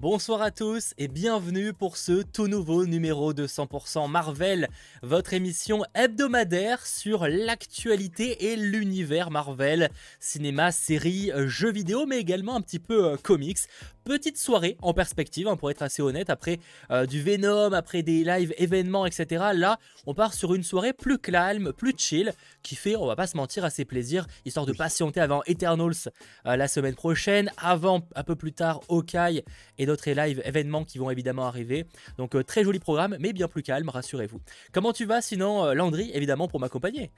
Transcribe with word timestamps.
Bonsoir 0.00 0.42
à 0.42 0.52
tous 0.52 0.94
et 0.96 1.08
bienvenue 1.08 1.72
pour 1.72 1.96
ce 1.96 2.22
tout 2.22 2.46
nouveau 2.46 2.86
numéro 2.86 3.32
de 3.32 3.48
100% 3.48 4.08
Marvel, 4.08 4.68
votre 5.02 5.32
émission 5.32 5.82
hebdomadaire 5.92 6.86
sur 6.86 7.26
l'actualité 7.26 8.52
et 8.52 8.54
l'univers 8.54 9.32
Marvel, 9.32 9.90
cinéma, 10.20 10.70
séries, 10.70 11.32
jeux 11.46 11.72
vidéo, 11.72 12.06
mais 12.06 12.18
également 12.18 12.54
un 12.54 12.60
petit 12.60 12.78
peu 12.78 13.06
euh, 13.06 13.16
comics. 13.16 13.58
Petite 14.08 14.38
soirée 14.38 14.78
en 14.80 14.94
perspective, 14.94 15.48
hein, 15.48 15.56
pour 15.56 15.70
être 15.70 15.82
assez 15.82 16.00
honnête, 16.00 16.30
après 16.30 16.60
euh, 16.90 17.04
du 17.04 17.20
Venom, 17.20 17.74
après 17.74 18.02
des 18.02 18.24
live 18.24 18.54
événements, 18.56 19.04
etc. 19.04 19.48
Là, 19.52 19.78
on 20.06 20.14
part 20.14 20.32
sur 20.32 20.54
une 20.54 20.62
soirée 20.62 20.94
plus 20.94 21.18
calme, 21.18 21.74
plus 21.74 21.92
chill, 21.94 22.32
qui 22.62 22.74
fait, 22.74 22.96
on 22.96 23.04
va 23.04 23.16
pas 23.16 23.26
se 23.26 23.36
mentir, 23.36 23.66
assez 23.66 23.84
plaisir, 23.84 24.26
histoire 24.46 24.64
de 24.64 24.72
patienter 24.72 25.20
avant 25.20 25.42
Eternals 25.46 26.08
euh, 26.46 26.56
la 26.56 26.68
semaine 26.68 26.94
prochaine, 26.94 27.50
avant 27.58 28.00
un 28.14 28.24
peu 28.24 28.34
plus 28.34 28.54
tard 28.54 28.80
Hawkeye 28.88 29.44
et 29.76 29.84
d'autres 29.84 30.10
live 30.10 30.40
événements 30.42 30.86
qui 30.86 30.96
vont 30.96 31.10
évidemment 31.10 31.44
arriver. 31.44 31.84
Donc 32.16 32.34
euh, 32.34 32.42
très 32.42 32.64
joli 32.64 32.78
programme, 32.78 33.14
mais 33.20 33.34
bien 33.34 33.46
plus 33.46 33.62
calme, 33.62 33.90
rassurez-vous. 33.90 34.40
Comment 34.72 34.94
tu 34.94 35.04
vas 35.04 35.20
sinon, 35.20 35.74
Landry, 35.74 36.10
évidemment, 36.14 36.48
pour 36.48 36.60
m'accompagner? 36.60 37.10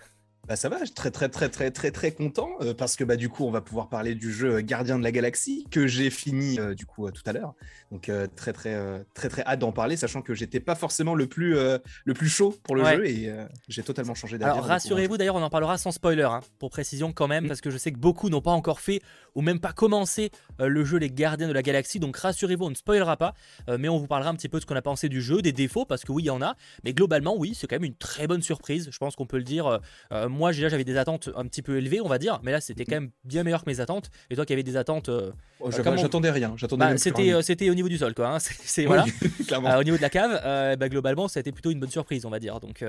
Bah 0.48 0.56
ça 0.56 0.68
va, 0.68 0.78
je 0.78 0.86
suis 0.86 0.94
très 0.94 1.10
très 1.10 1.28
très 1.28 1.48
très 1.48 1.70
très 1.70 1.90
très 1.90 2.12
content 2.12 2.50
euh, 2.60 2.74
parce 2.74 2.96
que 2.96 3.04
bah 3.04 3.16
du 3.16 3.28
coup 3.28 3.44
on 3.44 3.50
va 3.50 3.60
pouvoir 3.60 3.88
parler 3.88 4.14
du 4.14 4.32
jeu 4.32 4.60
Gardien 4.62 4.98
de 4.98 5.04
la 5.04 5.12
Galaxie 5.12 5.66
que 5.70 5.86
j'ai 5.86 6.10
fini 6.10 6.58
du 6.76 6.86
coup 6.86 7.10
tout 7.10 7.22
à 7.26 7.32
l'heure. 7.32 7.54
Donc 7.92 8.10
très 8.36 8.52
très 8.52 9.04
très 9.14 9.28
très 9.28 9.42
hâte 9.42 9.60
d'en 9.60 9.72
parler 9.72 9.96
sachant 9.96 10.22
que 10.22 10.34
j'étais 10.34 10.60
pas 10.60 10.74
forcément 10.74 11.14
le 11.14 11.26
plus 11.26 11.54
le 11.54 12.14
plus 12.14 12.28
chaud 12.28 12.56
pour 12.62 12.74
le 12.74 12.84
jeu 12.84 13.06
et 13.06 13.32
j'ai 13.68 13.82
totalement 13.82 14.14
changé 14.14 14.38
d'avis. 14.38 14.52
Alors 14.52 14.64
rassurez-vous 14.64 15.16
d'ailleurs 15.18 15.36
on 15.36 15.42
en 15.42 15.50
parlera 15.50 15.78
sans 15.78 15.92
spoiler 15.92 16.22
hein, 16.22 16.40
pour 16.58 16.70
précision 16.70 17.12
quand 17.12 17.28
même 17.28 17.44
mm. 17.44 17.48
parce 17.48 17.60
que 17.60 17.70
je 17.70 17.78
sais 17.78 17.92
que 17.92 17.98
beaucoup 17.98 18.28
n'ont 18.28 18.40
pas 18.40 18.50
encore 18.50 18.80
fait 18.80 19.00
ou 19.34 19.42
même 19.42 19.60
pas 19.60 19.72
commencé 19.72 20.30
le 20.58 20.84
jeu 20.84 20.98
Les 20.98 21.10
Gardiens 21.10 21.48
de 21.48 21.52
la 21.52 21.62
Galaxie 21.62 22.00
donc 22.00 22.16
rassurez-vous 22.16 22.64
on 22.64 22.70
ne 22.70 22.74
spoilera 22.74 23.16
pas 23.16 23.34
mais 23.68 23.88
on 23.88 23.98
vous 23.98 24.06
parlera 24.06 24.30
un 24.30 24.34
petit 24.34 24.48
peu 24.48 24.58
de 24.58 24.62
ce 24.62 24.66
qu'on 24.66 24.76
a 24.76 24.82
pensé 24.82 25.08
du 25.08 25.20
jeu, 25.22 25.42
des 25.42 25.52
défauts 25.52 25.84
parce 25.84 26.02
que 26.02 26.12
oui 26.12 26.24
il 26.24 26.26
y 26.26 26.30
en 26.30 26.42
a 26.42 26.56
mais 26.84 26.92
globalement 26.92 27.36
oui 27.36 27.54
c'est 27.54 27.66
quand 27.66 27.76
même 27.76 27.84
une 27.84 27.96
très 27.96 28.26
bonne 28.26 28.42
surprise 28.42 28.88
je 28.90 28.98
pense 28.98 29.16
qu'on 29.16 29.26
peut 29.26 29.38
le 29.38 29.44
dire 29.44 29.80
moi 30.30 30.52
déjà 30.52 30.68
j'avais 30.68 30.84
des 30.84 30.96
attentes 30.96 31.28
un 31.36 31.44
petit 31.44 31.62
peu 31.62 31.76
élevées, 31.76 32.00
on 32.00 32.08
va 32.08 32.18
dire, 32.18 32.40
mais 32.42 32.52
là 32.52 32.60
c'était 32.60 32.84
quand 32.84 32.96
même 32.96 33.10
bien 33.24 33.42
meilleur 33.42 33.64
que 33.64 33.70
mes 33.70 33.80
attentes. 33.80 34.10
Et 34.30 34.36
toi 34.36 34.46
qui 34.46 34.52
avais 34.52 34.62
des 34.62 34.76
attentes, 34.76 35.08
euh, 35.08 35.32
oh, 35.60 35.68
euh, 35.68 35.96
j'attendais 35.96 36.30
rien, 36.30 36.54
j'attendais. 36.56 36.86
Bah, 36.86 36.96
c'était 36.96 37.32
euh, 37.32 37.42
c'était 37.42 37.68
au 37.70 37.74
niveau 37.74 37.88
du 37.88 37.98
sol 37.98 38.14
quoi. 38.14 38.34
Hein. 38.34 38.38
C'est 38.40 38.86
voilà. 38.86 39.04
au 39.78 39.84
niveau 39.84 39.96
de 39.96 40.02
la 40.02 40.10
cave, 40.10 40.76
bah, 40.78 40.88
globalement 40.88 41.28
ça 41.28 41.38
a 41.38 41.42
été 41.42 41.52
plutôt 41.52 41.70
une 41.70 41.80
bonne 41.80 41.90
surprise, 41.90 42.24
on 42.24 42.30
va 42.30 42.38
dire. 42.38 42.60
Donc. 42.60 42.84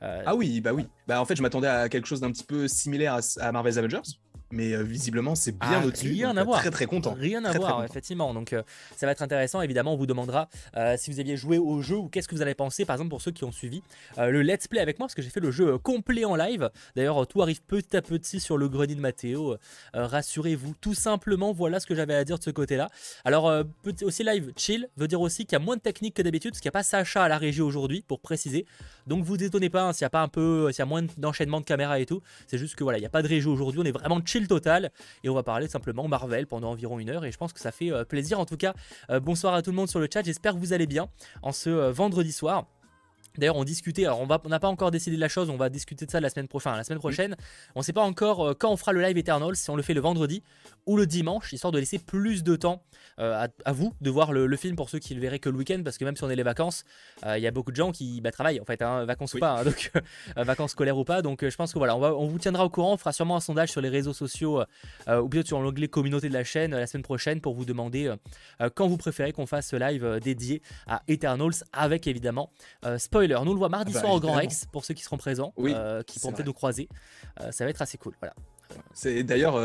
ah 0.00 0.34
oui, 0.34 0.60
bah 0.60 0.72
oui. 0.72 0.86
Bah 1.08 1.20
en 1.20 1.24
fait 1.24 1.36
je 1.36 1.42
m'attendais 1.42 1.68
à 1.68 1.88
quelque 1.88 2.06
chose 2.06 2.20
d'un 2.20 2.30
petit 2.30 2.44
peu 2.44 2.68
similaire 2.68 3.18
à 3.40 3.52
Marvel's 3.52 3.78
Avengers 3.78 4.18
mais 4.52 4.74
euh, 4.74 4.82
visiblement 4.82 5.34
c'est 5.34 5.58
bien 5.58 5.80
ah, 5.82 5.86
au-dessus. 5.86 6.12
Rien 6.12 6.36
à 6.36 6.44
voir. 6.44 6.60
Très 6.60 6.70
très 6.70 6.86
content. 6.86 7.14
Rien 7.18 7.44
à 7.44 7.52
voir, 7.52 7.84
effectivement. 7.84 8.32
Donc 8.34 8.52
euh, 8.52 8.62
ça 8.96 9.06
va 9.06 9.12
être 9.12 9.22
intéressant. 9.22 9.62
Évidemment, 9.62 9.94
on 9.94 9.96
vous 9.96 10.06
demandera 10.06 10.48
euh, 10.76 10.94
si 10.96 11.10
vous 11.10 11.18
aviez 11.18 11.36
joué 11.36 11.58
au 11.58 11.80
jeu 11.80 11.96
ou 11.96 12.08
qu'est-ce 12.08 12.28
que 12.28 12.34
vous 12.34 12.42
avez 12.42 12.54
pensé, 12.54 12.84
par 12.84 12.94
exemple 12.94 13.10
pour 13.10 13.22
ceux 13.22 13.32
qui 13.32 13.44
ont 13.44 13.52
suivi 13.52 13.82
le 14.18 14.42
let's 14.42 14.68
play 14.68 14.80
avec 14.80 14.98
moi, 14.98 15.08
parce 15.08 15.14
que 15.14 15.22
j'ai 15.22 15.30
fait 15.30 15.40
le 15.40 15.50
jeu 15.50 15.78
complet 15.78 16.24
en 16.24 16.36
live. 16.36 16.70
D'ailleurs, 16.94 17.26
tout 17.26 17.42
arrive 17.42 17.62
petit 17.62 17.96
à 17.96 18.02
petit 18.02 18.40
sur 18.40 18.58
le 18.58 18.68
grenier 18.68 18.94
de 18.94 19.00
Mathéo. 19.00 19.56
Rassurez-vous, 19.94 20.74
tout 20.80 20.94
simplement, 20.94 21.52
voilà 21.52 21.80
ce 21.80 21.86
que 21.86 21.94
j'avais 21.94 22.14
à 22.14 22.24
dire 22.24 22.38
de 22.38 22.44
ce 22.44 22.50
côté-là. 22.50 22.90
Alors, 23.24 23.50
aussi 24.02 24.22
live 24.22 24.52
chill 24.56 24.88
veut 24.96 25.08
dire 25.08 25.20
aussi 25.20 25.46
qu'il 25.46 25.54
y 25.54 25.56
a 25.56 25.64
moins 25.64 25.76
de 25.76 25.80
technique 25.80 26.14
que 26.14 26.22
d'habitude, 26.22 26.52
parce 26.52 26.60
qu'il 26.60 26.68
n'y 26.68 26.72
a 26.72 26.78
pas 26.78 26.82
Sacha 26.82 27.24
à 27.24 27.28
la 27.28 27.38
régie 27.38 27.62
aujourd'hui, 27.62 28.04
pour 28.06 28.20
préciser. 28.20 28.66
Donc 29.06 29.24
vous 29.24 29.36
détonnez 29.36 29.70
pas 29.70 29.84
hein, 29.84 29.92
s'il 29.92 30.04
n'y 30.04 30.08
a 30.08 30.10
pas 30.10 30.22
un 30.22 30.28
peu, 30.28 30.70
s'il 30.72 30.80
y 30.80 30.82
a 30.82 30.86
moins 30.86 31.02
d'enchaînement 31.16 31.60
de 31.60 31.64
caméra 31.64 31.98
et 31.98 32.06
tout. 32.06 32.22
C'est 32.46 32.58
juste 32.58 32.76
que 32.76 32.84
voilà, 32.84 32.98
il 32.98 33.02
n'y 33.02 33.06
a 33.06 33.10
pas 33.10 33.22
de 33.22 33.28
régie 33.28 33.48
aujourd'hui, 33.48 33.80
on 33.80 33.84
est 33.84 33.92
vraiment 33.92 34.20
chill 34.24 34.41
total 34.48 34.90
et 35.24 35.28
on 35.28 35.34
va 35.34 35.42
parler 35.42 35.68
simplement 35.68 36.08
Marvel 36.08 36.46
pendant 36.46 36.70
environ 36.70 36.98
une 36.98 37.10
heure 37.10 37.24
et 37.24 37.32
je 37.32 37.38
pense 37.38 37.52
que 37.52 37.60
ça 37.60 37.72
fait 37.72 37.92
euh, 37.92 38.04
plaisir 38.04 38.40
en 38.40 38.46
tout 38.46 38.56
cas. 38.56 38.74
Euh, 39.10 39.20
bonsoir 39.20 39.54
à 39.54 39.62
tout 39.62 39.70
le 39.70 39.76
monde 39.76 39.88
sur 39.88 40.00
le 40.00 40.08
chat, 40.12 40.22
j'espère 40.22 40.54
que 40.54 40.58
vous 40.58 40.72
allez 40.72 40.86
bien 40.86 41.08
en 41.42 41.52
ce 41.52 41.70
euh, 41.70 41.92
vendredi 41.92 42.32
soir. 42.32 42.66
D'ailleurs, 43.38 43.56
on 43.56 43.64
discutait, 43.64 44.04
alors 44.04 44.20
on 44.20 44.48
n'a 44.48 44.60
pas 44.60 44.68
encore 44.68 44.90
décidé 44.90 45.16
de 45.16 45.20
la 45.20 45.28
chose, 45.28 45.50
on 45.50 45.56
va 45.56 45.68
discuter 45.68 46.06
de 46.06 46.10
ça 46.10 46.20
la 46.20 46.30
semaine 46.30 46.48
prochaine. 46.48 46.76
La 46.76 46.84
semaine 46.84 46.98
prochaine, 46.98 47.36
on 47.74 47.80
ne 47.80 47.84
sait 47.84 47.92
pas 47.92 48.02
encore 48.02 48.56
quand 48.58 48.70
on 48.70 48.76
fera 48.76 48.92
le 48.92 49.00
live 49.02 49.16
Eternal, 49.18 49.56
si 49.56 49.68
on 49.70 49.76
le 49.76 49.82
fait 49.82 49.94
le 49.94 50.00
vendredi 50.00 50.42
ou 50.86 50.96
le 50.96 51.06
dimanche, 51.06 51.52
histoire 51.52 51.72
de 51.72 51.78
laisser 51.78 51.98
plus 51.98 52.42
de 52.42 52.56
temps 52.56 52.82
euh, 53.18 53.46
à, 53.64 53.72
vous 53.72 53.94
de 54.00 54.10
voir 54.10 54.32
le, 54.32 54.56
film 54.56 54.76
pour 54.76 54.90
ceux 54.90 54.98
qui 54.98 55.14
le 55.14 55.20
verraient 55.20 55.38
que 55.38 55.48
le 55.48 55.56
week-end, 55.56 55.80
parce 55.84 55.98
que 55.98 56.04
même 56.04 56.16
si 56.16 56.24
on 56.24 56.30
est 56.30 56.36
les 56.36 56.42
vacances, 56.42 56.84
euh, 57.24 57.38
il 57.38 57.42
y 57.42 57.46
a 57.46 57.50
beaucoup 57.50 57.70
de 57.70 57.76
gens 57.76 57.92
qui 57.92 58.20
bah, 58.20 58.30
travaillent 58.30 58.60
en 58.60 58.64
fait, 58.64 58.82
hein, 58.82 59.04
vacances 59.04 59.34
ou 59.34 59.38
pas, 59.38 59.60
hein, 59.60 59.64
donc 59.64 59.90
euh, 60.38 60.44
vacances 60.44 60.72
scolaires 60.72 60.98
ou 60.98 61.04
pas. 61.04 61.22
Donc 61.22 61.48
je 61.48 61.56
pense 61.56 61.72
que 61.72 61.78
voilà, 61.78 61.96
on, 61.96 62.00
va, 62.00 62.14
on 62.14 62.26
vous 62.26 62.38
tiendra 62.38 62.64
au 62.64 62.70
courant, 62.70 62.94
on 62.94 62.96
fera 62.96 63.12
sûrement 63.12 63.36
un 63.36 63.40
sondage 63.40 63.70
sur 63.70 63.80
les 63.80 63.88
réseaux 63.88 64.12
sociaux 64.12 64.62
ou 65.08 65.28
peut-être 65.28 65.46
sur 65.46 65.60
l'onglet 65.60 65.88
communauté 65.88 66.28
de 66.28 66.34
la 66.34 66.44
chaîne 66.44 66.72
la 66.72 66.86
semaine 66.86 67.02
prochaine 67.02 67.40
pour 67.40 67.54
vous 67.54 67.64
demander 67.64 68.12
quand 68.74 68.86
vous 68.86 68.96
préférez 68.96 69.32
qu'on 69.32 69.46
fasse 69.46 69.68
ce 69.68 69.76
live 69.76 70.20
dédié 70.22 70.62
à 70.86 71.02
Eternals 71.08 71.64
avec 71.72 72.06
évidemment 72.06 72.50
spoiler. 73.24 73.38
Nous 73.44 73.52
le 73.52 73.58
voit 73.58 73.68
mardi 73.68 73.92
ah 73.92 73.94
bah, 73.94 74.00
soir 74.00 74.12
au 74.14 74.20
Grand 74.20 74.34
Rex 74.34 74.66
pour 74.72 74.84
ceux 74.84 74.94
qui 74.94 75.02
seront 75.02 75.18
présents, 75.18 75.52
qui 76.06 76.18
pourront 76.20 76.32
peut-être 76.32 76.46
nous 76.46 76.52
croiser. 76.52 76.88
ça 77.50 77.64
va 77.64 77.70
être 77.70 77.82
assez 77.82 77.98
cool. 77.98 78.14
Voilà. 78.20 78.34
C'est 78.94 79.22
d'ailleurs 79.22 79.56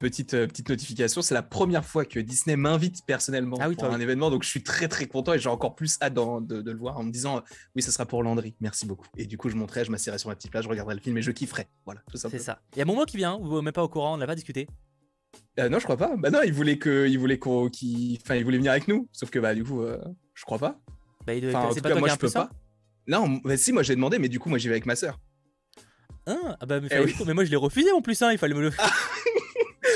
petite, 0.00 0.34
euh, 0.34 0.48
petite 0.48 0.68
notification, 0.68 1.22
c'est 1.22 1.34
la 1.34 1.42
première 1.42 1.84
fois 1.84 2.04
que 2.04 2.18
Disney 2.18 2.56
m'invite 2.56 3.04
personnellement 3.06 3.56
ah 3.60 3.68
pour 3.68 3.84
un 3.84 4.00
événement, 4.00 4.30
donc 4.30 4.42
je 4.42 4.48
suis 4.48 4.64
très 4.64 4.88
très 4.88 5.06
content 5.06 5.34
et 5.34 5.38
j'ai 5.38 5.48
encore 5.48 5.76
plus 5.76 5.98
hâte 6.02 6.14
de, 6.14 6.70
le 6.70 6.78
voir 6.78 6.98
en 6.98 7.04
me 7.04 7.12
disant 7.12 7.42
oui, 7.76 7.82
ça 7.82 7.92
sera 7.92 8.06
pour 8.06 8.24
Landry, 8.24 8.56
merci 8.60 8.86
beaucoup. 8.86 9.06
Et 9.16 9.26
du 9.26 9.38
coup, 9.38 9.48
je 9.48 9.54
monterai, 9.54 9.84
je 9.84 9.92
m'assirai 9.92 10.18
sur 10.18 10.28
ma 10.28 10.34
petite 10.34 10.50
plage, 10.50 10.64
je 10.64 10.68
regarderai 10.68 10.96
le 10.96 11.00
film 11.00 11.16
et 11.18 11.22
je 11.22 11.30
kifferai. 11.30 11.68
Voilà, 11.84 12.00
tout 12.10 12.16
C'est 12.16 12.38
ça. 12.38 12.60
Il 12.74 12.78
y 12.78 12.82
a 12.82 12.84
Momo 12.84 13.04
qui 13.04 13.18
vient, 13.18 13.38
vous 13.40 13.62
même 13.62 13.72
pas 13.72 13.84
au 13.84 13.88
courant, 13.88 14.14
on 14.14 14.16
n'a 14.16 14.26
pas 14.26 14.34
discuté? 14.34 14.66
Euh, 15.60 15.68
non, 15.68 15.78
je 15.78 15.84
crois 15.84 15.98
pas. 15.98 16.16
Bah 16.16 16.30
non, 16.30 16.40
il 16.42 16.52
voulait 16.52 16.78
que, 16.78 17.06
il 17.06 17.18
voulait 17.18 17.38
qu'on, 17.38 17.66
enfin, 17.66 18.36
il 18.36 18.44
voulait 18.44 18.56
venir 18.56 18.72
avec 18.72 18.88
nous, 18.88 19.06
sauf 19.12 19.30
que 19.30 19.38
bah 19.38 19.54
du 19.54 19.62
coup, 19.62 19.82
euh, 19.82 19.98
je 20.34 20.44
crois 20.44 20.58
pas. 20.58 20.80
Bah, 21.26 21.34
il 21.34 21.54
enfin, 21.54 21.78
pas 21.80 21.94
moi 21.96 22.08
je 22.08 22.16
peux 22.16 22.30
pas. 22.30 22.50
Non, 23.10 23.40
si, 23.56 23.72
moi 23.72 23.82
j'ai 23.82 23.96
demandé, 23.96 24.18
mais 24.18 24.28
du 24.28 24.38
coup, 24.38 24.48
moi 24.48 24.58
j'y 24.58 24.68
vais 24.68 24.74
avec 24.74 24.86
ma 24.86 24.96
sœur. 24.96 25.18
Ah, 26.26 26.56
bah, 26.64 26.80
mais, 26.80 26.88
eh 26.92 27.24
mais 27.26 27.34
moi 27.34 27.44
je 27.44 27.50
l'ai 27.50 27.56
refusé 27.56 27.90
en 27.90 28.00
plus, 28.00 28.22
hein, 28.22 28.30
il 28.30 28.38
fallait 28.38 28.54
me 28.54 28.60
le. 28.60 28.70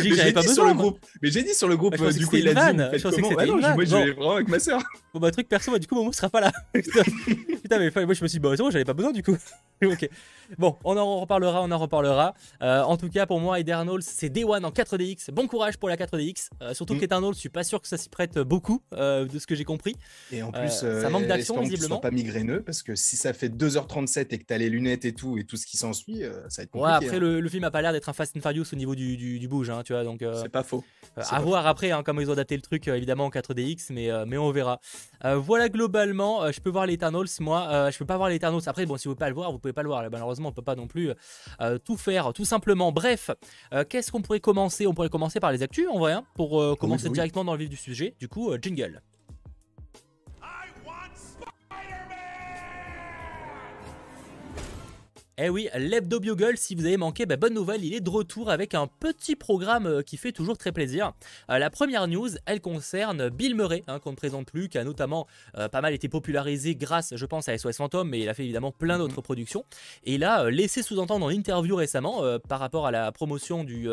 J'ai 0.02 0.14
j'avais 0.14 0.32
pas 0.32 0.40
besoin. 0.40 0.54
Sur 0.54 0.66
le 0.66 0.74
groupe. 0.74 0.98
Mais 1.22 1.30
j'ai 1.30 1.42
dit 1.42 1.54
sur 1.54 1.68
le 1.68 1.76
groupe, 1.76 1.96
bah, 1.96 2.12
du 2.12 2.26
coup, 2.26 2.36
il 2.36 2.48
a 2.48 2.72
dit. 2.72 2.78
Je 2.98 3.02
pensais 3.02 3.20
que 3.20 3.28
c'était 3.28 3.46
Moi, 3.46 3.84
je 3.84 3.96
vais 3.96 4.10
vraiment 4.12 4.32
avec 4.32 4.48
ma 4.48 4.58
soeur. 4.58 4.82
Bon, 5.14 5.20
bah, 5.20 5.30
truc 5.30 5.48
perso, 5.48 5.70
bah, 5.70 5.78
du 5.78 5.86
coup, 5.86 5.94
Momo 5.94 6.12
sera 6.12 6.28
pas 6.28 6.40
là. 6.40 6.52
Putain, 6.74 7.78
mais 7.78 7.92
moi, 8.04 8.14
je 8.14 8.22
me 8.24 8.28
suis 8.28 8.28
dit, 8.28 8.38
bah, 8.40 8.50
c'est 8.56 8.62
bon, 8.64 8.70
j'avais 8.70 8.84
pas 8.84 8.94
besoin, 8.94 9.12
du 9.12 9.22
coup. 9.22 9.36
ok. 9.84 10.08
Bon, 10.58 10.76
on 10.84 10.96
en 10.96 11.20
reparlera, 11.20 11.62
on 11.62 11.70
en 11.70 11.78
reparlera. 11.78 12.34
Euh, 12.62 12.82
en 12.82 12.96
tout 12.96 13.08
cas, 13.08 13.26
pour 13.26 13.40
moi, 13.40 13.60
Eternals, 13.60 14.02
c'est 14.02 14.28
Day 14.28 14.44
One 14.44 14.64
en 14.64 14.70
4DX. 14.70 15.30
Bon 15.30 15.46
courage 15.46 15.78
pour 15.78 15.88
la 15.88 15.96
4DX. 15.96 16.48
Euh, 16.62 16.74
surtout 16.74 16.94
mm. 16.94 17.00
qu'Eternals, 17.00 17.34
je 17.34 17.38
suis 17.40 17.48
pas 17.48 17.64
sûr 17.64 17.80
que 17.80 17.88
ça 17.88 17.96
s'y 17.96 18.08
prête 18.08 18.38
beaucoup, 18.38 18.82
euh, 18.94 19.26
de 19.26 19.38
ce 19.38 19.46
que 19.46 19.54
j'ai 19.54 19.64
compris. 19.64 19.96
Et 20.32 20.42
en 20.42 20.52
plus, 20.52 20.70
ça 20.70 21.10
manque 21.10 21.26
d'action, 21.26 21.60
visiblement. 21.60 21.98
pas 21.98 22.10
migraineux, 22.10 22.62
parce 22.62 22.82
que 22.82 22.94
si 22.94 23.16
ça 23.16 23.32
fait 23.32 23.48
2h37 23.48 24.26
et 24.30 24.38
que 24.38 24.44
t'as 24.44 24.58
les 24.58 24.68
lunettes 24.68 25.04
et 25.04 25.12
tout, 25.12 25.38
et 25.38 25.44
tout 25.44 25.56
ce 25.56 25.66
qui 25.66 25.76
s'ensuit, 25.76 26.22
ça 26.48 26.62
va 26.62 26.62
être 26.64 26.70
compliqué. 26.70 26.78
Ouais, 26.78 26.92
après, 26.92 27.16
hein. 27.16 27.40
le, 27.40 27.48
film 27.48 27.64
a 27.64 27.70
pas 27.70 27.82
l'air 27.82 27.92
d'être 27.92 28.08
un 28.08 28.12
Fast 28.12 28.36
and 28.36 28.40
Furious 28.40 28.66
au 28.72 28.76
niveau 28.76 28.94
du, 28.94 29.16
du, 29.16 29.48
bouge, 29.48 29.70
hein, 29.70 29.82
tu 29.84 29.92
vois. 29.92 30.04
Donc, 30.04 30.24
c'est 30.42 30.48
pas 30.48 30.62
faux. 30.62 30.84
à 31.16 31.40
voir 31.40 31.66
après, 31.66 31.90
hein, 31.90 32.02
comment 32.04 32.20
ils 32.20 32.28
ont 32.28 32.32
adapté 32.34 32.56
le 32.56 32.62
truc, 32.62 32.88
évidemment, 32.88 33.26
en 33.26 33.30
4DX, 33.30 33.86
mais, 33.90 34.10
mais 34.26 34.38
on 34.38 34.50
verra. 34.50 34.80
Voilà, 35.24 35.68
globalement, 35.68 36.50
je 36.52 36.60
peux 36.60 36.70
voir 36.70 36.86
les 36.86 36.94
Eternals, 36.94 37.26
moi. 37.40 37.90
je 37.90 37.98
peux 37.98 38.04
pas 38.04 38.16
voir 38.16 38.28
les 38.28 38.36
Eternals. 38.36 38.60
Après, 38.66 38.86
bon, 38.86 38.96
si 38.96 39.08
vous 39.08 39.14
pouvez 39.14 39.24
pas 39.24 39.28
le 39.28 39.34
voir, 39.34 39.52
vous 39.52 39.58
pouvez 39.58 39.72
pas 39.72 39.82
le 39.82 39.88
voir. 39.88 40.02
malheureusement, 40.10 40.50
on 40.50 40.52
peut 40.52 40.62
pas 40.62 40.76
non 40.76 40.86
plus 40.86 41.12
euh, 41.60 41.78
tout 41.78 41.96
faire, 41.96 42.32
tout 42.32 42.44
simplement. 42.44 42.92
Bref, 42.92 43.30
euh, 43.72 43.84
qu'est-ce 43.88 44.10
qu'on 44.10 44.22
pourrait 44.22 44.40
commencer? 44.40 44.86
On 44.86 44.94
pourrait 44.94 45.08
commencer 45.08 45.40
par 45.40 45.52
les 45.52 45.62
actus 45.62 45.86
en 45.88 45.98
vrai, 45.98 46.12
hein, 46.12 46.24
pour 46.34 46.60
euh, 46.60 46.74
commencer 46.76 47.08
directement 47.08 47.44
dans 47.44 47.52
le 47.52 47.58
vif 47.58 47.70
du 47.70 47.76
sujet. 47.76 48.14
Du 48.18 48.28
coup, 48.28 48.52
jingle. 48.60 49.02
Eh 55.36 55.48
oui, 55.48 55.68
l'Hebdo 55.74 56.20
Bugle, 56.20 56.56
si 56.56 56.76
vous 56.76 56.86
avez 56.86 56.96
manqué, 56.96 57.26
bah, 57.26 57.34
bonne 57.34 57.54
nouvelle, 57.54 57.84
il 57.84 57.92
est 57.92 58.00
de 58.00 58.08
retour 58.08 58.50
avec 58.50 58.72
un 58.72 58.86
petit 58.86 59.34
programme 59.34 59.86
euh, 59.86 60.00
qui 60.00 60.16
fait 60.16 60.30
toujours 60.30 60.56
très 60.56 60.70
plaisir. 60.70 61.12
Euh, 61.50 61.58
la 61.58 61.70
première 61.70 62.06
news, 62.06 62.28
elle 62.46 62.60
concerne 62.60 63.30
Bill 63.30 63.56
Murray, 63.56 63.82
hein, 63.88 63.98
qu'on 63.98 64.12
ne 64.12 64.16
présente 64.16 64.46
plus, 64.46 64.68
qui 64.68 64.78
a 64.78 64.84
notamment 64.84 65.26
euh, 65.58 65.68
pas 65.68 65.80
mal 65.80 65.92
été 65.92 66.08
popularisé 66.08 66.76
grâce, 66.76 67.16
je 67.16 67.26
pense, 67.26 67.48
à 67.48 67.58
SOS 67.58 67.78
Phantom, 67.78 68.08
mais 68.08 68.20
il 68.20 68.28
a 68.28 68.34
fait 68.34 68.44
évidemment 68.44 68.70
plein 68.70 68.96
d'autres 68.96 69.16
mhm. 69.16 69.22
productions. 69.22 69.64
Et 70.04 70.14
il 70.14 70.22
a 70.22 70.48
laissé 70.50 70.84
sous-entendre 70.84 71.26
en 71.26 71.30
interview 71.30 71.74
récemment, 71.74 72.22
par 72.48 72.60
rapport 72.60 72.86
à 72.86 72.92
la 72.92 73.10
promotion 73.10 73.64
du, 73.64 73.88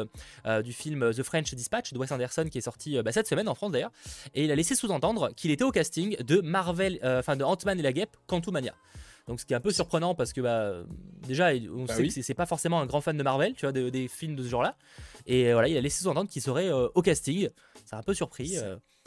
du 0.64 0.74
film 0.74 1.12
The 1.12 1.24
French 1.24 1.56
Dispatch 1.56 1.92
de 1.92 1.98
Wes 1.98 2.12
Anderson, 2.12 2.46
qui 2.52 2.60
est 2.60 2.62
sorti 2.62 3.02
bah, 3.02 3.12
cette 3.12 3.28
semaine 3.28 3.50
en 3.50 3.56
France 3.56 3.72
d'ailleurs, 3.72 3.92
et 4.36 4.44
il 4.44 4.52
a 4.52 4.56
laissé 4.56 4.76
sous-entendre 4.76 5.32
qu'il 5.36 5.50
était 5.50 5.64
au 5.64 5.72
casting 5.72 6.16
de 6.24 6.42
Marvel, 6.42 7.00
enfin 7.04 7.36
de 7.36 7.44
Ant-Man 7.44 7.80
et 7.80 7.84
la 7.84 7.94
Guêpe, 7.94 8.16
Quantumania. 8.28 8.76
Donc 9.28 9.40
ce 9.40 9.46
qui 9.46 9.54
est 9.54 9.56
un 9.56 9.62
peu 9.62 9.72
surprenant 9.72 10.16
parce 10.16 10.34
que 10.34 10.42
bah, 10.42 10.84
déjà 11.28 11.52
on 11.72 11.86
bah 11.86 11.96
sait 11.96 12.08
que 12.08 12.22
c'est 12.22 12.34
pas 12.34 12.46
forcément 12.46 12.80
un 12.80 12.86
grand 12.86 13.02
fan 13.02 13.18
de 13.18 13.24
Marvel, 13.24 13.54
tu 13.54 13.66
vois, 13.66 13.72
des 13.72 14.08
films 14.08 14.36
de 14.36 14.44
ce 14.44 14.50
genre-là. 14.50 14.76
Et 15.26 15.54
voilà, 15.54 15.68
il 15.68 15.78
a 15.78 15.82
laissé 15.82 16.04
sous-entendre 16.04 16.30
qu'il 16.30 16.42
serait 16.42 16.70
euh, 16.70 16.88
au 16.96 17.02
casting. 17.02 17.50
a 17.92 17.98
un 17.98 18.04
peu 18.04 18.14
surpris. 18.14 18.58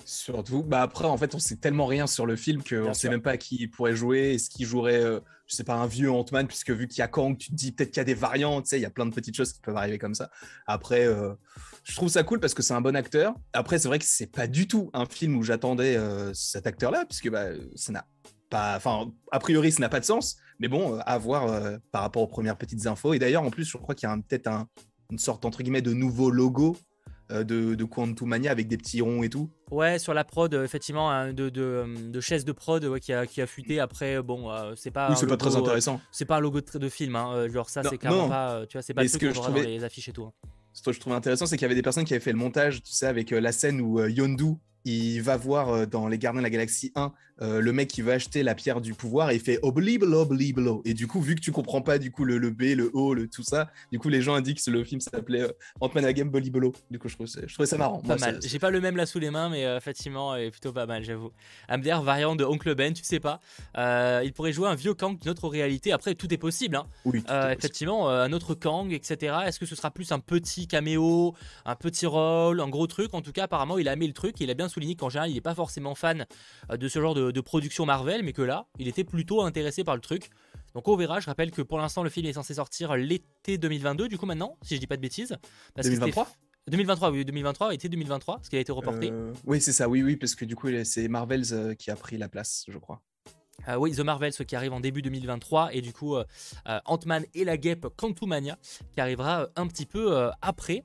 Surtout, 0.05 0.63
bah 0.63 0.83
après, 0.83 1.07
en 1.07 1.17
fait, 1.17 1.35
on 1.35 1.39
sait 1.39 1.57
tellement 1.57 1.87
rien 1.87 2.07
sur 2.07 2.27
le 2.27 2.37
film 2.37 2.63
qu'on 2.63 2.93
sait 2.93 3.09
même 3.09 3.23
pas 3.23 3.37
qui 3.37 3.69
pourrait 3.69 3.95
jouer. 3.95 4.35
Est-ce 4.35 4.51
qu'il 4.51 4.67
jouerait, 4.67 5.03
je 5.47 5.55
sais 5.55 5.65
pas, 5.65 5.75
un 5.75 5.87
vieux 5.87 6.11
Ant-Man, 6.11 6.47
puisque 6.47 6.71
vu 6.71 6.89
qu'il 6.89 6.99
y 6.99 7.03
a 7.03 7.09
Kang, 7.09 7.39
tu 7.39 7.51
te 7.51 7.55
dis 7.55 7.73
peut-être 7.73 7.91
qu'il 7.91 7.99
y 7.99 8.01
a 8.01 8.05
des 8.05 8.15
variantes, 8.15 8.65
tu 8.65 8.71
sais, 8.71 8.79
il 8.79 8.83
y 8.83 8.87
a 8.87 8.91
plein 8.91 9.07
de 9.07 9.15
petites 9.15 9.37
choses 9.37 9.53
qui 9.53 9.61
peuvent 9.61 9.77
arriver 9.77 9.99
comme 9.99 10.15
ça. 10.15 10.31
Après, 10.67 11.07
je 11.85 11.97
trouve 11.97 12.09
ça 12.09 12.23
cool 12.23 12.41
parce 12.41 12.55
que 12.55 12.63
c'est 12.63 12.75
un 12.75 12.81
bon 12.81 12.97
acteur. 12.97 13.35
Après, 13.53 13.79
c'est 13.79 13.89
vrai 13.89 13.99
que 13.99 14.05
c'est 14.05 14.27
pas 14.27 14.47
du 14.47 14.67
tout 14.67 14.91
un 14.93 15.07
film 15.07 15.37
où 15.37 15.43
j'attendais 15.43 15.99
cet 16.35 16.67
acteur-là, 16.67 17.07
puisque 17.09 17.31
bah, 17.31 17.47
ça 17.75 17.93
n'a 17.93 18.07
pas, 18.55 18.77
enfin, 18.77 19.11
a 19.33 19.39
priori, 19.39 19.73
ça 19.73 19.81
n'a 19.81 19.89
pas 19.89 20.01
de 20.01 20.05
sens. 20.05 20.37
Mais 20.61 20.69
bon, 20.69 20.99
à 21.01 21.19
voir 21.19 21.63
par 21.91 22.03
rapport 22.03 22.23
aux 22.23 22.29
premières 22.29 22.57
petites 22.57 22.87
infos. 22.87 23.13
Et 23.13 23.19
d'ailleurs, 23.19 23.43
en 23.43 23.51
plus, 23.51 23.65
je 23.65 23.77
crois 23.77 23.95
qu'il 23.95 24.09
y 24.09 24.13
a 24.13 24.17
peut-être 24.17 24.47
un, 24.47 24.69
une 25.11 25.19
sorte 25.19 25.45
entre 25.45 25.63
guillemets 25.63 25.83
de 25.83 25.93
nouveau 25.93 26.31
logo 26.31 26.77
euh, 27.31 27.43
de, 27.43 27.75
de 27.75 27.85
Quantum 27.85 28.29
Mania 28.29 28.51
avec 28.51 28.69
des 28.69 28.77
petits 28.77 29.01
ronds 29.01 29.23
et 29.23 29.31
tout. 29.31 29.51
Ouais, 29.71 29.99
sur 29.99 30.13
la 30.13 30.25
prod, 30.25 30.53
effectivement, 30.53 31.11
hein, 31.11 31.33
de, 31.33 31.49
de, 31.49 32.11
de, 32.11 32.21
chaise 32.21 32.45
de 32.45 32.53
prod 32.53 32.99
qui, 32.99 33.13
a, 33.15 33.27
qui 33.27 33.41
a 33.41 33.47
fuité. 33.47 33.81
Après, 33.81 34.21
bon, 34.23 34.51
euh, 34.51 34.75
c'est 34.77 34.91
pas. 34.91 35.09
Oui, 35.09 35.17
c'est 35.19 35.27
pas 35.27 35.39
très 35.39 35.57
intéressant. 35.57 36.01
c'est 36.13 36.27
pas 36.27 36.37
un 36.37 36.41
logo 36.41 36.61
de, 36.61 36.79
de 36.79 36.89
film, 36.89 37.17
hein, 37.17 37.49
genre 37.49 37.71
ça, 37.71 37.83
c'est 37.83 37.97
carrément 37.97 38.29
pas. 38.29 38.67
Tu 38.69 38.77
vois, 38.77 38.83
c'est 38.83 38.93
pas 38.93 39.09
ce 39.09 39.17
que 39.17 39.31
je 39.31 39.41
trouvais... 39.41 39.63
dans 39.63 39.69
les 39.69 39.85
affiches 39.85 40.09
et 40.09 40.13
tout. 40.13 40.25
Hein. 40.25 40.33
Ce 40.75 40.83
que 40.83 40.93
je 40.93 41.01
trouvais 41.01 41.17
intéressant, 41.17 41.47
c'est 41.47 41.57
qu'il 41.57 41.63
y 41.63 41.67
avait 41.67 41.75
des 41.75 41.83
personnes 41.83 42.05
qui 42.05 42.13
avaient 42.13 42.23
fait 42.23 42.33
le 42.33 42.39
montage, 42.39 42.83
tu 42.83 42.93
sais, 42.93 43.07
avec 43.07 43.33
euh, 43.33 43.41
la 43.41 43.53
scène 43.53 43.81
où 43.81 44.05
Yondu 44.05 44.57
il 44.87 45.21
va 45.23 45.39
voir 45.39 45.87
dans 45.87 46.09
Les 46.09 46.19
Gardiens 46.19 46.43
de 46.43 46.45
la 46.45 46.51
Galaxie 46.51 46.93
1 46.95 47.15
euh, 47.43 47.61
le 47.61 47.73
mec 47.73 47.89
qui 47.89 48.01
veut 48.01 48.13
acheter 48.13 48.45
la 48.45 48.55
pierre 48.55 48.81
du 48.81 48.95
pouvoir 48.95 49.33
et 49.33 49.35
il 49.35 49.41
fait 49.41 49.59
obliblo 49.63 50.21
obliblo 50.21 50.83
et 50.85 50.95
du 50.95 51.09
coup 51.09 51.21
vu 51.21 51.35
que 51.35 51.41
tu 51.41 51.51
comprends 51.51 51.83
pas 51.83 51.99
du 51.99 52.13
coup 52.13 52.25
le, 52.25 52.39
le 52.39 52.51
B 52.51 52.77
le 52.77 52.93
O 52.95 53.13
le 53.13 53.27
tout 53.27 53.43
ça 53.43 53.73
du 53.91 53.99
coup 53.99 54.09
les 54.09 54.23
gens 54.23 54.35
indiquent 54.35 54.65
que 54.65 54.71
le 54.71 54.85
film 54.85 55.01
s'appelait 55.01 55.43
euh, 55.43 55.53
Ant-Man 55.81 56.13
Game 56.13 56.31
Bolibolo. 56.31 56.73
Du 56.93 57.01
coup 57.01 57.09
je 57.09 57.15
trouvais, 57.17 57.67
ça 57.67 57.77
marrant. 57.77 58.01
Pas 58.03 58.17
mal. 58.19 58.39
j'ai 58.41 58.59
pas 58.61 58.71
le 58.71 58.81
même 58.81 58.97
là 58.97 59.05
sous 59.05 59.19
les 59.19 59.31
mains 59.31 59.49
mais 59.49 59.65
euh, 59.65 59.77
effectivement 59.77 60.37
est 60.37 60.53
plutôt 60.53 60.73
pas 60.73 60.87
mal 60.87 61.03
j'avoue. 61.03 61.33
Amder 61.69 61.99
variant 62.05 62.37
de 62.37 62.45
Oncle 62.45 62.73
Ben 62.77 62.93
tu 62.93 63.03
sais 63.03 63.19
pas. 63.19 63.41
Il 64.23 64.33
pourrait 64.33 64.53
jouer 64.53 64.69
un 64.69 64.77
vieux 64.77 64.95
Kang 64.95 65.19
d'une 65.19 65.31
autre 65.31 65.49
réalité. 65.49 65.91
Après 65.91 66.15
tout 66.15 66.33
est 66.33 66.39
possible 66.39 66.77
hein. 66.77 66.87
oui, 67.05 67.25
effectivement 67.51 68.11
un 68.11 68.33
autre 68.33 68.55
Kang 68.55 68.93
etc 68.93 69.39
est-ce 69.47 69.59
que 69.59 69.67
ce 69.67 69.75
sera 69.75 69.91
plus 69.91 70.13
un 70.13 70.21
petit 70.21 70.69
caméo 70.69 71.35
un 71.65 71.75
petit 71.75 72.07
rôle 72.07 72.61
un 72.61 72.69
gros 72.69 72.87
truc? 72.87 73.13
En 73.13 73.23
tout 73.23 73.33
cas 73.33 73.45
apparemment 73.45 73.77
il 73.79 73.89
a 73.89 73.95
aimé 73.95 74.07
le 74.07 74.13
truc. 74.13 74.37
Il 74.39 74.51
a 74.51 74.55
bien 74.55 74.69
souligné 74.69 74.95
qu'en 74.95 75.09
général 75.09 75.31
il 75.31 75.37
est 75.37 75.41
pas 75.41 75.57
forcément 75.57 75.97
fan 75.97 76.27
de 76.71 76.89
ce 76.89 77.01
genre 77.01 77.15
de 77.15 77.24
de, 77.33 77.41
production 77.41 77.87
Marvel, 77.87 78.23
mais 78.23 78.33
que 78.33 78.43
là, 78.43 78.67
il 78.79 78.89
était 78.89 79.05
plutôt 79.05 79.43
intéressé 79.43 79.85
par 79.85 79.95
le 79.95 80.01
truc. 80.01 80.31
Donc 80.75 80.89
on 80.89 80.97
verra, 80.97 81.21
je 81.21 81.27
rappelle 81.27 81.51
que 81.51 81.63
pour 81.63 81.79
l'instant 81.79 82.03
le 82.03 82.11
film 82.11 82.27
est 82.27 82.33
censé 82.33 82.55
sortir 82.55 82.97
l'été 82.97 83.59
2022, 83.59 84.09
du 84.09 84.19
coup 84.19 84.27
maintenant, 84.27 84.59
si 84.63 84.75
je 84.75 84.81
dis 84.81 84.87
pas 84.87 84.97
de 84.97 85.03
bêtises. 85.03 85.37
2023 85.77 86.29
2023, 86.69 87.11
oui, 87.11 87.25
2023, 87.25 87.75
été 87.75 87.89
2023, 87.89 88.41
ce 88.43 88.49
qui 88.49 88.57
a 88.57 88.61
été 88.61 88.73
reporté. 88.73 89.11
Euh, 89.13 89.33
oui, 89.45 89.61
c'est 89.61 89.73
ça, 89.73 89.89
oui, 89.89 90.03
oui, 90.03 90.17
parce 90.17 90.35
que 90.35 90.45
du 90.45 90.57
coup, 90.57 90.69
c'est 90.85 91.09
Marvels 91.09 91.53
euh, 91.53 91.75
qui 91.75 91.91
a 91.91 91.97
pris 91.97 92.17
la 92.17 92.29
place, 92.29 92.65
je 92.69 92.79
crois. 92.79 93.03
Euh, 93.69 93.77
oui, 93.77 93.93
The 93.93 94.01
Marvels 94.01 94.33
qui 94.33 94.57
arrive 94.57 94.73
en 94.73 94.81
début 94.81 95.03
2023 95.03 95.75
et 95.75 95.81
du 95.81 95.93
coup 95.93 96.17
Ant-Man 96.67 97.25
et 97.35 97.45
la 97.45 97.57
guêpe 97.57 97.87
Quantumania 97.97 98.59
qui 98.93 99.01
arrivera 99.01 99.49
un 99.57 99.67
petit 99.67 99.87
peu 99.87 100.31
après. 100.43 100.85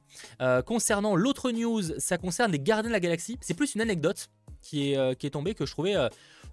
concernant 0.65 1.15
l'autre 1.15 1.51
news, 1.51 1.81
ça 1.97 2.17
concerne 2.17 2.51
les 2.51 2.59
Gardiens 2.59 2.89
de 2.89 2.93
la 2.93 2.99
Galaxie. 2.99 3.37
C'est 3.41 3.53
plus 3.53 3.75
une 3.75 3.81
anecdote 3.81 4.29
qui 4.61 4.93
est 4.93 5.29
tombée 5.31 5.53
que 5.53 5.65
je 5.65 5.71
trouvais 5.71 5.95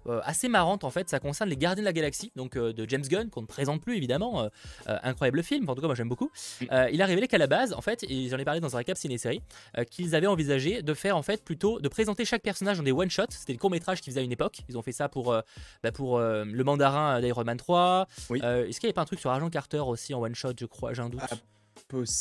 euh, 0.07 0.21
assez 0.23 0.47
marrante 0.47 0.83
en 0.83 0.89
fait. 0.89 1.09
Ça 1.09 1.19
concerne 1.19 1.49
les 1.49 1.57
Gardiens 1.57 1.83
de 1.83 1.85
la 1.85 1.93
Galaxie, 1.93 2.31
donc 2.35 2.55
euh, 2.55 2.73
de 2.73 2.87
James 2.89 3.03
Gunn, 3.03 3.29
qu'on 3.29 3.41
ne 3.41 3.47
présente 3.47 3.81
plus 3.81 3.97
évidemment. 3.97 4.43
Euh, 4.43 4.49
incroyable 5.03 5.43
film, 5.43 5.69
en 5.69 5.75
tout 5.75 5.81
cas 5.81 5.87
moi 5.87 5.95
j'aime 5.95 6.09
beaucoup. 6.09 6.31
il 6.61 7.01
a 7.01 7.05
révélé 7.05 7.27
qu'à 7.27 7.37
la 7.37 7.47
base, 7.47 7.73
en 7.73 7.81
fait, 7.81 8.03
et 8.09 8.29
j'en 8.29 8.37
ai 8.37 8.45
parlé 8.45 8.59
dans 8.59 8.75
un 8.75 8.79
récap 8.79 8.97
ciné-série, 8.97 9.41
qu'ils 9.89 10.15
avaient 10.15 10.27
envisagé 10.27 10.81
de 10.81 10.93
faire 10.93 11.17
en 11.17 11.23
fait 11.23 11.43
plutôt 11.43 11.79
de 11.79 11.87
présenter 11.87 12.25
chaque 12.25 12.41
personnage 12.41 12.77
dans 12.77 12.83
des 12.83 12.91
one-shots. 12.91 13.25
C'était 13.29 13.53
le 13.53 13.59
court-métrage 13.59 14.01
qu'ils 14.01 14.11
faisaient 14.11 14.21
à 14.21 14.23
une 14.23 14.31
époque. 14.31 14.59
Ils 14.69 14.77
ont 14.77 14.81
fait 14.81 14.91
ça 14.91 15.09
pour, 15.09 15.35
bah, 15.83 15.91
pour 15.91 16.19
le 16.19 16.63
mandarin 16.63 17.19
d'Iron 17.21 17.43
Man 17.43 17.57
3. 17.57 18.07
Est-ce 18.31 18.79
qu'il 18.79 18.87
n'y 18.87 18.89
avait 18.89 18.93
pas 18.93 19.01
un 19.01 19.05
truc 19.05 19.19
sur 19.19 19.31
Agent 19.31 19.49
Carter 19.49 19.79
aussi 19.79 20.13
en 20.13 20.21
one-shot, 20.21 20.53
je 20.59 20.65
crois 20.65 20.93
J'ai 20.93 21.01
un 21.01 21.09
doute. 21.09 21.21
Ah, 21.23 21.35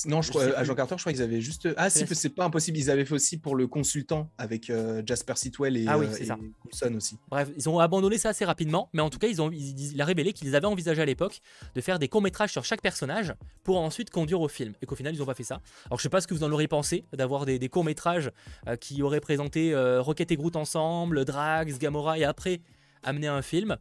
non, 0.06 0.22
je, 0.22 0.30
crois, 0.30 0.44
Agent 0.56 0.74
Carter, 0.76 0.94
je 0.96 1.02
crois 1.02 1.12
qu'ils 1.12 1.22
avaient 1.22 1.40
juste. 1.40 1.68
Ah, 1.76 1.90
si, 1.90 2.06
c'est 2.06 2.28
pas 2.28 2.44
impossible. 2.44 2.78
Ils 2.78 2.88
avaient 2.88 3.04
fait 3.04 3.14
aussi 3.14 3.36
pour 3.36 3.56
le 3.56 3.66
consultant 3.66 4.30
avec 4.38 4.70
euh, 4.70 5.02
Jasper 5.04 5.34
Sitwell 5.34 5.76
et, 5.76 5.86
ah 5.88 5.96
euh, 5.96 6.96
aussi. 6.96 7.18
Bref, 7.28 7.50
ils 7.56 7.68
ont 7.68 7.80
abandonné 7.80 8.16
ça 8.16 8.28
assez 8.28 8.44
rapidement, 8.44 8.88
mais 8.92 9.02
en 9.02 9.10
tout 9.10 9.18
cas, 9.18 9.26
ils 9.26 9.42
ont, 9.42 9.50
il 9.50 10.00
a 10.00 10.04
révélé 10.04 10.32
qu'ils 10.32 10.54
avaient 10.54 10.66
envisagé 10.66 11.02
à 11.02 11.04
l'époque 11.04 11.40
de 11.74 11.80
faire 11.80 11.98
des 11.98 12.08
courts-métrages 12.08 12.52
sur 12.52 12.64
chaque 12.64 12.80
personnage 12.80 13.34
pour 13.64 13.80
ensuite 13.80 14.10
conduire 14.10 14.40
au 14.40 14.48
film. 14.48 14.72
Et 14.82 14.86
qu'au 14.86 14.94
final, 14.94 15.14
ils 15.14 15.18
n'ont 15.18 15.26
pas 15.26 15.34
fait 15.34 15.42
ça. 15.42 15.60
Alors, 15.86 15.98
je 15.98 16.04
sais 16.04 16.08
pas 16.08 16.20
ce 16.20 16.28
que 16.28 16.34
vous 16.34 16.44
en 16.44 16.52
aurez 16.52 16.68
pensé 16.68 17.04
d'avoir 17.12 17.44
des, 17.44 17.68
courts-métrages 17.68 18.30
euh, 18.68 18.76
qui 18.76 19.02
auraient 19.02 19.20
présenté 19.20 19.74
Rocket 19.98 20.30
et 20.30 20.36
Groot 20.36 20.54
ensemble, 20.54 21.24
Drax, 21.24 21.78
Gamora 21.78 22.18
et 22.18 22.24
après 22.24 22.60
amener 23.02 23.26
un 23.26 23.42
film. 23.42 23.76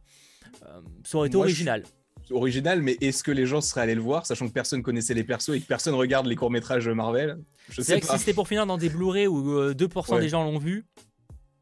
ça 1.04 1.18
aurait 1.18 1.28
été 1.28 1.36
original 1.36 1.84
original, 2.30 2.82
mais 2.82 2.96
est-ce 3.00 3.22
que 3.22 3.30
les 3.30 3.46
gens 3.46 3.60
seraient 3.60 3.82
allés 3.82 3.94
le 3.94 4.00
voir, 4.00 4.26
sachant 4.26 4.46
que 4.48 4.52
personne 4.52 4.82
connaissait 4.82 5.14
les 5.14 5.24
persos 5.24 5.50
et 5.50 5.60
que 5.60 5.66
personne 5.66 5.94
regarde 5.94 6.26
les 6.26 6.36
courts-métrages 6.36 6.88
Marvel? 6.88 7.38
Je 7.70 7.82
sais 7.82 8.00
que 8.00 8.06
si 8.06 8.18
c'était 8.18 8.34
pour 8.34 8.48
finir 8.48 8.66
dans 8.66 8.78
des 8.78 8.88
Blu-ray 8.88 9.26
où 9.26 9.72
2% 9.72 10.14
euh, 10.14 10.20
des 10.20 10.28
gens 10.28 10.44
l'ont 10.44 10.58
vu. 10.58 10.86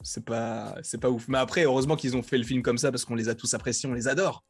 C'est 0.03 0.25
pas, 0.25 0.75
c'est 0.83 0.99
pas 0.99 1.11
ouf. 1.11 1.29
Mais 1.29 1.39
après, 1.39 1.65
heureusement 1.65 1.97
qu'ils 1.97 2.17
ont 2.17 2.23
fait 2.23 2.39
le 2.39 2.45
film 2.45 2.63
comme 2.63 2.79
ça 2.79 2.91
parce 2.91 3.05
qu'on 3.05 3.15
les 3.15 3.29
a 3.29 3.35
tous 3.35 3.55
appréciés, 3.55 3.89
on 3.89 3.95
les 3.95 4.09
adore. 4.09 4.45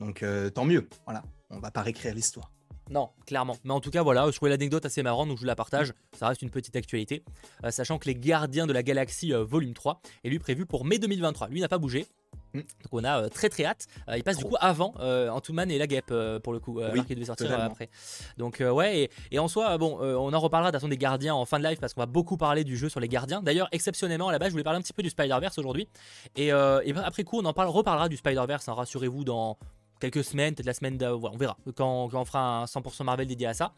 Donc 0.00 0.22
euh, 0.22 0.50
tant 0.50 0.64
mieux. 0.64 0.88
Voilà, 1.06 1.22
on 1.50 1.60
va 1.60 1.70
pas 1.70 1.82
réécrire 1.82 2.14
l'histoire. 2.14 2.52
Non, 2.90 3.10
clairement. 3.26 3.56
Mais 3.64 3.72
en 3.72 3.80
tout 3.80 3.90
cas, 3.90 4.02
voilà, 4.02 4.30
je 4.30 4.36
trouvais 4.36 4.50
l'anecdote 4.50 4.86
assez 4.86 5.02
marrante, 5.02 5.28
donc 5.28 5.36
je 5.36 5.42
vous 5.42 5.46
la 5.46 5.56
partage. 5.56 5.92
Ça 6.18 6.28
reste 6.28 6.40
une 6.40 6.50
petite 6.50 6.76
actualité. 6.76 7.22
Euh, 7.64 7.70
sachant 7.70 7.98
que 7.98 8.06
les 8.06 8.14
Gardiens 8.14 8.66
de 8.66 8.72
la 8.72 8.82
Galaxie 8.82 9.32
volume 9.32 9.74
3 9.74 10.00
est 10.24 10.30
lui 10.30 10.38
prévu 10.38 10.64
pour 10.64 10.84
mai 10.84 10.98
2023. 10.98 11.48
Lui 11.48 11.60
n'a 11.60 11.68
pas 11.68 11.78
bougé. 11.78 12.06
Mm. 12.54 12.60
Donc 12.60 12.92
on 12.92 13.04
a 13.04 13.22
euh, 13.22 13.28
très 13.28 13.48
très 13.48 13.64
hâte. 13.64 13.86
Euh, 14.08 14.16
il 14.16 14.24
passe 14.24 14.38
du 14.38 14.44
coup 14.44 14.56
avant 14.60 14.94
euh, 15.00 15.28
Ant-Man 15.28 15.70
et 15.70 15.78
la 15.78 15.86
guêpe 15.86 16.12
pour 16.42 16.52
le 16.52 16.60
coup, 16.60 16.80
oui, 16.92 17.04
qui 17.04 17.14
devait 17.14 17.26
sortir 17.26 17.52
après. 17.60 17.90
Donc 18.36 18.60
ouais, 18.60 19.10
et, 19.30 19.38
en 19.38 19.48
soi, 19.48 19.76
bon, 19.78 19.98
on 20.00 20.32
en 20.32 20.40
reparlera 20.40 20.72
d'Attente 20.72 20.90
des 20.90 20.98
Gardiens 20.98 21.34
en 21.34 21.44
fin 21.44 21.58
de 21.58 21.64
live 21.64 21.78
parce 21.78 21.94
qu'on 21.94 22.00
va 22.00 22.06
beaucoup 22.06 22.36
parler 22.36 22.64
du 22.64 22.76
jeu 22.76 22.88
sur 22.88 23.00
les 23.00 23.08
Gardiens. 23.08 23.42
D'ailleurs, 23.42 23.68
exceptionnellement 23.72 24.28
à 24.28 24.32
la 24.32 24.38
base, 24.38 24.48
je 24.48 24.52
voulais 24.52 24.64
parler 24.64 24.78
un 24.78 24.82
petit 24.82 24.92
peu 24.92 25.02
du 25.02 25.10
Spider-Verse 25.10 25.58
aujourd'hui. 25.58 25.88
Et, 26.36 26.50
après 26.50 27.24
coup, 27.24 27.38
on 27.38 27.44
en 27.44 27.52
parle, 27.52 27.68
reparlera 27.68 28.08
du 28.08 28.16
Spider-Verse, 28.16 28.68
hein, 28.68 28.74
rassurez-vous, 28.74 29.24
dans 29.24 29.58
quelques 29.98 30.24
semaines, 30.24 30.54
peut-être 30.54 30.66
la 30.66 30.74
semaine 30.74 30.98
on 31.02 31.36
verra 31.36 31.56
quand, 31.74 32.08
on 32.12 32.24
fera 32.24 32.62
un 32.62 32.64
100% 32.64 33.04
Marvel 33.04 33.26
dédié 33.26 33.46
à 33.46 33.54
ça. 33.54 33.72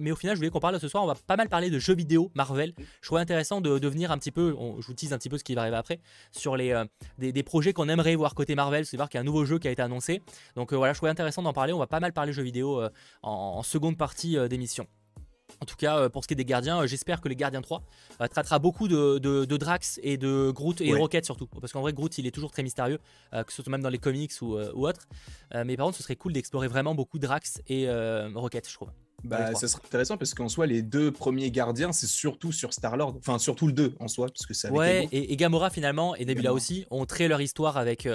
Mais, 0.00 0.12
au 0.12 0.16
final, 0.16 0.36
je 0.36 0.40
voulais 0.40 0.50
qu'on 0.50 0.60
parle 0.60 0.78
ce 0.80 0.88
soir, 0.88 1.04
on 1.04 1.06
va 1.06 1.14
pas 1.14 1.36
mal 1.36 1.48
parler 1.48 1.70
de 1.70 1.78
jeux 1.78 1.94
vidéo 1.94 2.30
Marvel. 2.34 2.74
Je 3.00 3.06
trouvais 3.06 3.20
intéressant 3.20 3.60
de, 3.60 3.78
devenir 3.78 4.10
un 4.10 4.18
petit 4.18 4.30
peu, 4.30 4.56
je 4.80 4.86
vous 4.86 4.94
tease 4.94 5.12
un 5.12 5.18
petit 5.18 5.28
peu 5.28 5.38
ce 5.38 5.44
qui 5.44 5.54
va 5.54 5.62
arriver 5.62 5.76
après, 5.76 6.00
sur 6.32 6.56
les, 6.56 6.72
euh, 6.72 6.84
des, 7.18 7.42
projets 7.42 7.72
qu'on 7.72 7.88
aimerait 7.88 8.14
voir 8.14 8.34
côté 8.34 8.54
Marvel, 8.54 8.86
c'est 8.86 8.96
voir 8.96 9.08
qu'il 9.08 9.18
y 9.18 9.20
a 9.20 9.22
un 9.22 9.24
nouveau 9.24 9.44
jeu 9.44 9.58
qui 9.58 9.68
a 9.68 9.70
été 9.70 9.82
annoncé. 9.82 10.22
Donc 10.56 10.72
euh, 10.72 10.76
voilà, 10.76 10.92
je 10.92 10.98
trouvais 10.98 11.10
intéressant 11.10 11.42
d'en 11.42 11.52
parler, 11.52 11.72
on 11.72 11.78
va 11.78 11.86
pas 11.86 12.00
mal 12.00 12.12
parler 12.12 12.32
jeux 12.32 12.42
vidéo 12.42 12.80
euh, 12.80 12.90
en, 13.22 13.62
seconde 13.62 13.96
partie 13.96 14.36
d'émission. 14.48 14.86
En 15.60 15.66
tout 15.66 15.76
cas, 15.76 16.08
pour 16.10 16.22
ce 16.22 16.28
qui 16.28 16.34
est 16.34 16.36
des 16.36 16.44
gardiens, 16.44 16.84
j'espère 16.86 17.20
que 17.20 17.28
les 17.28 17.36
gardiens 17.36 17.62
3 17.62 17.82
traitera 18.30 18.58
beaucoup 18.58 18.88
de, 18.88 19.56
Drax 19.56 19.98
et 20.02 20.16
de 20.16 20.50
Groot 20.50 20.80
et 20.80 20.94
Rocket 20.94 21.24
surtout. 21.24 21.46
Parce 21.46 21.72
qu'en 21.72 21.80
vrai, 21.80 21.92
Groot, 21.92 22.18
il 22.18 22.26
est 22.26 22.30
toujours 22.30 22.50
très 22.50 22.62
mystérieux, 22.62 22.98
que 23.32 23.52
ce 23.52 23.62
soit 23.62 23.70
même 23.70 23.82
dans 23.82 23.88
les 23.88 23.98
comics 23.98 24.32
ou, 24.42 24.58
ou 24.58 24.86
autre. 24.86 25.06
mais 25.64 25.76
par 25.76 25.86
contre, 25.86 25.96
ce 25.96 26.02
serait 26.02 26.16
cool 26.16 26.32
d'explorer 26.32 26.68
vraiment 26.68 26.94
beaucoup 26.94 27.18
Drax 27.18 27.62
et 27.68 27.88
Rocket, 28.34 28.68
je 28.68 28.74
trouve. 28.74 28.90
Bah, 29.24 29.54
ça 29.54 29.68
serait 29.68 29.82
intéressant 29.86 30.18
parce 30.18 30.34
qu'en 30.34 30.50
soi, 30.50 30.66
les 30.66 30.82
deux 30.82 31.10
premiers 31.10 31.50
gardiens, 31.50 31.92
c'est 31.92 32.06
surtout 32.06 32.52
sur 32.52 32.74
Star-Lord. 32.74 33.16
Enfin, 33.18 33.38
surtout 33.38 33.66
le 33.66 33.72
2 33.72 33.94
en 33.98 34.08
soi, 34.08 34.26
parce 34.26 34.44
que 34.44 34.52
c'est 34.52 34.70
Ouais, 34.70 35.08
et, 35.12 35.34
Gamora 35.36 35.70
finalement, 35.70 36.14
et 36.14 36.26
Nebula 36.26 36.52
aussi, 36.52 36.84
ont 36.90 37.06
créé 37.06 37.28
leur 37.28 37.40
histoire 37.40 37.76
avec. 37.78 38.06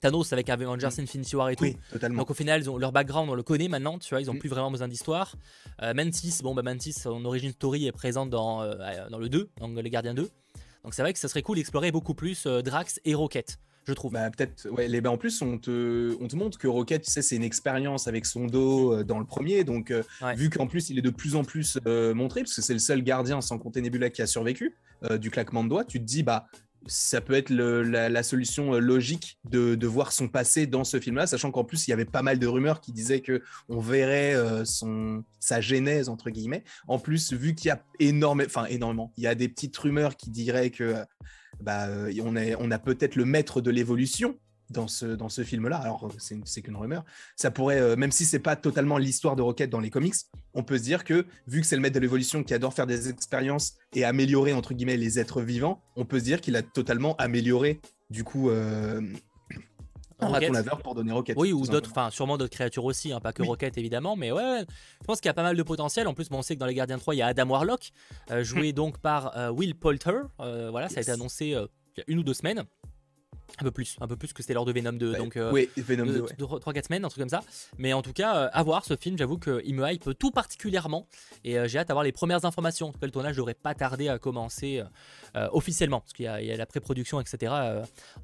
Thanos 0.00 0.32
avec 0.32 0.48
Avengers 0.48 0.88
mm. 0.98 1.00
Infinity 1.00 1.36
War 1.36 1.50
et 1.50 1.56
tout. 1.56 1.64
Oui, 1.64 1.76
totalement. 1.90 2.18
Donc 2.22 2.30
au 2.30 2.34
final, 2.34 2.60
ils 2.60 2.70
ont, 2.70 2.78
leur 2.78 2.92
background, 2.92 3.30
on 3.30 3.34
le 3.34 3.42
connaît 3.42 3.68
maintenant, 3.68 3.98
tu 3.98 4.10
vois, 4.10 4.20
ils 4.20 4.30
ont 4.30 4.34
mm. 4.34 4.38
plus 4.38 4.48
vraiment 4.48 4.70
besoin 4.70 4.88
d'histoire. 4.88 5.36
Euh, 5.82 5.94
Mantis, 5.94 6.40
bon 6.42 6.54
bah 6.54 6.62
Mantis, 6.62 6.92
son 6.92 7.24
origin 7.24 7.52
story 7.52 7.86
est 7.86 7.92
présente 7.92 8.30
dans, 8.30 8.62
euh, 8.62 8.74
dans 9.10 9.18
le 9.18 9.28
2, 9.28 9.50
dans 9.58 9.68
Les 9.68 9.90
Gardiens 9.90 10.14
2. 10.14 10.28
Donc 10.84 10.94
c'est 10.94 11.02
vrai 11.02 11.12
que 11.12 11.18
ça 11.18 11.28
serait 11.28 11.42
cool 11.42 11.56
d'explorer 11.56 11.90
beaucoup 11.90 12.14
plus 12.14 12.46
euh, 12.46 12.62
Drax 12.62 13.00
et 13.04 13.14
Rocket 13.14 13.58
je 13.88 13.92
trouve. 13.92 14.10
Bah, 14.14 14.28
peut-être, 14.32 14.68
ouais, 14.70 14.88
les, 14.88 15.00
bah, 15.00 15.12
en 15.12 15.16
plus, 15.16 15.40
on 15.42 15.58
te, 15.58 16.16
on 16.20 16.26
te 16.26 16.34
montre 16.34 16.58
que 16.58 16.66
Rocket, 16.66 17.04
tu 17.04 17.10
sais, 17.12 17.22
c'est 17.22 17.36
une 17.36 17.44
expérience 17.44 18.08
avec 18.08 18.26
son 18.26 18.46
dos 18.46 19.04
dans 19.04 19.20
le 19.20 19.24
premier. 19.24 19.62
Donc, 19.62 19.94
vu 20.34 20.50
qu'en 20.50 20.66
plus, 20.66 20.90
il 20.90 20.98
est 20.98 21.02
de 21.02 21.10
plus 21.10 21.36
en 21.36 21.44
plus 21.44 21.78
montré, 21.86 22.40
parce 22.40 22.56
que 22.56 22.62
c'est 22.62 22.72
le 22.72 22.80
seul 22.80 23.04
gardien, 23.04 23.40
sans 23.40 23.60
compter 23.60 23.80
Nebula, 23.82 24.10
qui 24.10 24.22
a 24.22 24.26
survécu 24.26 24.74
du 25.20 25.30
claquement 25.30 25.62
de 25.62 25.68
doigts, 25.68 25.84
tu 25.84 26.00
te 26.00 26.04
dis, 26.04 26.24
bah, 26.24 26.48
ça 26.86 27.20
peut 27.20 27.34
être 27.34 27.50
la, 27.50 28.22
solution 28.22 28.74
euh, 28.74 28.78
logique 28.78 29.38
de, 29.44 29.86
voir 29.86 30.12
son 30.12 30.28
passé 30.28 30.66
dans 30.66 30.84
ce 30.84 30.98
film-là, 31.00 31.26
sachant 31.26 31.50
qu'en 31.50 31.64
plus 31.64 31.86
il 31.86 31.90
y 31.90 31.92
avait 31.92 32.04
pas 32.04 32.22
mal 32.22 32.38
de 32.38 32.46
rumeurs 32.46 32.80
qui 32.80 32.92
disaient 32.92 33.20
que 33.20 33.42
on 33.68 33.78
verrait 33.78 34.34
euh, 34.34 34.64
sa 35.40 35.60
genèse 35.60 36.08
entre 36.08 36.30
guillemets. 36.30 36.64
En 36.88 36.98
plus, 36.98 37.32
vu 37.32 37.54
qu'il 37.54 37.68
y 37.68 37.70
a 37.70 37.82
énormément, 38.00 38.48
enfin 38.48 38.66
énormément, 38.66 39.12
il 39.16 39.24
y 39.24 39.26
a 39.26 39.34
des 39.34 39.48
petites 39.48 39.76
rumeurs 39.76 40.16
qui 40.16 40.30
diraient 40.30 40.70
que 40.70 40.96
bah, 41.60 41.86
euh, 41.86 42.12
on, 42.22 42.36
est, 42.36 42.54
on 42.58 42.70
a 42.70 42.78
peut-être 42.78 43.16
le 43.16 43.24
maître 43.24 43.60
de 43.60 43.70
l'évolution 43.70 44.36
dans 44.70 44.88
ce, 44.88 45.06
dans 45.06 45.28
ce 45.28 45.44
film-là, 45.44 45.76
alors 45.76 46.08
c'est 46.18 46.62
qu'une 46.62 46.76
rumeur, 46.76 47.04
ça 47.36 47.50
pourrait, 47.50 47.80
euh, 47.80 47.96
même 47.96 48.10
si 48.10 48.24
c'est 48.24 48.38
pas 48.38 48.56
totalement 48.56 48.98
l'histoire 48.98 49.36
de 49.36 49.42
Rocket 49.42 49.70
dans 49.70 49.80
les 49.80 49.90
comics, 49.90 50.14
on 50.54 50.62
peut 50.62 50.78
se 50.78 50.82
dire 50.82 51.04
que 51.04 51.26
vu 51.46 51.60
que 51.60 51.66
c'est 51.66 51.76
le 51.76 51.82
maître 51.82 51.94
de 51.94 52.00
l'évolution 52.00 52.42
qui 52.42 52.54
adore 52.54 52.74
faire 52.74 52.86
des 52.86 53.08
expériences 53.08 53.74
et 53.94 54.04
améliorer 54.04 54.52
entre 54.52 54.74
guillemets 54.74 54.96
les 54.96 55.18
êtres 55.18 55.42
vivants, 55.42 55.82
on 55.94 56.04
peut 56.04 56.18
se 56.18 56.24
dire 56.24 56.40
qu'il 56.40 56.56
a 56.56 56.62
totalement 56.62 57.14
amélioré 57.16 57.80
du 58.10 58.24
coup 58.24 58.50
euh, 58.50 59.00
un 60.18 60.28
raton 60.28 60.52
laveur 60.52 60.82
pour 60.82 60.94
donner 60.94 61.12
Rocket. 61.12 61.36
Oui, 61.38 61.52
ou 61.52 61.66
d'autres, 61.66 61.90
enfin 61.90 62.10
sûrement 62.10 62.38
d'autres 62.38 62.54
créatures 62.54 62.84
aussi, 62.84 63.12
hein, 63.12 63.20
pas 63.20 63.32
que 63.32 63.42
Rocket 63.42 63.78
évidemment, 63.78 64.16
mais 64.16 64.32
ouais, 64.32 64.64
je 65.00 65.06
pense 65.06 65.20
qu'il 65.20 65.28
y 65.28 65.30
a 65.30 65.34
pas 65.34 65.42
mal 65.42 65.56
de 65.56 65.62
potentiel. 65.62 66.08
En 66.08 66.14
plus, 66.14 66.28
bon, 66.28 66.38
on 66.38 66.42
sait 66.42 66.54
que 66.54 66.60
dans 66.60 66.66
les 66.66 66.74
Gardiens 66.74 66.98
3, 66.98 67.14
il 67.14 67.18
y 67.18 67.22
a 67.22 67.26
Adam 67.26 67.48
Warlock, 67.48 67.90
euh, 68.30 68.42
joué 68.42 68.72
donc 68.72 68.98
par 68.98 69.52
Will 69.54 69.74
Poulter. 69.74 70.22
voilà, 70.38 70.88
ça 70.88 70.98
a 70.98 71.02
été 71.02 71.10
annoncé 71.10 71.46
il 71.46 71.50
y 71.50 72.00
a 72.00 72.04
une 72.08 72.18
ou 72.18 72.22
deux 72.22 72.34
semaines. 72.34 72.64
Un 73.58 73.64
peu 73.64 73.70
plus, 73.70 73.96
un 74.00 74.06
peu 74.06 74.16
plus 74.16 74.32
que 74.32 74.42
c'était 74.42 74.54
lors 74.54 74.64
de 74.64 74.72
Venom 74.72 74.92
2. 74.92 75.14
donc, 75.14 75.36
euh, 75.36 75.50
oui, 75.52 75.68
Venom 75.76 76.06
2. 76.06 76.26
3-4 76.38 76.86
semaines, 76.86 77.04
un 77.04 77.08
truc 77.08 77.20
comme 77.20 77.28
ça. 77.28 77.40
Mais 77.78 77.92
en 77.92 78.02
tout 78.02 78.12
cas, 78.12 78.36
euh, 78.36 78.48
à 78.52 78.62
voir 78.62 78.84
ce 78.84 78.96
film, 78.96 79.16
j'avoue 79.16 79.38
qu'il 79.38 79.74
me 79.74 79.90
hype 79.90 80.10
tout 80.18 80.30
particulièrement. 80.30 81.06
Et 81.44 81.58
euh, 81.58 81.68
j'ai 81.68 81.78
hâte 81.78 81.88
d'avoir 81.88 82.04
les 82.04 82.12
premières 82.12 82.44
informations. 82.44 82.88
En 82.88 82.92
tout 82.92 82.98
cas, 82.98 83.06
le 83.06 83.12
tournage 83.12 83.36
devrait 83.36 83.54
pas 83.54 83.74
tarder 83.74 84.08
à 84.08 84.18
commencer 84.18 84.82
officiellement. 85.52 86.00
Parce 86.00 86.12
qu'il 86.12 86.24
y, 86.24 86.28
a 86.28 86.56
la 86.56 86.66
pré-production, 86.66 87.20
etc. 87.20 87.52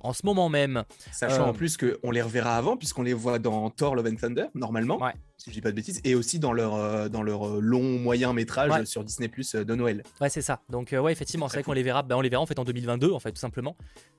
en 0.00 0.12
ce 0.12 0.24
moment 0.24 0.48
même. 0.48 0.84
Sachant 1.12 1.48
en 1.48 1.52
plus 1.52 1.76
qu'on 1.76 2.10
les 2.10 2.22
reverra 2.22 2.56
avant, 2.56 2.76
puisqu'on 2.76 3.02
les 3.02 3.12
voit 3.12 3.38
dans 3.38 3.68
Thor 3.70 3.94
Love 3.94 4.06
and 4.06 4.16
Thunder, 4.16 4.46
normalement. 4.54 4.98
Ouais 4.98 5.12
si 5.42 5.50
je 5.50 5.54
dis 5.54 5.60
pas 5.60 5.70
de 5.70 5.76
bêtises, 5.76 6.00
et 6.04 6.14
aussi 6.14 6.38
dans 6.38 6.52
leur, 6.52 6.74
euh, 6.74 7.08
dans 7.08 7.22
leur 7.22 7.48
euh, 7.48 7.60
long 7.60 7.98
moyen 7.98 8.32
métrage 8.32 8.84
sur 8.84 9.02
Disney 9.02 9.28
Plus 9.28 9.54
euh, 9.54 9.64
de 9.64 9.74
Noël. 9.74 10.04
Ouais, 10.20 10.28
c'est 10.28 10.42
ça. 10.42 10.60
Donc, 10.68 10.94
ouais, 10.96 11.12
effectivement, 11.12 11.48
c'est 11.48 11.56
vrai 11.56 11.62
qu'on 11.64 11.72
les 11.72 11.82
verra. 11.82 12.02
Ben, 12.02 12.16
on 12.16 12.20
les 12.20 12.28
verra 12.28 12.42
en 12.42 12.46
fait 12.46 12.58
en 12.58 12.64
2022, 12.64 13.10
en 13.10 13.18
fait, 13.18 13.32
tout 13.32 13.40
simplement. 13.40 13.76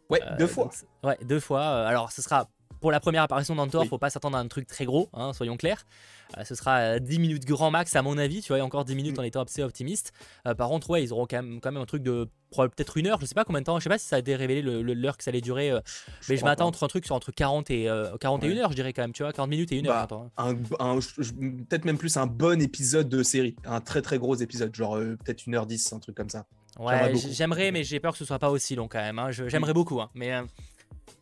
Ouais, 0.09 0.19
deux 0.37 0.47
fois. 0.47 0.69
ouais, 1.03 1.17
deux 1.23 1.39
fois. 1.39 1.87
Alors, 1.87 2.11
ce 2.11 2.21
sera 2.21 2.49
pour 2.79 2.91
la 2.91 2.99
première 2.99 3.23
apparition 3.23 3.55
d'Antor, 3.55 3.85
faut 3.85 3.97
pas 3.97 4.09
s'attendre 4.09 4.37
à 4.37 4.39
un 4.39 4.47
truc 4.47 4.67
très 4.67 4.85
gros, 4.85 5.09
hein, 5.13 5.33
soyons 5.33 5.57
clairs. 5.57 5.85
Euh, 6.37 6.43
ce 6.43 6.55
sera 6.55 6.99
10 6.99 7.19
minutes 7.19 7.45
grand 7.45 7.71
max 7.71 7.95
à 7.95 8.01
mon 8.01 8.17
avis, 8.17 8.41
tu 8.41 8.53
vois, 8.53 8.61
encore 8.63 8.85
10 8.85 8.95
minutes 8.95 9.17
mm. 9.17 9.19
en 9.19 9.23
étant 9.23 9.43
assez 9.43 9.63
optimiste. 9.63 10.13
Euh, 10.47 10.55
par 10.55 10.69
contre, 10.69 10.89
ouais, 10.89 11.03
ils 11.03 11.13
auront 11.13 11.25
quand 11.25 11.41
même, 11.41 11.59
quand 11.61 11.71
même 11.71 11.81
un 11.81 11.85
truc 11.85 12.03
de 12.03 12.27
peut-être 12.55 12.97
une 12.97 13.07
heure, 13.07 13.19
je 13.19 13.25
sais 13.25 13.33
pas 13.33 13.45
combien 13.45 13.61
de 13.61 13.65
temps, 13.65 13.79
je 13.79 13.83
sais 13.83 13.89
pas 13.89 13.97
si 13.97 14.05
ça 14.05 14.17
a 14.17 14.19
été 14.19 14.35
révélé 14.35 14.61
l'heure 14.61 15.17
que 15.17 15.23
ça 15.23 15.29
allait 15.29 15.41
durer, 15.41 15.71
euh, 15.71 15.79
mais 16.29 16.37
je 16.37 16.43
m'attends 16.43 16.67
entre 16.67 16.83
un 16.83 16.87
truc 16.87 17.03
sur 17.03 17.15
entre 17.15 17.31
40 17.31 17.71
et 17.71 17.89
41 18.19 18.57
heures, 18.57 18.69
je 18.69 18.75
dirais 18.75 18.93
quand 18.93 19.01
même, 19.01 19.11
tu 19.11 19.23
vois, 19.23 19.33
40 19.33 19.49
minutes 19.49 19.71
et 19.71 19.79
une 19.79 19.87
heure. 19.87 20.07
Bah, 20.07 20.29
hein. 20.37 20.53
peut-être 21.67 21.85
même 21.85 21.97
plus 21.97 22.15
un 22.17 22.27
bon 22.27 22.61
épisode 22.61 23.09
de 23.09 23.23
série, 23.23 23.55
un 23.65 23.81
très 23.81 24.03
très 24.03 24.19
gros 24.19 24.35
épisode, 24.35 24.75
genre 24.75 24.97
peut-être 24.97 25.47
une 25.47 25.55
heure 25.55 25.65
10, 25.65 25.93
un 25.93 25.99
truc 25.99 26.15
comme 26.15 26.29
ça. 26.29 26.45
Ouais, 26.79 27.15
j'aimerais, 27.15 27.71
mais 27.71 27.83
j'ai 27.83 27.99
peur 27.99 28.13
que 28.13 28.19
ce 28.19 28.25
soit 28.25 28.39
pas 28.39 28.51
aussi 28.51 28.75
long 28.75 28.87
quand 28.87 29.01
même. 29.01 29.17
Hein. 29.17 29.31
J'aimerais 29.31 29.73
beaucoup, 29.73 29.99
hein. 29.99 30.11
mais 30.13 30.31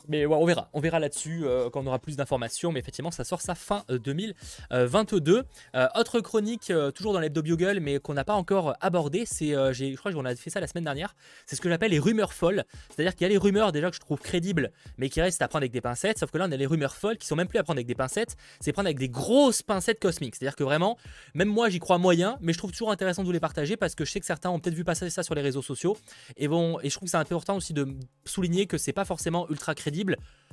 mais 0.08 0.26
on 0.26 0.46
verra, 0.46 0.70
on 0.74 0.80
verra 0.80 1.00
là-dessus 1.00 1.46
euh, 1.46 1.70
quand 1.70 1.82
on 1.82 1.88
aura 1.88 2.00
plus 2.00 2.16
d'informations. 2.16 2.72
Mais 2.72 2.80
effectivement, 2.80 3.12
ça 3.12 3.24
sort 3.24 3.42
sa 3.42 3.56
fin 3.56 3.84
2022. 3.90 5.38
Euh, 5.38 5.44
euh, 5.76 5.88
autre 5.96 6.20
chronique, 6.20 6.72
toujours 6.96 7.14
dans 7.14 7.20
l'hebdo 7.20 7.42
Bugle, 7.42 7.80
mais 7.80 8.00
qu'on 8.00 8.14
n'a 8.14 8.24
pas 8.24 8.34
encore 8.34 8.76
abordé, 8.82 9.24
c'est, 9.26 9.50
je 9.50 9.96
crois 9.96 10.12
qu'on 10.12 10.26
a 10.26 10.36
fait 10.36 10.50
ça 10.50 10.60
la 10.60 10.68
semaine 10.68 10.84
dernière. 10.84 11.16
C'est 11.46 11.56
ce 11.56 11.62
que 11.62 11.70
j'appelle 11.70 11.92
les 11.92 12.00
rumeurs 12.00 12.34
folles. 12.34 12.64
C'est-à-dire 12.90 13.16
qu'il 13.16 13.26
y 13.26 13.30
a 13.30 13.30
les 13.30 13.38
rumeurs 13.38 13.72
déjà 13.72 13.90
que 13.90 13.96
je 13.96 14.02
trouve 14.02 14.20
crédibles, 14.20 14.72
mais 14.98 15.10
qui 15.10 15.22
restent 15.22 15.42
à 15.42 15.48
prendre 15.48 15.64
avec 15.64 15.72
des 15.72 15.82
pincettes. 15.82 16.20
Sauf 16.20 16.32
que 16.32 16.38
là, 16.38 16.46
on 16.48 16.52
a 16.52 16.58
les 16.58 16.66
rumeurs 16.66 16.96
folles 16.96 17.18
qui 17.18 17.28
sont 17.28 17.36
même 17.36 17.48
plus 17.48 17.60
à 17.60 17.64
prendre 17.64 17.78
avec 17.78 17.88
des 17.88 17.96
pincettes, 17.96 18.36
c'est 18.60 18.72
prendre 18.72 18.88
avec 18.88 19.00
des 19.00 19.10
grosses 19.10 19.62
pincettes 19.62 20.00
cosmiques. 20.00 20.36
C'est-à-dire 20.36 20.56
que 20.56 20.64
vraiment, 20.64 20.98
même 21.34 21.50
moi, 21.50 21.70
j'y 21.70 21.80
crois 21.80 21.98
moyen, 21.98 22.38
mais 22.42 22.54
je 22.54 22.58
trouve 22.58 22.72
toujours 22.72 22.92
intéressant 22.92 23.22
de 23.22 23.28
vous 23.28 23.34
les 23.34 23.40
partager 23.40 23.78
parce 23.78 23.96
que 23.96 24.06
je 24.06 24.12
sais 24.12 24.20
que 24.20 24.26
certains 24.26 24.50
ont 24.50 24.60
peut-être 24.60 24.76
vu 24.76 24.84
passer 24.84 25.10
ça 25.10 25.24
sur 25.24 25.36
les 25.36 25.42
réseaux 25.42 25.62
sociaux. 25.62 25.98
Et 26.38 26.48
bon, 26.48 26.80
et 26.82 26.90
je 26.90 26.96
trouve 26.96 27.08
que 27.08 27.12
c'est 27.12 27.18
important 27.18 27.56
aussi 27.56 27.74
de 27.74 27.88
souligner 28.26 28.66
que 28.66 28.78
c'est 28.78 28.94
pas 28.94 29.06
forcément 29.06 29.50
ultra 29.50 29.76
crédible 29.76 29.91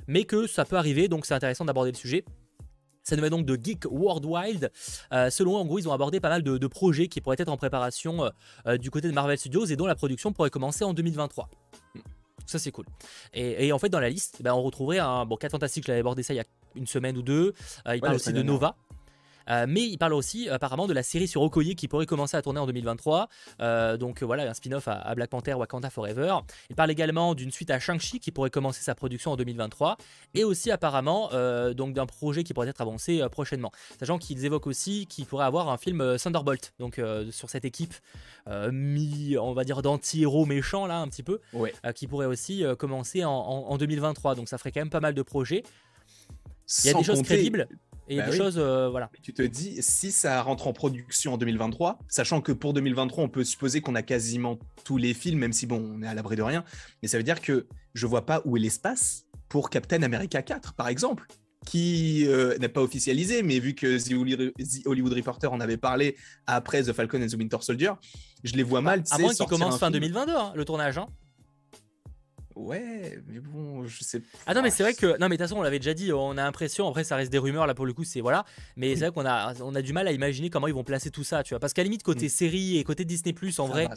mais 0.07 0.23
que 0.23 0.47
ça 0.47 0.65
peut 0.65 0.75
arriver, 0.75 1.07
donc 1.07 1.25
c'est 1.25 1.33
intéressant 1.33 1.65
d'aborder 1.65 1.91
le 1.91 1.97
sujet. 1.97 2.25
Ça 3.03 3.15
nous 3.15 3.21
met 3.21 3.29
donc 3.29 3.45
de 3.45 3.57
Geek 3.61 3.85
Worldwide. 3.89 4.71
Euh, 5.13 5.29
selon 5.29 5.53
eux, 5.53 5.61
en 5.61 5.65
gros, 5.65 5.79
ils 5.79 5.87
ont 5.87 5.93
abordé 5.93 6.19
pas 6.19 6.29
mal 6.29 6.43
de, 6.43 6.67
projets 6.67 7.07
qui 7.07 7.21
pourraient 7.21 7.37
être 7.39 7.49
en 7.49 7.57
préparation 7.57 8.25
euh, 8.25 8.29
euh, 8.67 8.77
du 8.77 8.91
côté 8.91 9.07
de 9.07 9.13
Marvel 9.13 9.37
Studios 9.37 9.65
et 9.65 9.75
dont 9.75 9.87
la 9.87 9.95
production 9.95 10.31
pourrait 10.31 10.51
commencer 10.51 10.83
en 10.83 10.93
2023. 10.93 11.49
Ça, 12.45 12.59
c'est 12.59 12.71
cool. 12.71 12.85
Et, 13.33 13.71
en 13.71 13.79
fait, 13.79 13.89
dans 13.89 13.99
la 13.99 14.09
liste, 14.09 14.41
ben, 14.41 14.53
on 14.53 14.61
retrouverait 14.61 14.99
un. 14.99 15.25
Bon, 15.25 15.35
4 15.35 15.51
Fantastiques, 15.51 15.85
je 15.85 15.91
l'avais 15.91 15.99
abordé 15.99 16.23
ça 16.23 16.33
il 16.33 16.37
y 16.37 16.39
a 16.39 16.45
une 16.75 16.87
semaine 16.87 17.17
ou 17.17 17.21
deux. 17.21 17.53
il 17.91 18.01
parle 18.01 18.15
aussi 18.15 18.33
de 18.33 18.41
Nova. 18.41 18.75
Euh, 19.49 19.65
mais 19.67 19.81
il 19.81 19.97
parle 19.97 20.13
aussi 20.13 20.49
apparemment 20.49 20.87
de 20.87 20.93
la 20.93 21.03
série 21.03 21.27
sur 21.27 21.41
Okoye 21.41 21.75
qui 21.75 21.87
pourrait 21.87 22.05
commencer 22.05 22.37
à 22.37 22.41
tourner 22.41 22.59
en 22.59 22.65
2023. 22.65 23.29
Euh, 23.61 23.97
donc 23.97 24.23
voilà, 24.23 24.49
un 24.49 24.53
spin-off 24.53 24.87
à, 24.87 25.13
Black 25.15 25.29
Panther 25.29 25.53
Wakanda 25.53 25.89
Forever. 25.89 26.37
Il 26.69 26.75
parle 26.75 26.91
également 26.91 27.35
d'une 27.35 27.51
suite 27.51 27.71
à 27.71 27.79
Shang-Chi 27.79 28.19
qui 28.19 28.31
pourrait 28.31 28.49
commencer 28.49 28.81
sa 28.81 28.95
production 28.95 29.31
en 29.31 29.35
2023. 29.35 29.97
Et 30.35 30.43
aussi 30.43 30.71
apparemment 30.71 31.29
euh, 31.33 31.73
donc 31.73 31.93
d'un 31.93 32.05
projet 32.05 32.43
qui 32.43 32.53
pourrait 32.53 32.67
être 32.67 32.81
avancé 32.81 33.21
prochainement. 33.31 33.71
Sachant 33.99 34.17
qu'ils 34.17 34.45
évoquent 34.45 34.67
aussi 34.67 35.05
qu'il 35.07 35.25
pourrait 35.25 35.45
avoir 35.45 35.69
un 35.69 35.77
film 35.77 36.17
Thunderbolt, 36.17 36.73
donc 36.79 37.01
sur 37.31 37.49
cette 37.49 37.65
équipe 37.65 37.93
mi, 38.71 39.37
on 39.37 39.53
va 39.53 39.63
dire 39.63 39.81
d'anti-héros 39.81 40.45
méchants 40.45 40.85
là 40.85 40.99
un 40.99 41.07
petit 41.07 41.23
peu, 41.23 41.39
qui 41.95 42.07
pourrait 42.07 42.25
aussi 42.25 42.63
commencer 42.77 43.23
en, 43.25 43.77
2023. 43.77 44.35
Donc 44.35 44.49
ça 44.49 44.57
ferait 44.57 44.71
quand 44.71 44.81
même 44.81 44.89
pas 44.89 44.99
mal 44.99 45.13
de 45.13 45.21
projets. 45.21 45.63
Il 46.83 46.87
y 46.87 46.89
a 46.89 46.93
des 46.93 47.03
choses 47.03 47.21
crédibles. 47.23 47.67
Et 48.09 48.17
bah 48.17 48.29
des 48.29 48.35
choses, 48.35 48.57
euh, 48.57 48.89
voilà. 48.89 49.09
tu 49.21 49.33
te 49.33 49.43
dis, 49.43 49.81
si 49.81 50.11
ça 50.11 50.41
rentre 50.41 50.67
en 50.67 50.73
production 50.73 51.33
en 51.33 51.37
2023, 51.37 51.99
sachant 52.07 52.41
que 52.41 52.51
pour 52.51 52.73
2023, 52.73 53.23
on 53.23 53.29
peut 53.29 53.43
supposer 53.43 53.81
qu'on 53.81 53.93
a 53.93 54.01
quasiment 54.01 54.57
tous 54.83 54.97
les 54.97 55.13
films, 55.13 55.39
même 55.39 55.53
si 55.53 55.67
bon, 55.67 55.95
on 55.95 56.01
est 56.01 56.07
à 56.07 56.15
l'abri 56.15 56.35
de 56.35 56.41
rien, 56.41 56.63
mais 57.01 57.07
ça 57.07 57.17
veut 57.17 57.23
dire 57.23 57.39
que 57.39 57.67
je 57.93 58.07
vois 58.07 58.25
pas 58.25 58.41
où 58.45 58.57
est 58.57 58.59
l'espace 58.59 59.25
pour 59.47 59.69
Captain 59.69 60.01
America 60.01 60.41
4, 60.41 60.73
par 60.73 60.87
exemple, 60.87 61.27
qui 61.65 62.25
euh, 62.27 62.57
n'est 62.57 62.69
pas 62.69 62.81
officialisé, 62.81 63.43
mais 63.43 63.59
vu 63.59 63.75
que 63.75 63.97
The 63.97 64.87
Hollywood 64.87 65.13
Reporter 65.13 65.51
en 65.53 65.59
avait 65.59 65.77
parlé 65.77 66.15
après 66.47 66.83
The 66.83 66.93
Falcon 66.93 67.21
and 67.21 67.27
the 67.27 67.35
Winter 67.35 67.57
Soldier, 67.61 67.91
je 68.43 68.53
les 68.53 68.63
vois 68.63 68.81
mal. 68.81 69.03
À 69.11 69.19
moins 69.19 69.33
qu'il 69.33 69.45
commence 69.45 69.77
fin 69.77 69.91
2022, 69.91 70.33
hein, 70.33 70.53
le 70.55 70.65
tournage. 70.65 70.97
Hein. 70.97 71.07
Ouais, 72.55 73.19
mais 73.27 73.39
bon, 73.39 73.85
je 73.85 74.03
sais. 74.03 74.21
Ah 74.45 74.53
non, 74.53 74.61
mais 74.61 74.71
c'est 74.71 74.83
vrai 74.83 74.93
que. 74.93 75.05
Non, 75.17 75.29
mais 75.29 75.29
de 75.29 75.29
toute 75.29 75.39
façon, 75.41 75.57
on 75.57 75.61
l'avait 75.61 75.79
déjà 75.79 75.93
dit, 75.93 76.11
on 76.11 76.31
a 76.31 76.43
l'impression, 76.43 76.87
après, 76.87 77.03
ça 77.03 77.15
reste 77.15 77.31
des 77.31 77.37
rumeurs, 77.37 77.67
là, 77.67 77.73
pour 77.73 77.85
le 77.85 77.93
coup, 77.93 78.03
c'est 78.03 78.21
voilà. 78.21 78.45
Mais 78.75 78.95
c'est 78.95 79.07
vrai 79.07 79.11
qu'on 79.11 79.25
a, 79.25 79.53
on 79.61 79.75
a 79.75 79.81
du 79.81 79.93
mal 79.93 80.07
à 80.07 80.11
imaginer 80.11 80.49
comment 80.49 80.67
ils 80.67 80.73
vont 80.73 80.83
placer 80.83 81.11
tout 81.11 81.23
ça, 81.23 81.43
tu 81.43 81.53
vois. 81.53 81.59
Parce 81.59 81.73
qu'à 81.73 81.83
limite, 81.83 82.03
côté 82.03 82.25
mm. 82.25 82.29
série 82.29 82.77
et 82.77 82.83
côté 82.83 83.05
Disney, 83.05 83.33
en 83.57 83.67
vrai, 83.67 83.87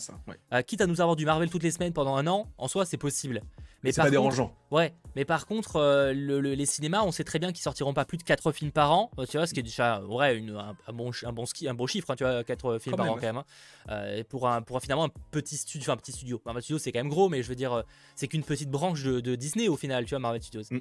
euh, 0.52 0.62
quitte 0.62 0.80
à 0.80 0.86
nous 0.86 1.00
avoir 1.00 1.16
du 1.16 1.24
Marvel 1.24 1.50
toutes 1.50 1.62
les 1.62 1.70
semaines 1.70 1.92
pendant 1.92 2.16
un 2.16 2.26
an, 2.26 2.46
en 2.58 2.68
soi, 2.68 2.84
c'est 2.84 2.98
possible. 2.98 3.42
Mais 3.82 3.92
c'est 3.92 4.02
pas 4.02 4.10
dérangeant. 4.10 4.54
Ouais, 4.70 4.94
mais 5.16 5.24
par 5.24 5.46
contre, 5.46 5.76
euh, 5.76 6.12
les 6.12 6.66
cinémas, 6.66 7.02
on 7.02 7.10
sait 7.12 7.24
très 7.24 7.38
bien 7.38 7.52
qu'ils 7.52 7.62
sortiront 7.62 7.92
pas 7.92 8.04
plus 8.04 8.16
de 8.16 8.22
4 8.22 8.52
films 8.52 8.70
par 8.70 8.92
an, 8.92 9.10
euh, 9.18 9.26
tu 9.26 9.36
vois, 9.36 9.46
ce 9.46 9.54
qui 9.54 9.60
est 9.60 9.64
déjà 9.64 10.00
ouais, 10.02 10.36
une, 10.36 10.56
un, 10.56 10.92
bon, 10.92 11.10
un, 11.24 11.32
bon 11.32 11.46
ski, 11.46 11.68
un 11.68 11.74
bon 11.74 11.86
chiffre, 11.86 12.10
hein, 12.10 12.16
tu 12.16 12.24
vois, 12.24 12.44
4 12.44 12.78
films 12.78 12.96
par 12.96 13.10
an 13.10 13.14
quand 13.14 13.22
même. 13.22 13.42
Hein. 13.88 14.22
pour, 14.28 14.48
un, 14.48 14.62
pour 14.62 14.80
finalement 14.80 15.04
un 15.04 15.10
petit 15.30 15.56
studio, 15.56 15.84
enfin 15.84 15.94
un 15.94 16.00
petit 16.00 16.12
studio. 16.12 16.40
Marvel 16.46 16.62
Studios, 16.62 16.78
c'est 16.78 16.92
quand 16.92 17.00
même 17.00 17.08
gros, 17.08 17.28
mais 17.28 17.42
je 17.42 17.48
veux 17.48 17.54
dire, 17.54 17.82
c'est 18.14 18.28
qu'une 18.28 18.44
petite 18.44 18.70
branche 18.70 19.02
de 19.02 19.34
Disney 19.34 19.68
au 19.68 19.76
final, 19.76 20.04
tu 20.04 20.10
vois, 20.10 20.20
Marvel 20.20 20.42
Studios. 20.42 20.64
Mm. 20.70 20.80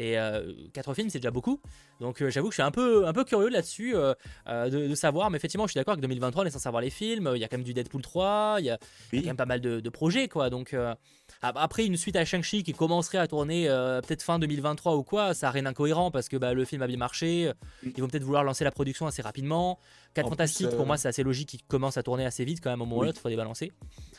Et 0.00 0.12
4 0.12 0.88
euh, 0.88 0.94
films, 0.94 1.10
c'est 1.10 1.18
déjà 1.18 1.32
beaucoup. 1.32 1.60
Donc 2.00 2.22
euh, 2.22 2.30
j'avoue 2.30 2.48
que 2.48 2.52
je 2.52 2.60
suis 2.60 2.62
un 2.62 2.70
peu, 2.70 3.08
un 3.08 3.12
peu 3.12 3.24
curieux 3.24 3.48
là-dessus 3.48 3.96
euh, 3.96 4.14
de, 4.70 4.94
savoir. 4.94 5.28
Mais 5.28 5.36
effectivement, 5.36 5.66
je 5.66 5.72
suis 5.72 5.78
d'accord 5.78 5.96
que 5.96 6.00
2023, 6.00 6.44
on 6.44 6.46
est 6.46 6.50
censé 6.50 6.68
avoir 6.68 6.80
les 6.80 6.90
films. 6.90 7.32
Il 7.34 7.40
y 7.40 7.44
a 7.44 7.48
quand 7.48 7.56
même 7.56 7.66
du 7.66 7.74
Deadpool 7.74 8.00
3, 8.00 8.58
il 8.60 8.66
y 8.66 8.70
a, 8.70 8.78
quand 9.12 9.24
même 9.24 9.36
pas 9.36 9.44
mal 9.44 9.60
de, 9.60 9.88
projets, 9.90 10.28
quoi. 10.28 10.50
Donc 10.50 10.76
après, 11.42 11.84
une 11.84 11.96
suite 11.96 12.14
à 12.14 12.24
Shang-Chi 12.24 12.62
qui 12.62 12.74
commencerait 12.74 13.18
à 13.18 13.26
tourner 13.26 13.66
peut-être 14.06 14.22
fin 14.22 14.38
2023 14.38 14.94
ou 14.94 15.02
quoi, 15.02 15.34
ça 15.34 15.48
n'a 15.48 15.50
rien 15.50 15.64
d'incohérent 15.64 16.12
parce 16.12 16.28
que 16.28 16.36
bah, 16.36 16.54
le 16.54 16.64
film 16.64 16.82
a 16.82 16.86
bien 16.86 16.96
marché. 16.96 17.50
Ils 17.82 18.00
vont 18.00 18.06
peut-être 18.06 18.22
vouloir 18.22 18.44
lancer 18.44 18.62
la 18.62 18.70
production 18.70 19.08
assez 19.08 19.22
rapidement. 19.22 19.80
4 20.14 20.28
Fantastiques, 20.28 20.70
pour 20.70 20.86
moi, 20.86 20.96
c'est 20.96 21.08
assez 21.08 21.24
logique 21.24 21.48
qu'ils 21.48 21.64
commencent 21.64 21.96
à 21.96 22.04
tourner 22.04 22.24
assez 22.24 22.44
vite 22.44 22.60
quand 22.62 22.70
même 22.70 22.82
au 22.82 22.86
moment 22.86 23.00
où 23.00 23.04
l'autre, 23.04 23.18
il 23.18 23.22
faut 23.22 23.28
les 23.28 23.36
balancer. 23.36 23.72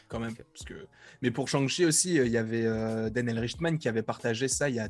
Quand 0.09 0.19
même. 0.19 0.35
Parce 0.35 0.65
que... 0.65 0.73
Mais 1.21 1.31
pour 1.31 1.47
Shang-Chi 1.47 1.85
aussi, 1.85 2.15
il 2.15 2.27
y 2.27 2.37
avait 2.37 2.63
Daniel 3.11 3.39
Richtman 3.39 3.77
qui 3.77 3.87
avait 3.87 4.03
partagé 4.03 4.49
ça 4.49 4.67
il 4.67 4.75
y 4.75 4.79
a 4.79 4.89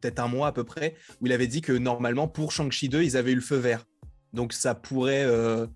peut-être 0.00 0.18
un 0.20 0.28
mois 0.28 0.48
à 0.48 0.52
peu 0.52 0.64
près, 0.64 0.94
où 1.20 1.26
il 1.26 1.32
avait 1.32 1.46
dit 1.46 1.60
que 1.60 1.72
normalement 1.72 2.28
pour 2.28 2.52
Shang-Chi 2.52 2.88
2, 2.88 3.02
ils 3.02 3.16
avaient 3.16 3.32
eu 3.32 3.36
le 3.36 3.40
feu 3.40 3.56
vert. 3.56 3.86
Donc 4.32 4.52
ça 4.52 4.74
pourrait 4.74 5.24
euh, 5.24 5.66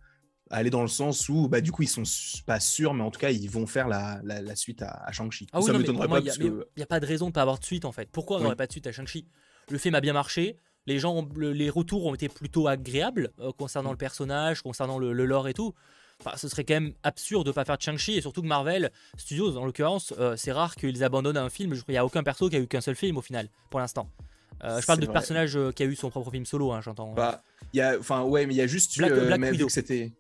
aller 0.51 0.71
dans 0.71 0.83
le 0.83 0.89
sens 0.89 1.29
où 1.29 1.49
bah, 1.49 1.61
du 1.61 1.73
coup 1.73 1.83
ils 1.83 1.89
sont 1.89 2.03
pas 2.47 2.61
sûrs, 2.61 2.95
mais 2.95 3.03
en 3.03 3.11
tout 3.11 3.21
cas 3.21 3.31
ils 3.31 3.51
vont 3.51 3.67
faire 3.67 3.89
la, 3.89 4.21
suite 4.55 4.83
à, 4.83 5.11
Shang-Chi. 5.11 5.49
Ah 5.53 5.61
ça 5.61 5.73
m'étonnerait 5.73 6.09
pas. 6.09 6.21
Il 6.21 6.65
n'y 6.77 6.83
a, 6.83 6.87
pas 6.87 7.01
de 7.01 7.07
raison 7.07 7.27
de 7.27 7.31
ne 7.31 7.35
pas 7.35 7.43
avoir 7.43 7.59
de 7.59 7.65
suite 7.65 7.85
en 7.85 7.93
fait. 7.93 8.09
Pourquoi 8.11 8.39
on 8.39 8.41
n'aurait 8.41 8.57
pas 8.57 8.67
de 8.67 8.73
suite 8.73 8.87
à 8.87 8.93
Shang-Chi? 8.93 9.27
Le 9.71 9.79
film 9.79 9.95
a 9.95 10.01
bien 10.01 10.13
marché. 10.13 10.57
Les 10.87 10.99
gens, 10.99 11.29
les 11.37 11.71
retours 11.71 12.07
ont 12.07 12.15
été 12.15 12.29
plutôt 12.29 12.67
agréables 12.67 13.33
euh, 13.39 13.53
concernant 13.53 13.93
le 13.93 13.97
personnage, 13.97 14.63
concernant 14.63 14.99
le, 14.99 15.13
le 15.13 15.27
lore 15.27 15.47
et 15.47 15.55
tout 15.55 15.75
ce 16.37 16.49
serait 16.49 16.65
quand 16.65 16.75
même 16.75 16.93
absurde 17.03 17.47
de 17.47 17.53
pas 17.53 17.65
faire 17.65 17.77
de 17.77 17.83
Shang-Chi 17.83 18.15
et 18.15 18.21
surtout 18.21 18.43
que 18.43 18.47
Marvel 18.47 18.91
Studios, 19.17 19.57
en 19.57 19.65
l'occurrence, 19.65 20.13
euh, 20.19 20.37
c'est 20.37 20.53
rare 20.53 20.75
qu'ils 20.75 21.05
abandonnent 21.05 21.37
un 21.37 21.51
film. 21.51 21.75
Il 21.89 21.93
n'y 21.93 21.99
a 21.99 22.05
aucun 22.05 22.23
perso 22.23 22.49
qui 22.49 22.57
a 22.57 22.59
eu 22.59 22.67
qu'un 22.67 22.81
seul 22.81 22.95
film 22.95 23.17
au 23.17 23.23
final, 23.23 23.49
pour 23.71 23.81
l'instant. 23.81 24.09
Euh, 24.65 24.81
je 24.81 24.87
parle 24.87 25.01
de 25.01 25.07
personnage 25.07 25.57
euh, 25.57 25.73
qui 25.73 25.83
a 25.83 25.87
eu 25.87 25.97
son 25.97 26.11
propre 26.11 26.31
film 26.31 26.45
solo, 26.45 26.73
hein, 26.73 26.81
j'entends. 26.83 27.13
Bah, 27.15 27.43
y 27.73 27.81
a, 27.81 27.99
enfin, 27.99 28.23
ouais, 28.23 28.47
mais 28.47 28.55
il 28.55 28.59
y 28.59 28.63
a 28.63 28.67
juste 28.67 28.97
Black, 28.99 29.13
Black 29.13 29.41
Widow. 29.41 29.69
c'était 29.69 30.13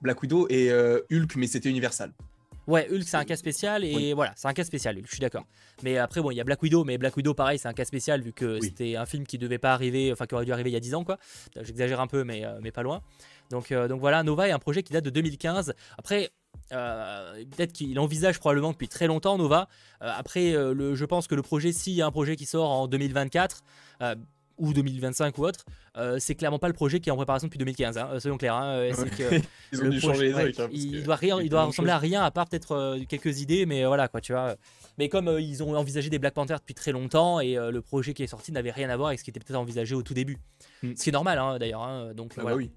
Black 0.00 0.22
Widow 0.22 0.46
et 0.48 0.72
Hulk, 1.10 1.36
mais 1.36 1.46
c'était 1.46 1.68
Universal. 1.68 2.12
Ouais, 2.68 2.86
Hulk 2.92 3.04
c'est 3.06 3.16
un 3.16 3.24
cas 3.24 3.36
spécial 3.36 3.82
et 3.82 4.12
voilà, 4.12 4.34
c'est 4.36 4.46
un 4.46 4.52
cas 4.52 4.62
spécial, 4.62 4.98
Hulk, 4.98 5.06
je 5.06 5.12
suis 5.12 5.20
d'accord. 5.20 5.46
Mais 5.82 5.96
après, 5.96 6.20
bon, 6.20 6.30
il 6.30 6.36
y 6.36 6.40
a 6.40 6.44
Black 6.44 6.62
Widow, 6.62 6.84
mais 6.84 6.98
Black 6.98 7.16
Widow, 7.16 7.32
pareil, 7.32 7.58
c'est 7.58 7.66
un 7.66 7.72
cas 7.72 7.86
spécial 7.86 8.20
vu 8.20 8.34
que 8.34 8.60
c'était 8.60 8.96
un 8.96 9.06
film 9.06 9.26
qui 9.26 9.38
devait 9.38 9.58
pas 9.58 9.72
arriver, 9.72 10.12
enfin 10.12 10.26
qui 10.26 10.34
aurait 10.34 10.44
dû 10.44 10.52
arriver 10.52 10.68
il 10.68 10.74
y 10.74 10.76
a 10.76 10.80
10 10.80 10.94
ans, 10.94 11.04
quoi. 11.04 11.16
J'exagère 11.62 11.98
un 11.98 12.06
peu, 12.06 12.24
mais, 12.24 12.44
euh, 12.44 12.58
mais 12.60 12.70
pas 12.70 12.82
loin. 12.82 13.00
Donc, 13.50 13.72
euh, 13.72 13.88
donc 13.88 14.00
voilà, 14.00 14.22
Nova 14.22 14.48
est 14.48 14.52
un 14.52 14.58
projet 14.58 14.82
qui 14.82 14.92
date 14.92 15.04
de 15.04 15.10
2015. 15.10 15.74
Après, 15.96 16.30
euh, 16.72 17.44
peut-être 17.56 17.72
qu'il 17.72 17.98
envisage 17.98 18.38
probablement 18.38 18.72
depuis 18.72 18.88
très 18.88 19.06
longtemps 19.06 19.38
Nova. 19.38 19.68
après, 20.00 20.52
le, 20.52 20.94
je 20.94 21.04
pense 21.04 21.26
que 21.26 21.34
le 21.34 21.42
projet, 21.42 21.72
s'il 21.72 21.94
y 21.94 22.02
a 22.02 22.06
un 22.06 22.10
projet 22.10 22.36
qui 22.36 22.46
sort 22.46 22.70
en 22.70 22.88
2024, 22.88 23.62
ou 24.58 24.72
2025 24.72 25.38
ou 25.38 25.44
autre, 25.44 25.64
euh, 25.96 26.18
c'est 26.18 26.34
clairement 26.34 26.58
pas 26.58 26.68
le 26.68 26.74
projet 26.74 27.00
qui 27.00 27.08
est 27.08 27.12
en 27.12 27.16
préparation 27.16 27.46
depuis 27.46 27.58
2015. 27.58 27.98
Hein, 27.98 28.20
soyons 28.20 28.36
clairs. 28.36 28.54
Hein, 28.54 28.70
euh, 28.74 28.92
que 28.92 29.40
Ils 29.72 29.82
ont 29.82 29.88
dû 29.88 30.00
changer 30.00 30.32
les 30.32 30.52
trucs. 30.52 30.70
il, 30.72 31.02
doit 31.02 31.16
rien, 31.16 31.40
il 31.40 31.48
doit 31.48 31.64
ressembler 31.64 31.92
à 31.92 31.98
rien 31.98 32.22
à 32.22 32.30
part 32.30 32.48
peut-être 32.48 32.72
euh, 32.72 32.98
quelques 33.08 33.40
idées, 33.40 33.66
mais 33.66 33.84
voilà 33.84 34.08
quoi, 34.08 34.20
tu 34.20 34.32
vois. 34.32 34.56
Mais 34.98 35.08
comme 35.08 35.38
ils 35.38 35.62
ont 35.62 35.76
envisagé 35.76 36.10
des 36.10 36.18
Black 36.18 36.34
Panther 36.34 36.56
depuis 36.56 36.74
très 36.74 36.92
longtemps 36.92 37.40
et 37.40 37.54
le 37.54 37.80
projet 37.80 38.14
qui 38.14 38.24
est 38.24 38.28
sorti 38.28 38.50
n'avait 38.50 38.72
rien 38.72 38.90
à 38.90 38.96
voir 38.96 39.08
avec 39.08 39.20
ce 39.20 39.24
qui 39.24 39.30
était 39.30 39.40
peut-être 39.40 39.56
envisagé 39.56 39.94
au 39.94 40.02
tout 40.02 40.14
début. 40.14 40.38
Hmm. 40.82 40.94
Ce 40.96 41.04
qui 41.04 41.10
est 41.10 41.12
normal 41.12 41.38
hein, 41.38 41.58
d'ailleurs. 41.58 41.82
Hein, 41.82 42.14
donc 42.14 42.32
ah 42.36 42.42
bah 42.42 42.54
oui. 42.56 42.70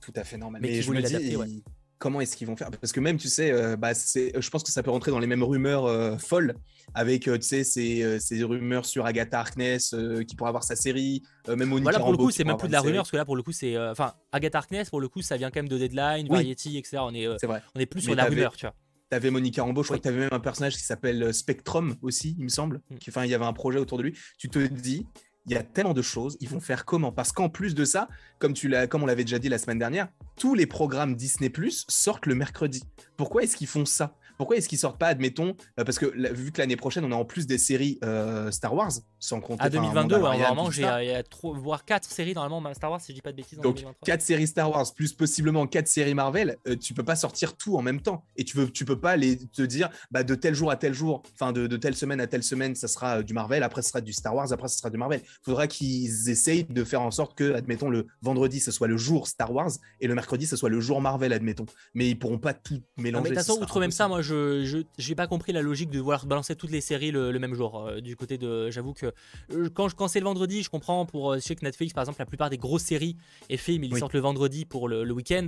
Tout 0.00 0.12
à 0.16 0.24
fait 0.24 0.36
normal. 0.36 0.60
Mais, 0.62 0.80
je 0.82 0.90
me 0.90 1.02
dis, 1.02 1.62
comment 1.98 2.20
est-ce 2.20 2.36
qu'ils 2.36 2.46
vont 2.46 2.56
faire? 2.56 2.70
Parce 2.70 2.92
que 2.92 3.00
même, 3.00 3.16
tu 3.16 3.28
sais, 3.28 3.52
euh, 3.52 3.76
bah, 3.76 3.92
je 3.92 4.50
pense 4.50 4.62
que 4.62 4.70
ça 4.70 4.82
peut 4.82 4.90
rentrer 4.90 5.10
dans 5.10 5.18
les 5.18 5.26
mêmes 5.26 5.42
rumeurs 5.42 5.86
euh, 5.86 6.16
folles, 6.16 6.54
avec, 6.94 7.28
euh, 7.28 7.36
tu 7.36 7.46
sais, 7.46 7.64
ces, 7.64 8.18
ces, 8.20 8.42
rumeurs 8.44 8.86
sur 8.86 9.04
Agatha 9.04 9.40
Harkness 9.40 9.94
qui 10.26 10.36
pourrait 10.36 10.48
avoir 10.48 10.64
sa 10.64 10.76
série, 10.76 11.22
même 11.48 11.68
Monica 11.68 11.90
Voilà, 11.90 11.98
pour 12.00 12.12
le 12.12 12.18
coup, 12.18 12.30
c'est 12.30 12.44
même 12.44 12.56
plus 12.56 12.68
de 12.68 12.72
la 12.72 12.80
rumeur, 12.80 13.02
parce 13.02 13.10
que 13.10 13.16
là, 13.16 13.24
pour 13.24 13.36
le 13.36 13.42
coup, 13.42 13.52
c'est... 13.52 13.78
Enfin, 13.78 14.14
Agatha 14.32 14.58
Harkness, 14.58 14.90
pour 14.90 15.00
le 15.00 15.08
coup, 15.08 15.22
ça 15.22 15.36
vient 15.36 15.50
quand 15.50 15.60
même 15.60 15.68
de 15.68 15.78
Deadline, 15.78 16.28
Variety, 16.28 16.78
etc. 16.78 16.98
On 17.00 17.14
est, 17.14 17.26
vrai. 17.26 17.62
on 17.74 17.80
est 17.80 17.86
plus 17.86 18.00
sur 18.00 18.14
la 18.14 18.24
rumeur, 18.24 18.56
tu 18.56 18.66
vois. 18.66 18.74
T'avais 19.10 19.30
Monica 19.30 19.62
Rambeau, 19.62 19.82
je 19.82 19.88
crois 19.88 19.96
que 19.96 20.02
t'avais 20.02 20.18
même 20.18 20.28
un 20.32 20.40
personnage 20.40 20.74
qui 20.74 20.82
s'appelle 20.82 21.32
Spectrum 21.32 21.96
aussi, 22.02 22.36
il 22.38 22.44
me 22.44 22.50
semble. 22.50 22.82
Hmm. 22.90 22.96
Enfin, 23.08 23.24
il 23.24 23.30
y 23.30 23.34
avait 23.34 23.46
un 23.46 23.54
projet 23.54 23.78
autour 23.78 23.96
de 23.96 24.02
lui. 24.02 24.14
Tu 24.36 24.50
te 24.50 24.58
dis, 24.58 25.06
il 25.48 25.54
y 25.54 25.56
a 25.56 25.62
tellement 25.62 25.94
de 25.94 26.02
choses, 26.02 26.36
ils 26.40 26.48
vont 26.48 26.60
faire 26.60 26.84
comment? 26.84 27.10
Parce 27.10 27.32
qu'en 27.32 27.48
plus 27.48 27.74
de 27.74 27.84
ça, 27.84 28.08
comme, 28.38 28.52
tu 28.52 28.72
comme 28.88 29.02
on 29.02 29.06
l'avait 29.06 29.24
déjà 29.24 29.38
dit 29.38 29.48
la 29.48 29.58
semaine 29.58 29.78
dernière, 29.78 30.08
tous 30.36 30.54
les 30.54 30.66
programmes 30.66 31.16
Disney 31.16 31.48
Plus 31.48 31.84
sortent 31.88 32.26
le 32.26 32.34
mercredi. 32.34 32.82
Pourquoi 33.16 33.42
est-ce 33.42 33.56
qu'ils 33.56 33.66
font 33.66 33.86
ça? 33.86 34.14
Pourquoi 34.38 34.56
est-ce 34.56 34.68
qu'ils 34.68 34.78
sortent 34.78 34.98
pas, 34.98 35.08
admettons, 35.08 35.56
euh, 35.78 35.84
parce 35.84 35.98
que 35.98 36.06
vu 36.32 36.52
que 36.52 36.60
l'année 36.60 36.76
prochaine, 36.76 37.04
on 37.04 37.12
a 37.12 37.16
en 37.16 37.24
plus 37.24 37.46
des 37.46 37.58
séries 37.58 37.98
euh, 38.04 38.50
Star 38.50 38.72
Wars, 38.72 38.92
sans 39.18 39.40
compter. 39.40 39.64
À 39.64 39.68
2022, 39.68 40.16
vraiment, 40.16 40.70
il 40.70 40.80
y 40.80 40.84
a 40.84 41.22
voire 41.54 41.84
4 41.84 42.08
séries 42.08 42.34
normalement 42.34 42.72
Star 42.72 42.90
Wars, 42.90 43.00
si 43.00 43.12
je 43.12 43.16
dis 43.16 43.20
pas 43.20 43.32
de 43.32 43.36
bêtises. 43.36 43.58
Donc 43.58 43.84
4 44.04 44.22
séries 44.22 44.46
Star 44.46 44.70
Wars, 44.70 44.86
plus 44.94 45.12
possiblement 45.12 45.66
4 45.66 45.88
séries 45.88 46.14
Marvel, 46.14 46.56
euh, 46.68 46.76
tu 46.76 46.94
peux 46.94 47.02
pas 47.02 47.16
sortir 47.16 47.56
tout 47.56 47.76
en 47.76 47.82
même 47.82 48.00
temps. 48.00 48.24
Et 48.36 48.44
tu, 48.44 48.56
veux, 48.56 48.70
tu 48.70 48.84
peux 48.84 48.98
pas 48.98 49.16
les, 49.16 49.38
te 49.38 49.62
dire, 49.62 49.90
bah, 50.10 50.22
de 50.22 50.34
tel 50.34 50.54
jour 50.54 50.70
à 50.70 50.76
tel 50.76 50.94
jour, 50.94 51.22
enfin 51.34 51.52
de, 51.52 51.66
de, 51.66 51.76
telle 51.76 51.96
semaine 51.96 52.20
à 52.20 52.28
telle 52.28 52.44
semaine, 52.44 52.76
ça 52.76 52.86
sera 52.86 53.22
du 53.22 53.34
Marvel, 53.34 53.64
après 53.64 53.82
ce 53.82 53.88
sera 53.88 54.00
du 54.00 54.12
Star 54.12 54.34
Wars, 54.34 54.52
après 54.52 54.68
ce 54.68 54.78
sera 54.78 54.90
du 54.90 54.98
Marvel. 54.98 55.20
Il 55.24 55.44
faudra 55.44 55.66
qu'ils 55.66 56.30
essayent 56.30 56.64
de 56.64 56.84
faire 56.84 57.02
en 57.02 57.10
sorte 57.10 57.36
que, 57.36 57.54
admettons, 57.54 57.90
le 57.90 58.06
vendredi, 58.22 58.60
ce 58.60 58.70
soit 58.70 58.86
le 58.86 58.96
jour 58.96 59.26
Star 59.26 59.52
Wars 59.52 59.72
et 60.00 60.06
le 60.06 60.14
mercredi, 60.14 60.46
ce 60.46 60.56
soit 60.56 60.68
le 60.68 60.80
jour 60.80 61.00
Marvel, 61.00 61.32
admettons. 61.32 61.66
Mais 61.94 62.08
ils 62.08 62.18
pourront 62.18 62.38
pas 62.38 62.54
tout 62.54 62.80
mélanger. 62.96 63.30
de 63.30 63.34
toute 63.34 63.44
façon, 63.44 63.60
outre 63.60 63.80
même 63.80 63.90
ça, 63.90 64.06
moi, 64.06 64.22
je, 64.28 64.82
j'ai 64.98 65.14
pas 65.14 65.26
compris 65.26 65.52
la 65.52 65.62
logique 65.62 65.90
de 65.90 65.98
vouloir 65.98 66.26
balancer 66.26 66.54
toutes 66.54 66.70
les 66.70 66.80
séries 66.80 67.10
le, 67.10 67.38
même 67.38 67.54
jour. 67.54 67.86
Euh, 67.86 68.00
du 68.00 68.16
côté 68.16 68.38
de, 68.38 68.70
j'avoue 68.70 68.92
que 68.92 69.12
euh, 69.52 69.68
quand, 69.72 69.92
quand 69.94 70.08
c'est 70.08 70.20
le 70.20 70.24
vendredi, 70.24 70.62
je 70.62 70.70
comprends 70.70 71.06
pour 71.06 71.32
euh, 71.32 71.36
je 71.36 71.40
sais 71.40 71.54
que 71.54 71.64
Netflix 71.64 71.92
par 71.92 72.02
exemple 72.02 72.18
la 72.18 72.26
plupart 72.26 72.50
des 72.50 72.58
grosses 72.58 72.82
séries 72.82 73.16
et 73.48 73.56
films 73.56 73.84
ils 73.84 73.96
sortent 73.96 74.14
le 74.14 74.20
vendredi 74.20 74.64
pour 74.64 74.88
le, 74.88 75.08
week-end. 75.10 75.46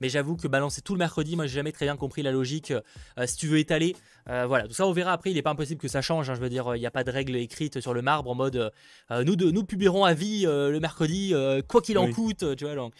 Mais 0.00 0.08
j'avoue 0.08 0.36
que 0.36 0.46
balancer 0.46 0.82
tout 0.82 0.94
le 0.94 0.98
mercredi, 0.98 1.34
moi 1.34 1.46
j'ai 1.46 1.54
jamais 1.54 1.72
très 1.72 1.86
bien 1.86 1.96
compris 1.96 2.22
la 2.22 2.30
logique. 2.30 2.72
si 3.26 3.36
tu 3.36 3.48
veux 3.48 3.58
étaler, 3.58 3.96
voilà, 4.26 4.68
tout 4.68 4.74
ça 4.74 4.86
on 4.86 4.92
verra 4.92 5.12
après. 5.12 5.30
Il 5.30 5.34
n'est 5.34 5.42
pas 5.42 5.50
impossible 5.50 5.80
que 5.80 5.88
ça 5.88 6.02
change. 6.02 6.30
Hein, 6.30 6.34
je 6.34 6.40
veux 6.40 6.50
dire, 6.50 6.76
il 6.76 6.80
n'y 6.80 6.86
a 6.86 6.90
pas 6.90 7.04
de 7.04 7.10
règle 7.10 7.34
écrite 7.36 7.80
sur 7.80 7.94
le 7.94 8.02
marbre 8.02 8.30
en 8.30 8.34
mode 8.34 8.70
nous 9.10 9.36
de, 9.36 9.50
nous 9.50 9.64
publierons 9.64 10.04
à 10.04 10.14
vie 10.14 10.42
le 10.44 10.78
mercredi 10.78 11.34
quoi 11.66 11.80
qu'il 11.80 11.98
en 11.98 12.10
coûte. 12.10 12.56
Tu 12.56 12.64
vois 12.64 12.74
donc 12.74 12.92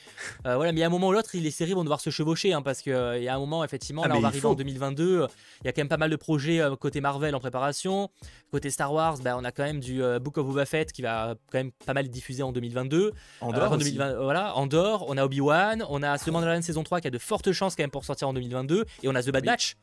voilà. 0.44 0.72
Mais 0.72 0.82
à 0.82 0.86
un 0.86 0.90
moment 0.90 1.08
ou 1.08 1.12
l'autre, 1.12 1.30
les 1.34 1.50
séries 1.50 1.74
vont 1.74 1.84
devoir 1.84 2.00
se 2.00 2.10
chevaucher 2.10 2.52
hein, 2.52 2.62
parce 2.62 2.80
qu'il 2.80 2.92
y 2.92 3.28
a 3.28 3.34
un 3.34 3.38
moment 3.38 3.64
effectivement 3.64 4.02
ah, 4.04 4.08
là 4.08 4.16
on 4.16 4.20
va 4.20 4.28
arriver 4.28 4.46
en 4.46 4.54
2022. 4.54 5.17
Il 5.62 5.66
y 5.66 5.68
a 5.68 5.72
quand 5.72 5.80
même 5.80 5.88
pas 5.88 5.96
mal 5.96 6.10
de 6.10 6.16
projets 6.16 6.60
euh, 6.60 6.76
côté 6.76 7.00
Marvel 7.00 7.34
en 7.34 7.40
préparation. 7.40 8.10
Côté 8.50 8.70
Star 8.70 8.92
Wars, 8.92 9.18
bah, 9.18 9.36
on 9.36 9.44
a 9.44 9.52
quand 9.52 9.64
même 9.64 9.80
du 9.80 10.02
euh, 10.02 10.18
Book 10.18 10.38
of 10.38 10.46
Boba 10.46 10.66
Fett 10.66 10.92
qui 10.92 11.02
va 11.02 11.34
quand 11.50 11.58
même 11.58 11.72
pas 11.72 11.94
mal 11.94 12.08
diffuser 12.08 12.42
en 12.42 12.52
2022. 12.52 13.12
En 13.40 13.52
dehors, 13.52 13.76
2020, 13.76 14.22
voilà, 14.22 14.56
Andorre, 14.56 15.04
on 15.08 15.16
a 15.16 15.24
Obi-Wan, 15.24 15.84
on 15.88 16.02
a 16.02 16.18
The 16.18 16.28
Mandalorian 16.28 16.62
saison 16.62 16.82
3 16.82 17.00
qui 17.00 17.08
a 17.08 17.10
de 17.10 17.18
fortes 17.18 17.52
chances 17.52 17.76
quand 17.76 17.82
même 17.82 17.90
pour 17.90 18.04
sortir 18.04 18.28
en 18.28 18.32
2022 18.32 18.84
et 19.02 19.08
on 19.08 19.14
a 19.14 19.22
The 19.22 19.30
Bad 19.30 19.44
Batch. 19.44 19.76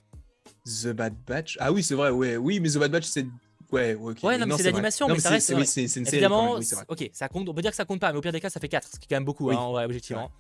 The 0.65 0.87
Bad 0.87 1.15
Batch 1.27 1.57
Ah 1.59 1.71
oui, 1.71 1.83
c'est 1.83 1.95
vrai, 1.95 2.09
ouais. 2.09 2.37
oui, 2.37 2.59
mais 2.59 2.69
The 2.69 2.77
Bad 2.77 2.91
Batch 2.91 3.05
c'est 3.05 3.25
Ouais. 3.71 3.95
Ouais, 3.95 4.37
non, 4.37 4.45
mais 4.45 4.57
c'est 4.57 4.63
d'animation, 4.63 5.07
mais, 5.07 5.19
ça 5.19 5.29
reste. 5.29 5.53
Oui, 5.55 5.65
c'est 5.65 5.81
une 5.83 5.89
série. 5.89 6.07
Évidemment, 6.09 6.59
ok, 6.87 7.09
ça 7.11 7.27
compte. 7.27 7.49
On 7.49 7.53
peut 7.53 7.61
dire 7.61 7.71
que 7.71 7.77
ça 7.77 7.85
compte 7.85 7.99
pas, 7.99 8.11
mais 8.11 8.17
au 8.17 8.21
pire 8.21 8.31
des 8.31 8.39
cas, 8.39 8.49
ça 8.49 8.59
fait 8.59 8.69
4, 8.69 8.87
ce 8.87 8.91
qui 8.91 9.05
est 9.05 9.07
quand 9.09 9.15
même 9.15 9.25
beaucoup, 9.25 9.49
hein, 9.51 9.71
ouais, 9.71 9.83
objectivement. 9.83 10.31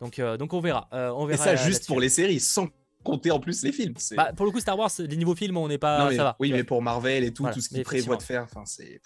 Donc, 0.00 0.18
euh, 0.18 0.36
donc 0.36 0.54
on 0.54 0.60
verra. 0.60 0.88
on 0.92 1.26
verra. 1.26 1.52
Et 1.52 1.56
ça, 1.56 1.62
juste 1.62 1.86
pour 1.86 2.00
les 2.00 2.08
séries, 2.08 2.40
sans 2.40 2.68
compter 3.02 3.30
en 3.30 3.40
plus 3.40 3.62
les 3.62 3.72
films. 3.72 3.94
Bah, 4.16 4.32
pour 4.34 4.46
le 4.46 4.52
coup, 4.52 4.60
Star 4.60 4.78
Wars, 4.78 4.90
les 4.98 5.16
niveaux 5.16 5.34
films, 5.34 5.56
on 5.56 5.68
n'est 5.68 5.78
pas. 5.78 6.10
ça 6.14 6.24
va. 6.24 6.36
Oui, 6.38 6.52
mais 6.52 6.64
pour 6.64 6.82
Marvel 6.82 7.24
et 7.24 7.32
tout, 7.32 7.46
tout 7.52 7.60
ce 7.60 7.68
qu'ils 7.68 7.82
prévoient 7.82 8.16
de 8.16 8.22
faire, 8.22 8.42
enfin, 8.44 8.62
c'est. 8.66 9.00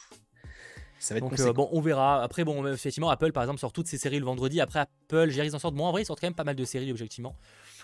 Ça 1.04 1.12
va 1.12 1.18
être 1.18 1.28
Donc, 1.28 1.38
euh, 1.38 1.52
bon, 1.52 1.68
on 1.70 1.82
verra. 1.82 2.22
Après, 2.22 2.44
bon, 2.44 2.66
effectivement, 2.66 3.10
Apple, 3.10 3.32
par 3.32 3.42
exemple, 3.42 3.60
sort 3.60 3.72
toutes 3.74 3.86
ses 3.86 3.98
séries 3.98 4.18
le 4.18 4.24
vendredi. 4.24 4.58
Après, 4.62 4.78
Apple, 4.80 5.28
j'ai 5.28 5.44
ils 5.44 5.54
en 5.54 5.58
sortent 5.58 5.74
moins. 5.74 5.90
En 5.90 5.92
vrai, 5.92 6.00
ils 6.00 6.06
sortent 6.06 6.20
quand 6.20 6.26
même 6.26 6.34
pas 6.34 6.44
mal 6.44 6.56
de 6.56 6.64
séries, 6.64 6.90
objectivement. 6.90 7.36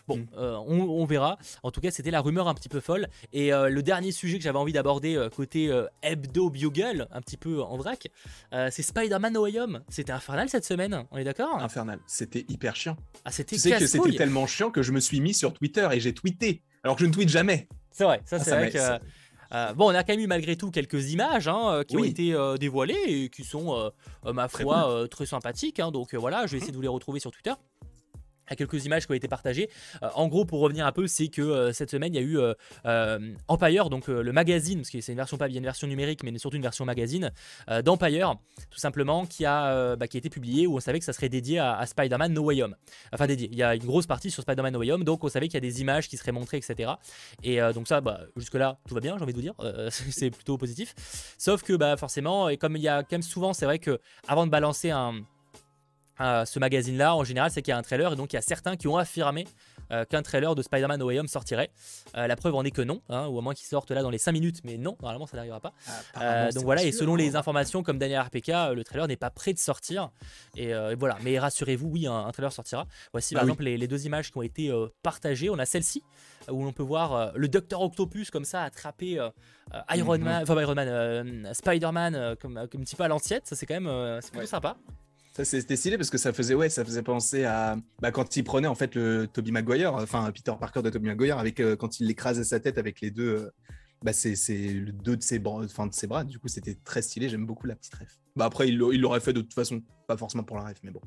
Bon, 0.08 0.16
mm. 0.16 0.26
euh, 0.38 0.56
on, 0.66 1.04
verra. 1.04 1.36
En 1.62 1.70
tout 1.70 1.82
cas, 1.82 1.90
c'était 1.90 2.10
la 2.10 2.22
rumeur 2.22 2.48
un 2.48 2.54
petit 2.54 2.70
peu 2.70 2.80
folle. 2.80 3.08
Et 3.34 3.52
euh, 3.52 3.68
le 3.68 3.82
dernier 3.82 4.10
sujet 4.10 4.38
que 4.38 4.42
j'avais 4.42 4.58
envie 4.58 4.72
d'aborder 4.72 5.28
côté 5.36 5.70
hebdo 6.02 6.48
bugle, 6.48 7.08
un 7.10 7.20
petit 7.20 7.36
peu 7.36 7.62
en 7.62 7.76
vrac, 7.76 8.08
c'est 8.52 8.82
Spider-Man 8.82 9.34
No 9.34 9.42
Way 9.42 9.60
Home. 9.60 9.82
C'était 9.90 10.12
infernal 10.12 10.48
cette 10.48 10.64
semaine, 10.64 11.04
on 11.10 11.18
est 11.18 11.24
d'accord? 11.24 11.62
Infernal. 11.62 11.98
C'était 12.06 12.46
hyper 12.48 12.74
chiant. 12.74 12.96
Ah, 13.26 13.30
c'était 13.30 13.56
Tu 13.56 13.60
sais 13.60 13.72
que 13.72 13.86
c'était 13.86 14.16
tellement 14.16 14.46
chiant 14.46 14.70
que 14.70 14.80
je 14.80 14.92
me 14.92 15.00
suis 15.00 15.20
mis 15.20 15.34
sur 15.34 15.52
Twitter 15.52 15.86
et 15.92 16.00
j'ai 16.00 16.14
tweeté 16.14 16.62
alors 16.82 16.96
que 16.96 17.02
je 17.02 17.08
ne 17.08 17.12
tweete 17.12 17.28
jamais. 17.28 17.68
C'est 17.90 18.04
vrai, 18.04 18.22
ça 18.24 18.36
ah, 18.40 18.44
c'est 18.44 18.50
vrai 18.52 18.70
que. 18.70 19.04
Euh, 19.52 19.72
bon, 19.74 19.86
on 19.90 19.94
a 19.94 20.04
quand 20.04 20.12
même 20.12 20.20
eu 20.20 20.26
malgré 20.26 20.56
tout 20.56 20.70
quelques 20.70 21.12
images 21.12 21.48
hein, 21.48 21.70
euh, 21.70 21.82
qui 21.82 21.96
ont 21.96 22.04
été 22.04 22.34
euh, 22.34 22.56
dévoilées 22.56 23.02
et 23.06 23.28
qui 23.30 23.44
sont, 23.44 23.92
ma 24.24 24.48
foi, 24.48 25.06
très, 25.10 25.26
sympathiques. 25.26 25.80
Hein. 25.80 25.90
donc 25.90 26.14
voilà, 26.14 26.46
je 26.46 26.52
vais 26.52 26.58
essayer 26.58 26.72
de 26.72 26.76
vous 26.76 26.82
les 26.82 26.88
retrouver 26.88 27.20
sur 27.20 27.30
Twitter 27.30 27.52
quelques 28.56 28.84
images 28.84 29.06
qui 29.06 29.12
ont 29.12 29.14
été 29.14 29.28
partagées. 29.28 29.70
en 30.14 30.28
gros, 30.28 30.44
pour 30.44 30.60
revenir 30.60 30.86
un 30.86 30.92
peu, 30.92 31.06
c'est 31.06 31.28
que 31.28 31.72
cette 31.72 31.90
semaine, 31.90 32.14
il 32.14 32.20
y 32.20 32.20
a 32.20 32.26
eu 32.26 32.38
Empire, 33.48 33.90
donc 33.90 34.08
le 34.08 34.32
magazine, 34.32 34.80
parce 34.80 34.90
que 34.90 35.00
c'est 35.00 35.12
une 35.12 35.18
version 35.18 35.36
pas 35.36 35.48
une 35.48 35.62
version 35.62 35.86
numérique, 35.86 36.22
mais 36.22 36.36
surtout 36.38 36.56
une 36.56 36.62
version 36.62 36.84
magazine 36.84 37.32
d'Empire, 37.84 38.36
tout 38.70 38.78
simplement, 38.78 39.26
qui 39.26 39.44
a, 39.44 39.96
bah, 39.96 40.08
qui 40.08 40.16
a 40.16 40.18
été 40.18 40.30
publié 40.30 40.66
où 40.66 40.76
on 40.76 40.80
savait 40.80 40.98
que 40.98 41.04
ça 41.04 41.12
serait 41.12 41.28
dédié 41.28 41.58
à, 41.58 41.84
Spider-Man 41.86 42.32
No 42.32 42.42
Way 42.42 42.62
Home. 42.62 42.76
Enfin, 43.12 43.26
dédié. 43.26 43.48
Il 43.52 43.58
y 43.58 43.62
a 43.62 43.74
une 43.74 43.84
grosse 43.84 44.06
partie 44.06 44.30
sur 44.30 44.42
Spider-Man 44.42 44.72
No 44.72 44.80
Way 44.80 44.92
Home, 44.92 45.04
donc 45.04 45.24
on 45.24 45.28
savait 45.28 45.48
qu'il 45.48 45.54
y 45.54 45.58
a 45.58 45.60
des 45.60 45.80
images 45.80 46.08
qui 46.08 46.16
seraient 46.16 46.32
montrées, 46.32 46.58
etc. 46.58 46.92
Et 47.42 47.60
donc 47.74 47.88
ça, 47.88 48.00
bah, 48.00 48.20
jusque-là, 48.36 48.78
tout 48.88 48.94
va 48.94 49.00
bien, 49.00 49.16
j'ai 49.16 49.22
envie 49.22 49.32
de 49.32 49.38
vous 49.38 49.42
dire. 49.42 49.54
c'est 49.90 50.30
plutôt 50.30 50.58
positif. 50.58 50.94
Sauf 51.38 51.62
que, 51.62 51.74
bah, 51.74 51.96
forcément, 51.96 52.48
et 52.48 52.56
comme 52.56 52.76
il 52.76 52.82
y 52.82 52.88
a 52.88 53.02
quand 53.02 53.12
même 53.12 53.22
souvent, 53.22 53.52
c'est 53.52 53.64
vrai 53.64 53.78
que 53.78 54.00
avant 54.26 54.46
de 54.46 54.50
balancer 54.50 54.90
un 54.90 55.14
ce 56.20 56.58
magazine-là, 56.58 57.14
en 57.14 57.24
général, 57.24 57.50
c'est 57.50 57.62
qu'il 57.62 57.72
y 57.72 57.74
a 57.74 57.78
un 57.78 57.82
trailer, 57.82 58.12
et 58.12 58.16
donc 58.16 58.32
il 58.32 58.36
y 58.36 58.38
a 58.38 58.42
certains 58.42 58.76
qui 58.76 58.88
ont 58.88 58.96
affirmé 58.96 59.46
euh, 59.92 60.04
qu'un 60.04 60.22
trailer 60.22 60.54
de 60.54 60.62
Spider-Man 60.62 61.00
No 61.00 61.06
Way 61.06 61.18
Home 61.18 61.26
sortirait. 61.26 61.70
Euh, 62.16 62.28
la 62.28 62.36
preuve 62.36 62.54
en 62.54 62.62
est 62.62 62.70
que 62.70 62.82
non, 62.82 63.02
hein, 63.08 63.26
ou 63.26 63.38
au 63.38 63.40
moins 63.40 63.54
qu'il 63.54 63.66
sorte 63.66 63.90
là 63.90 64.02
dans 64.02 64.10
les 64.10 64.18
5 64.18 64.30
minutes, 64.30 64.60
mais 64.62 64.76
non, 64.76 64.96
normalement 65.00 65.26
ça 65.26 65.36
n'arrivera 65.36 65.58
pas. 65.58 65.72
Ah, 66.14 66.22
euh, 66.22 66.52
donc 66.52 66.62
voilà, 66.62 66.84
et 66.84 66.92
selon 66.92 67.16
les 67.16 67.34
informations 67.34 67.82
comme 67.82 67.98
Daniel 67.98 68.20
RPK, 68.20 68.48
le 68.74 68.82
trailer 68.84 69.08
n'est 69.08 69.16
pas 69.16 69.30
prêt 69.30 69.52
de 69.52 69.58
sortir. 69.58 70.10
Et, 70.56 70.72
voilà, 70.94 71.18
mais 71.22 71.38
rassurez-vous, 71.38 71.88
oui, 71.88 72.06
un, 72.06 72.30
trailer 72.30 72.52
sortira. 72.52 72.86
Voici 73.12 73.34
bah 73.34 73.40
par 73.40 73.48
exemple 73.48 73.64
les, 73.64 73.88
deux 73.88 74.06
images 74.06 74.30
qui 74.30 74.38
ont 74.38 74.42
été 74.42 74.72
partagées. 75.02 75.50
On 75.50 75.58
a 75.58 75.66
celle-ci, 75.66 76.02
où 76.50 76.62
l'on 76.62 76.72
peut 76.72 76.82
voir 76.82 77.32
le 77.34 77.48
Docteur 77.48 77.80
Octopus 77.80 78.30
comme 78.30 78.44
ça 78.44 78.62
attraper 78.62 79.18
Iron 79.94 80.18
mhm. 80.18 80.24
Man, 80.24 80.42
enfin 80.42 80.60
Iron 80.60 80.74
Man, 80.74 81.50
Spider-Man 81.52 82.36
comme, 82.40 82.56
un 82.56 82.66
petit 82.66 82.96
peu 82.96 83.02
à 83.02 83.08
l'ancienne. 83.08 83.40
Ça 83.42 83.56
c'est 83.56 83.66
quand 83.66 83.80
même 83.80 84.20
c'est 84.20 84.30
plutôt 84.30 84.46
sympa. 84.46 84.76
Ça 85.32 85.44
c'était 85.44 85.76
stylé 85.76 85.96
parce 85.96 86.10
que 86.10 86.18
ça 86.18 86.32
faisait 86.32 86.54
ouais, 86.54 86.68
ça 86.68 86.84
faisait 86.84 87.02
penser 87.02 87.44
à 87.44 87.76
bah, 88.00 88.10
quand 88.10 88.36
il 88.36 88.42
prenait 88.42 88.66
en 88.66 88.74
fait 88.74 88.94
le 88.96 89.26
Toby 89.26 89.52
Maguire, 89.52 89.94
enfin 89.94 90.30
Peter 90.32 90.52
Parker 90.58 90.82
de 90.82 90.90
Toby 90.90 91.06
Maguire 91.06 91.38
avec 91.38 91.60
euh, 91.60 91.76
quand 91.76 92.00
il 92.00 92.10
écrasait 92.10 92.42
sa 92.42 92.58
tête 92.58 92.78
avec 92.78 93.00
les 93.00 93.12
deux 93.12 93.36
euh, 93.36 93.50
bah 94.02 94.12
c'est 94.12 94.34
deux 94.80 95.16
de 95.16 95.22
ses 95.22 95.38
bras, 95.38 95.62
enfin 95.64 95.86
de 95.86 95.94
ses 95.94 96.06
bras. 96.06 96.24
Du 96.24 96.38
coup, 96.38 96.48
c'était 96.48 96.74
très 96.84 97.02
stylé, 97.02 97.28
j'aime 97.28 97.46
beaucoup 97.46 97.66
la 97.66 97.76
petite 97.76 97.94
ref. 97.94 98.18
Bah 98.34 98.46
après 98.46 98.68
il 98.68 98.78
l'aurait 98.78 99.20
fait 99.20 99.32
de 99.32 99.40
toute 99.40 99.54
façon, 99.54 99.82
pas 100.08 100.16
forcément 100.16 100.42
pour 100.42 100.56
la 100.56 100.64
ref, 100.64 100.78
mais 100.82 100.90
bon. 100.90 101.00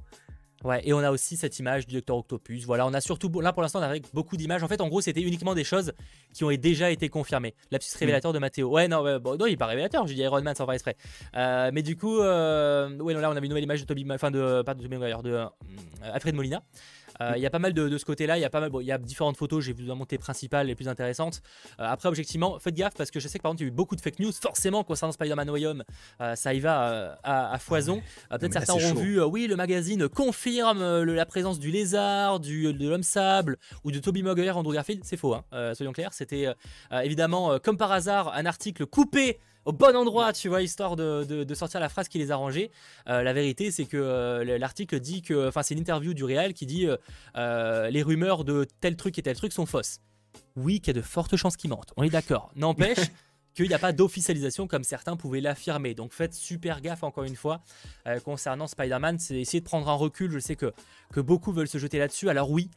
Ouais, 0.63 0.82
et 0.84 0.93
on 0.93 0.99
a 0.99 1.12
aussi 1.12 1.36
cette 1.36 1.60
image 1.60 1.88
du 1.88 1.95
Docteur 1.95 2.17
Octopus. 2.17 2.65
Voilà, 2.65 2.88
on 2.88 2.93
a 2.93 3.02
surtout, 3.02 3.30
là 3.41 3.52
pour 3.52 3.62
l'instant, 3.62 3.80
on 3.80 3.84
a 3.84 3.95
beaucoup 4.13 4.38
d'images. 4.38 4.63
En 4.63 4.67
fait, 4.67 4.82
en 4.82 4.88
gros, 4.88 5.02
c'était 5.02 5.21
uniquement 5.21 5.54
des 5.54 5.63
choses 5.63 5.93
qui 6.34 6.43
ont 6.43 6.52
déjà 6.52 6.89
été 6.91 7.10
confirmées. 7.10 7.54
Lapsus 7.71 7.95
mm. 7.95 7.99
révélateur 7.99 8.34
de 8.34 8.39
Mathéo. 8.39 8.69
Ouais, 8.69 8.88
non, 8.88 9.19
bon, 9.19 9.38
non, 9.38 9.45
il 9.45 9.54
est 9.54 9.58
pas 9.58 9.65
révélateur, 9.65 10.08
j'ai 10.08 10.15
dit 10.15 10.21
Iron 10.21 10.41
Man 10.41 10.56
sans 10.56 10.65
faire 10.65 10.73
exprès. 10.73 10.95
Euh, 11.36 11.71
mais 11.73 11.82
du 11.82 11.97
coup, 11.97 12.19
euh, 12.19 12.97
ouais, 12.99 13.13
non, 13.13 13.19
là, 13.19 13.30
on 13.30 13.36
avait 13.36 13.45
une 13.45 13.49
nouvelle 13.49 13.63
image 13.63 13.82
de 13.82 13.86
Toby, 13.86 14.06
enfin, 14.10 14.32
de, 14.32 14.62
pas 14.62 14.73
de 14.73 14.82
Toby 14.82 14.97
de 14.97 15.04
euh, 15.04 15.45
Alfred 16.02 16.36
Molina. 16.36 16.63
Il 17.19 17.41
y 17.41 17.45
a 17.45 17.49
pas 17.49 17.60
mal 17.60 17.73
de, 17.73 17.97
ce 17.97 18.06
côté-là, 18.06 18.38
il 18.38 18.41
y 18.41 18.45
a 18.45 18.49
pas 18.49 18.60
mal, 18.60 18.71
il 18.82 18.86
y 18.86 18.91
a 18.91 18.97
différentes 18.97 19.38
photos, 19.38 19.63
j'ai 19.63 19.73
vu 19.73 19.86
la 19.86 19.95
montée 19.95 20.17
principale 20.17 20.67
les 20.67 20.76
plus 20.76 20.88
intéressantes. 20.88 21.41
après, 21.78 22.10
objectivement, 22.10 22.60
faites 22.60 22.76
gaffe 22.76 22.93
parce 22.95 23.12
que 23.12 23.19
je 23.19 23.28
sais 23.28 23.38
que 23.38 23.43
par 23.43 23.52
exemple, 23.52 23.63
il 23.63 23.65
y 23.65 23.69
a 23.69 23.71
eu 23.71 23.76
beaucoup 23.76 23.95
de 23.95 24.02
fake 24.02 24.19
news, 24.19 24.32
forcément, 24.32 24.84
concernant 24.84 25.12
Spider-Man 25.12 25.49
Way 25.49 25.65
Home, 25.65 25.84
ça 26.36 26.54
y 26.54 26.60
va 26.60 27.19
à, 27.23 27.58
foison. 27.60 28.02
Peut-être 28.30 28.54
certains 28.54 28.73
auront 28.73 28.93
vu, 28.93 29.21
oui, 29.21 29.47
le 29.47 29.56
magazine 29.56 30.08
confirme 30.10 31.04
la 31.04 31.26
présence 31.26 31.60
du 31.60 31.71
lézard, 31.71 32.39
du, 32.39 32.73
de 32.73 32.89
l'homme 32.89 33.04
sable 33.04 33.58
ou 33.84 33.91
de 33.91 33.99
Toby 33.99 34.23
Maguire, 34.23 34.58
Andrew 34.58 34.73
Garfield. 34.73 35.04
C'est 35.04 35.17
faux, 35.17 35.36
hein, 35.36 35.73
soyons 35.73 35.93
clairs. 35.93 36.13
C'était 36.13 36.47
évidemment, 36.91 37.60
comme 37.60 37.78
par 37.78 37.91
hasard, 37.91 38.34
un 38.34 38.45
article 38.45 38.86
coupé 38.86 39.39
au 39.65 39.71
bon 39.71 39.95
endroit, 39.95 40.34
tu 40.34 40.49
vois, 40.49 40.62
histoire 40.62 40.95
de, 40.95 41.45
sortir 41.54 41.80
la 41.80 41.89
phrase 41.89 42.08
qui 42.08 42.17
les 42.17 42.32
a 42.32 42.36
rangés. 42.36 42.71
Euh, 43.08 43.23
la 43.23 43.34
vérité, 43.34 43.71
c'est 43.71 43.86
que 43.86 43.97
euh, 43.97 44.58
l'article 44.58 44.99
dit 44.99 45.21
que, 45.21 45.47
enfin, 45.47 45.63
c'est 45.63 45.73
une 45.73 45.80
interview 45.80 46.13
du 46.13 46.23
réel 46.23 46.54
qui 46.54 46.65
dit 46.65 46.88
euh, 47.36 47.89
les 47.89 48.04
rumeurs 48.04 48.43
de 48.43 48.67
tel 48.82 48.95
truc 48.95 49.17
et 49.19 49.21
tel 49.21 49.36
truc 49.36 49.54
sont 49.54 49.65
fausses. 49.65 49.99
Oui, 50.56 50.80
qu'il 50.80 50.95
y 50.95 50.97
a 50.97 51.02
de 51.02 51.06
fortes 51.06 51.36
chances 51.36 51.58
qu'ils 51.58 51.69
mentent. 51.69 51.93
On 51.97 52.04
est 52.04 52.10
d'accord. 52.10 52.52
N'empêche. 52.56 52.99
qu'il 53.54 53.67
n'y 53.67 53.76
a 53.76 53.80
pas 53.80 53.91
d'officialisation 53.91 54.65
comme 54.67 54.84
certains 54.84 55.15
pouvaient 55.15 55.39
l'affirmer. 55.39 55.93
Donc 55.93 56.12
faites 56.12 56.34
super 56.34 56.82
gaffe 56.82 57.04
encore 57.04 57.23
une 57.23 57.36
fois 57.36 57.62
concernant 58.26 58.65
Spider-Man, 58.65 59.19
c'est 59.19 59.39
essayer 59.39 59.60
de 59.60 59.65
prendre 59.65 59.88
un 59.89 59.93
recul. 59.93 60.32
Je 60.32 60.39
sais 60.39 60.56
que, 60.56 60.73
que 61.12 61.19
beaucoup 61.19 61.52
veulent 61.52 61.67
se 61.67 61.78
jeter 61.78 61.99
là-dessus. 61.99 62.30
Alors 62.30 62.49
oui, 62.49 62.71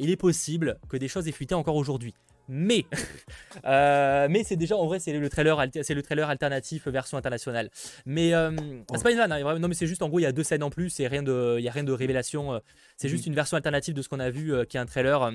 il 0.00 0.08
est 0.08 0.16
possible 0.16 0.78
que 0.88 0.96
des 0.96 1.08
choses 1.08 1.28
aient 1.28 1.32
fuité 1.32 1.54
encore 1.54 1.76
aujourd'hui 1.76 2.14
mais 2.48 2.84
euh, 3.64 4.28
mais 4.30 4.44
c'est 4.44 4.56
déjà 4.56 4.76
en 4.76 4.86
vrai 4.86 4.98
c'est 4.98 5.12
le 5.12 5.28
trailer 5.28 5.60
c'est 5.82 5.94
le 5.94 6.02
trailer 6.02 6.28
alternatif 6.28 6.88
version 6.88 7.18
internationale. 7.18 7.70
Mais 8.04 8.34
euh, 8.34 8.52
c'est 8.94 9.02
pas 9.02 9.10
une 9.10 9.18
vanne 9.18 9.32
hein, 9.32 9.58
non 9.58 9.68
mais 9.68 9.74
c'est 9.74 9.86
juste 9.86 10.02
en 10.02 10.08
gros 10.08 10.18
il 10.18 10.22
y 10.22 10.26
a 10.26 10.32
deux 10.32 10.44
scènes 10.44 10.62
en 10.62 10.70
plus 10.70 11.00
et 11.00 11.06
rien 11.06 11.22
de 11.22 11.56
il 11.58 11.64
y 11.64 11.68
a 11.68 11.72
rien 11.72 11.84
de 11.84 11.92
révélation 11.92 12.54
euh, 12.54 12.58
c'est 12.96 13.08
juste 13.08 13.26
une 13.26 13.34
version 13.34 13.56
alternative 13.56 13.94
de 13.94 14.02
ce 14.02 14.08
qu'on 14.08 14.20
a 14.20 14.30
vu 14.30 14.54
qui 14.68 14.76
est 14.76 14.80
un 14.80 14.86
trailer 14.86 15.32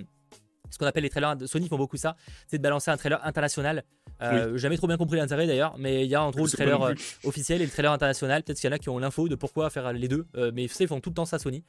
ce 0.70 0.78
qu'on 0.78 0.86
appelle 0.86 1.04
les 1.04 1.10
trailers 1.10 1.36
Sony 1.46 1.68
font 1.68 1.78
beaucoup 1.78 1.98
ça 1.98 2.16
c'est 2.48 2.58
de 2.58 2.64
balancer 2.64 2.92
un 2.92 2.98
trailer 2.98 3.24
international. 3.26 3.84
Jamais 4.54 4.78
trop 4.78 4.86
bien 4.88 4.98
compris 4.98 5.18
l'intérêt 5.18 5.48
d'ailleurs 5.48 5.76
mais 5.78 6.06
il 6.06 6.10
y 6.10 6.16
a 6.16 6.24
en 6.24 6.32
gros 6.32 6.46
le 6.46 6.52
trailer 6.52 6.94
officiel 7.24 7.62
et 7.62 7.66
le 7.66 7.72
trailer 7.72 7.92
international. 7.92 8.44
Peut-être 8.44 8.60
qu'il 8.60 8.70
y 8.70 8.74
en 8.74 8.76
a 8.76 8.80
qui 8.80 8.90
ont 8.90 9.00
l'info 9.00 9.28
de 9.28 9.36
pourquoi 9.36 9.70
faire 9.70 9.92
les 9.92 10.08
deux 10.08 10.26
mais 10.54 10.68
ça 10.68 10.84
ils 10.84 10.88
font 10.88 11.02
tout 11.02 11.10
le 11.10 11.16
temps 11.16 11.26
ça 11.26 11.40
Sony. 11.40 11.64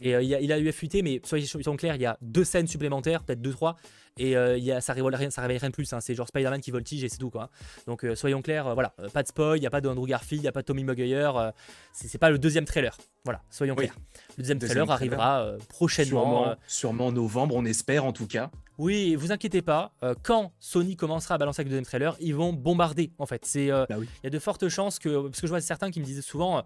Et 0.00 0.10
il, 0.10 0.34
a, 0.34 0.40
il 0.40 0.52
a 0.52 0.58
eu 0.58 0.72
fuité 0.72 1.02
mais 1.02 1.20
soyez, 1.24 1.46
soyons 1.46 1.76
clairs 1.76 1.94
il 1.94 2.02
y 2.02 2.06
a 2.06 2.18
deux 2.20 2.44
scènes 2.44 2.66
supplémentaires 2.66 3.22
peut-être 3.22 3.40
deux 3.40 3.52
trois 3.52 3.76
et 4.18 4.36
euh, 4.36 4.58
y 4.58 4.72
a, 4.72 4.80
ça, 4.80 4.92
révèle 4.92 5.14
rien, 5.14 5.30
ça 5.30 5.42
révèle 5.42 5.58
rien 5.58 5.70
de 5.70 5.74
plus. 5.74 5.92
Hein. 5.92 6.00
C'est 6.00 6.14
genre 6.14 6.28
Spider-Man 6.28 6.60
qui 6.60 6.70
voltige 6.70 7.04
et 7.04 7.08
c'est 7.08 7.18
tout. 7.18 7.30
Quoi. 7.30 7.50
Donc 7.86 8.04
euh, 8.04 8.14
soyons 8.14 8.42
clairs, 8.42 8.66
euh, 8.66 8.74
voilà, 8.74 8.94
pas 9.12 9.22
de 9.22 9.28
spoil, 9.28 9.58
il 9.58 9.60
n'y 9.60 9.66
a 9.66 9.70
pas 9.70 9.80
d'Andrew 9.80 10.06
Garfield, 10.06 10.42
il 10.42 10.44
n'y 10.44 10.48
a 10.48 10.52
pas 10.52 10.62
de 10.62 10.66
Tommy 10.66 10.84
Maguire. 10.84 11.52
c'est 11.92 12.18
pas 12.18 12.30
le 12.30 12.38
deuxième 12.38 12.64
trailer. 12.64 12.96
Voilà, 13.24 13.42
soyons 13.50 13.74
clairs. 13.74 13.94
Le 14.36 14.42
deuxième, 14.42 14.58
trailer, 14.58 14.90
arrivera 14.90 15.52
prochainement. 15.68 16.54
Sûrement, 16.66 17.12
novembre, 17.12 17.54
on 17.56 17.64
espère 17.64 18.04
en 18.04 18.12
tout 18.12 18.26
cas. 18.26 18.50
Oui, 18.78 19.16
vous 19.16 19.32
inquiétez 19.32 19.60
pas, 19.60 19.92
quand 20.22 20.52
Sony 20.60 20.96
commencera 20.96 21.34
à 21.34 21.38
balancer 21.38 21.60
avec 21.60 21.66
le 21.66 21.70
deuxième 21.70 21.84
trailer, 21.84 22.16
ils 22.20 22.34
vont 22.34 22.52
bombarder 22.52 23.12
en 23.18 23.26
fait. 23.26 23.44
C'est, 23.44 23.68
bah 23.68 23.86
il 23.90 24.24
y 24.24 24.26
a 24.26 24.30
de 24.30 24.38
fortes 24.38 24.68
chances 24.68 24.98
que, 24.98 25.28
parce 25.28 25.40
que 25.40 25.46
je 25.46 25.52
vois 25.52 25.60
certains 25.60 25.90
qui 25.90 26.00
me 26.00 26.04
disaient 26.04 26.22
souvent, 26.22 26.64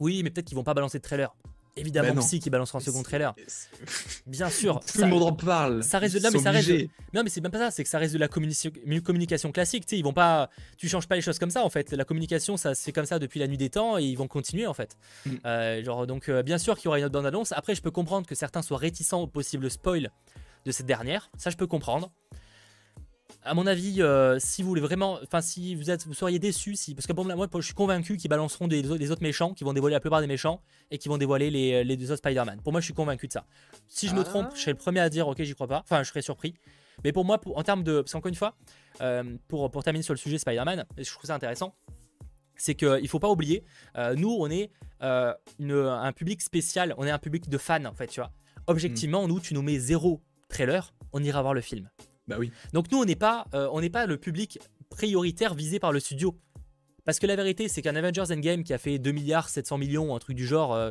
oui, 0.00 0.22
mais 0.22 0.30
peut-être 0.30 0.46
qu'ils 0.46 0.56
vont 0.56 0.64
pas 0.64 0.74
balancer 0.74 0.98
de 0.98 1.02
trailer. 1.02 1.34
Évidemment 1.76 2.14
bah 2.14 2.20
Psy 2.22 2.40
qui 2.40 2.48
balancera 2.48 2.78
un 2.78 2.80
second 2.80 3.02
trailer. 3.02 3.34
Bien 4.26 4.48
sûr. 4.48 4.80
Tout 4.92 5.02
le 5.02 5.08
monde 5.08 5.22
en 5.22 5.32
parle. 5.32 5.84
Ça 5.84 5.98
reste 5.98 6.14
de 6.14 6.20
là, 6.20 6.30
mais 6.32 6.38
ça 6.38 6.50
reste. 6.50 6.70
Non, 7.12 7.22
mais 7.22 7.28
c'est 7.28 7.40
même 7.40 7.52
pas 7.52 7.58
ça. 7.58 7.70
C'est 7.70 7.82
que 7.82 7.88
ça 7.88 7.98
reste 7.98 8.14
de 8.14 8.18
la 8.18 8.28
communication 8.28 9.52
classique. 9.52 9.84
Tu 9.86 9.90
sais, 9.90 9.98
ils 9.98 10.04
vont 10.04 10.12
pas. 10.12 10.50
Tu 10.78 10.88
changes 10.88 11.06
pas 11.06 11.16
les 11.16 11.20
choses 11.20 11.38
comme 11.38 11.50
ça 11.50 11.64
en 11.64 11.70
fait. 11.70 11.92
La 11.92 12.04
communication, 12.04 12.56
ça 12.56 12.74
se 12.74 12.82
fait 12.82 12.92
comme 12.92 13.06
ça 13.06 13.18
depuis 13.18 13.40
la 13.40 13.46
nuit 13.46 13.58
des 13.58 13.70
temps 13.70 13.98
et 13.98 14.04
ils 14.04 14.16
vont 14.16 14.28
continuer 14.28 14.66
en 14.66 14.74
fait. 14.74 14.96
Mm. 15.26 15.30
Euh, 15.44 15.84
genre 15.84 16.06
donc, 16.06 16.28
euh, 16.28 16.42
bien 16.42 16.58
sûr 16.58 16.76
qu'il 16.76 16.86
y 16.86 16.88
aura 16.88 16.98
une 16.98 17.04
autre 17.04 17.12
bande 17.12 17.26
annonce. 17.26 17.52
Après, 17.52 17.74
je 17.74 17.82
peux 17.82 17.90
comprendre 17.90 18.26
que 18.26 18.34
certains 18.34 18.62
soient 18.62 18.78
réticents 18.78 19.22
au 19.22 19.26
possible 19.26 19.70
spoil 19.70 20.10
de 20.64 20.70
cette 20.72 20.86
dernière. 20.86 21.30
Ça, 21.36 21.50
je 21.50 21.56
peux 21.56 21.66
comprendre 21.66 22.10
à 23.42 23.54
mon 23.54 23.66
avis, 23.66 24.02
euh, 24.02 24.38
si 24.38 24.62
vous 24.62 24.68
voulez 24.68 24.80
vraiment, 24.80 25.18
enfin 25.22 25.40
si 25.40 25.74
vous 25.74 25.90
êtes, 25.90 26.06
vous 26.06 26.14
seriez 26.14 26.38
déçu, 26.38 26.74
si, 26.74 26.94
parce 26.94 27.06
que 27.06 27.12
pour 27.12 27.24
moi, 27.24 27.48
je 27.54 27.60
suis 27.60 27.74
convaincu 27.74 28.16
qu'ils 28.16 28.28
balanceront 28.28 28.66
des, 28.66 29.10
autres 29.10 29.22
méchants, 29.22 29.54
qui 29.54 29.64
vont 29.64 29.72
dévoiler 29.72 29.94
la 29.94 30.00
plupart 30.00 30.20
des 30.20 30.26
méchants 30.26 30.60
et 30.90 30.98
qui 30.98 31.08
vont 31.08 31.18
dévoiler 31.18 31.50
les, 31.50 31.84
les 31.84 31.96
deux 31.96 32.10
autres 32.10 32.18
Spider-Man. 32.18 32.60
Pour 32.62 32.72
moi, 32.72 32.80
je 32.80 32.86
suis 32.86 32.94
convaincu 32.94 33.28
de 33.28 33.32
ça. 33.32 33.44
Si 33.88 34.08
je 34.08 34.14
me 34.14 34.24
trompe, 34.24 34.48
je 34.54 34.60
serai 34.60 34.72
le 34.72 34.78
premier 34.78 35.00
à 35.00 35.08
dire, 35.08 35.28
ok, 35.28 35.42
j'y 35.42 35.54
crois 35.54 35.68
pas. 35.68 35.80
Enfin, 35.84 36.02
je 36.02 36.08
serais 36.08 36.22
surpris. 36.22 36.54
Mais 37.04 37.12
pour 37.12 37.24
moi, 37.24 37.40
en 37.54 37.62
termes 37.62 37.84
de, 37.84 38.00
parce 38.00 38.12
qu'encore 38.12 38.30
une 38.30 38.34
fois, 38.34 38.56
euh, 39.00 39.22
pour, 39.48 39.70
pour 39.70 39.84
terminer 39.84 40.02
sur 40.02 40.14
le 40.14 40.18
sujet 40.18 40.38
Spider-Man, 40.38 40.84
je 40.96 41.10
trouve 41.10 41.26
ça 41.26 41.34
intéressant, 41.34 41.74
c'est 42.56 42.74
qu'il 42.74 42.88
ne 43.02 43.08
faut 43.08 43.20
pas 43.20 43.28
oublier, 43.28 43.64
euh, 43.96 44.14
nous, 44.14 44.30
on 44.30 44.50
est 44.50 44.70
un 45.00 46.12
public 46.12 46.40
spécial, 46.40 46.94
on 46.96 47.06
est 47.06 47.10
un 47.10 47.18
public 47.18 47.48
de 47.48 47.58
fans, 47.58 47.84
en 47.84 47.94
fait, 47.94 48.06
tu 48.06 48.20
vois. 48.20 48.32
Objectivement, 48.66 49.24
mm. 49.24 49.28
nous, 49.28 49.40
tu 49.40 49.54
nous 49.54 49.62
mets 49.62 49.78
zéro 49.78 50.20
trailer, 50.48 50.94
on 51.12 51.22
ira 51.22 51.42
voir 51.42 51.54
le 51.54 51.60
film. 51.60 51.88
Bah 52.28 52.36
oui. 52.38 52.50
Donc 52.72 52.90
nous, 52.90 52.98
on 52.98 53.04
n'est 53.04 53.16
pas, 53.16 53.46
euh, 53.54 53.68
on 53.72 53.80
n'est 53.80 53.90
pas 53.90 54.06
le 54.06 54.16
public 54.16 54.58
prioritaire 54.90 55.54
visé 55.54 55.78
par 55.78 55.92
le 55.92 56.00
studio. 56.00 56.36
Parce 57.04 57.20
que 57.20 57.26
la 57.26 57.36
vérité, 57.36 57.68
c'est 57.68 57.82
qu'un 57.82 57.94
Avengers 57.94 58.32
Endgame 58.32 58.64
qui 58.64 58.74
a 58.74 58.78
fait 58.78 58.98
2 58.98 59.12
milliards 59.12 59.48
700 59.48 59.78
millions, 59.78 60.14
un 60.14 60.18
truc 60.18 60.36
du 60.36 60.46
genre, 60.46 60.74
euh, 60.74 60.90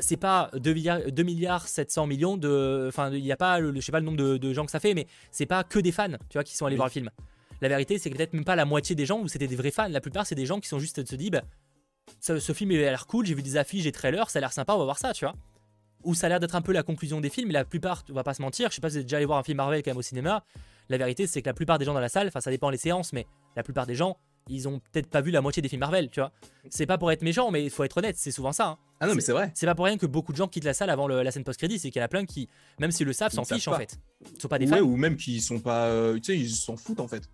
c'est 0.00 0.16
pas 0.16 0.50
2 0.54 0.74
milliards, 0.74 1.00
2 1.12 1.22
milliards 1.22 1.68
700 1.68 2.06
millions 2.06 2.36
de... 2.36 2.86
Enfin, 2.88 3.12
il 3.12 3.22
n'y 3.22 3.30
a 3.30 3.36
pas, 3.36 3.60
le, 3.60 3.72
je 3.74 3.80
sais 3.80 3.92
pas 3.92 4.00
le 4.00 4.06
nombre 4.06 4.16
de, 4.38 4.52
gens 4.52 4.64
que 4.64 4.72
ça 4.72 4.80
fait, 4.80 4.94
mais 4.94 5.06
c'est 5.30 5.46
pas 5.46 5.62
que 5.62 5.78
des 5.78 5.92
fans, 5.92 6.10
tu 6.28 6.34
vois, 6.34 6.42
qui 6.42 6.56
sont 6.56 6.66
allés 6.66 6.76
voir 6.76 6.88
le 6.88 6.92
film. 6.92 7.10
La 7.60 7.68
vérité, 7.68 7.98
c'est 7.98 8.10
que 8.10 8.16
peut-être 8.16 8.32
même 8.32 8.44
pas 8.44 8.56
la 8.56 8.64
moitié 8.64 8.96
des 8.96 9.06
gens 9.06 9.20
où 9.20 9.28
c'était 9.28 9.46
des 9.46 9.54
vrais 9.54 9.70
fans. 9.70 9.86
La 9.88 10.00
plupart, 10.00 10.26
c'est 10.26 10.34
des 10.34 10.46
gens 10.46 10.58
qui 10.58 10.68
sont 10.68 10.80
juste 10.80 11.08
se 11.08 11.14
dire, 11.14 11.30
bah, 11.30 11.42
ce, 12.18 12.40
ce 12.40 12.52
film 12.52 12.72
il 12.72 12.78
a 12.78 12.90
l'air 12.90 13.06
cool, 13.06 13.24
j'ai 13.24 13.34
vu 13.34 13.42
des 13.42 13.56
affiches, 13.56 13.84
des 13.84 13.92
trailers, 13.92 14.30
ça 14.30 14.40
a 14.40 14.40
l'air 14.40 14.52
sympa, 14.52 14.74
on 14.74 14.78
va 14.78 14.84
voir 14.84 14.98
ça, 14.98 15.12
tu 15.12 15.24
vois 15.24 15.34
où 16.04 16.14
ça 16.14 16.26
a 16.26 16.30
l'air 16.30 16.40
d'être 16.40 16.54
un 16.54 16.62
peu 16.62 16.72
la 16.72 16.82
conclusion 16.82 17.20
des 17.20 17.30
films, 17.30 17.48
mais 17.48 17.54
la 17.54 17.64
plupart, 17.64 18.04
on 18.10 18.14
va 18.14 18.24
pas 18.24 18.34
se 18.34 18.42
mentir, 18.42 18.70
je 18.70 18.76
sais 18.76 18.80
pas 18.80 18.90
si 18.90 18.96
vous 18.96 19.00
êtes 19.00 19.06
déjà 19.06 19.18
allé 19.18 19.26
voir 19.26 19.38
un 19.38 19.42
film 19.42 19.56
Marvel 19.56 19.82
quand 19.82 19.90
même 19.90 19.98
au 19.98 20.02
cinéma, 20.02 20.44
la 20.92 20.98
vérité 20.98 21.26
c'est 21.26 21.42
que 21.42 21.48
la 21.48 21.54
plupart 21.54 21.78
des 21.78 21.84
gens 21.84 21.94
dans 21.94 22.00
la 22.00 22.08
salle, 22.08 22.28
enfin 22.28 22.40
ça 22.40 22.50
dépend 22.50 22.70
les 22.70 22.78
séances, 22.78 23.12
mais 23.12 23.26
la 23.56 23.62
plupart 23.62 23.86
des 23.86 23.94
gens, 23.94 24.16
ils 24.48 24.68
ont 24.68 24.80
peut-être 24.92 25.08
pas 25.08 25.20
vu 25.20 25.30
la 25.30 25.40
moitié 25.40 25.62
des 25.62 25.68
films 25.68 25.80
Marvel, 25.80 26.10
tu 26.10 26.20
vois. 26.20 26.32
C'est 26.68 26.86
pas 26.86 26.98
pour 26.98 27.12
être 27.12 27.22
méchant, 27.22 27.50
mais 27.50 27.64
il 27.64 27.70
faut 27.70 27.84
être 27.84 27.96
honnête, 27.96 28.16
c'est 28.18 28.30
souvent 28.30 28.52
ça. 28.52 28.66
Hein. 28.66 28.78
Ah 29.00 29.06
non, 29.06 29.14
mais 29.14 29.20
c'est 29.20 29.32
vrai. 29.32 29.50
C'est 29.54 29.66
pas 29.66 29.74
pour 29.74 29.84
rien 29.84 29.98
que 29.98 30.06
beaucoup 30.06 30.32
de 30.32 30.36
gens 30.36 30.48
quittent 30.48 30.64
la 30.64 30.74
salle 30.74 30.90
avant 30.90 31.08
la 31.08 31.30
scène 31.30 31.44
post-crédit, 31.44 31.78
c'est 31.78 31.90
qu'il 31.90 32.00
y 32.00 32.02
en 32.02 32.06
a 32.06 32.08
plein 32.08 32.24
qui, 32.24 32.48
même 32.78 32.90
s'ils 32.90 33.06
le 33.06 33.12
savent, 33.12 33.32
s'en 33.32 33.44
fichent 33.44 33.68
en 33.68 33.76
fait. 33.76 33.98
Ils 34.34 34.40
sont 34.40 34.48
pas 34.48 34.58
des 34.58 34.66
fans. 34.66 34.80
ou 34.80 34.96
même 34.96 35.16
qui 35.16 35.40
sont 35.40 35.60
pas, 35.60 35.86
euh, 35.86 36.14
tu 36.16 36.24
sais, 36.24 36.38
ils 36.38 36.50
s'en 36.50 36.76
foutent 36.76 37.00
en 37.00 37.08
fait. 37.08 37.28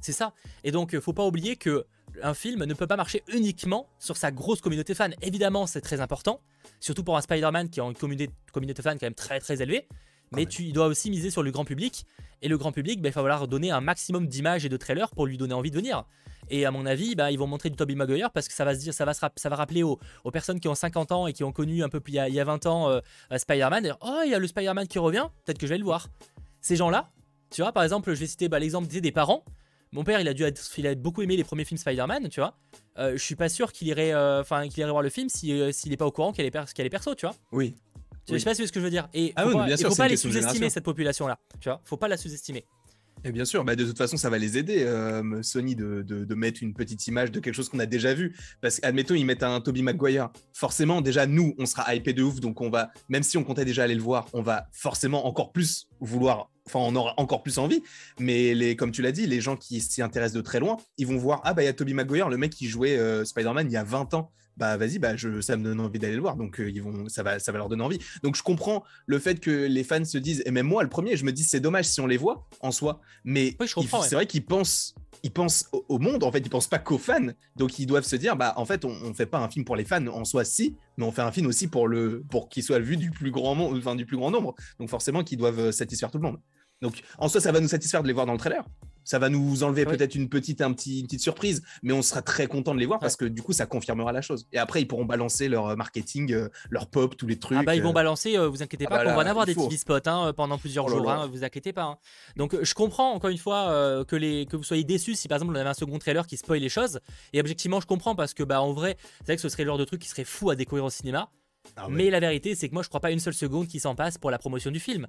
C'est 0.00 0.12
ça. 0.12 0.32
Et 0.64 0.70
donc, 0.70 0.98
faut 1.00 1.12
pas 1.12 1.26
oublier 1.26 1.56
que 1.56 1.86
un 2.22 2.34
film 2.34 2.64
ne 2.64 2.74
peut 2.74 2.86
pas 2.86 2.96
marcher 2.96 3.22
uniquement 3.28 3.86
sur 3.98 4.16
sa 4.16 4.30
grosse 4.30 4.60
communauté 4.60 4.94
fan. 4.94 5.14
Évidemment, 5.22 5.66
c'est 5.66 5.80
très 5.80 6.00
important, 6.00 6.40
surtout 6.80 7.04
pour 7.04 7.16
un 7.16 7.20
Spider-Man 7.20 7.68
qui 7.68 7.80
a 7.80 7.84
une 7.84 7.94
communauté, 7.94 8.30
communauté 8.52 8.82
fan 8.82 8.98
quand 8.98 9.06
même 9.06 9.14
très 9.14 9.40
très 9.40 9.62
élevée. 9.62 9.86
Mais 10.32 10.46
tu 10.46 10.72
dois 10.72 10.86
aussi 10.86 11.10
miser 11.10 11.30
sur 11.30 11.42
le 11.42 11.50
grand 11.50 11.64
public. 11.64 12.04
Et 12.40 12.48
le 12.48 12.56
grand 12.56 12.72
public, 12.72 13.00
bah, 13.00 13.08
il 13.08 13.12
va 13.12 13.22
falloir 13.22 13.48
donner 13.48 13.70
un 13.70 13.80
maximum 13.80 14.26
d'images 14.26 14.64
et 14.64 14.68
de 14.68 14.76
trailers 14.76 15.10
pour 15.10 15.26
lui 15.26 15.36
donner 15.36 15.54
envie 15.54 15.70
de 15.70 15.76
venir. 15.76 16.04
Et 16.50 16.64
à 16.64 16.70
mon 16.70 16.86
avis, 16.86 17.14
bah, 17.14 17.30
ils 17.30 17.38
vont 17.38 17.46
montrer 17.46 17.68
du 17.68 17.76
Tobey 17.76 17.94
Maguire 17.94 18.30
parce 18.30 18.48
que 18.48 18.54
ça 18.54 18.64
va 18.64 18.74
se 18.74 18.80
dire, 18.80 18.94
ça 18.94 19.04
va, 19.04 19.12
ça 19.12 19.48
va 19.48 19.56
rappeler 19.56 19.82
aux, 19.82 19.98
personnes 20.32 20.60
qui 20.60 20.68
ont 20.68 20.74
50 20.74 21.12
ans 21.12 21.26
et 21.26 21.32
qui 21.32 21.44
ont 21.44 21.52
connu 21.52 21.82
un 21.82 21.88
peu 21.88 22.00
il 22.06 22.14
y 22.14 22.18
a, 22.18 22.28
il 22.28 22.34
y 22.34 22.40
a 22.40 22.44
20 22.44 22.66
ans 22.66 22.88
euh, 22.88 23.00
Spider-Man. 23.36 23.96
Oh, 24.00 24.20
il 24.24 24.30
y 24.30 24.34
a 24.34 24.38
le 24.38 24.46
Spider-Man 24.46 24.86
qui 24.86 24.98
revient, 24.98 25.26
peut-être 25.44 25.58
que 25.58 25.66
je 25.66 25.72
vais 25.72 25.78
le 25.78 25.84
voir. 25.84 26.08
Ces 26.60 26.76
gens-là, 26.76 27.10
tu 27.50 27.62
vois, 27.62 27.72
par 27.72 27.82
exemple, 27.82 28.14
je 28.14 28.20
vais 28.20 28.26
citer 28.26 28.48
bah, 28.48 28.58
l'exemple 28.58 28.86
des 28.86 29.12
parents. 29.12 29.44
Mon 29.92 30.04
père, 30.04 30.20
il 30.20 30.28
a 30.28 30.34
dû 30.34 30.42
être, 30.42 30.60
il 30.76 30.86
a 30.86 30.94
beaucoup 30.94 31.22
aimé 31.22 31.36
les 31.36 31.44
premiers 31.44 31.64
films 31.64 31.78
Spider-Man, 31.78 32.28
tu 32.28 32.40
vois. 32.40 32.54
Euh, 32.98 33.12
je 33.12 33.22
suis 33.22 33.36
pas 33.36 33.48
sûr 33.48 33.72
qu'il 33.72 33.88
irait, 33.88 34.12
euh, 34.12 34.42
qu'il 34.42 34.78
irait 34.80 34.90
voir 34.90 35.02
le 35.02 35.08
film 35.08 35.28
euh, 35.44 35.72
s'il 35.72 35.92
est 35.92 35.96
pas 35.96 36.06
au 36.06 36.10
courant 36.10 36.32
qu'elle 36.32 36.46
est, 36.46 36.74
qu 36.74 36.82
est 36.82 36.90
perso, 36.90 37.14
tu 37.14 37.26
vois. 37.26 37.34
Oui. 37.52 37.74
Je 38.28 38.38
sais 38.38 38.44
pas 38.44 38.54
si 38.54 38.66
ce 38.66 38.72
que 38.72 38.80
je 38.80 38.84
veux 38.84 38.90
dire. 38.90 39.08
Et 39.14 39.32
ah 39.36 39.44
faut 39.44 39.52
pas, 39.52 39.76
faut 39.76 39.94
pas 39.94 40.08
les 40.08 40.16
sous-estimer 40.16 40.70
cette 40.70 40.84
population-là, 40.84 41.38
tu 41.60 41.68
vois. 41.68 41.80
Faut 41.84 41.96
pas 41.96 42.08
la 42.08 42.16
sous-estimer. 42.16 42.64
Et 43.24 43.32
bien 43.32 43.44
sûr, 43.44 43.64
bah 43.64 43.74
de 43.74 43.84
toute 43.84 43.98
façon, 43.98 44.16
ça 44.16 44.30
va 44.30 44.38
les 44.38 44.58
aider, 44.58 44.86
Sony, 45.42 45.74
de, 45.74 46.02
de, 46.02 46.34
mettre 46.34 46.62
une 46.62 46.72
petite 46.72 47.06
image 47.08 47.32
de 47.32 47.40
quelque 47.40 47.54
chose 47.54 47.68
qu'on 47.68 47.80
a 47.80 47.86
déjà 47.86 48.14
vu. 48.14 48.36
Parce 48.60 48.78
qu'admettons, 48.78 49.14
ils 49.14 49.24
mettent 49.24 49.42
un 49.42 49.60
Toby 49.60 49.82
Maguire. 49.82 50.30
Forcément, 50.52 51.00
déjà, 51.00 51.26
nous, 51.26 51.54
on 51.58 51.66
sera 51.66 51.94
hypé 51.94 52.12
de 52.12 52.22
ouf. 52.22 52.40
Donc, 52.40 52.60
on 52.60 52.70
va, 52.70 52.90
même 53.08 53.22
si 53.22 53.36
on 53.36 53.44
comptait 53.44 53.64
déjà 53.64 53.82
aller 53.84 53.96
le 53.96 54.02
voir, 54.02 54.28
on 54.32 54.42
va 54.42 54.68
forcément 54.72 55.26
encore 55.26 55.52
plus 55.52 55.88
vouloir 56.00 56.50
enfin 56.68 56.80
on 56.80 56.94
aura 56.96 57.14
encore 57.16 57.42
plus 57.42 57.56
envie, 57.56 57.82
mais 58.18 58.54
les, 58.54 58.76
comme 58.76 58.90
tu 58.90 59.00
l'as 59.00 59.12
dit, 59.12 59.26
les 59.26 59.40
gens 59.40 59.56
qui 59.56 59.80
s'y 59.80 60.02
intéressent 60.02 60.36
de 60.36 60.42
très 60.42 60.60
loin, 60.60 60.76
ils 60.98 61.06
vont 61.06 61.16
voir, 61.16 61.40
ah 61.44 61.54
bah 61.54 61.62
il 61.62 61.64
y 61.64 61.68
a 61.68 61.72
Toby 61.72 61.94
Maguire, 61.94 62.28
le 62.28 62.36
mec 62.36 62.52
qui 62.52 62.68
jouait 62.68 62.98
euh, 62.98 63.24
Spider-Man 63.24 63.68
il 63.70 63.72
y 63.72 63.78
a 63.78 63.84
20 63.84 64.12
ans, 64.12 64.30
bah 64.58 64.76
vas-y, 64.76 64.98
bah 64.98 65.16
je, 65.16 65.40
ça 65.40 65.56
me 65.56 65.62
donne 65.62 65.80
envie 65.80 65.98
d'aller 65.98 66.16
le 66.16 66.20
voir, 66.20 66.36
donc 66.36 66.60
euh, 66.60 66.68
ils 66.68 66.82
vont, 66.82 67.08
ça 67.08 67.22
va, 67.22 67.38
ça 67.38 67.52
va 67.52 67.58
leur 67.58 67.68
donner 67.68 67.82
envie. 67.82 68.00
Donc 68.22 68.36
je 68.36 68.42
comprends 68.42 68.82
le 69.06 69.18
fait 69.18 69.38
que 69.38 69.66
les 69.66 69.84
fans 69.84 70.04
se 70.04 70.18
disent, 70.18 70.42
et 70.44 70.50
même 70.50 70.66
moi 70.66 70.82
le 70.82 70.88
premier, 70.88 71.16
je 71.16 71.24
me 71.24 71.32
dis 71.32 71.44
c'est 71.44 71.60
dommage 71.60 71.86
si 71.86 72.00
on 72.00 72.06
les 72.06 72.16
voit 72.16 72.48
en 72.60 72.72
soi, 72.72 73.00
mais 73.24 73.56
c'est 73.66 74.14
vrai 74.14 74.26
qu'ils 74.26 74.44
pensent, 74.44 74.94
ils 75.22 75.32
pensent 75.32 75.68
au, 75.72 75.98
monde, 75.98 76.24
en 76.24 76.32
fait, 76.32 76.40
ils 76.40 76.50
pensent 76.50 76.66
pas 76.66 76.78
qu'aux 76.78 76.98
fans, 76.98 77.28
donc 77.56 77.78
ils 77.78 77.86
doivent 77.86 78.04
se 78.04 78.16
dire, 78.16 78.36
bah 78.36 78.52
en 78.56 78.64
fait 78.64 78.84
on, 78.84 78.90
on 78.90 79.14
fait 79.14 79.26
pas 79.26 79.38
un 79.38 79.48
film 79.48 79.64
pour 79.64 79.76
les 79.76 79.84
fans 79.84 80.06
en 80.08 80.24
soi 80.24 80.44
si, 80.44 80.76
mais 80.96 81.04
on 81.04 81.12
fait 81.12 81.22
un 81.22 81.32
film 81.32 81.46
aussi 81.46 81.68
pour 81.68 81.86
le, 81.86 82.24
pour 82.28 82.48
qu'il 82.48 82.64
soit 82.64 82.80
vu 82.80 82.96
du 82.96 83.10
plus 83.10 83.30
grand 83.30 83.54
monde, 83.54 83.78
enfin 83.78 83.94
du 83.94 84.06
plus 84.06 84.16
grand 84.16 84.32
nombre, 84.32 84.54
donc 84.80 84.88
forcément 84.88 85.22
qu'ils 85.22 85.38
doivent 85.38 85.70
satisfaire 85.70 86.10
tout 86.10 86.18
le 86.18 86.24
monde. 86.24 86.38
Donc 86.82 87.02
en 87.18 87.28
soi, 87.28 87.40
ça 87.40 87.52
va 87.52 87.60
nous 87.60 87.68
satisfaire 87.68 88.02
de 88.02 88.08
les 88.08 88.12
voir 88.12 88.26
dans 88.26 88.32
le 88.32 88.38
trailer. 88.38 88.64
Ça 89.08 89.18
va 89.18 89.30
nous 89.30 89.62
enlever 89.62 89.86
peut-être 89.86 90.14
une 90.14 90.28
petite, 90.28 90.60
un 90.60 90.72
petit, 90.74 91.00
une 91.00 91.06
petite 91.06 91.22
surprise, 91.22 91.62
mais 91.82 91.94
on 91.94 92.02
sera 92.02 92.20
très 92.20 92.46
content 92.46 92.74
de 92.74 92.80
les 92.80 92.84
voir 92.84 92.98
parce 92.98 93.16
que 93.16 93.24
du 93.24 93.40
coup, 93.40 93.54
ça 93.54 93.64
confirmera 93.64 94.12
la 94.12 94.20
chose. 94.20 94.46
Et 94.52 94.58
après, 94.58 94.82
ils 94.82 94.86
pourront 94.86 95.06
balancer 95.06 95.48
leur 95.48 95.74
marketing, 95.78 96.36
leur 96.68 96.88
pop, 96.88 97.16
tous 97.16 97.26
les 97.26 97.38
trucs. 97.38 97.56
Ah 97.58 97.62
bah, 97.62 97.74
ils 97.74 97.82
vont 97.82 97.94
balancer, 97.94 98.36
vous 98.36 98.62
inquiétez 98.62 98.84
ah 98.86 98.90
pas, 98.90 99.04
bah 99.04 99.12
on 99.12 99.16
va 99.16 99.22
en 99.22 99.26
avoir 99.26 99.46
des 99.46 99.54
TV 99.54 99.78
spots 99.78 100.06
hein, 100.06 100.34
pendant 100.36 100.58
plusieurs 100.58 100.84
oh 100.84 100.90
jours, 100.90 101.10
hein, 101.10 101.26
vous 101.26 101.42
inquiétez 101.42 101.72
pas. 101.72 101.84
Hein. 101.84 101.98
Donc, 102.36 102.54
je 102.62 102.74
comprends 102.74 103.12
encore 103.12 103.30
une 103.30 103.38
fois 103.38 104.04
que, 104.06 104.16
les, 104.16 104.44
que 104.44 104.56
vous 104.56 104.62
soyez 104.62 104.84
déçus 104.84 105.14
si 105.14 105.26
par 105.26 105.36
exemple 105.36 105.52
on 105.52 105.56
avait 105.56 105.70
un 105.70 105.74
second 105.74 105.98
trailer 105.98 106.26
qui 106.26 106.36
spoil 106.36 106.60
les 106.60 106.68
choses. 106.68 107.00
Et 107.32 107.40
objectivement, 107.40 107.80
je 107.80 107.86
comprends 107.86 108.14
parce 108.14 108.34
que, 108.34 108.42
bah, 108.42 108.60
en 108.60 108.74
vrai, 108.74 108.98
c'est 109.20 109.26
vrai 109.26 109.36
que 109.36 109.42
ce 109.42 109.48
serait 109.48 109.64
le 109.64 109.68
genre 109.68 109.78
de 109.78 109.84
truc 109.84 110.02
qui 110.02 110.08
serait 110.08 110.24
fou 110.24 110.50
à 110.50 110.54
découvrir 110.54 110.84
au 110.84 110.90
cinéma. 110.90 111.30
Ah 111.76 111.86
mais 111.88 112.10
la 112.10 112.20
vérité, 112.20 112.54
c'est 112.54 112.68
que 112.68 112.74
moi, 112.74 112.82
je 112.82 112.88
crois 112.88 113.00
pas 113.00 113.10
une 113.10 113.18
seule 113.18 113.34
seconde 113.34 113.68
qui 113.68 113.80
s'en 113.80 113.94
passe 113.94 114.18
pour 114.18 114.30
la 114.30 114.38
promotion 114.38 114.70
du 114.70 114.80
film. 114.80 115.06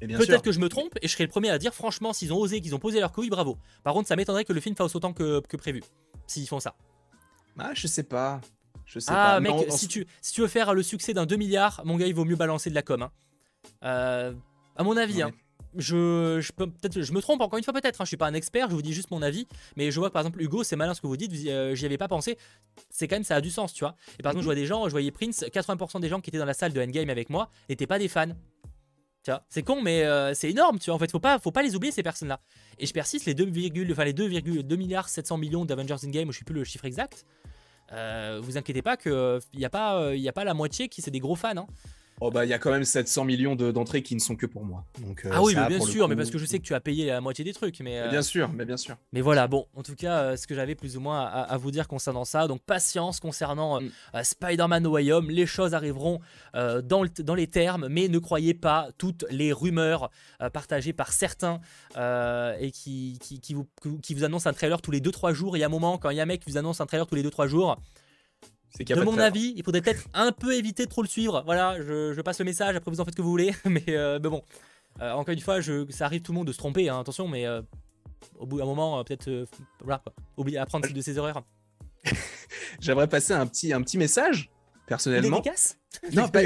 Peut-être 0.00 0.42
que 0.42 0.52
je 0.52 0.60
me 0.60 0.68
trompe 0.68 0.96
et 1.02 1.08
je 1.08 1.12
serai 1.12 1.24
le 1.24 1.30
premier 1.30 1.50
à 1.50 1.58
dire 1.58 1.74
franchement, 1.74 2.12
s'ils 2.12 2.32
ont 2.32 2.38
osé, 2.38 2.60
qu'ils 2.60 2.74
ont 2.74 2.78
posé 2.78 3.00
leur 3.00 3.12
couille, 3.12 3.30
bravo. 3.30 3.56
Par 3.82 3.94
contre, 3.94 4.08
ça 4.08 4.16
m'étonnerait 4.16 4.44
que 4.44 4.52
le 4.52 4.60
film 4.60 4.76
fasse 4.76 4.94
autant 4.94 5.12
que, 5.12 5.40
prévu, 5.56 5.82
s'ils 6.26 6.46
font 6.46 6.60
ça. 6.60 6.74
Ah, 7.58 7.70
je 7.74 7.86
sais 7.86 8.02
pas. 8.02 8.40
Je 8.84 9.00
sais 9.00 9.10
ah, 9.12 9.40
mec, 9.40 9.54
si, 9.70 9.88
tu, 9.88 10.06
si 10.22 10.32
tu 10.32 10.42
veux 10.42 10.46
faire 10.46 10.72
le 10.72 10.82
succès 10.82 11.12
d'un 11.12 11.26
2 11.26 11.36
milliards, 11.36 11.82
mon 11.84 11.96
gars, 11.96 12.06
il 12.06 12.14
vaut 12.14 12.24
mieux 12.24 12.36
balancer 12.36 12.70
de 12.70 12.74
la 12.74 12.82
com. 12.82 13.02
Hein. 13.02 13.10
Euh, 13.84 14.32
à 14.76 14.84
mon 14.84 14.96
avis, 14.96 15.22
hein. 15.22 15.32
je, 15.74 16.38
je 16.40 16.52
peux 16.52 16.70
je 16.94 17.12
me 17.12 17.20
trompe 17.20 17.40
encore 17.40 17.58
une 17.58 17.64
fois 17.64 17.74
peut-être 17.74 18.00
hein. 18.00 18.04
je 18.04 18.08
suis 18.08 18.16
pas 18.16 18.26
un 18.28 18.34
expert 18.34 18.70
je 18.70 18.74
vous 18.74 18.82
dis 18.82 18.92
juste 18.92 19.10
mon 19.10 19.22
avis 19.22 19.48
mais 19.76 19.90
je 19.90 19.98
vois 19.98 20.08
que 20.08 20.12
par 20.12 20.22
exemple 20.22 20.40
Hugo 20.40 20.62
c'est 20.62 20.76
malin 20.76 20.94
ce 20.94 21.00
que 21.00 21.06
vous 21.06 21.16
dites 21.16 21.32
euh, 21.48 21.74
j'y 21.74 21.84
avais 21.84 21.98
pas 21.98 22.08
pensé 22.08 22.38
c'est 22.90 23.08
quand 23.08 23.16
même 23.16 23.24
ça 23.24 23.36
a 23.36 23.40
du 23.40 23.50
sens 23.50 23.72
tu 23.72 23.80
vois 23.80 23.96
et 24.18 24.22
par 24.22 24.30
exemple 24.30 24.42
je 24.42 24.46
vois 24.46 24.54
des 24.54 24.66
gens 24.66 24.84
je 24.84 24.90
voyais 24.90 25.10
Prince 25.10 25.42
80% 25.42 26.00
des 26.00 26.08
gens 26.08 26.20
qui 26.20 26.30
étaient 26.30 26.38
dans 26.38 26.44
la 26.44 26.54
salle 26.54 26.72
de 26.72 26.80
Endgame 26.80 27.10
avec 27.10 27.28
moi 27.28 27.50
n'étaient 27.68 27.86
pas 27.86 27.98
des 27.98 28.08
fans 28.08 28.28
c'est 29.48 29.62
con, 29.62 29.82
mais 29.82 30.04
euh, 30.04 30.34
c'est 30.34 30.50
énorme, 30.50 30.78
tu 30.78 30.90
vois. 30.90 30.96
En 30.96 30.98
fait, 30.98 31.10
faut 31.10 31.20
pas, 31.20 31.38
faut 31.38 31.50
pas 31.50 31.62
les 31.62 31.74
oublier, 31.76 31.92
ces 31.92 32.02
personnes-là. 32.02 32.40
Et 32.78 32.86
je 32.86 32.92
persiste, 32.92 33.26
les 33.26 33.34
2, 33.34 33.44
enfin, 33.92 34.04
2,2 34.04 34.76
milliards 34.76 35.08
700 35.08 35.38
millions 35.38 35.64
d'Avengers 35.64 35.96
Endgame, 36.04 36.32
je 36.32 36.38
sais 36.38 36.44
plus 36.44 36.54
le 36.54 36.64
chiffre 36.64 36.84
exact. 36.84 37.24
Euh, 37.92 38.40
vous 38.42 38.56
inquiétez 38.56 38.82
pas 38.82 38.96
qu'il 38.96 39.40
n'y 39.54 39.64
a, 39.64 39.70
pas, 39.70 40.14
il 40.14 40.20
y 40.20 40.28
a 40.28 40.32
pas 40.32 40.44
la 40.44 40.54
moitié 40.54 40.88
qui 40.88 41.02
c'est 41.02 41.10
des 41.10 41.20
gros 41.20 41.36
fans. 41.36 41.56
Hein. 41.56 41.66
Oh 42.22 42.30
bah 42.30 42.46
il 42.46 42.48
y 42.48 42.54
a 42.54 42.58
quand 42.58 42.70
même 42.70 42.84
700 42.84 43.24
millions 43.24 43.56
d'entrées 43.56 44.02
qui 44.02 44.14
ne 44.14 44.20
sont 44.20 44.36
que 44.36 44.46
pour 44.46 44.64
moi. 44.64 44.84
Donc, 45.00 45.26
euh, 45.26 45.30
ah 45.32 45.42
oui, 45.42 45.54
bien 45.54 45.80
sûr, 45.80 46.08
mais 46.08 46.16
parce 46.16 46.30
que 46.30 46.38
je 46.38 46.46
sais 46.46 46.58
que 46.58 46.64
tu 46.64 46.74
as 46.74 46.80
payé 46.80 47.06
la 47.06 47.20
moitié 47.20 47.44
des 47.44 47.52
trucs. 47.52 47.80
Mais, 47.80 48.00
euh, 48.00 48.08
Bien 48.08 48.22
sûr, 48.22 48.50
mais 48.54 48.64
bien 48.64 48.78
sûr. 48.78 48.96
Mais 49.12 49.20
voilà, 49.20 49.46
bon, 49.48 49.66
en 49.74 49.82
tout 49.82 49.94
cas, 49.94 50.20
euh, 50.20 50.36
ce 50.36 50.46
que 50.46 50.54
j'avais 50.54 50.74
plus 50.74 50.96
ou 50.96 51.00
moins 51.00 51.26
à, 51.26 51.56
vous 51.58 51.70
dire 51.70 51.88
concernant 51.88 52.24
ça. 52.24 52.46
Donc 52.46 52.62
patience 52.62 53.20
concernant 53.20 53.82
mm. 53.82 53.90
Spider-Man 54.22 54.82
No 54.82 54.92
Way 54.92 55.12
Home. 55.12 55.30
Les 55.30 55.44
choses 55.44 55.74
arriveront 55.74 56.20
dans, 56.54 57.02
le, 57.02 57.10
dans, 57.22 57.34
les 57.34 57.48
termes, 57.48 57.88
mais 57.88 58.08
ne 58.08 58.18
croyez 58.18 58.54
pas 58.54 58.88
toutes 58.96 59.26
les 59.30 59.52
rumeurs 59.52 60.10
partagées 60.54 60.94
par 60.94 61.12
certains 61.12 61.60
et 61.96 62.70
qui, 62.70 63.18
qui, 63.20 63.40
qui, 63.40 63.52
vous, 63.52 63.66
qui 64.02 64.14
vous 64.14 64.24
annoncent 64.24 64.48
un 64.48 64.54
trailer 64.54 64.80
tous 64.80 64.90
les 64.90 65.00
2-3 65.00 65.34
jours. 65.34 65.56
Il 65.56 65.60
y 65.60 65.62
a 65.62 65.66
un 65.66 65.70
moment, 65.70 65.98
quand 65.98 66.08
il 66.08 66.16
y 66.16 66.20
a 66.20 66.22
un 66.22 66.26
mec 66.26 66.42
qui 66.42 66.50
vous 66.50 66.56
annonce 66.56 66.80
un 66.80 66.86
trailer 66.86 67.06
tous 67.06 67.14
les 67.14 67.22
2-3 67.22 67.46
jours, 67.46 67.76
de 68.84 69.02
mon 69.02 69.18
avis, 69.18 69.54
il 69.56 69.64
faudrait 69.64 69.80
peut-être 69.80 70.04
un 70.14 70.32
peu 70.32 70.54
éviter 70.54 70.84
de 70.84 70.90
trop 70.90 71.02
le 71.02 71.08
suivre. 71.08 71.42
Voilà, 71.44 71.80
je, 71.80 72.20
passe 72.20 72.38
le 72.38 72.44
message, 72.44 72.76
après 72.76 72.90
vous 72.90 73.00
en 73.00 73.04
faites 73.04 73.14
ce 73.14 73.16
que 73.16 73.22
vous 73.22 73.30
voulez. 73.30 73.54
Euh, 73.88 74.18
mais, 74.20 74.28
bon, 74.28 74.42
euh, 75.00 75.12
encore 75.12 75.32
une 75.32 75.40
fois, 75.40 75.60
je, 75.60 75.86
ça 75.90 76.06
arrive 76.06 76.22
tout 76.22 76.32
le 76.32 76.38
monde 76.38 76.46
de 76.46 76.52
se 76.52 76.58
tromper, 76.58 76.88
hein, 76.88 77.00
attention, 77.00 77.28
mais 77.28 77.46
euh, 77.46 77.62
au 78.38 78.46
bout 78.46 78.58
d'un 78.58 78.64
moment, 78.64 79.02
peut-être 79.04 79.46
voilà, 79.80 80.02
oublier 80.36 80.58
apprendre 80.58 80.90
de 80.90 81.00
ses 81.00 81.16
erreurs. 81.16 81.42
J'aimerais 82.80 83.06
passer 83.06 83.32
un 83.32 83.46
petit, 83.46 83.72
un 83.72 83.82
petit 83.82 83.98
message, 83.98 84.50
personnellement. 84.86 85.40
Dédicace 85.40 85.78
Non, 86.12 86.28
pas... 86.28 86.42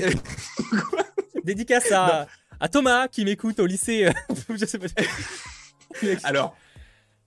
Dédicace 1.44 1.90
à, 1.92 2.26
à, 2.58 2.68
Thomas 2.68 3.08
qui 3.08 3.24
m'écoute 3.24 3.58
au 3.60 3.66
lycée. 3.66 4.10
je 4.48 4.66
sais 4.66 4.78
pas. 4.78 4.86
alors, 6.24 6.56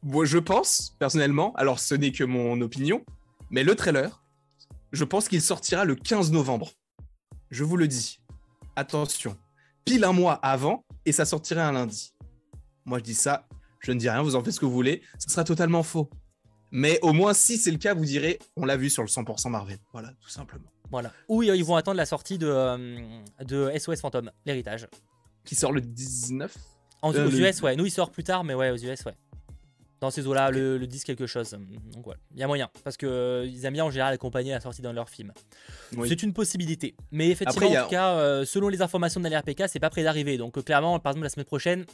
moi, 0.04 0.26
je 0.26 0.38
pense, 0.38 0.96
personnellement, 1.00 1.54
alors 1.56 1.80
ce 1.80 1.96
n'est 1.96 2.12
que 2.12 2.24
mon 2.24 2.60
opinion, 2.62 3.04
mais 3.50 3.64
le 3.64 3.76
trailer 3.76 4.23
je 4.94 5.04
pense 5.04 5.28
qu'il 5.28 5.42
sortira 5.42 5.84
le 5.84 5.96
15 5.96 6.32
novembre. 6.32 6.72
Je 7.50 7.64
vous 7.64 7.76
le 7.78 7.88
dis. 7.88 8.20
Attention, 8.76 9.36
pile 9.86 10.04
un 10.04 10.14
mois 10.14 10.34
avant 10.36 10.86
et 11.06 11.12
ça 11.12 11.26
sortira 11.26 11.68
un 11.68 11.74
lundi. 11.74 12.14
Moi 12.86 13.00
je 13.00 13.04
dis 13.04 13.14
ça, 13.14 13.48
je 13.80 13.92
ne 13.92 14.00
dis 14.00 14.10
rien, 14.10 14.22
vous 14.22 14.36
en 14.36 14.44
faites 14.44 14.54
ce 14.54 14.60
que 14.60 14.66
vous 14.66 14.72
voulez, 14.72 15.02
ce 15.20 15.30
sera 15.30 15.44
totalement 15.44 15.84
faux. 15.84 16.10
Mais 16.72 17.00
au 17.02 17.14
moins 17.14 17.34
si 17.34 17.58
c'est 17.58 17.72
le 17.72 17.78
cas, 17.78 17.94
vous 17.94 18.06
direz, 18.06 18.40
on 18.56 18.66
l'a 18.66 18.78
vu 18.78 18.90
sur 18.90 19.04
le 19.04 19.10
100% 19.10 19.50
Marvel. 19.50 19.78
Voilà, 19.92 20.12
tout 20.22 20.30
simplement. 20.30 20.66
Voilà. 20.90 21.12
Ou 21.28 21.44
ils 21.44 21.64
vont 21.64 21.76
attendre 21.76 21.98
la 21.98 22.06
sortie 22.06 22.38
de, 22.38 22.48
euh, 22.48 23.22
de 23.44 23.72
SOS 23.78 24.00
Phantom, 24.02 24.32
l'héritage. 24.46 24.88
Qui 25.44 25.56
sort 25.56 25.72
le 25.72 25.82
19 25.82 26.56
en, 27.02 27.14
euh, 27.14 27.28
Aux 27.28 27.32
US, 27.32 27.62
ouais. 27.62 27.76
Nous, 27.76 27.86
il 27.86 27.92
sort 27.92 28.12
plus 28.12 28.24
tard, 28.24 28.44
mais 28.44 28.54
ouais, 28.54 28.70
aux 28.70 28.78
US, 28.78 29.06
ouais 29.06 29.16
dans 30.04 30.12
ces 30.12 30.28
eaux-là, 30.28 30.52
le, 30.52 30.78
le, 30.78 30.86
disent 30.86 31.06
quelque 31.06 31.26
chose. 31.26 31.52
Donc 31.52 32.04
voilà, 32.04 32.20
il 32.34 32.40
y 32.40 32.44
a 32.44 32.48
moyen. 32.48 32.70
Parce 32.84 32.98
qu'ils 32.98 33.08
euh, 33.08 33.64
aiment 33.64 33.74
bien 33.74 33.86
en 33.86 33.90
général 33.90 34.14
accompagner 34.14 34.52
la 34.52 34.60
sortie 34.60 34.82
dans 34.82 34.92
leur 34.92 35.10
film. 35.10 35.32
C'est 36.06 36.22
une 36.24 36.34
possibilité. 36.34 36.96
Mais 37.12 37.30
effectivement, 37.30 37.70
en 37.70 37.84
tout 37.84 37.90
cas, 37.90 38.16
euh, 38.16 38.46
selon 38.46 38.68
les 38.68 38.82
informations 38.82 39.22
de 39.22 39.30
l'RPK, 39.30 39.64
c'est 39.68 39.80
pas 39.80 39.90
prêt 39.90 40.04
d'arriver. 40.04 40.38
Donc 40.38 40.58
euh, 40.58 40.62
clairement, 40.62 41.00
par 41.00 41.12
exemple, 41.12 41.24
la 41.24 41.30
semaine 41.30 41.46
prochaine, 41.46 41.86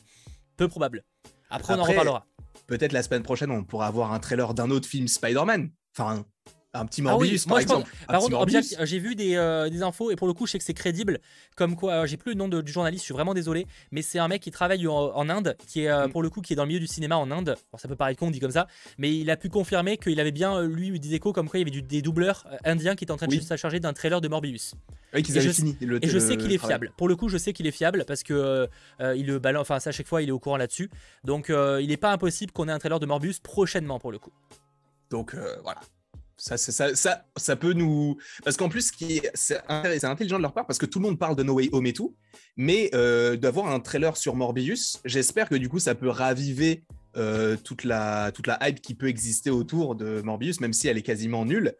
peu 0.57 0.67
probable. 0.67 1.03
Après, 1.51 1.75
on 1.75 1.79
en 1.79 1.83
reparlera. 1.83 2.25
Peut-être 2.65 2.93
la 2.93 3.03
semaine 3.03 3.23
prochaine, 3.23 3.51
on 3.51 3.63
pourra 3.63 3.87
avoir 3.87 4.11
un 4.11 4.19
trailer 4.19 4.55
d'un 4.55 4.71
autre 4.71 4.87
film 4.87 5.07
Spider-Man. 5.07 5.69
Enfin, 5.95 6.25
un 6.73 6.85
petit 6.85 7.01
ah 7.01 7.05
Morbius 7.05 7.45
par 7.45 7.59
exemple. 7.59 7.91
par 8.07 8.19
contre, 8.19 8.45
j'ai 8.83 8.99
vu 8.99 9.15
euh, 9.19 9.69
des, 9.69 9.81
infos 9.81 10.11
et 10.11 10.15
pour 10.15 10.27
le 10.27 10.33
coup, 10.33 10.45
je 10.45 10.51
sais 10.51 10.59
que 10.59 10.63
c'est 10.63 10.73
crédible. 10.73 11.19
Comme 11.55 11.75
quoi, 11.75 12.05
j'ai 12.05 12.17
plus 12.17 12.33
le 12.33 12.37
nom 12.37 12.47
du 12.47 12.71
journaliste, 12.71 13.03
je 13.03 13.05
suis 13.05 13.13
vraiment 13.13 13.33
désolé, 13.33 13.65
mais 13.91 14.01
c'est 14.01 14.19
un 14.19 14.27
mec 14.27 14.41
qui 14.41 14.51
travaille 14.51 14.87
en, 14.87 15.29
Inde, 15.29 15.57
qui 15.67 15.81
est 15.81 15.89
euh, 15.89 16.07
mm. 16.07 16.11
pour 16.11 16.21
le 16.21 16.29
coup 16.29 16.41
qui 16.41 16.53
est 16.53 16.55
dans 16.55 16.63
le 16.63 16.67
milieu 16.67 16.79
du 16.79 16.87
cinéma 16.87 17.17
en 17.17 17.31
Inde. 17.31 17.55
ça 17.77 17.87
peut 17.87 17.95
paraître 17.95 18.19
con 18.19 18.29
dit 18.29 18.39
comme 18.39 18.51
ça, 18.51 18.67
mais 18.97 19.15
il 19.15 19.29
a 19.31 19.37
pu 19.37 19.49
confirmer 19.49 19.97
qu'il 19.97 20.19
avait 20.19 20.31
bien 20.31 20.61
lui 20.61 20.99
des 20.99 21.15
échos 21.15 21.33
comme 21.33 21.49
quoi 21.49 21.59
il 21.59 21.67
y 21.67 21.71
avait 21.71 21.81
des 21.81 22.01
doubleurs 22.01 22.45
euh, 22.51 22.57
indiens 22.65 22.95
qui 22.95 23.03
étaient 23.03 23.11
en 23.11 23.17
train 23.17 23.27
de 23.27 23.39
se 23.39 23.57
charger 23.57 23.79
d'un 23.79 23.93
trailer 23.93 24.21
de 24.21 24.27
Morbius. 24.27 24.75
Oui, 25.13 25.23
qu'ils 25.23 25.37
avaient 25.39 25.47
je, 25.47 25.53
fini. 25.53 25.77
et 25.81 26.07
je 26.07 26.19
sais 26.19 26.37
qu'il 26.37 26.51
est 26.51 26.59
fiable. 26.59 26.91
Pour 26.97 27.07
le 27.07 27.15
coup, 27.15 27.29
je 27.29 27.37
sais 27.37 27.51
qu'il 27.51 27.65
est 27.65 27.71
fiable 27.71 28.05
parce 28.07 28.21
que 28.21 28.67
il 28.99 29.25
le 29.25 29.39
balance. 29.39 29.61
Enfin, 29.61 29.77
à 29.83 29.91
chaque 29.91 30.07
fois, 30.07 30.21
il 30.21 30.29
est 30.29 30.31
au 30.31 30.39
courant 30.39 30.57
là-dessus. 30.57 30.89
Donc, 31.23 31.49
il 31.49 31.87
n'est 31.87 31.97
pas 31.97 32.11
impossible 32.11 32.51
qu'on 32.51 32.67
ait 32.67 32.71
un 32.71 32.79
trailer 32.79 32.99
de 32.99 33.07
Morbius 33.07 33.39
prochainement 33.39 33.99
pour 33.99 34.11
le 34.11 34.19
coup. 34.19 34.31
Donc 35.09 35.35
voilà, 35.63 35.79
ça, 36.39 36.57
ça, 36.57 36.95
ça, 36.95 37.25
ça, 37.35 37.55
peut 37.55 37.73
nous. 37.73 38.17
Parce 38.43 38.57
qu'en 38.57 38.69
plus, 38.69 38.91
c'est 39.33 39.61
intelligent 39.69 40.37
de 40.37 40.41
leur 40.41 40.53
part 40.53 40.65
parce 40.65 40.79
que 40.79 40.85
tout 40.85 40.99
le 40.99 41.05
monde 41.05 41.19
parle 41.19 41.35
de 41.35 41.43
No 41.43 41.53
Way 41.53 41.69
Home 41.73 41.85
et 41.85 41.93
tout. 41.93 42.15
Mais 42.57 42.89
euh, 42.93 43.35
d'avoir 43.35 43.67
un 43.67 43.79
trailer 43.79 44.17
sur 44.17 44.35
Morbius, 44.35 44.99
j'espère 45.05 45.49
que 45.49 45.55
du 45.55 45.69
coup, 45.69 45.79
ça 45.79 45.95
peut 45.95 46.09
raviver 46.09 46.83
euh, 47.17 47.57
toute, 47.63 47.83
la, 47.83 48.31
toute 48.31 48.47
la 48.47 48.57
hype 48.61 48.81
qui 48.81 48.95
peut 48.95 49.07
exister 49.07 49.49
autour 49.49 49.95
de 49.95 50.21
Morbius, 50.21 50.61
même 50.61 50.73
si 50.73 50.87
elle 50.87 50.97
est 50.97 51.03
quasiment 51.03 51.45
nulle. 51.45 51.75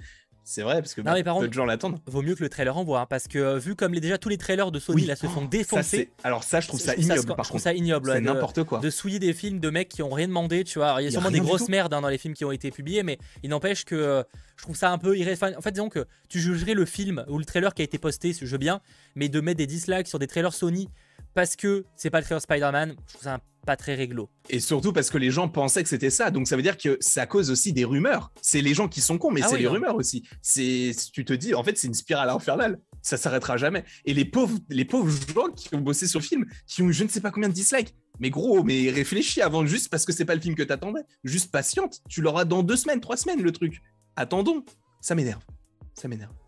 C'est 0.49 0.63
vrai, 0.63 0.81
parce 0.81 0.95
que 0.95 1.01
non, 1.01 1.39
peu 1.41 1.47
de 1.47 1.53
gens 1.53 1.65
l'attendent. 1.65 1.99
Vaut 2.07 2.23
mieux 2.23 2.33
que 2.33 2.41
le 2.41 2.49
trailer 2.49 2.75
envoie, 2.75 3.01
hein, 3.01 3.05
parce 3.07 3.27
que 3.27 3.37
euh, 3.37 3.57
vu 3.59 3.75
comme 3.75 3.93
les, 3.93 3.99
déjà 3.99 4.17
tous 4.17 4.29
les 4.29 4.37
trailers 4.39 4.71
de 4.71 4.79
Sony 4.79 5.05
là 5.05 5.15
se 5.15 5.27
font 5.27 5.45
défoncer. 5.45 6.09
alors 6.23 6.43
ça, 6.43 6.59
je 6.59 6.67
trouve 6.67 6.79
ça 6.79 6.95
ignoble. 6.95 7.35
par 7.35 7.45
je 7.45 7.49
trouve 7.49 7.61
ça 7.61 7.71
ignoble. 7.71 8.11
C'est 8.11 8.21
n'importe 8.21 8.63
quoi. 8.63 8.79
De 8.79 8.89
souiller 8.89 9.19
des 9.19 9.33
films 9.33 9.59
de 9.59 9.69
mecs 9.69 9.89
qui 9.89 10.01
ont 10.01 10.09
rien 10.09 10.27
demandé, 10.27 10.63
tu 10.63 10.79
vois. 10.79 10.95
il 11.01 11.03
y 11.03 11.07
a, 11.07 11.11
sûrement 11.11 11.29
des 11.29 11.39
grosses 11.39 11.69
merdes 11.69 11.93
hein, 11.93 12.01
dans 12.01 12.09
les 12.09 12.17
films 12.17 12.33
qui 12.33 12.45
ont 12.45 12.51
été 12.51 12.71
publiés, 12.71 13.03
mais 13.03 13.19
il 13.43 13.51
n'empêche 13.51 13.85
que 13.85 13.93
euh, 13.93 14.23
je 14.57 14.63
trouve 14.63 14.75
ça 14.75 14.89
un 14.89 14.97
peu 14.97 15.15
irréférent. 15.15 15.55
En 15.55 15.61
fait, 15.61 15.71
disons 15.71 15.89
que 15.89 16.07
tu 16.29 16.39
jugerais 16.39 16.73
le 16.73 16.85
film 16.85 17.23
ou 17.27 17.37
le 17.37 17.45
trailer 17.45 17.75
qui 17.75 17.83
a 17.83 17.85
été 17.85 17.99
posté, 17.99 18.33
je 18.33 18.43
veux 18.47 18.57
bien, 18.57 18.81
mais 19.13 19.29
de 19.29 19.41
mettre 19.41 19.59
des 19.59 19.67
dislikes 19.67 20.07
sur 20.07 20.17
des 20.17 20.25
trailers 20.25 20.53
Sony 20.53 20.89
parce 21.33 21.55
que 21.55 21.85
c'est 21.95 22.09
pas 22.09 22.19
le 22.19 22.25
trailer 22.25 22.41
Spider-Man, 22.41 22.95
je 23.07 23.13
trouve 23.13 23.23
ça 23.23 23.39
pas 23.65 23.75
très 23.75 23.95
réglo. 23.95 24.29
Et 24.49 24.59
surtout 24.59 24.93
parce 24.93 25.09
que 25.09 25.17
les 25.17 25.31
gens 25.31 25.47
pensaient 25.47 25.83
que 25.83 25.89
c'était 25.89 26.09
ça. 26.09 26.31
Donc 26.31 26.47
ça 26.47 26.55
veut 26.55 26.61
dire 26.61 26.77
que 26.77 26.97
ça 27.01 27.25
cause 27.25 27.51
aussi 27.51 27.73
des 27.73 27.85
rumeurs. 27.85 28.31
C'est 28.41 28.61
les 28.61 28.73
gens 28.73 28.87
qui 28.87 29.01
sont 29.01 29.17
cons, 29.17 29.31
mais 29.31 29.41
ah 29.43 29.47
c'est 29.47 29.57
les 29.57 29.67
rumeurs 29.67 29.95
aussi. 29.95 30.27
C'est, 30.41 30.91
tu 31.13 31.25
te 31.25 31.33
dis, 31.33 31.53
en 31.53 31.63
fait, 31.63 31.77
c'est 31.77 31.87
une 31.87 31.93
spirale 31.93 32.29
infernale. 32.29 32.79
Ça 33.01 33.17
s'arrêtera 33.17 33.57
jamais. 33.57 33.85
Et 34.05 34.13
les 34.13 34.25
pauvres, 34.25 34.57
les 34.69 34.85
pauvres 34.85 35.09
gens 35.09 35.49
qui 35.55 35.73
ont 35.75 35.81
bossé 35.81 36.07
sur 36.07 36.19
le 36.19 36.25
film, 36.25 36.45
qui 36.67 36.81
ont 36.81 36.91
je 36.91 37.03
ne 37.03 37.09
sais 37.09 37.21
pas 37.21 37.31
combien 37.31 37.49
de 37.49 37.53
dislikes. 37.53 37.95
Mais 38.19 38.29
gros, 38.29 38.63
mais 38.63 38.89
réfléchis 38.89 39.41
avant 39.41 39.65
juste 39.65 39.89
parce 39.89 40.05
que 40.05 40.11
c'est 40.11 40.25
pas 40.25 40.35
le 40.35 40.41
film 40.41 40.55
que 40.55 40.63
t'attendais. 40.63 41.01
Juste 41.23 41.51
patiente. 41.51 42.01
Tu 42.09 42.21
l'auras 42.21 42.45
dans 42.45 42.63
deux 42.63 42.75
semaines, 42.75 42.99
trois 42.99 43.17
semaines 43.17 43.41
le 43.41 43.51
truc. 43.51 43.81
Attendons. 44.15 44.63
Ça 45.01 45.15
m'énerve. 45.15 45.43
Ça 45.93 46.07
m'énerve. 46.07 46.38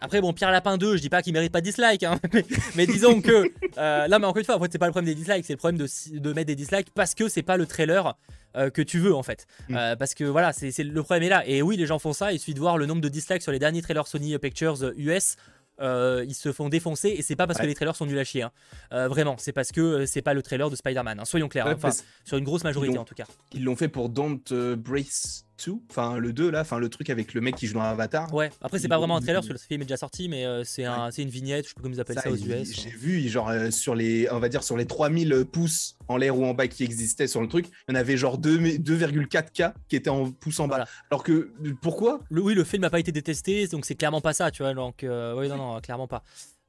Après, 0.00 0.20
bon, 0.20 0.32
Pierre 0.32 0.50
Lapin 0.50 0.76
2, 0.76 0.96
je 0.96 1.02
dis 1.02 1.08
pas 1.08 1.22
qu'il 1.22 1.32
mérite 1.32 1.52
pas 1.52 1.60
de 1.60 1.66
dislike, 1.66 2.02
hein, 2.02 2.18
mais, 2.76 2.86
disons 2.86 3.20
que 3.20 3.50
euh, 3.78 4.08
là, 4.08 4.18
mais 4.18 4.26
encore 4.26 4.38
une 4.38 4.44
fois, 4.44 4.56
en 4.56 4.60
fait, 4.60 4.70
c'est 4.72 4.78
pas 4.78 4.86
le 4.86 4.92
problème 4.92 5.12
des 5.12 5.18
dislikes, 5.18 5.44
c'est 5.44 5.52
le 5.52 5.58
problème 5.58 5.78
de, 5.78 6.32
mettre 6.32 6.46
des 6.46 6.56
dislikes 6.56 6.88
parce 6.94 7.14
que 7.14 7.28
c'est 7.28 7.42
pas 7.42 7.56
le 7.56 7.66
trailer 7.66 8.16
euh, 8.56 8.70
que 8.70 8.82
tu 8.82 8.98
veux 8.98 9.14
en 9.14 9.22
fait. 9.22 9.46
Mm. 9.68 9.76
Euh, 9.76 9.96
parce 9.96 10.14
que 10.14 10.24
voilà, 10.24 10.52
c'est 10.52 10.76
le 10.78 11.02
problème 11.02 11.24
est 11.24 11.28
là. 11.28 11.46
Et 11.46 11.62
oui, 11.62 11.76
les 11.76 11.86
gens 11.86 11.98
font 11.98 12.12
ça. 12.12 12.32
Il 12.32 12.38
suffit 12.38 12.54
de 12.54 12.60
voir 12.60 12.78
le 12.78 12.86
nombre 12.86 13.00
de 13.00 13.08
dislikes 13.08 13.42
sur 13.42 13.52
les 13.52 13.58
derniers 13.58 13.82
trailers 13.82 14.06
Sony 14.06 14.36
Pictures 14.38 14.92
US. 14.96 15.36
ils 15.80 16.34
se 16.34 16.52
font 16.52 16.68
défoncer 16.68 17.08
et 17.08 17.22
c'est 17.22 17.36
pas 17.36 17.46
parce 17.46 17.58
que 17.58 17.66
les 17.66 17.74
trailers 17.74 17.96
sont 17.96 18.06
nuls 18.06 18.18
à 18.18 18.24
chier. 18.24 18.42
Hein. 18.42 19.08
vraiment, 19.08 19.36
c'est 19.38 19.52
parce 19.52 19.72
que 19.72 20.06
c'est 20.06 20.22
pas 20.22 20.34
le 20.34 20.42
trailer 20.42 20.68
de 20.70 20.76
Spider-Man. 20.76 21.20
Hein. 21.20 21.24
Soyons 21.24 21.48
clairs. 21.48 21.66
Hein. 21.66 21.74
enfin, 21.76 21.90
sur 22.24 22.36
une 22.36 22.44
grosse 22.44 22.64
majorité 22.64 22.98
en 22.98 23.04
tout 23.04 23.14
cas. 23.14 23.26
Ils 23.52 23.64
l'ont 23.64 23.76
fait 23.76 23.88
pour 23.88 24.08
Don't 24.08 24.40
Brace 24.76 25.44
2, 25.44 25.51
enfin 25.90 26.16
le 26.16 26.32
2 26.32 26.50
là, 26.50 26.60
enfin 26.60 26.78
le 26.78 26.88
truc 26.88 27.10
avec 27.10 27.34
le 27.34 27.40
mec 27.40 27.56
qui 27.56 27.66
joue 27.66 27.74
dans 27.74 27.82
Avatar. 27.82 28.32
Ouais, 28.34 28.50
après 28.60 28.78
c'est 28.78 28.88
pas 28.88 28.98
vraiment 28.98 29.16
un 29.16 29.20
trailer 29.20 29.40
parce 29.40 29.48
que 29.48 29.52
le 29.52 29.58
film 29.58 29.82
est 29.82 29.86
déjà 29.86 29.96
sorti, 29.96 30.28
mais 30.28 30.44
euh, 30.44 30.64
c'est 30.64 30.84
un, 30.84 31.10
une 31.10 31.28
vignette, 31.28 31.64
je 31.64 31.68
sais 31.70 31.74
pas 31.74 31.82
comment 31.82 31.94
ils 31.94 32.00
appellent 32.00 32.18
ça, 32.18 32.30
aux 32.30 32.36
US. 32.36 32.72
J'ai 32.74 32.90
vu, 32.90 33.28
genre 33.28 33.48
euh, 33.48 33.70
sur 33.70 33.94
les, 33.94 34.30
on 34.30 34.38
va 34.38 34.48
dire 34.48 34.62
sur 34.62 34.76
les 34.76 34.86
3000 34.86 35.44
pouces 35.50 35.96
en 36.08 36.16
l'air 36.16 36.38
ou 36.38 36.44
en 36.44 36.54
bas 36.54 36.68
qui 36.68 36.84
existaient 36.84 37.26
sur 37.26 37.40
le 37.40 37.48
truc, 37.48 37.66
il 37.88 37.94
y 37.94 37.96
en 37.96 38.00
avait 38.00 38.16
genre 38.16 38.38
2,4K 38.38 39.72
qui 39.88 39.96
étaient 39.96 40.10
en 40.10 40.30
pouces 40.30 40.60
en 40.60 40.68
bas. 40.68 40.86
Alors 41.10 41.22
que 41.22 41.50
pourquoi? 41.80 42.20
Oui, 42.30 42.54
le 42.54 42.64
film 42.64 42.82
n'a 42.82 42.90
pas 42.90 43.00
été 43.00 43.12
détesté, 43.12 43.66
donc 43.68 43.84
c'est 43.84 43.94
clairement 43.94 44.20
pas 44.20 44.32
ça, 44.32 44.50
tu 44.50 44.62
vois. 44.62 44.74
Donc 44.74 45.04
euh, 45.04 45.34
oui, 45.38 45.48
non, 45.48 45.56
non, 45.56 45.80
clairement 45.80 46.08
pas. 46.08 46.22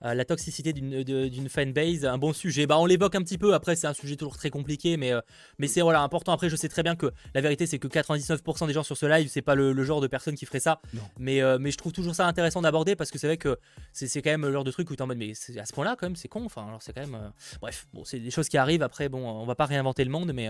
Euh, 0.06 0.14
la 0.14 0.26
toxicité 0.26 0.74
d'une 0.74 1.50
fanbase, 1.50 2.06
un 2.06 2.18
bon 2.18 2.34
sujet. 2.34 2.68
Bah, 2.68 2.78
on 2.78 2.86
l'évoque 2.86 3.16
un 3.16 3.22
petit 3.22 3.38
peu, 3.38 3.54
après 3.54 3.76
c'est 3.76 3.88
un 3.88 3.94
sujet 3.94 4.16
toujours 4.16 4.36
très 4.36 4.50
compliqué, 4.50 4.98
mais, 4.98 5.14
euh, 5.14 5.22
mais 5.60 5.68
c'est 5.68 5.82
voilà, 5.82 6.02
important. 6.02 6.34
Après, 6.34 6.50
je 6.50 6.56
sais 6.56 6.68
très 6.68 6.84
bien 6.84 6.96
que 6.96 7.12
la 7.34 7.42
vérité 7.42 7.66
c'est 7.68 7.80
que 7.80 7.88
99% 7.88 8.68
des 8.68 8.74
gens 8.74 8.84
sur 8.84 8.98
ce 8.98 9.06
live, 9.06 9.30
c'est 9.30 9.42
pas 9.42 9.56
le, 9.56 9.84
genre 9.84 10.02
de 10.02 10.08
personne 10.08 10.36
qui 10.36 10.46
ferait 10.46 10.60
ça. 10.60 10.82
Mais, 11.18 11.42
euh, 11.42 11.58
mais 11.60 11.72
je 11.72 11.78
trouve 11.78 11.94
toujours 11.94 12.16
ça 12.16 12.28
intéressant 12.28 12.62
d'aborder 12.62 12.96
parce 12.96 13.12
que 13.12 13.18
c'est 13.18 13.28
vrai 13.28 13.38
que 13.38 13.58
c'est 13.92 14.22
quand 14.22 14.32
même 14.32 14.44
le 14.44 14.52
genre 14.52 14.64
de 14.64 14.72
truc 14.72 14.90
où 14.90 14.96
tu 14.96 15.04
en 15.04 15.08
mode, 15.08 15.18
mais 15.18 15.32
à 15.32 15.66
ce 15.66 15.74
point-là, 15.74 15.96
quand 15.98 16.06
même, 16.06 16.16
c'est 16.16 16.28
con. 16.28 16.44
Enfin, 16.46 16.68
alors 16.68 16.82
c'est 16.82 16.94
quand 16.94 17.02
même. 17.02 17.32
bref, 17.62 17.88
bon, 17.94 18.04
c'est 18.04 18.20
des 18.20 18.32
choses 18.32 18.50
qui 18.50 18.58
arrivent. 18.58 18.84
Après, 18.84 19.10
bon, 19.10 19.26
on 19.26 19.46
va 19.46 19.56
pas 19.56 19.66
réinventer 19.66 20.04
le 20.04 20.12
monde, 20.12 20.34
mais. 20.34 20.50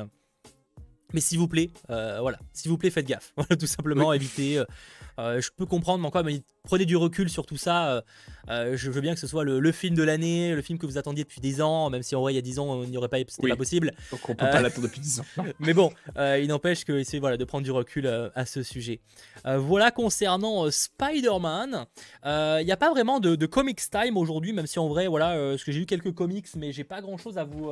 Mais 1.14 1.22
s'il 1.22 1.40
vous 1.40 1.48
plaît, 1.48 1.70
voilà, 1.88 2.40
s'il 2.54 2.72
vous 2.72 2.78
plaît, 2.78 2.90
faites 2.90 3.08
gaffe. 3.08 3.34
tout 3.60 3.68
simplement, 3.68 4.14
évitez. 4.14 4.64
Euh, 5.20 5.42
je 5.42 5.50
peux 5.56 5.66
comprendre, 5.66 6.00
mais 6.02 6.08
encore, 6.08 6.24
mais 6.24 6.42
prenez 6.64 6.86
du 6.86 6.98
recul 6.98 7.30
sur 7.30 7.46
tout 7.46 7.58
ça. 7.58 7.90
Euh, 7.90 8.02
euh, 8.50 8.78
je 8.78 8.90
veux 8.90 9.02
bien 9.02 9.14
que 9.14 9.20
ce 9.20 9.28
soit 9.28 9.44
le, 9.44 9.72
film 9.72 9.96
de 9.96 10.04
l'année, 10.04 10.54
le 10.54 10.62
film 10.62 10.80
que 10.80 10.86
vous 10.86 10.98
attendiez 10.98 11.24
depuis 11.24 11.42
10 11.42 11.62
ans, 11.62 11.90
même 11.90 12.04
si 12.04 12.16
en 12.16 12.22
vrai, 12.22 12.34
il 12.34 12.36
y 12.36 12.40
a 12.40 12.42
10 12.42 12.60
ans, 12.60 12.66
on 12.66 12.86
n'y 12.86 12.98
aurait 12.98 13.10
pas, 13.10 13.18
c'était 13.28 13.48
pas 13.48 13.56
possible. 13.56 13.92
Donc 14.12 14.22
on 14.28 14.36
peut 14.36 14.46
pas 14.46 14.62
l'attendre 14.62 14.88
depuis 14.88 15.02
10 15.02 15.20
ans. 15.20 15.26
mais 15.60 15.74
bon, 15.74 15.92
il 16.18 16.48
n'empêche 16.48 16.86
que 16.86 17.20
voilà, 17.20 17.38
de 17.38 17.46
prendre 17.46 17.64
du 17.64 17.72
recul 17.72 18.08
à 18.08 18.46
ce 18.46 18.64
sujet. 18.64 19.00
voilà 19.46 19.92
concernant 19.92 20.70
Spider-Man. 20.70 21.86
Il 22.26 22.66
n'y 22.66 22.72
a 22.72 22.78
pas 22.78 22.90
vraiment 22.90 23.20
de, 23.20 23.36
de 23.36 23.46
comics 23.46 23.82
time 23.90 24.18
aujourd'hui, 24.18 24.54
même 24.54 24.68
si 24.68 24.80
en 24.80 24.88
vrai, 24.88 25.08
voilà, 25.08 25.36
parce 25.52 25.64
que 25.64 25.72
j'ai 25.72 25.82
eu 25.82 25.86
quelques 25.86 26.14
comics, 26.14 26.48
mais 26.56 26.72
j'ai 26.72 26.84
pas 26.84 27.02
grand 27.02 27.18
chose 27.18 27.38
à 27.38 27.44
vous, 27.44 27.72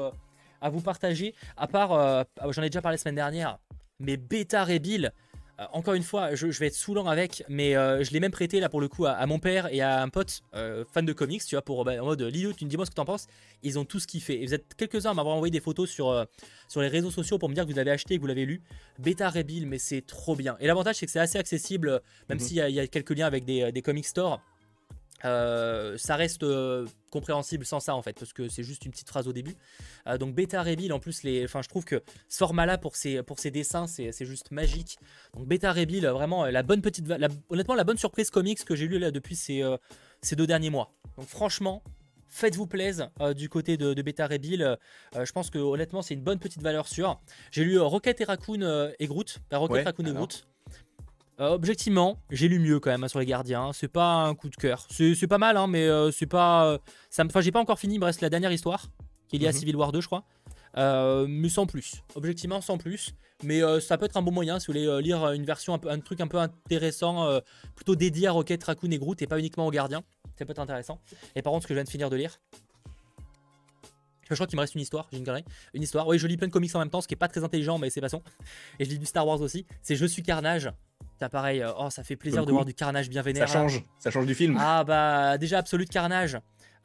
à 0.62 0.69
vous 0.69 0.82
partager. 0.82 1.36
À 1.58 1.67
part, 1.67 2.26
j'en 2.50 2.62
ai 2.62 2.69
déjà 2.69 2.82
parlé 2.82 2.95
la 2.95 3.02
semaine 3.02 3.15
dernière, 3.15 3.60
mais 4.00 4.17
Beta 4.17 4.63
Rebill. 4.63 5.12
Euh, 5.62 5.65
encore 5.74 5.93
une 5.93 6.04
fois, 6.04 6.34
je, 6.36 6.47
vais 6.47 6.67
être 6.67 6.76
saoulant 6.76 7.08
avec, 7.08 7.43
mais 7.47 7.76
euh, 7.76 8.04
je 8.04 8.12
l'ai 8.12 8.19
même 8.19 8.32
prêté 8.32 8.60
là 8.60 8.69
pour 8.69 8.82
le 8.82 8.88
coup 8.88 9.06
à, 9.06 9.26
mon 9.26 9.39
père 9.39 9.71
et 9.71 9.82
à 9.82 10.02
un 10.02 10.10
pote 10.10 10.41
euh, 10.56 10.84
fan 10.91 11.06
de 11.06 11.13
comics, 11.13 11.43
tu 11.45 11.56
vois, 11.56 11.62
pour 11.62 11.84
bah, 11.86 12.02
en 12.02 12.06
mode 12.06 12.21
Lilo, 12.21 12.54
tu 12.54 12.65
me 12.65 12.69
dis-moi 12.69 12.86
ce 12.86 12.91
que 12.91 12.95
t'en 12.95 13.06
penses. 13.06 13.28
Ils 13.63 13.78
ont 13.78 13.86
tous 13.86 14.06
kiffé. 14.06 14.41
Et 14.41 14.45
vous 14.45 14.54
êtes 14.54 14.74
quelques-uns 14.76 15.12
à 15.12 15.13
m'avoir 15.13 15.36
envoyé 15.36 15.52
des 15.52 15.60
photos 15.60 15.89
sur, 15.89 16.26
sur 16.67 16.82
les 16.82 16.88
réseaux 16.88 17.12
sociaux 17.12 17.38
pour 17.38 17.50
me 17.50 17.54
dire 17.54 17.65
que 17.65 17.71
vous 17.71 17.80
avez 17.80 17.91
acheté 17.91 18.15
et 18.15 18.17
que 18.17 18.21
vous 18.21 18.28
l'avez 18.28 18.45
lu. 18.45 18.62
Beta 19.00 19.30
Rebill, 19.30 19.67
mais 19.67 19.78
c'est 19.78 20.02
trop 20.02 20.36
bien. 20.36 20.58
Et 20.60 20.67
l'avantage, 20.67 20.95
c'est 20.95 21.06
que 21.06 21.12
c'est 21.12 21.19
assez 21.19 21.38
accessible, 21.38 22.02
même 22.30 22.39
mhm. 22.39 22.43
s'il 22.43 22.58
y, 22.58 22.80
a 22.80 22.88
quelques 22.88 23.12
liens 23.12 23.28
avec 23.28 23.45
des, 23.45 23.71
des 23.71 23.82
comic 23.82 24.06
stores. 24.06 24.41
Euh, 25.26 25.98
ça 25.98 26.16
reste 26.16 26.44
euh, 26.44 26.88
compréhensible 27.12 27.66
sans 27.66 27.80
ça 27.80 27.96
en 27.96 28.02
fait 28.02 28.18
parce 28.18 28.34
que 28.34 28.50
c'est 28.50 28.64
juste 28.64 28.86
une 28.86 28.92
petite 28.92 29.10
phrase 29.10 29.28
au 29.28 29.34
début 29.34 29.56
euh, 30.08 30.18
donc 30.18 30.34
Beta 30.34 30.64
Rebill 30.64 30.92
en 30.94 31.00
plus 31.00 31.22
les 31.24 31.44
enfin 31.44 31.62
je 31.62 31.70
trouve 31.70 31.86
que 31.86 32.02
ce 32.28 32.38
format 32.38 32.66
là 32.66 32.80
pour 32.80 32.96
ces 32.96 33.22
pour 33.22 33.38
ces 33.38 33.52
dessins 33.52 33.86
c'est 33.86 34.26
juste 34.26 34.50
magique 34.50 34.98
donc 35.36 35.48
Beta 35.48 35.72
Rebill 35.72 36.08
vraiment 36.08 36.46
la 36.46 36.64
bonne 36.64 36.82
petite 36.82 37.06
honnêtement 37.50 37.76
la 37.76 37.84
bonne 37.84 37.98
surprise 37.98 38.32
comics 38.32 38.64
que 38.66 38.76
j'ai 38.76 38.88
lu 38.88 38.98
là 38.98 39.12
depuis 39.12 39.36
ces, 39.36 39.64
ces 40.22 40.36
deux 40.36 40.48
derniers 40.48 40.72
mois 40.72 40.92
donc 41.18 41.28
franchement 41.28 41.84
faites-vous 42.28 42.66
plaisir 42.66 43.12
du 43.36 43.50
côté 43.50 43.78
de, 43.78 44.02
Beta 44.02 44.26
Rebill. 44.26 44.78
je 45.14 45.32
pense 45.34 45.50
que 45.50 45.60
honnêtement, 45.60 46.02
c'est 46.02 46.14
une 46.14 46.24
bonne 46.24 46.40
petite 46.40 46.62
valeur 46.62 46.88
sûre. 46.88 47.20
J'ai 47.52 47.66
lu 47.66 47.78
Rocket 47.78 48.22
et 48.22 48.24
Raccoon 48.24 48.94
et 48.98 49.06
Groot. 49.08 49.40
Rocket, 49.52 49.86
Raccoon 49.86 50.06
et 50.06 50.14
Groot. 50.14 50.48
Euh, 51.39 51.50
objectivement, 51.50 52.20
j'ai 52.30 52.48
lu 52.48 52.60
mieux 52.60 52.80
quand 52.80 52.91
même 52.91 53.04
hein, 53.04 53.08
sur 53.08 53.20
les 53.20 53.26
gardiens. 53.26 53.72
C'est 53.74 53.88
pas 53.88 54.13
un 54.13 54.36
coup 54.36 54.50
de 54.50 54.56
cœur. 54.56 54.88
C'est 54.89 55.28
pas 55.28 55.38
mal, 55.38 55.58
hein, 55.58 55.67
mais 55.67 55.88
euh, 55.88 56.12
c'est 56.12 56.28
pas. 56.28 56.65
Euh, 56.65 56.78
ça 57.10 57.24
Enfin, 57.26 57.41
j'ai 57.41 57.52
pas 57.52 57.60
encore 57.60 57.80
fini. 57.80 57.96
Il 57.96 58.00
me 58.00 58.06
reste 58.06 58.22
la 58.22 58.30
dernière 58.30 58.52
histoire, 58.52 58.88
qui 59.28 59.38
est 59.38 59.39
liée 59.39 59.48
à 59.48 59.52
mhm. 59.52 59.58
Civil 59.58 59.76
War 59.76 59.91
2, 59.91 60.02
je 60.02 60.08
crois. 60.08 60.24
mais 60.76 61.50
sans 61.50 61.65
plus. 61.65 62.04
Objectivement, 62.15 62.62
sans 62.62 62.78
plus. 62.78 63.13
Mais 63.44 63.62
ça 63.80 63.98
peut 63.98 64.06
être 64.06 64.17
un 64.17 64.22
bon 64.22 64.32
moyen 64.32 64.60
si 64.60 64.67
vous 64.67 64.74
voulez 64.74 65.02
lire 65.02 65.32
une 65.32 65.46
version, 65.46 65.74
un, 65.74 65.80
peu, 65.80 65.89
un 65.89 66.00
truc 66.00 66.22
un 66.22 66.28
peu 66.28 66.38
intéressant, 66.38 67.28
plutôt 67.76 67.96
dédié 67.96 68.28
à 68.28 68.34
Rocket, 68.34 68.63
Raccoon 68.63 68.91
et 68.91 69.00
Groot 69.00 69.20
et 69.22 69.28
pas 69.28 69.39
uniquement 69.39 69.65
aux 69.65 69.72
gardiens. 69.72 70.04
Ça 70.38 70.46
peut 70.46 70.52
être 70.52 70.60
intéressant. 70.60 71.00
Et 71.36 71.41
par 71.41 71.54
contre, 71.54 71.63
ce 71.63 71.67
que 71.67 71.74
je 71.74 71.78
viens 71.80 71.84
de 71.84 71.89
finir 71.89 72.12
de 72.12 72.15
lire, 72.15 72.39
je 74.32 74.36
crois 74.36 74.48
qu'il 74.48 74.58
me 74.58 74.62
reste 74.62 74.76
une 74.76 74.82
histoire, 74.82 75.08
j'ai 75.12 75.24
une 75.74 75.84
histoire. 75.84 76.08
Oui, 76.08 76.17
je 76.17 76.28
lis 76.28 76.38
plein 76.38 76.48
de 76.48 76.54
comics 76.54 76.74
en 76.76 76.80
même 76.80 76.89
temps, 76.89 77.02
ce 77.02 77.08
qui 77.08 77.13
est 77.13 77.17
pas 77.17 77.28
très 77.28 77.44
intelligent, 77.44 77.78
mais 77.78 77.89
c'est 77.89 78.02
façon. 78.02 78.22
Et 78.80 78.86
je 78.86 78.89
lis 78.89 79.00
du 79.00 79.06
Star 79.06 79.28
Wars 79.28 79.41
aussi. 79.41 79.65
C'est 79.82 79.96
Je 79.96 80.06
suis 80.06 80.24
Carnage 80.24 80.72
pareil, 81.30 81.62
euh, 81.62 81.72
oh, 81.78 81.89
ça 81.89 82.04
fait 82.04 82.15
plaisir 82.15 82.46
de 82.46 82.52
voir 82.52 82.65
du 82.65 82.74
carnage 82.74 83.10
bien 83.10 83.22
vénère. 83.22 83.48
Ça 83.48 83.54
change, 83.54 83.84
ça 84.00 84.12
change 84.12 84.26
du 84.26 84.36
film. 84.36 84.58
Ah 84.60 84.84
bah 84.84 85.38
déjà 85.38 85.60
absolu 85.60 85.86
de 85.86 85.89
carnage. 85.89 86.38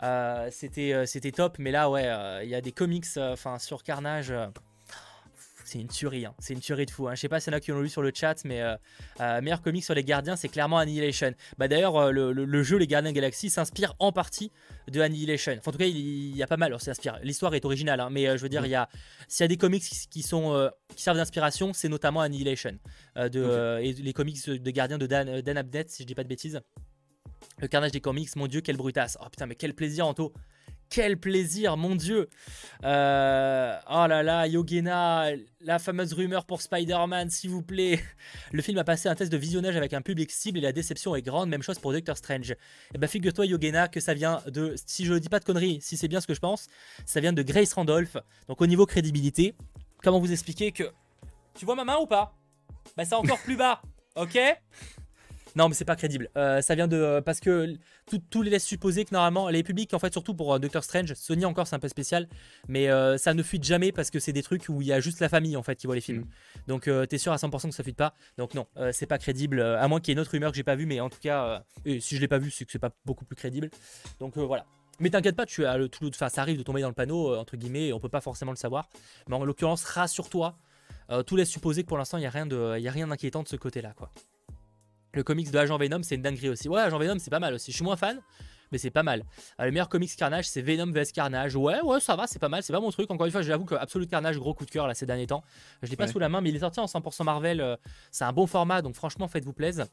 Euh, 0.02 0.48
c'était 0.50 0.92
euh, 0.92 1.06
c'était 1.06 1.32
top, 1.32 1.56
mais 1.58 1.70
là 1.70 1.88
ouais, 1.90 2.10
il 2.42 2.50
y 2.50 2.54
a 2.54 2.60
des 2.60 2.72
comics 2.72 3.06
enfin 3.16 3.58
sur 3.58 3.82
carnage 3.82 4.32
c'est 5.66 5.80
une 5.80 5.88
tuerie, 5.88 6.26
hein. 6.26 6.34
c'est 6.38 6.54
une 6.54 6.60
tuerie 6.60 6.86
de 6.86 6.90
fou. 6.90 7.08
Hein. 7.08 7.14
Je 7.14 7.20
sais 7.20 7.28
pas 7.28 7.40
s'il 7.40 7.52
y 7.52 7.54
en 7.54 7.58
a 7.58 7.60
qui 7.60 7.72
ont 7.72 7.80
lu 7.80 7.88
sur 7.88 8.02
le 8.02 8.12
chat, 8.14 8.44
mais 8.44 8.62
meilleur 9.42 9.62
comic 9.62 9.84
sur 9.84 9.94
les 9.94 10.04
gardiens, 10.04 10.36
c'est 10.36 10.48
clairement 10.48 10.78
Annihilation. 10.78 11.34
Bah 11.58 11.68
d'ailleurs, 11.68 12.12
le, 12.12 12.62
jeu 12.62 12.78
Les 12.78 12.86
Gardiens 12.86 13.12
Galaxy 13.12 13.50
s'inspire 13.50 13.94
en 13.98 14.12
partie 14.12 14.50
de 14.88 15.00
Annihilation. 15.00 15.52
Enfin, 15.58 15.70
en 15.70 15.72
tout 15.72 15.78
cas, 15.78 15.86
il, 15.86 16.36
y 16.36 16.42
a 16.42 16.46
pas 16.46 16.56
mal. 16.56 16.68
Alors, 16.68 16.80
s'inspire. 16.80 17.18
L'histoire 17.22 17.54
est 17.54 17.64
originale, 17.64 18.00
hein, 18.00 18.08
mais 18.10 18.36
je 18.36 18.42
veux 18.42 18.48
dire, 18.48 18.64
il 18.64 18.70
y 18.70 18.74
a 18.74 18.88
s'il 19.28 19.44
y 19.44 19.46
a 19.46 19.48
des 19.48 19.56
comics 19.56 19.84
qui 20.10 20.22
sont 20.22 20.70
qui 20.94 21.02
servent 21.02 21.16
d'inspiration, 21.16 21.72
c'est 21.72 21.88
notamment 21.88 22.20
Annihilation 22.20 22.78
de 23.16 23.78
et 23.80 23.92
les 23.92 24.12
comics 24.12 24.48
de 24.48 24.70
gardiens 24.70 24.98
de 24.98 25.06
Dan, 25.06 25.40
Dan 25.40 25.56
Abnett, 25.56 25.90
si 25.90 26.02
je 26.02 26.06
dis 26.06 26.14
pas 26.14 26.24
de 26.24 26.28
bêtises. 26.28 26.60
Le 27.58 27.68
carnage 27.68 27.92
des 27.92 28.00
comics, 28.00 28.34
mon 28.36 28.46
dieu, 28.46 28.60
quelle 28.60 28.76
brutasse. 28.76 29.16
Oh 29.20 29.28
putain, 29.30 29.46
mais 29.46 29.54
quel 29.54 29.74
plaisir, 29.74 30.06
Anto 30.06 30.32
quel 30.88 31.18
plaisir, 31.18 31.76
mon 31.76 31.94
dieu 31.96 32.28
euh, 32.84 33.76
Oh 33.90 34.06
là 34.06 34.22
là, 34.22 34.46
Yogena, 34.46 35.30
la 35.60 35.78
fameuse 35.78 36.12
rumeur 36.12 36.44
pour 36.44 36.62
Spider-Man, 36.62 37.30
s'il 37.30 37.50
vous 37.50 37.62
plaît. 37.62 38.00
Le 38.52 38.62
film 38.62 38.78
a 38.78 38.84
passé 38.84 39.08
un 39.08 39.14
test 39.14 39.30
de 39.30 39.36
visionnage 39.36 39.76
avec 39.76 39.92
un 39.92 40.02
public 40.02 40.30
cible 40.30 40.58
et 40.58 40.62
la 40.62 40.72
déception 40.72 41.14
est 41.16 41.22
grande. 41.22 41.48
Même 41.48 41.62
chose 41.62 41.78
pour 41.78 41.92
Doctor 41.92 42.16
Strange. 42.16 42.50
Et 42.50 42.56
eh 42.90 42.92
bah 42.94 43.00
ben, 43.00 43.08
figure-toi, 43.08 43.46
Yogena, 43.46 43.88
que 43.88 44.00
ça 44.00 44.14
vient 44.14 44.42
de, 44.46 44.74
si 44.86 45.04
je 45.04 45.14
ne 45.14 45.18
dis 45.18 45.28
pas 45.28 45.40
de 45.40 45.44
conneries, 45.44 45.80
si 45.80 45.96
c'est 45.96 46.08
bien 46.08 46.20
ce 46.20 46.26
que 46.26 46.34
je 46.34 46.40
pense, 46.40 46.68
ça 47.04 47.20
vient 47.20 47.32
de 47.32 47.42
Grace 47.42 47.72
Randolph. 47.72 48.16
Donc 48.48 48.60
au 48.60 48.66
niveau 48.66 48.86
crédibilité, 48.86 49.54
comment 50.02 50.20
vous 50.20 50.32
expliquer 50.32 50.72
que... 50.72 50.84
Tu 51.54 51.64
vois 51.64 51.74
ma 51.74 51.84
main 51.84 51.96
ou 51.96 52.06
pas? 52.06 52.36
Bah 52.96 53.04
c'est 53.04 53.14
encore 53.14 53.40
plus 53.40 53.56
bas, 53.56 53.82
ok? 54.14 54.38
Non, 55.56 55.70
mais 55.70 55.74
c'est 55.74 55.86
pas 55.86 55.96
crédible. 55.96 56.28
Euh, 56.36 56.60
ça 56.60 56.74
vient 56.74 56.86
de. 56.86 56.96
Euh, 56.96 57.20
parce 57.22 57.40
que 57.40 57.74
tout, 58.30 58.42
les 58.42 58.50
laisse 58.50 58.64
supposer 58.64 59.06
que 59.06 59.14
normalement, 59.14 59.48
les 59.48 59.62
publics, 59.62 59.94
en 59.94 59.98
fait, 59.98 60.12
surtout 60.12 60.34
pour 60.34 60.52
euh, 60.52 60.58
Doctor 60.58 60.84
Strange, 60.84 61.14
Sony 61.14 61.46
encore, 61.46 61.66
c'est 61.66 61.74
un 61.74 61.80
peu 61.80 61.88
spécial, 61.88 62.28
mais 62.68 62.88
ça 63.16 63.32
ne 63.32 63.42
fuite 63.42 63.64
jamais 63.64 63.90
parce 63.90 64.10
que 64.10 64.18
c'est 64.20 64.34
des 64.34 64.42
trucs 64.42 64.68
où 64.68 64.82
il 64.82 64.88
y 64.88 64.92
a 64.92 65.00
juste 65.00 65.20
la 65.20 65.30
famille, 65.30 65.56
en 65.56 65.62
fait, 65.62 65.76
qui 65.76 65.86
voit 65.86 65.94
les 65.94 66.02
films. 66.02 66.20
Mm. 66.20 66.26
Donc, 66.68 66.90
t'es 67.08 67.18
sûr 67.18 67.32
à 67.32 67.36
100% 67.36 67.70
que 67.70 67.74
ça 67.74 67.82
fuite 67.82 67.96
pas? 67.96 68.14
Donc, 68.36 68.54
non, 68.54 68.66
c'est 68.92 69.06
pas 69.06 69.18
crédible, 69.18 69.62
à 69.62 69.88
moins 69.88 70.00
qu'il 70.00 70.08
y 70.08 70.12
ait 70.12 70.16
une 70.16 70.20
autre 70.20 70.32
rumeur 70.32 70.50
que 70.50 70.56
j'ai 70.56 70.62
pas 70.62 70.76
vue, 70.76 70.86
mais 70.86 71.00
en 71.00 71.08
tout 71.08 71.18
cas, 71.20 71.64
si 71.86 72.16
je 72.16 72.20
l'ai 72.20 72.28
pas 72.28 72.38
vu, 72.38 72.50
c'est 72.50 72.66
que 72.66 72.72
c'est 72.72 72.78
pas 72.78 72.90
beaucoup 73.06 73.24
plus 73.24 73.36
crédible. 73.36 73.70
Donc, 74.20 74.36
voilà. 74.36 74.66
Mais 75.00 75.10
t'inquiète 75.10 75.36
pas, 75.36 75.46
tu 75.46 75.64
as 75.64 75.78
le 75.78 75.88
tout, 75.88 76.08
enfin, 76.08 76.28
ça 76.28 76.42
arrive 76.42 76.58
de 76.58 76.62
tomber 76.62 76.82
dans 76.82 76.88
le 76.88 76.94
panneau, 76.94 77.34
entre 77.34 77.56
guillemets, 77.56 77.92
on 77.92 78.00
peut 78.00 78.08
pas 78.10 78.20
forcément 78.20 78.52
le 78.52 78.56
savoir. 78.58 78.88
Mais 79.28 79.36
en 79.36 79.44
l'occurrence, 79.44 79.84
rassure-toi, 79.84 80.58
tout 81.26 81.36
laisse 81.36 81.48
supposer 81.48 81.82
que 81.82 81.88
pour 81.88 81.98
l'instant, 81.98 82.18
il 82.18 82.20
n'y 82.20 82.26
a 82.26 82.30
rien 82.30 83.06
d'inquiétant 83.06 83.42
de 83.42 83.48
ce 83.48 83.56
côté-là, 83.56 83.94
quoi. 83.96 84.12
Le 85.16 85.22
comics 85.22 85.50
de 85.50 85.56
Agent 85.56 85.78
Venom, 85.78 86.02
c'est 86.02 86.16
une 86.16 86.20
dinguerie 86.20 86.50
aussi. 86.50 86.68
Ouais, 86.68 86.82
Agent 86.82 86.98
Venom, 86.98 87.18
c'est 87.18 87.30
pas 87.30 87.38
mal 87.38 87.54
aussi. 87.54 87.72
Je 87.72 87.76
suis 87.76 87.84
moins 87.84 87.96
fan, 87.96 88.20
mais 88.70 88.76
c'est 88.76 88.90
pas 88.90 89.02
mal. 89.02 89.24
Euh, 89.58 89.64
le 89.64 89.70
meilleur 89.70 89.88
comics 89.88 90.14
Carnage, 90.14 90.46
c'est 90.46 90.60
Venom 90.60 90.92
vs 90.92 91.10
Carnage. 91.14 91.56
Ouais, 91.56 91.80
ouais, 91.80 92.00
ça 92.00 92.16
va, 92.16 92.26
c'est 92.26 92.38
pas 92.38 92.50
mal. 92.50 92.62
C'est 92.62 92.74
pas 92.74 92.80
mon 92.80 92.90
truc. 92.90 93.10
Encore 93.10 93.24
une 93.24 93.32
fois, 93.32 93.40
j'avoue 93.40 93.64
que 93.64 93.74
Absolute 93.74 94.10
Carnage, 94.10 94.36
gros 94.36 94.52
coup 94.52 94.66
de 94.66 94.70
cœur 94.70 94.86
là 94.86 94.92
ces 94.92 95.06
derniers 95.06 95.26
temps. 95.26 95.42
Je 95.82 95.88
l'ai 95.88 95.96
pas 95.96 96.06
sous 96.06 96.18
la 96.18 96.28
main, 96.28 96.42
mais 96.42 96.50
il 96.50 96.56
est 96.56 96.58
sorti 96.58 96.80
en 96.80 96.84
100% 96.84 97.24
Marvel. 97.24 97.62
Euh, 97.62 97.76
c'est 98.10 98.24
un 98.24 98.32
bon 98.34 98.46
format, 98.46 98.82
donc 98.82 98.94
franchement, 98.94 99.26
faites-vous 99.26 99.54
plaisir. 99.54 99.86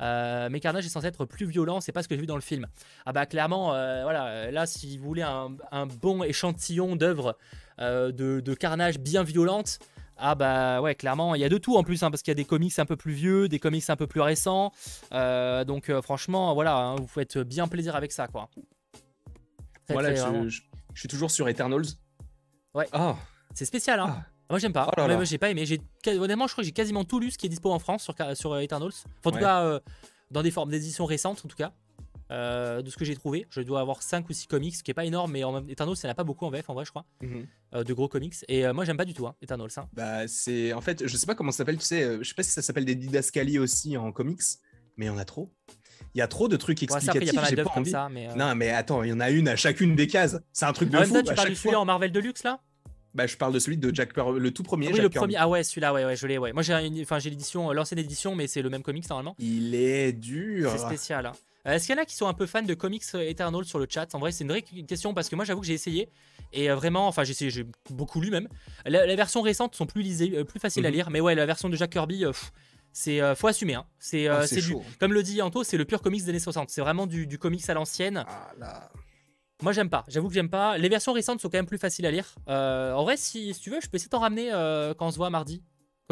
Euh, 0.00 0.48
mais 0.50 0.58
Carnage 0.58 0.86
est 0.86 0.88
censé 0.88 1.06
être 1.06 1.26
plus 1.26 1.44
violent. 1.44 1.82
C'est 1.82 1.92
pas 1.92 2.02
ce 2.02 2.08
que 2.08 2.14
j'ai 2.14 2.22
vu 2.22 2.26
dans 2.26 2.36
le 2.36 2.40
film. 2.40 2.66
Ah 3.04 3.12
bah 3.12 3.26
clairement, 3.26 3.72
voilà. 4.04 4.50
Là, 4.50 4.64
si 4.64 4.96
vous 4.96 5.04
voulez 5.04 5.20
un, 5.20 5.86
bon 6.00 6.22
échantillon 6.22 6.96
d'œuvres 6.96 7.36
de, 7.78 8.10
de 8.10 8.54
Carnage 8.54 8.98
bien 8.98 9.22
violente. 9.22 9.80
Ah 10.24 10.36
bah 10.36 10.80
ouais, 10.80 10.94
clairement, 10.94 11.34
il 11.34 11.40
y 11.40 11.44
a 11.44 11.48
de 11.48 11.58
tout 11.58 11.76
en 11.76 11.82
plus, 11.82 12.00
hein, 12.04 12.10
parce 12.12 12.22
qu'il 12.22 12.30
y 12.30 12.32
a 12.32 12.36
des 12.36 12.44
comics 12.44 12.78
un 12.78 12.86
peu 12.86 12.94
plus 12.94 13.12
vieux, 13.12 13.48
des 13.48 13.58
comics 13.58 13.90
un 13.90 13.96
peu 13.96 14.06
plus 14.06 14.20
récents. 14.20 14.72
Euh, 15.12 15.64
donc 15.64 15.90
euh, 15.90 16.00
franchement, 16.00 16.54
voilà, 16.54 16.76
hein, 16.76 16.94
vous 16.94 17.08
faites 17.08 17.38
bien 17.38 17.66
plaisir 17.66 17.96
avec 17.96 18.12
ça, 18.12 18.28
quoi. 18.28 18.48
voilà, 19.88 20.14
je, 20.14 20.60
suis 20.94 21.08
toujours 21.08 21.32
sur 21.32 21.48
Eternals. 21.48 21.86
Ouais. 22.72 22.86
Ah. 22.92 23.16
C'est 23.52 23.64
spécial, 23.64 23.98
hein. 23.98 24.16
Ah. 24.16 24.26
Moi 24.48 24.60
j'aime 24.60 24.72
pas. 24.72 24.88
Oh 24.96 25.08
moi 25.08 25.24
j'ai 25.24 25.38
pas 25.38 25.50
aimé. 25.50 25.64
Honnêtement, 26.06 26.46
je 26.46 26.52
crois 26.52 26.62
que 26.62 26.66
j'ai 26.66 26.72
quasiment 26.72 27.04
tout 27.04 27.18
lu 27.18 27.32
ce 27.32 27.38
qui 27.38 27.46
est 27.46 27.48
dispo 27.48 27.72
en 27.72 27.80
France 27.80 28.04
sur, 28.04 28.14
sur 28.36 28.56
Eternals. 28.58 28.92
en 29.24 29.30
tout 29.32 29.38
cas, 29.38 29.62
euh, 29.62 29.80
dans 30.30 30.42
des 30.42 30.52
formes 30.52 30.70
d'édition 30.70 31.04
récentes, 31.04 31.42
en 31.44 31.48
tout 31.48 31.56
cas. 31.56 31.72
De 32.32 32.88
ce 32.90 32.96
que 32.96 33.04
j'ai 33.04 33.14
trouvé. 33.14 33.46
Je 33.50 33.60
dois 33.60 33.80
avoir 33.80 34.02
5 34.02 34.28
ou 34.28 34.32
6 34.32 34.46
comics, 34.46 34.74
ce 34.74 34.82
qui 34.82 34.90
est 34.90 34.94
pas 34.94 35.04
énorme, 35.04 35.32
mais 35.32 35.44
en 35.44 35.66
Eternals, 35.68 35.96
ça 35.96 36.08
n'a 36.08 36.14
pas 36.14 36.24
beaucoup 36.24 36.46
en 36.46 36.50
VF 36.50 36.68
en 36.70 36.74
vrai, 36.74 36.84
je 36.84 36.90
crois, 36.90 37.04
Mhm. 37.22 37.46
de 37.84 37.92
gros 37.94 38.08
comics. 38.08 38.34
Et 38.48 38.70
moi, 38.72 38.84
j'aime 38.84 38.96
pas 38.96 39.04
du 39.04 39.14
tout 39.14 39.26
hein, 39.26 39.34
Eternals. 39.42 39.70
hein. 39.76 39.88
Bah, 39.92 40.26
c'est 40.28 40.72
en 40.72 40.80
fait, 40.80 41.06
je 41.06 41.16
sais 41.16 41.26
pas 41.26 41.34
comment 41.34 41.50
ça 41.52 41.58
s'appelle, 41.58 41.78
tu 41.78 41.84
sais, 41.84 42.02
euh, 42.02 42.18
je 42.22 42.28
sais 42.28 42.34
pas 42.34 42.42
si 42.42 42.50
ça 42.50 42.62
s'appelle 42.62 42.84
des 42.84 42.94
didascalies 42.94 43.58
aussi 43.58 43.96
en 43.96 44.10
comics, 44.12 44.40
mais 44.96 45.06
il 45.06 45.08
y 45.08 45.10
en 45.10 45.18
a 45.18 45.24
trop. 45.24 45.52
Il 46.14 46.18
y 46.18 46.22
a 46.22 46.28
trop 46.28 46.48
de 46.48 46.56
trucs 46.56 46.80
Ouais, 46.80 46.86
ça, 46.88 46.96
après, 46.96 47.18
explicatifs. 47.20 47.50
il 47.52 47.56
y 47.56 47.60
a 47.60 47.64
pas 47.64 47.70
comme 47.70 47.84
ça. 47.84 48.08
Mais, 48.10 48.28
euh, 48.28 48.34
Non, 48.34 48.54
mais 48.54 48.70
attends, 48.70 49.02
il 49.02 49.10
y 49.10 49.12
en 49.12 49.20
a 49.20 49.30
une 49.30 49.48
à 49.48 49.56
chacune 49.56 49.94
des 49.94 50.06
cases. 50.06 50.38
C'est 50.52 50.64
un 50.66 50.72
truc 50.72 50.90
de 50.90 50.96
En 50.96 51.00
même 51.00 51.08
fou. 51.08 51.14
temps, 51.14 51.20
à 51.20 51.22
tu 51.22 51.34
parles 51.34 51.50
de 51.50 51.54
celui 51.54 51.74
en 51.74 51.84
Marvel 51.84 52.12
Deluxe 52.12 52.42
là? 52.42 52.60
Bah, 53.14 53.26
je 53.26 53.36
parle 53.36 53.52
de 53.52 53.58
celui 53.58 53.76
de 53.76 53.94
Jack 53.94 54.14
Per- 54.14 54.38
le 54.38 54.50
tout 54.52 54.62
premier. 54.62 54.86
Oui, 54.88 54.94
Jack 54.94 55.02
le 55.02 55.08
Kirby. 55.10 55.18
premier. 55.34 55.36
Ah 55.36 55.48
ouais, 55.48 55.62
celui-là, 55.62 55.92
ouais, 55.92 56.04
ouais, 56.06 56.16
je 56.16 56.26
l'ai. 56.26 56.38
Ouais. 56.38 56.52
Moi, 56.54 56.62
j'ai 56.62 56.72
une- 56.86 57.00
enfin, 57.02 57.18
j'ai 57.18 57.28
l'édition, 57.30 57.70
euh, 57.70 57.74
l'ancienne 57.74 57.98
édition, 57.98 58.34
mais 58.34 58.46
c'est 58.46 58.62
le 58.62 58.70
même 58.70 58.82
comics 58.82 59.08
normalement. 59.08 59.36
Il 59.38 59.74
est 59.74 60.12
dur. 60.12 60.70
C'est 60.72 60.78
spécial. 60.78 61.26
hein. 61.26 61.32
Euh, 61.66 61.72
Est-ce 61.74 61.86
qu'il 61.86 61.94
y 61.94 61.98
en 61.98 62.02
a 62.02 62.04
qui 62.04 62.16
sont 62.16 62.26
un 62.26 62.34
peu 62.34 62.46
fans 62.46 62.62
de 62.62 62.74
comics 62.74 63.04
Eternal 63.14 63.64
sur 63.64 63.78
le 63.78 63.86
chat? 63.88 64.14
En 64.14 64.18
vrai, 64.18 64.32
c'est 64.32 64.42
une 64.44 64.50
vraie 64.50 64.62
question 64.62 65.14
parce 65.14 65.28
que 65.28 65.36
moi, 65.36 65.44
j'avoue 65.44 65.60
que 65.60 65.66
j'ai 65.66 65.74
essayé 65.74 66.08
et 66.52 66.70
euh, 66.70 66.74
vraiment, 66.74 67.06
enfin, 67.08 67.24
j'ai 67.24 67.30
essayé, 67.32 67.50
j'ai 67.50 67.66
beaucoup 67.90 68.20
lu 68.20 68.30
même. 68.30 68.48
La, 68.84 69.06
la 69.06 69.16
version 69.16 69.42
récente 69.42 69.74
sont 69.76 69.86
plus 69.86 70.02
lisées, 70.02 70.32
euh, 70.36 70.44
plus 70.44 70.58
faciles 70.60 70.84
à 70.86 70.88
Mhm. 70.90 70.94
lire, 70.94 71.10
mais 71.10 71.20
ouais, 71.20 71.34
la 71.34 71.46
version 71.46 71.68
de 71.68 71.76
Jack 71.76 71.90
Kirby, 71.90 72.24
pff, 72.24 72.52
c'est 72.92 73.20
euh, 73.20 73.34
faut 73.34 73.46
assumer. 73.46 73.74
hein. 73.74 73.86
C'est 73.98 74.26
Ah, 74.26 74.40
euh, 74.42 74.46
du, 74.46 74.60
chaud. 74.60 74.82
comme 74.98 75.12
le 75.12 75.22
dit 75.22 75.40
Anto, 75.40 75.62
c'est 75.64 75.76
le 75.76 75.84
pur 75.84 76.02
comics 76.02 76.22
des 76.22 76.30
années 76.30 76.38
60. 76.40 76.68
C'est 76.70 76.80
vraiment 76.80 77.06
du, 77.06 77.26
du 77.26 77.38
comics 77.38 77.68
à 77.70 77.74
l'ancienne. 77.74 78.24
Ah. 78.60 78.90
Moi, 79.62 79.70
j'aime 79.72 79.88
pas. 79.88 80.04
J'avoue 80.08 80.26
que 80.28 80.34
j'aime 80.34 80.50
pas. 80.50 80.76
Les 80.76 80.88
versions 80.88 81.12
récentes 81.12 81.40
sont 81.40 81.48
quand 81.48 81.58
même 81.58 81.66
plus 81.66 81.78
faciles 81.78 82.04
à 82.06 82.10
lire. 82.10 82.34
Euh, 82.48 82.92
en 82.94 83.04
vrai, 83.04 83.16
si, 83.16 83.54
si 83.54 83.60
tu 83.60 83.70
veux, 83.70 83.80
je 83.80 83.88
peux 83.88 83.94
essayer 83.96 84.08
de 84.08 84.10
t'en 84.10 84.18
ramener 84.18 84.50
quand 84.98 85.06
on 85.06 85.10
se 85.12 85.16
voit 85.16 85.30
mardi. 85.30 85.62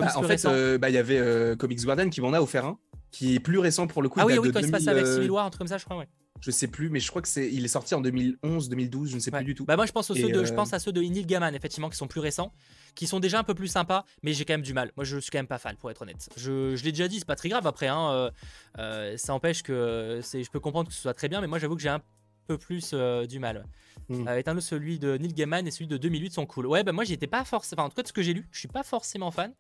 Bah, 0.01 0.13
en 0.17 0.23
fait, 0.23 0.45
euh, 0.45 0.79
bah, 0.79 0.91
il 0.91 0.95
y 0.95 0.99
avait 0.99 1.19
euh, 1.19 1.57
Comics 1.57 1.83
Guardian 1.85 2.09
qui 2.11 2.21
m'en 2.21 2.33
a 2.33 2.41
offert 2.41 2.65
un, 2.67 2.79
qui 3.11 3.35
est 3.35 3.41
plus 3.41 3.59
récent 3.59 3.87
pour 3.87 4.03
le 4.03 4.09
coup. 4.09 4.21
ah 4.21 4.27
oui, 4.27 4.39
oui, 4.39 4.49
de 4.49 4.53
quand 4.53 4.61
il 4.61 4.67
se 4.67 4.71
2000, 4.71 4.73
passe 4.73 4.89
avec 4.89 5.05
euh, 5.05 5.15
Civil 5.15 5.31
War, 5.31 5.47
un 5.47 5.51
truc 5.51 5.59
comme 5.59 5.69
ça, 5.69 5.79
je 5.79 5.85
crois, 5.85 5.97
ouais. 5.99 6.09
Je 6.43 6.51
sais 6.51 6.69
plus, 6.69 6.89
mais 6.89 7.01
je 7.01 7.09
crois 7.11 7.21
que 7.21 7.29
c'est, 7.29 7.53
il 7.53 7.65
est 7.67 7.69
sorti 7.69 7.95
en 7.95 8.01
2011, 8.01 8.71
2012, 8.71 9.11
je 9.11 9.15
ne 9.17 9.21
sais 9.21 9.31
Ouais. 9.31 9.41
plus 9.41 9.45
du 9.45 9.55
tout. 9.55 9.67
Bah 9.67 9.77
moi 9.77 9.85
je 9.85 9.93
pense, 9.93 10.11
aux 10.11 10.15
ceux 10.15 10.31
de, 10.31 10.43
je 10.43 10.53
euh, 10.53 10.57
pense 10.57 10.73
à 10.73 10.79
ceux 10.79 10.91
de 10.91 11.03
Neil 11.03 11.27
Gaiman 11.27 11.55
effectivement 11.55 11.91
qui 11.91 11.99
sont 11.99 12.07
plus 12.07 12.21
récents, 12.21 12.51
qui 12.95 13.07
sont 13.07 13.21
déjà 13.21 13.39
un 13.39 13.43
peu 13.45 13.53
plus 13.55 13.69
sympas, 13.69 14.07
mais 14.23 14.33
j'ai 14.33 14.47
quand 14.47 14.55
même 14.55 14.63
du 14.63 14.73
mal. 14.73 14.91
Moi 14.97 15.05
je 15.05 15.19
suis 15.19 15.31
quand 15.31 15.37
même 15.39 15.47
pas 15.47 15.59
fan 15.59 15.77
pour 15.77 15.91
être 15.91 16.01
honnête. 16.01 16.31
Je, 16.39 16.77
je 16.77 16.85
l'ai 16.85 16.93
déjà 16.93 17.09
dit, 17.09 17.19
c'est 17.19 17.27
pas 17.27 17.37
très 17.37 17.51
grave 17.51 17.67
après. 17.67 17.89
Hein, 17.89 18.11
euh, 18.13 18.31
euh, 18.79 19.17
ça 19.19 19.35
empêche 19.35 19.63
que 19.63 20.21
c'est, 20.23 20.43
je 20.43 20.51
peux 20.51 20.61
comprendre 20.61 20.89
que 20.89 20.95
ce 20.95 21.03
soit 21.03 21.13
très 21.13 21.29
bien, 21.29 21.43
mais 21.43 21.47
moi 21.47 21.59
j'avoue 21.59 21.77
que 21.77 21.83
j'ai 21.83 21.91
un 21.91 22.01
peu 22.47 22.57
plus 22.57 22.93
euh, 22.95 23.27
du 23.27 23.39
mal. 23.39 23.67
Mm. 24.09 24.27
Euh, 24.27 24.39
étant 24.39 24.53
donné 24.53 24.63
celui 24.63 24.99
de 24.99 25.19
Neil 25.19 25.35
Gaiman 25.35 25.67
et 25.67 25.71
celui 25.71 25.89
de 25.89 25.99
2008 25.99 26.33
sont 26.33 26.47
cool. 26.47 26.67
Ouais 26.67 26.83
bah 26.85 26.93
moi 26.93 27.05
j'y 27.05 27.13
étais 27.13 27.27
pas 27.27 27.45
forcément. 27.45 27.83
Enfin 27.83 27.87
en 27.89 27.91
tout 27.91 27.97
cas 27.97 28.03
de 28.03 28.09
ce 28.09 28.15
que 28.15 28.23
j'ai 28.23 28.33
lu, 28.33 28.49
je 28.51 28.61
suis 28.61 28.69
pas 28.69 28.83
forcément 28.83 29.31
fan. 29.31 29.53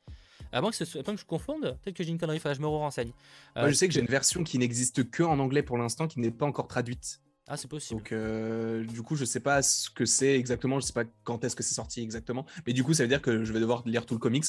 Moins 0.52 0.70
que, 0.70 0.76
ce 0.76 0.84
soit, 0.84 1.06
moins 1.06 1.14
que 1.14 1.20
je 1.20 1.26
confonde, 1.26 1.78
peut-être 1.82 1.96
que 1.96 2.02
j'ai 2.02 2.10
une 2.10 2.18
connerie, 2.18 2.40
je 2.40 2.60
me 2.60 2.66
renseigne. 2.66 3.12
Moi, 3.56 3.68
je 3.68 3.74
sais 3.74 3.88
que 3.88 3.94
j'ai 3.94 4.00
une 4.00 4.06
version 4.06 4.42
qui 4.44 4.58
n'existe 4.58 5.10
que 5.10 5.22
en 5.22 5.38
anglais 5.38 5.62
pour 5.62 5.78
l'instant, 5.78 6.08
qui 6.08 6.20
n'est 6.20 6.30
pas 6.30 6.46
encore 6.46 6.66
traduite. 6.66 7.20
Ah 7.52 7.56
c'est 7.56 7.66
possible. 7.66 7.98
Donc, 7.98 8.12
euh, 8.12 8.84
du 8.84 9.02
coup, 9.02 9.16
je 9.16 9.24
sais 9.24 9.40
pas 9.40 9.60
ce 9.60 9.90
que 9.90 10.04
c'est 10.04 10.36
exactement, 10.36 10.78
je 10.78 10.86
sais 10.86 10.92
pas 10.92 11.02
quand 11.24 11.42
est-ce 11.42 11.56
que 11.56 11.64
c'est 11.64 11.74
sorti 11.74 12.00
exactement. 12.00 12.46
Mais 12.64 12.72
du 12.72 12.84
coup, 12.84 12.94
ça 12.94 13.02
veut 13.02 13.08
dire 13.08 13.20
que 13.20 13.42
je 13.44 13.52
vais 13.52 13.58
devoir 13.58 13.82
lire 13.86 14.06
tout 14.06 14.14
le 14.14 14.20
comics 14.20 14.44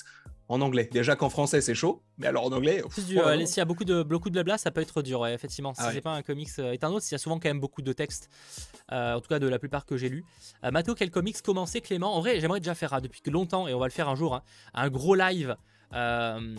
en 0.50 0.62
anglais. 0.62 0.88
Déjà 0.92 1.16
qu'en 1.16 1.30
français, 1.32 1.62
c'est 1.62 1.74
chaud, 1.74 2.04
mais 2.20 2.28
alors 2.28 2.46
en 2.46 2.52
anglais. 2.52 2.84
Plus 2.90 3.02
pff, 3.02 3.08
du- 3.08 3.20
euh. 3.20 3.44
S'il 3.48 3.58
y 3.58 3.62
a 3.62 3.66
beaucoup 3.66 3.86
de, 3.86 4.04
beaucoup 4.04 4.30
de 4.30 4.34
blabla, 4.34 4.60
ça 4.60 4.70
peut 4.70 4.82
être 4.82 5.02
dur, 5.02 5.22
ouais, 5.22 5.34
effectivement. 5.34 5.74
Si 5.74 5.82
Ah 5.82 5.88
ouais. 5.88 5.94
c'est 5.96 6.02
pas 6.02 6.14
un 6.14 6.22
comics 6.22 6.52
euh, 6.60 6.74
Eternals, 6.74 7.02
il 7.08 7.12
y 7.12 7.16
a 7.16 7.18
souvent 7.18 7.40
quand 7.40 7.50
même 7.50 7.60
beaucoup 7.60 7.82
de 7.82 7.92
textes, 7.92 8.30
euh, 8.92 9.16
en 9.16 9.20
tout 9.22 9.30
cas 9.30 9.40
de 9.40 9.48
la 9.48 9.58
plupart 9.58 9.88
que 9.88 9.98
j'ai 9.98 10.10
lus. 10.10 10.24
Euh, 10.64 10.70
Mathéo, 10.70 10.94
quel 10.94 11.10
comics 11.10 11.42
commencer, 11.42 11.82
Clément? 11.82 12.16
En 12.16 12.20
vrai, 12.20 12.40
j'aimerais 12.40 12.60
déjà 12.60 12.76
faire 12.76 12.94
ah, 12.94 13.02
depuis 13.02 13.22
longtemps, 13.32 13.68
et 13.68 13.74
on 13.74 13.80
va 13.80 13.88
le 13.88 13.94
faire 13.94 14.10
un 14.10 14.16
jour, 14.16 14.36
hein, 14.36 14.44
un 14.76 14.90
gros 14.92 15.16
live 15.16 15.56
euh, 15.94 16.56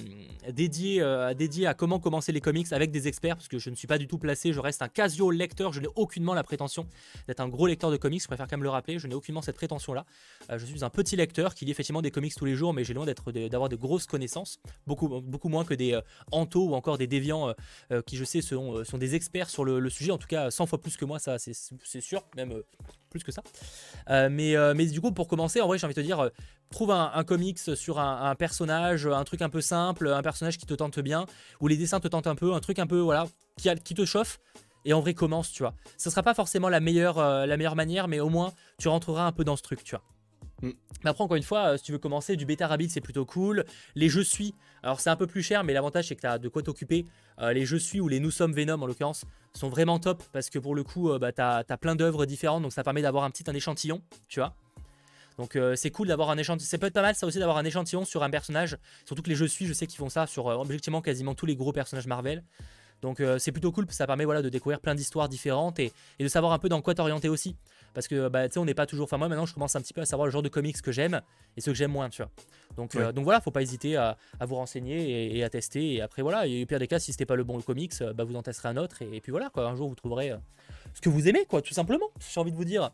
dédié, 0.51 1.01
euh, 1.01 1.35
dédié 1.35 1.67
à 1.67 1.75
comment 1.75 1.99
commencer 1.99 2.33
les 2.33 2.41
comics 2.41 2.73
avec 2.73 2.91
des 2.91 3.09
experts, 3.09 3.37
parce 3.37 3.49
que 3.49 3.59
je 3.59 3.71
ne 3.71 3.75
suis 3.75 3.87
pas 3.87 3.99
du 3.99 4.07
tout 4.07 4.19
placé, 4.19 4.53
je 4.53 4.61
reste 4.61 4.83
un 4.83 4.89
casio 4.89 5.31
lecteur, 5.31 5.73
je 5.73 5.81
n'ai 5.81 5.89
aucunement 5.95 6.35
la 6.35 6.43
prétention 6.43 6.87
d'être 7.27 7.41
un 7.41 7.49
gros 7.49 7.67
lecteur 7.67 7.91
de 7.91 7.97
comics, 7.97 8.21
je 8.21 8.27
préfère 8.27 8.47
quand 8.47 8.57
même 8.57 8.63
le 8.63 8.69
rappeler, 8.69 8.99
je 8.99 9.07
n'ai 9.07 9.15
aucunement 9.15 9.43
cette 9.43 9.57
prétention-là. 9.57 10.05
Euh, 10.51 10.59
je 10.59 10.67
suis 10.67 10.85
un 10.85 10.91
petit 10.91 11.17
lecteur 11.17 11.55
qui 11.55 11.65
lit 11.65 11.71
effectivement 11.71 12.03
des 12.03 12.11
comics 12.11 12.35
tous 12.35 12.45
les 12.45 12.55
jours, 12.55 12.75
mais 12.75 12.85
j'ai 12.85 12.95
loin 12.95 13.07
d'avoir 13.07 13.69
de 13.69 13.77
grosses 13.77 14.07
connaissances, 14.07 14.61
beaucoup, 14.87 15.09
beaucoup 15.09 15.49
moins 15.49 15.65
que 15.65 15.75
des 15.75 15.95
euh, 15.95 16.01
Anto 16.31 16.69
ou 16.69 16.75
encore 16.75 16.99
des 16.99 17.07
déviants 17.07 17.55
qui, 18.07 18.17
je 18.17 18.25
sais, 18.25 18.41
sont, 18.41 18.85
sont 18.85 18.99
des 18.99 19.15
experts 19.15 19.51
sur 19.51 19.65
le, 19.65 19.89
sujet, 19.91 20.11
en 20.11 20.19
tout 20.19 20.27
cas 20.27 20.51
100 20.51 20.67
fois 20.67 20.81
plus 20.81 20.97
que 20.97 21.05
moi, 21.05 21.19
ça 21.19 21.39
c'est 21.39 22.01
sûr, 22.01 22.25
même 22.37 22.63
plus 23.11 23.23
que 23.23 23.33
ça. 23.33 23.43
Mais, 24.09 24.55
mais 24.75 24.87
du 24.87 25.01
coup, 25.01 25.13
pour 25.13 25.29
commencer, 25.29 25.61
en 25.61 25.67
vrai, 25.67 25.79
j'ai 25.79 25.87
envie 25.87 25.95
de 25.95 26.01
te 26.01 26.07
dire, 26.07 26.31
trouve 26.73 26.91
un, 26.91 27.13
un 27.15 27.25
comics 27.25 27.61
sur 27.77 28.01
un, 28.01 28.31
un 28.31 28.35
personnage, 28.35 29.07
un 29.07 29.25
truc 29.25 29.43
un 29.43 29.49
peu 29.49 29.61
simple, 29.61 30.09
un 30.09 30.23
personnage 30.23 30.59
qui 30.59 30.67
te 30.67 30.75
tente 30.75 30.99
bien, 30.99 31.27
où 31.61 31.69
les 31.69 31.77
dessins 31.77 32.01
te 32.01 32.09
tentent 32.09 32.27
un 32.27 32.35
peu, 32.35 32.53
un 32.53 32.61
truc 32.61 32.81
un 32.81 32.87
peu, 32.89 32.99
voilà, 32.99 33.29
qui, 33.57 33.69
a- 33.69 33.77
qui 33.77 33.95
te 33.95 34.05
chauffe. 34.05 34.41
Et 34.85 34.93
en 34.93 35.01
vrai, 35.01 35.15
commence, 35.15 35.53
tu 35.53 35.63
vois. 35.63 35.75
Ce 35.97 36.11
sera 36.11 36.23
pas 36.23 36.35
forcément 36.35 36.69
la 36.69 36.81
meilleure, 36.81 37.19
euh, 37.19 37.47
la 37.47 37.57
meilleure 37.57 37.77
manière, 37.77 38.09
mais 38.09 38.21
au 38.21 38.29
moins, 38.29 38.53
tu 38.79 38.89
rentreras 38.89 39.25
un 39.27 39.33
peu 39.33 39.45
dans 39.45 39.57
ce 39.57 39.63
truc, 39.63 39.85
tu 39.85 39.95
vois. 39.95 40.03
Mm. 40.63 40.75
Mais 41.05 41.11
après, 41.11 41.23
encore 41.23 41.37
une 41.37 41.43
fois, 41.43 41.75
euh, 41.75 41.77
si 41.77 41.85
tu 41.85 41.93
veux 41.93 41.99
commencer, 41.99 42.37
du 42.37 42.47
bêta 42.47 42.67
rabbit, 42.67 42.91
c'est 42.91 43.01
plutôt 43.01 43.25
cool. 43.25 43.65
Les 43.95 44.09
jeux 44.09 44.25
suis, 44.25 44.55
alors 44.83 45.01
c'est 45.01 45.11
un 45.11 45.17
peu 45.17 45.27
plus 45.27 45.43
cher, 45.43 45.63
mais 45.63 45.73
l'avantage, 45.73 46.09
c'est 46.09 46.17
que 46.17 46.21
tu 46.23 46.27
as 46.27 46.39
de 46.39 46.49
quoi 46.49 46.63
t'occuper. 46.63 47.07
Euh, 47.41 47.53
les 47.53 47.65
jeux 47.65 47.79
suis 47.79 48.01
ou 48.01 48.09
les 48.09 48.19
Nous 48.19 48.31
sommes 48.33 48.53
Venom, 48.53 48.83
en 48.83 48.87
l'occurrence, 48.87 49.25
sont 49.55 49.69
vraiment 49.69 49.99
top 49.99 50.23
parce 50.33 50.51
que 50.51 50.59
pour 50.59 50.75
le 50.75 50.83
coup, 50.83 51.17
bah, 51.19 51.33
tu 51.33 51.41
as, 51.41 51.65
plein 51.81 51.95
d'œuvres 51.95 52.27
différentes, 52.27 52.63
donc 52.63 52.73
ça 52.73 52.83
permet 52.83 53.03
d'avoir 53.03 53.25
un 53.25 53.31
petit 53.31 53.49
un 53.49 53.55
échantillon, 53.55 54.03
tu 54.29 54.41
vois. 54.41 54.55
Donc 55.39 55.57
euh, 55.57 55.77
c'est 55.77 55.91
cool 55.91 56.09
d'avoir 56.09 56.31
un 56.31 56.39
échantillon. 56.39 56.69
Ça 56.69 56.79
peut 56.79 56.87
être 56.87 56.95
pas 56.95 57.03
mal 57.03 57.15
ça 57.15 57.27
aussi 57.27 57.39
d'avoir 57.39 57.57
un 57.57 57.65
échantillon 57.65 58.05
sur 58.05 58.23
un 58.23 58.31
personnage. 58.31 58.77
Surtout 59.05 59.23
que 59.23 59.29
les 59.29 59.35
jeux 59.35 59.49
suis, 59.49 59.67
je 59.67 59.73
sais 59.73 59.87
qu'ils 59.87 59.99
font 59.99 60.11
ça 60.11 60.27
sur 60.27 60.49
euh, 60.49 60.57
objectivement 60.57 61.01
quasiment 61.01 61.35
tous 61.35 61.47
les 61.47 61.57
gros 61.57 61.73
personnages 61.73 62.07
Marvel. 62.07 62.45
Donc 63.01 63.19
euh, 63.19 63.37
c'est 63.37 63.51
plutôt 63.51 63.73
cool, 63.73 63.85
parce 63.85 63.97
que 63.97 63.99
ça 63.99 64.07
permet 64.07 64.25
voilà, 64.25 64.43
de 64.43 64.49
découvrir 64.49 64.81
plein 64.81 64.95
d'histoires 64.95 65.29
différentes 65.29 65.81
et, 65.81 65.93
et 66.21 66.23
de 66.23 66.29
savoir 66.29 66.53
un 66.53 66.59
peu 66.61 66.69
dans 66.69 66.81
quoi 66.83 66.95
t'orienter 66.95 67.29
aussi. 67.29 67.57
Parce 67.95 68.07
que 68.07 68.29
bah, 68.29 68.49
tu 68.49 68.55
sais, 68.55 68.61
on 68.61 68.65
n'est 68.65 68.75
pas 68.75 68.87
toujours. 68.87 69.05
Enfin, 69.05 69.19
moi 69.19 69.29
maintenant 69.29 69.45
je 69.45 69.53
commence 69.53 69.75
un 69.75 69.81
petit 69.81 69.93
peu 69.93 70.01
à 70.01 70.07
savoir 70.07 70.27
le 70.27 70.33
genre 70.33 70.43
de 70.43 70.49
comics 70.49 70.81
que 70.81 70.93
j'aime 70.93 71.21
et 71.57 71.61
ceux 71.61 71.73
que 71.73 71.77
j'aime 71.77 71.91
moins, 71.91 72.09
tu 72.09 72.23
vois. 72.23 72.31
Donc, 72.77 72.95
euh, 72.95 73.13
donc 73.13 73.25
voilà, 73.25 73.41
faut 73.41 73.51
pas 73.51 73.61
hésiter 73.61 73.97
à, 73.97 74.17
à 74.39 74.47
vous 74.47 74.55
renseigner 74.55 75.27
et, 75.27 75.39
et 75.39 75.45
à 75.45 75.51
tester. 75.51 75.95
Et 75.95 76.01
après 76.01 76.23
voilà, 76.23 76.47
et 76.47 76.63
au 76.63 76.67
pire 76.67 76.79
des 76.79 76.87
cas, 76.87 77.01
si 77.01 77.11
c'était 77.11 77.27
pas 77.27 77.35
le 77.35 77.45
bon 77.45 77.61
comics, 77.61 77.93
euh, 78.01 78.13
bah, 78.13 78.25
vous 78.25 78.37
en 78.37 78.43
testerez 78.43 78.69
un 78.69 78.77
autre. 78.77 79.03
Et, 79.03 79.17
et 79.17 79.21
puis 79.21 79.33
voilà, 79.33 79.51
quoi, 79.51 79.67
un 79.67 79.75
jour 79.75 79.89
vous 79.89 79.95
trouverez 79.97 80.33
ce 80.95 81.01
que 81.01 81.09
vous 81.09 81.29
aimez, 81.29 81.45
quoi, 81.49 81.63
tout 81.63 81.75
simplement. 81.75 82.07
J'ai 82.33 82.41
envie 82.41 82.53
de 82.53 82.57
vous 82.57 82.65
dire. 82.65 82.91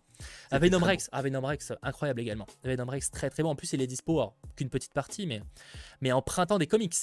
Ah, 0.50 0.58
Venom 0.58 0.78
Rex, 0.78 1.08
ah, 1.12 1.22
Venom 1.22 1.40
Rex, 1.44 1.72
incroyable 1.82 2.20
également. 2.20 2.46
Venom 2.64 2.86
Rex, 2.86 3.10
très 3.10 3.30
très 3.30 3.42
bon. 3.42 3.50
En 3.50 3.56
plus, 3.56 3.72
il 3.72 3.80
est 3.82 3.86
dispo, 3.86 4.22
qu'une 4.56 4.70
petite 4.70 4.92
partie, 4.92 5.26
mais, 5.26 5.42
mais 6.00 6.12
en 6.12 6.22
printemps 6.22 6.58
des 6.58 6.66
comics. 6.66 6.94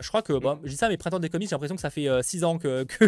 Je 0.00 0.08
crois 0.08 0.22
que, 0.22 0.32
bon, 0.32 0.58
je 0.64 0.70
dis 0.70 0.76
ça, 0.76 0.88
mais 0.88 0.96
printemps 0.96 1.20
des 1.20 1.28
comics, 1.28 1.48
j'ai 1.48 1.54
l'impression 1.54 1.76
que 1.76 1.80
ça 1.80 1.88
fait 1.90 2.08
6 2.20 2.42
ans 2.42 2.58
que, 2.58 2.82
que, 2.98 3.04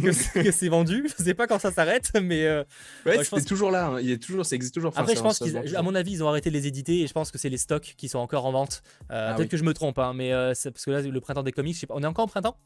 que 0.00 0.10
c'est- 0.12 0.42
que 0.42 0.50
c'est 0.50 0.68
vendu. 0.70 1.06
Je 1.18 1.22
sais 1.22 1.34
pas 1.34 1.46
quand 1.46 1.58
ça 1.58 1.70
s'arrête, 1.70 2.12
mais 2.22 2.46
euh, 2.46 2.64
Ouais, 3.04 3.12
Ouais, 3.12 3.18
je 3.18 3.24
c'était 3.24 3.36
pense- 3.36 3.44
toujours 3.44 3.70
là. 3.70 3.88
hein. 3.88 4.00
Il 4.00 4.10
est 4.10 4.22
toujours, 4.22 4.46
ça 4.46 4.56
existe 4.56 4.72
toujours. 4.72 4.90
Après, 4.96 5.14
je 5.14 5.20
pense 5.20 5.38
qu'à 5.38 5.82
mon 5.82 5.94
avis, 5.94 6.12
ils 6.12 6.24
ont 6.24 6.28
arrêté 6.28 6.48
de 6.48 6.54
les 6.54 6.66
éditer 6.66 7.00
et 7.02 7.06
je 7.06 7.12
pense 7.12 7.30
que 7.30 7.36
c'est 7.36 7.50
les 7.50 7.58
stocks 7.58 7.92
qui 7.98 8.08
sont 8.08 8.20
encore 8.20 8.46
en 8.46 8.52
vente. 8.52 8.82
Euh, 9.10 9.28
Ah 9.32 9.34
Peut-être 9.34 9.46
oui. 9.46 9.48
que 9.50 9.56
je 9.58 9.64
me 9.64 9.74
trompe, 9.74 9.98
hein, 9.98 10.14
mais 10.14 10.32
euh, 10.32 10.54
c'est 10.54 10.70
parce 10.70 10.86
que 10.86 10.90
là, 10.92 11.02
le 11.02 11.20
printemps 11.20 11.42
des 11.42 11.52
comics, 11.52 11.74
je 11.74 11.80
sais 11.80 11.86
pas, 11.86 11.94
on 11.94 12.02
est 12.02 12.06
encore 12.06 12.24
en 12.24 12.28
printemps? 12.28 12.56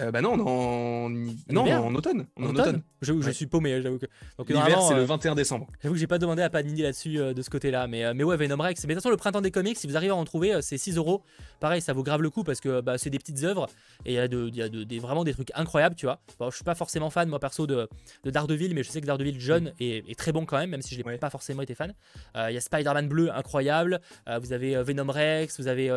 Euh, 0.00 0.10
bah 0.10 0.20
non, 0.22 0.32
en... 0.32 1.08
non, 1.10 1.62
en 1.70 1.94
automne. 1.94 2.26
En 2.36 2.44
Automne 2.44 2.58
automne. 2.60 2.82
Je, 3.02 3.12
je 3.20 3.26
Ouais. 3.26 3.32
suis 3.32 3.46
paumé, 3.46 3.80
j'avoue 3.82 3.98
que. 3.98 4.06
Donc, 4.38 4.48
L'hiver, 4.48 4.80
c'est 4.82 4.94
euh, 4.94 4.98
le 4.98 5.04
21 5.04 5.34
décembre. 5.34 5.66
J'avoue 5.82 5.94
que 5.94 6.00
j'ai 6.00 6.06
pas 6.06 6.18
demandé 6.18 6.42
à 6.42 6.50
Panini 6.50 6.82
là-dessus 6.82 7.18
euh, 7.18 7.32
de 7.34 7.42
ce 7.42 7.50
côté-là, 7.50 7.86
mais, 7.86 8.04
euh, 8.04 8.12
mais 8.14 8.24
ouais, 8.24 8.36
Venom 8.36 8.56
Rex. 8.62 8.82
Mais 8.84 8.88
de 8.88 8.94
toute 8.94 9.02
façon, 9.02 9.10
le 9.10 9.16
printemps 9.16 9.40
des 9.40 9.50
comics, 9.50 9.76
si 9.78 9.86
vous 9.86 9.96
arrivez 9.96 10.10
à 10.12 10.16
en 10.16 10.24
trouver, 10.24 10.60
c'est 10.62 10.78
6 10.78 10.96
euros. 10.96 11.22
Pareil, 11.60 11.80
ça 11.80 11.92
vaut 11.92 12.02
grave 12.02 12.22
le 12.22 12.30
coup 12.30 12.44
parce 12.44 12.60
que 12.60 12.80
bah, 12.80 12.98
c'est 12.98 13.10
des 13.10 13.18
petites 13.18 13.42
œuvres 13.44 13.68
et 14.06 14.12
il 14.12 14.14
y 14.14 14.18
a, 14.18 14.28
de, 14.28 14.48
y 14.54 14.62
a 14.62 14.68
de- 14.68 14.84
des, 14.84 14.98
vraiment 14.98 15.24
des 15.24 15.32
trucs 15.34 15.50
incroyables, 15.54 15.94
tu 15.96 16.06
vois. 16.06 16.20
Bon, 16.38 16.50
je 16.50 16.56
suis 16.56 16.64
pas 16.64 16.74
forcément 16.74 17.10
fan, 17.10 17.28
moi 17.28 17.38
perso, 17.38 17.66
de, 17.66 17.88
de 18.24 18.30
Daredevil, 18.30 18.74
mais 18.74 18.82
je 18.82 18.90
sais 18.90 19.00
que 19.00 19.06
Daredevil 19.06 19.38
jeune 19.40 19.72
est, 19.80 20.08
est 20.10 20.18
très 20.18 20.32
bon 20.32 20.46
quand 20.46 20.58
même, 20.58 20.70
même 20.70 20.82
si 20.82 20.94
je 20.94 21.00
n'ai 21.00 21.06
Ouais. 21.06 21.18
pas 21.18 21.30
forcément 21.30 21.62
été 21.62 21.74
fan. 21.74 21.94
Il 22.36 22.52
y 22.54 22.56
a 22.56 22.60
Spider-Man 22.60 23.08
bleu, 23.08 23.30
incroyable. 23.32 24.00
Vous 24.40 24.52
avez 24.52 24.82
Venom 24.82 25.10
Rex, 25.10 25.58
vous 25.60 25.68
avez. 25.68 25.90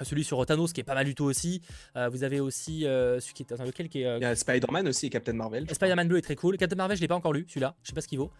Euh, 0.00 0.04
celui 0.04 0.24
sur 0.24 0.44
Thanos 0.46 0.72
qui 0.72 0.80
est 0.80 0.84
pas 0.84 0.94
mal 0.94 1.04
du 1.04 1.14
tout 1.14 1.24
aussi. 1.24 1.60
Euh, 1.96 2.08
vous 2.08 2.24
avez 2.24 2.40
aussi 2.40 2.86
euh, 2.86 3.20
celui 3.20 3.34
qui 3.34 3.42
est. 3.42 3.52
Attends, 3.52 3.64
lequel 3.64 3.88
qui 3.88 4.02
est. 4.02 4.06
euh, 4.06 4.18
Il 4.18 4.22
y 4.22 4.24
a 4.26 4.34
Spider-Man 4.34 4.88
aussi 4.88 5.06
et 5.06 5.10
Captain 5.10 5.32
Marvel. 5.34 5.66
Spider-Man 5.70 6.08
bleu 6.08 6.18
est 6.18 6.22
très 6.22 6.36
cool. 6.36 6.56
Captain 6.56 6.76
Marvel, 6.76 6.96
je 6.96 7.02
l'ai 7.02 7.08
pas 7.08 7.14
encore 7.16 7.32
lu, 7.32 7.44
celui-là. 7.48 7.74
Je 7.82 7.88
sais 7.88 7.94
pas 7.94 8.00
ce 8.00 8.08
qu'il 8.08 8.18
vaut. 8.18 8.30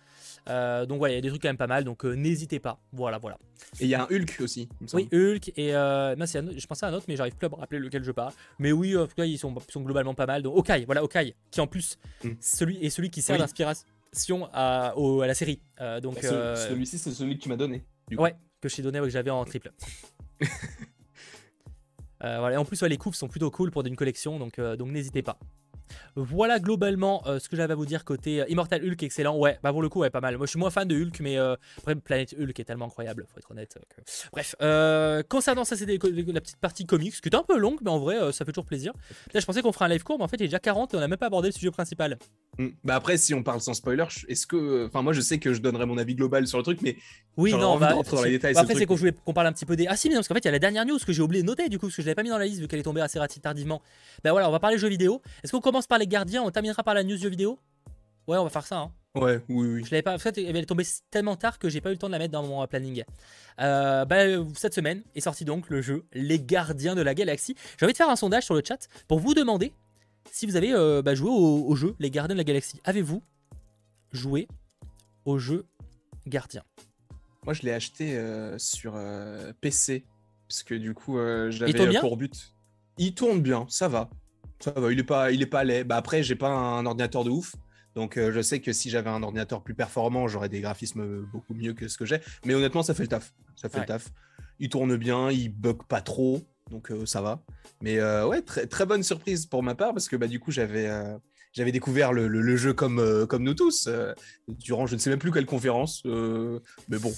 Euh, 0.48 0.86
donc 0.86 0.98
voilà, 0.98 1.14
il 1.14 1.16
y 1.16 1.18
a 1.18 1.20
des 1.20 1.28
trucs 1.28 1.42
quand 1.42 1.48
même 1.48 1.56
pas 1.56 1.66
mal. 1.66 1.84
Donc 1.84 2.04
euh, 2.04 2.14
n'hésitez 2.14 2.58
pas. 2.58 2.80
Voilà, 2.92 3.18
voilà. 3.18 3.38
Et 3.80 3.84
il 3.84 3.88
y 3.88 3.94
a 3.94 4.02
un 4.02 4.06
Hulk 4.10 4.38
aussi. 4.40 4.68
il 4.80 4.84
me 4.84 4.88
semble. 4.88 5.02
Oui, 5.12 5.18
Hulk 5.34 5.52
et 5.56 5.74
euh, 5.74 6.14
un 6.18 6.26
je 6.26 6.66
pensais 6.66 6.86
à 6.86 6.88
un 6.88 6.94
autre, 6.94 7.04
mais 7.08 7.16
j'arrive 7.16 7.36
plus 7.36 7.46
à 7.46 7.50
me 7.50 7.54
rappeler 7.56 7.78
lequel 7.78 8.02
je 8.02 8.10
parle. 8.12 8.32
Mais 8.58 8.72
oui, 8.72 8.96
en 8.96 9.06
tout 9.06 9.14
cas, 9.14 9.24
ils 9.24 9.38
sont, 9.38 9.54
ils 9.68 9.72
sont 9.72 9.82
globalement 9.82 10.14
pas 10.14 10.26
mal. 10.26 10.42
Donc 10.42 10.56
Hawkeye, 10.56 10.84
voilà 10.84 11.00
Hawkeye, 11.02 11.34
qui 11.50 11.60
en 11.60 11.66
plus 11.66 11.98
Mm. 12.24 12.30
celui 12.40 12.84
est 12.84 12.90
celui 12.90 13.10
qui 13.10 13.20
sert 13.22 13.34
Oui. 13.34 13.40
d'inspiration 13.40 14.48
à, 14.52 14.94
au- 14.96 15.20
à 15.22 15.26
la 15.26 15.34
série. 15.34 15.60
Euh, 15.80 16.00
donc 16.00 16.14
Bah, 16.16 16.20
ce- 16.22 16.26
euh, 16.34 16.56
Celui-ci, 16.68 16.98
c'est 16.98 17.10
celui 17.10 17.36
que 17.38 17.42
tu 17.42 17.48
m'as 17.48 17.56
donné. 17.56 17.82
ouais, 18.16 18.34
que 18.60 18.68
je 18.68 18.76
t'ai 18.76 18.82
donné, 18.82 19.00
ouais, 19.00 19.06
que 19.06 19.12
j'avais 19.12 19.30
en 19.30 19.44
triple. 19.44 19.70
Euh, 22.24 22.38
voilà. 22.38 22.54
Et 22.54 22.58
en 22.58 22.64
plus, 22.64 22.82
les 22.82 22.96
coups 22.96 23.16
sont 23.16 23.28
plutôt 23.28 23.50
cool 23.50 23.70
pour 23.70 23.84
une 23.84 23.96
collection, 23.96 24.38
donc, 24.38 24.58
euh, 24.58 24.76
donc 24.76 24.90
n'hésitez 24.90 25.22
pas. 25.22 25.38
Voilà 26.16 26.58
globalement 26.58 27.22
euh, 27.26 27.38
ce 27.38 27.50
que 27.50 27.56
j'avais 27.56 27.72
à 27.72 27.76
vous 27.76 27.84
dire 27.84 28.04
côté 28.04 28.42
Immortal 28.48 28.82
Hulk, 28.82 29.02
excellent. 29.02 29.36
Ouais, 29.36 29.58
bah 29.62 29.72
pour 29.72 29.82
le 29.82 29.90
coup, 29.90 30.00
ouais, 30.00 30.08
pas 30.08 30.22
mal. 30.22 30.38
Moi, 30.38 30.46
je 30.46 30.50
suis 30.50 30.58
moins 30.58 30.70
fan 30.70 30.88
de 30.88 30.96
Hulk, 30.96 31.20
mais 31.20 31.36
après, 31.36 31.94
Planète 31.96 32.34
Hulk 32.38 32.58
est 32.58 32.64
tellement 32.64 32.86
incroyable, 32.86 33.26
faut 33.28 33.38
être 33.38 33.50
honnête. 33.50 33.78
Bref, 34.32 34.54
concernant 35.28 35.64
ça, 35.64 35.76
c'était 35.76 35.98
la 36.02 36.40
petite 36.40 36.60
partie 36.60 36.86
comics, 36.86 37.20
qui 37.20 37.28
était 37.28 37.36
un 37.36 37.42
peu 37.42 37.58
longue, 37.58 37.80
mais 37.82 37.90
en 37.90 37.98
vrai, 37.98 38.32
ça 38.32 38.46
fait 38.46 38.52
toujours 38.52 38.64
plaisir. 38.64 38.92
Là, 39.34 39.40
je 39.40 39.44
pensais 39.44 39.60
qu'on 39.60 39.72
ferait 39.72 39.84
un 39.84 39.88
live 39.88 40.02
court, 40.02 40.16
mais 40.18 40.24
en 40.24 40.28
fait, 40.28 40.36
il 40.36 40.44
est 40.44 40.48
déjà 40.48 40.60
40 40.60 40.94
et 40.94 40.96
on 40.96 41.00
a 41.00 41.08
même 41.08 41.18
pas 41.18 41.26
abordé 41.26 41.48
le 41.48 41.52
sujet 41.52 41.70
principal. 41.70 42.18
Mm. 42.58 42.68
Bah 42.84 42.94
après, 42.94 43.16
si 43.16 43.34
on 43.34 43.42
parle 43.42 43.60
sans 43.60 43.74
spoiler, 43.74 44.04
est-ce 44.28 44.46
que. 44.46 44.86
Enfin, 44.86 45.02
moi, 45.02 45.12
je 45.12 45.20
sais 45.20 45.38
que 45.38 45.52
je 45.52 45.60
donnerai 45.60 45.84
mon 45.84 45.98
avis 45.98 46.14
global 46.14 46.46
sur 46.46 46.58
le 46.58 46.64
truc, 46.64 46.80
mais 46.82 46.96
Oui, 47.38 47.52
non, 47.52 47.78
bah, 47.78 47.94
dans 47.94 48.02
les 48.02 48.24
si- 48.24 48.30
détails, 48.32 48.52
bah, 48.54 48.60
après, 48.60 48.74
c'est 48.74 48.84
qu'on 48.86 49.32
parle 49.32 49.46
un 49.46 49.52
petit 49.52 49.64
peu 49.64 49.74
des. 49.74 49.86
Ah, 49.86 49.96
si, 49.96 50.08
mais 50.08 50.14
non, 50.14 50.18
parce 50.20 50.28
qu'en 50.28 50.34
fait, 50.34 50.40
il 50.40 50.44
y 50.46 50.48
a 50.48 50.52
la 50.52 50.58
dernière 50.58 50.84
news 50.84 50.98
que 50.98 51.12
j'ai 51.14 51.22
oublié 51.22 51.42
de 51.42 51.46
noter, 51.46 51.68
du 51.70 51.78
coup, 51.78 51.86
parce 51.86 51.96
que 51.96 52.02
je 52.02 52.06
l'avais 52.06 52.14
pas 52.14 52.22
mis 52.22 52.28
dans 52.28 52.36
la 52.36 52.44
liste 52.44 52.60
vu 52.60 52.68
qu'elle 52.68 52.80
est 52.80 52.82
tombée 52.82 53.00
assez 53.00 53.18
tardivement. 53.40 53.80
Bah 54.22 54.32
voilà, 54.32 54.48
on 54.48 54.52
va 54.52 54.60
parler 54.60 54.76
jeux 54.76 54.88
vidéo. 54.88 55.22
Est-ce 55.42 55.52
qu'on 55.52 55.60
commence 55.62 55.86
par 55.86 55.98
les 55.98 56.06
gardiens? 56.06 56.42
On 56.42 56.50
terminera 56.50 56.82
par 56.82 56.92
la 56.94 57.02
news 57.04 57.16
jeux 57.16 57.30
vidéo? 57.30 57.58
Ouais, 58.28 58.36
on 58.36 58.44
va 58.44 58.50
faire 58.50 58.66
ça. 58.66 58.78
Hein. 58.80 58.92
ouais, 59.14 59.40
oui, 59.48 59.66
oui. 59.66 59.84
Je 59.84 59.90
l'avais 59.90 60.02
pas. 60.02 60.14
En 60.14 60.18
fait, 60.18 60.36
elle 60.38 60.56
est 60.56 60.66
tombée 60.66 60.84
tellement 61.10 61.36
tard 61.36 61.58
que 61.58 61.68
j'ai 61.70 61.80
pas 61.80 61.88
eu 61.88 61.92
le 61.94 61.98
temps 61.98 62.06
de 62.08 62.12
la 62.12 62.18
mettre 62.18 62.32
dans 62.32 62.42
mon 62.46 62.66
planning. 62.66 63.02
Euh, 63.60 64.04
bah, 64.04 64.18
cette 64.54 64.74
semaine 64.74 65.02
est 65.14 65.20
sorti 65.20 65.44
donc 65.46 65.70
le 65.70 65.80
jeu 65.82 66.04
Les 66.12 66.38
Gardiens 66.38 66.94
de 66.94 67.02
la 67.02 67.14
Galaxie. 67.14 67.56
J'ai 67.78 67.86
envie 67.86 67.92
de 67.94 67.96
faire 67.96 68.10
un 68.10 68.16
sondage 68.16 68.44
sur 68.44 68.54
le 68.54 68.62
chat 68.66 68.88
pour 69.08 69.18
vous 69.20 69.32
demander 69.34 69.72
si 70.30 70.46
vous 70.46 70.54
avez 70.56 70.72
euh, 70.72 71.00
bah, 71.02 71.14
joué 71.14 71.30
au, 71.30 71.64
au 71.66 71.74
jeu 71.76 71.94
Les 71.98 72.10
Gardiens 72.10 72.34
de 72.34 72.38
la 72.38 72.44
Galaxie. 72.44 72.80
Avez-vous 72.84 73.22
joué 74.12 74.46
au 75.24 75.38
jeu 75.38 75.64
Gardien? 76.26 76.62
Moi, 77.44 77.54
je 77.54 77.62
l'ai 77.62 77.72
acheté 77.72 78.16
euh, 78.16 78.56
sur 78.58 78.94
euh, 78.94 79.52
PC, 79.60 80.04
parce 80.48 80.62
que 80.62 80.74
du 80.74 80.94
coup, 80.94 81.18
euh, 81.18 81.50
j'avais 81.50 81.98
pour 81.98 82.16
but. 82.16 82.54
Il 82.98 83.14
tourne 83.14 83.40
bien, 83.40 83.66
ça 83.68 83.88
va. 83.88 84.10
Ça 84.60 84.70
va, 84.70 84.92
il 84.92 84.98
est 85.00 85.04
pas, 85.04 85.32
il 85.32 85.42
est 85.42 85.46
pas 85.46 85.64
laid. 85.64 85.82
Bah 85.84 85.96
après, 85.96 86.22
j'ai 86.22 86.36
pas 86.36 86.50
un 86.50 86.86
ordinateur 86.86 87.24
de 87.24 87.30
ouf. 87.30 87.56
Donc 87.96 88.16
je 88.16 88.40
sais 88.40 88.60
que 88.60 88.72
si 88.72 88.88
j'avais 88.88 89.10
un 89.10 89.22
ordinateur 89.22 89.62
plus 89.62 89.74
performant, 89.74 90.28
j'aurais 90.28 90.48
des 90.48 90.60
graphismes 90.60 91.22
beaucoup 91.32 91.52
mieux 91.52 91.74
que 91.74 91.88
ce 91.88 91.98
que 91.98 92.06
j'ai. 92.06 92.20
Mais 92.46 92.54
honnêtement, 92.54 92.82
ça 92.82 92.94
fait 92.94 93.02
le 93.02 93.08
taf. 93.08 93.34
Ça 93.56 93.68
fait 93.68 93.78
Ouais. 93.78 93.80
le 93.82 93.86
taf. 93.88 94.08
Il 94.60 94.68
tourne 94.68 94.96
bien, 94.96 95.30
il 95.30 95.48
bug 95.48 95.82
pas 95.88 96.00
trop, 96.00 96.40
donc 96.70 96.92
ça 97.06 97.20
va. 97.20 97.42
Mais 97.82 98.00
ouais, 98.22 98.40
très, 98.42 98.66
très 98.66 98.86
bonne 98.86 99.02
surprise 99.02 99.46
pour 99.46 99.62
ma 99.64 99.74
part 99.74 99.92
parce 99.92 100.08
que 100.08 100.14
bah 100.16 100.28
du 100.28 100.38
coup 100.38 100.52
j'avais 100.52 100.88
j'avais 101.52 101.72
découvert 101.72 102.12
le, 102.12 102.28
le- 102.28 102.40
le 102.40 102.56
jeu 102.56 102.72
comme 102.72 102.98
euh, 102.98 103.26
comme 103.26 103.42
nous 103.42 103.54
tous 103.54 103.86
euh, 103.88 104.12
durant 104.48 104.86
je 104.86 104.94
ne 104.94 105.00
sais 105.00 105.10
même 105.10 105.18
plus 105.18 105.30
quelle 105.32 105.46
conférence, 105.46 106.02
euh, 106.06 106.60
mais 106.88 106.98
bon. 106.98 107.12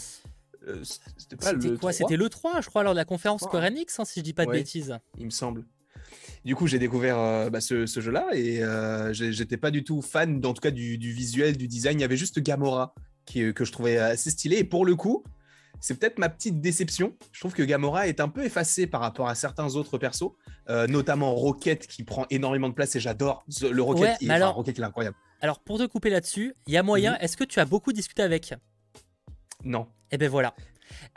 c'était 0.82 1.36
pas 1.36 1.46
C'était 1.46 1.56
le 1.68 1.68
quoi? 1.70 1.78
3, 1.78 1.92
C'était 1.92 2.16
le 2.16 2.28
3, 2.28 2.60
je 2.60 2.68
crois, 2.68 2.82
lors 2.82 2.94
de 2.94 2.98
la 2.98 3.04
conférence 3.04 3.40
Trois. 3.42 3.50
Square 3.50 3.64
Enix, 3.64 3.98
hein, 4.00 4.04
si 4.04 4.20
je 4.20 4.24
dis 4.24 4.32
pas 4.32 4.44
de 4.44 4.50
Ouais. 4.50 4.58
bêtises. 4.58 4.98
il 5.18 5.26
me 5.26 5.30
semble. 5.30 5.64
Du 6.44 6.54
coup, 6.54 6.66
j'ai 6.66 6.78
découvert 6.78 7.50
bah, 7.50 7.60
ce, 7.60 7.86
ce 7.86 8.00
jeu-là 8.00 8.26
et 8.34 8.62
j'étais 9.12 9.56
pas 9.56 9.70
du 9.70 9.82
tout 9.84 10.02
fan, 10.02 10.44
en 10.44 10.52
tout 10.52 10.60
cas 10.60 10.70
du, 10.70 10.98
du 10.98 11.12
visuel, 11.12 11.56
du 11.56 11.68
design. 11.68 11.98
Il 11.98 12.02
y 12.02 12.04
avait 12.04 12.16
juste 12.16 12.38
Gamora 12.40 12.94
qui, 13.24 13.52
que 13.54 13.64
je 13.64 13.72
trouvais 13.72 13.96
assez 13.98 14.30
stylé. 14.30 14.56
Et 14.58 14.64
pour 14.64 14.84
le 14.84 14.94
coup, 14.96 15.24
c'est 15.86 15.94
peut-être 15.98 16.18
ma 16.18 16.30
petite 16.30 16.62
déception. 16.62 17.14
Je 17.30 17.40
trouve 17.40 17.52
que 17.52 17.62
Gamora 17.62 18.08
est 18.08 18.18
un 18.20 18.28
peu 18.30 18.42
effacé 18.42 18.86
par 18.86 19.02
rapport 19.02 19.28
à 19.28 19.34
certains 19.34 19.74
autres 19.76 19.98
persos, 19.98 20.30
euh, 20.70 20.86
notamment 20.86 21.34
Rocket 21.34 21.86
qui 21.86 22.04
prend 22.04 22.24
énormément 22.30 22.70
de 22.70 22.74
place 22.74 22.96
et 22.96 23.00
j'adore 23.00 23.44
le 23.60 23.82
Rocket. 23.82 24.02
Ouais, 24.02 24.14
il, 24.22 24.28
enfin, 24.30 24.36
alors- 24.36 24.54
Rocket, 24.54 24.78
il 24.78 24.80
est 24.80 24.86
incroyable. 24.86 25.16
Alors, 25.42 25.60
pour 25.60 25.76
te 25.78 25.84
couper 25.84 26.08
là-dessus, 26.08 26.54
il 26.66 26.72
y 26.72 26.78
a 26.78 26.82
moyen. 26.82 27.12
Mhm. 27.12 27.18
Est-ce 27.20 27.36
que 27.36 27.44
tu 27.44 27.60
as 27.60 27.66
beaucoup 27.66 27.92
discuté 27.92 28.22
avec? 28.22 28.54
Non. 29.62 29.86
Eh 30.10 30.16
ben 30.16 30.30
voilà. 30.30 30.54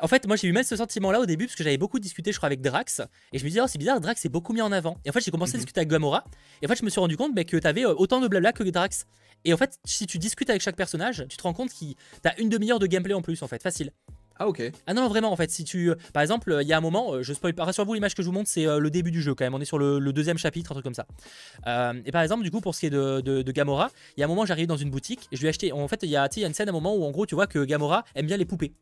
En 0.01 0.07
fait, 0.07 0.27
moi 0.27 0.35
j'ai 0.35 0.47
eu 0.47 0.51
même 0.53 0.63
ce 0.63 0.75
sentiment-là 0.75 1.19
au 1.21 1.25
début 1.25 1.45
parce 1.45 1.55
que 1.55 1.63
j'avais 1.63 1.77
beaucoup 1.77 1.99
discuté, 1.99 2.31
je 2.33 2.37
crois, 2.37 2.47
avec 2.47 2.61
Drax. 2.61 3.01
Et 3.31 3.39
je 3.39 3.43
me 3.45 3.49
disais, 3.49 3.61
oh, 3.61 3.67
c'est 3.67 3.77
bizarre, 3.77 4.01
Drax 4.01 4.25
est 4.25 4.29
beaucoup 4.29 4.51
mis 4.51 4.61
en 4.61 4.71
avant. 4.73 4.97
Et 5.05 5.09
en 5.09 5.13
fait, 5.13 5.21
j'ai 5.21 5.31
commencé 5.31 5.51
à 5.51 5.55
Mhm. 5.55 5.59
discuter 5.59 5.79
avec 5.79 5.89
Gamora. 5.89 6.25
Et 6.61 6.65
en 6.65 6.69
fait, 6.69 6.75
je 6.79 6.83
me 6.83 6.89
suis 6.89 6.99
rendu 6.99 7.15
compte 7.15 7.33
bah, 7.33 7.43
que 7.45 7.55
tu 7.57 7.67
avais 7.67 7.85
autant 7.85 8.19
de 8.19 8.27
blabla 8.27 8.51
que 8.51 8.63
Drax. 8.63 9.05
Et 9.45 9.53
en 9.53 9.57
fait, 9.57 9.77
si 9.85 10.07
tu 10.07 10.17
discutes 10.17 10.49
avec 10.49 10.61
chaque 10.61 10.75
personnage, 10.75 11.25
tu 11.29 11.37
te 11.37 11.43
rends 11.43 11.53
compte 11.53 11.69
que 11.69 11.85
t'as 12.21 12.35
une 12.37 12.49
demi-heure 12.49 12.79
de 12.79 12.87
gameplay 12.87 13.13
en 13.13 13.21
plus, 13.21 13.41
en 13.43 13.47
fait, 13.47 13.61
facile. 13.63 13.91
Ah, 14.39 14.47
ok. 14.47 14.61
Ah 14.85 14.93
non, 14.93 15.01
non, 15.03 15.07
vraiment, 15.09 15.31
en 15.31 15.35
fait, 15.35 15.49
si 15.51 15.63
tu. 15.63 15.89
euh, 15.89 15.95
Par 16.13 16.21
exemple, 16.21 16.51
euh, 16.51 16.61
il 16.61 16.67
y 16.67 16.73
a 16.73 16.77
un 16.77 16.81
moment, 16.81 17.13
euh, 17.13 17.23
je 17.23 17.33
spoil 17.33 17.53
pas, 17.53 17.65
rassurez-vous, 17.65 17.93
l'image 17.93 18.13
que 18.15 18.21
je 18.21 18.27
vous 18.27 18.33
montre, 18.33 18.49
c'est 18.49 18.65
le 18.65 18.89
début 18.91 19.11
du 19.11 19.21
jeu 19.21 19.33
quand 19.35 19.45
même. 19.45 19.53
On 19.55 19.59
est 19.61 19.65
sur 19.65 19.79
le, 19.79 19.99
le 19.99 20.13
deuxième 20.13 20.37
chapitre, 20.37 20.71
un 20.71 20.75
truc 20.75 20.83
comme 20.83 20.93
ça. 20.93 21.07
Euh, 21.65 21.93
et 22.05 22.11
par 22.11 22.21
exemple, 22.21 22.43
du 22.43 22.51
coup, 22.51 22.61
pour 22.61 22.75
ce 22.75 22.81
qui 22.81 22.85
est 22.87 22.91
de, 22.91 23.21
de- 23.21 23.41
de 23.41 23.51
Gamora, 23.51 23.89
il 24.15 24.19
y 24.19 24.23
a 24.23 24.25
un 24.25 24.29
moment, 24.29 24.45
j'arrive 24.45 24.67
dans 24.67 24.77
une 24.77 24.89
boutique 24.91 25.27
et 25.31 25.35
je 25.35 25.41
lui 25.41 25.47
ai 25.47 25.49
acheté. 25.49 25.71
En 25.71 25.87
fait, 25.87 25.99
il 26.03 26.09
y, 26.09 26.15
a, 26.17 26.27
y 26.35 26.43
a 26.43 26.47
une 26.47 26.53
scène, 26.53 26.67
à 26.67 26.71
un 26.71 26.73
moment 26.73 26.95
où 26.95 27.03
en 27.03 27.11
gros, 27.11 27.25
tu 27.25 27.35
vois 27.35 27.47
que 27.47 27.63
Gamora 27.65 28.03
aime 28.15 28.27
bien 28.27 28.37
les 28.37 28.45
poupées. 28.45 28.73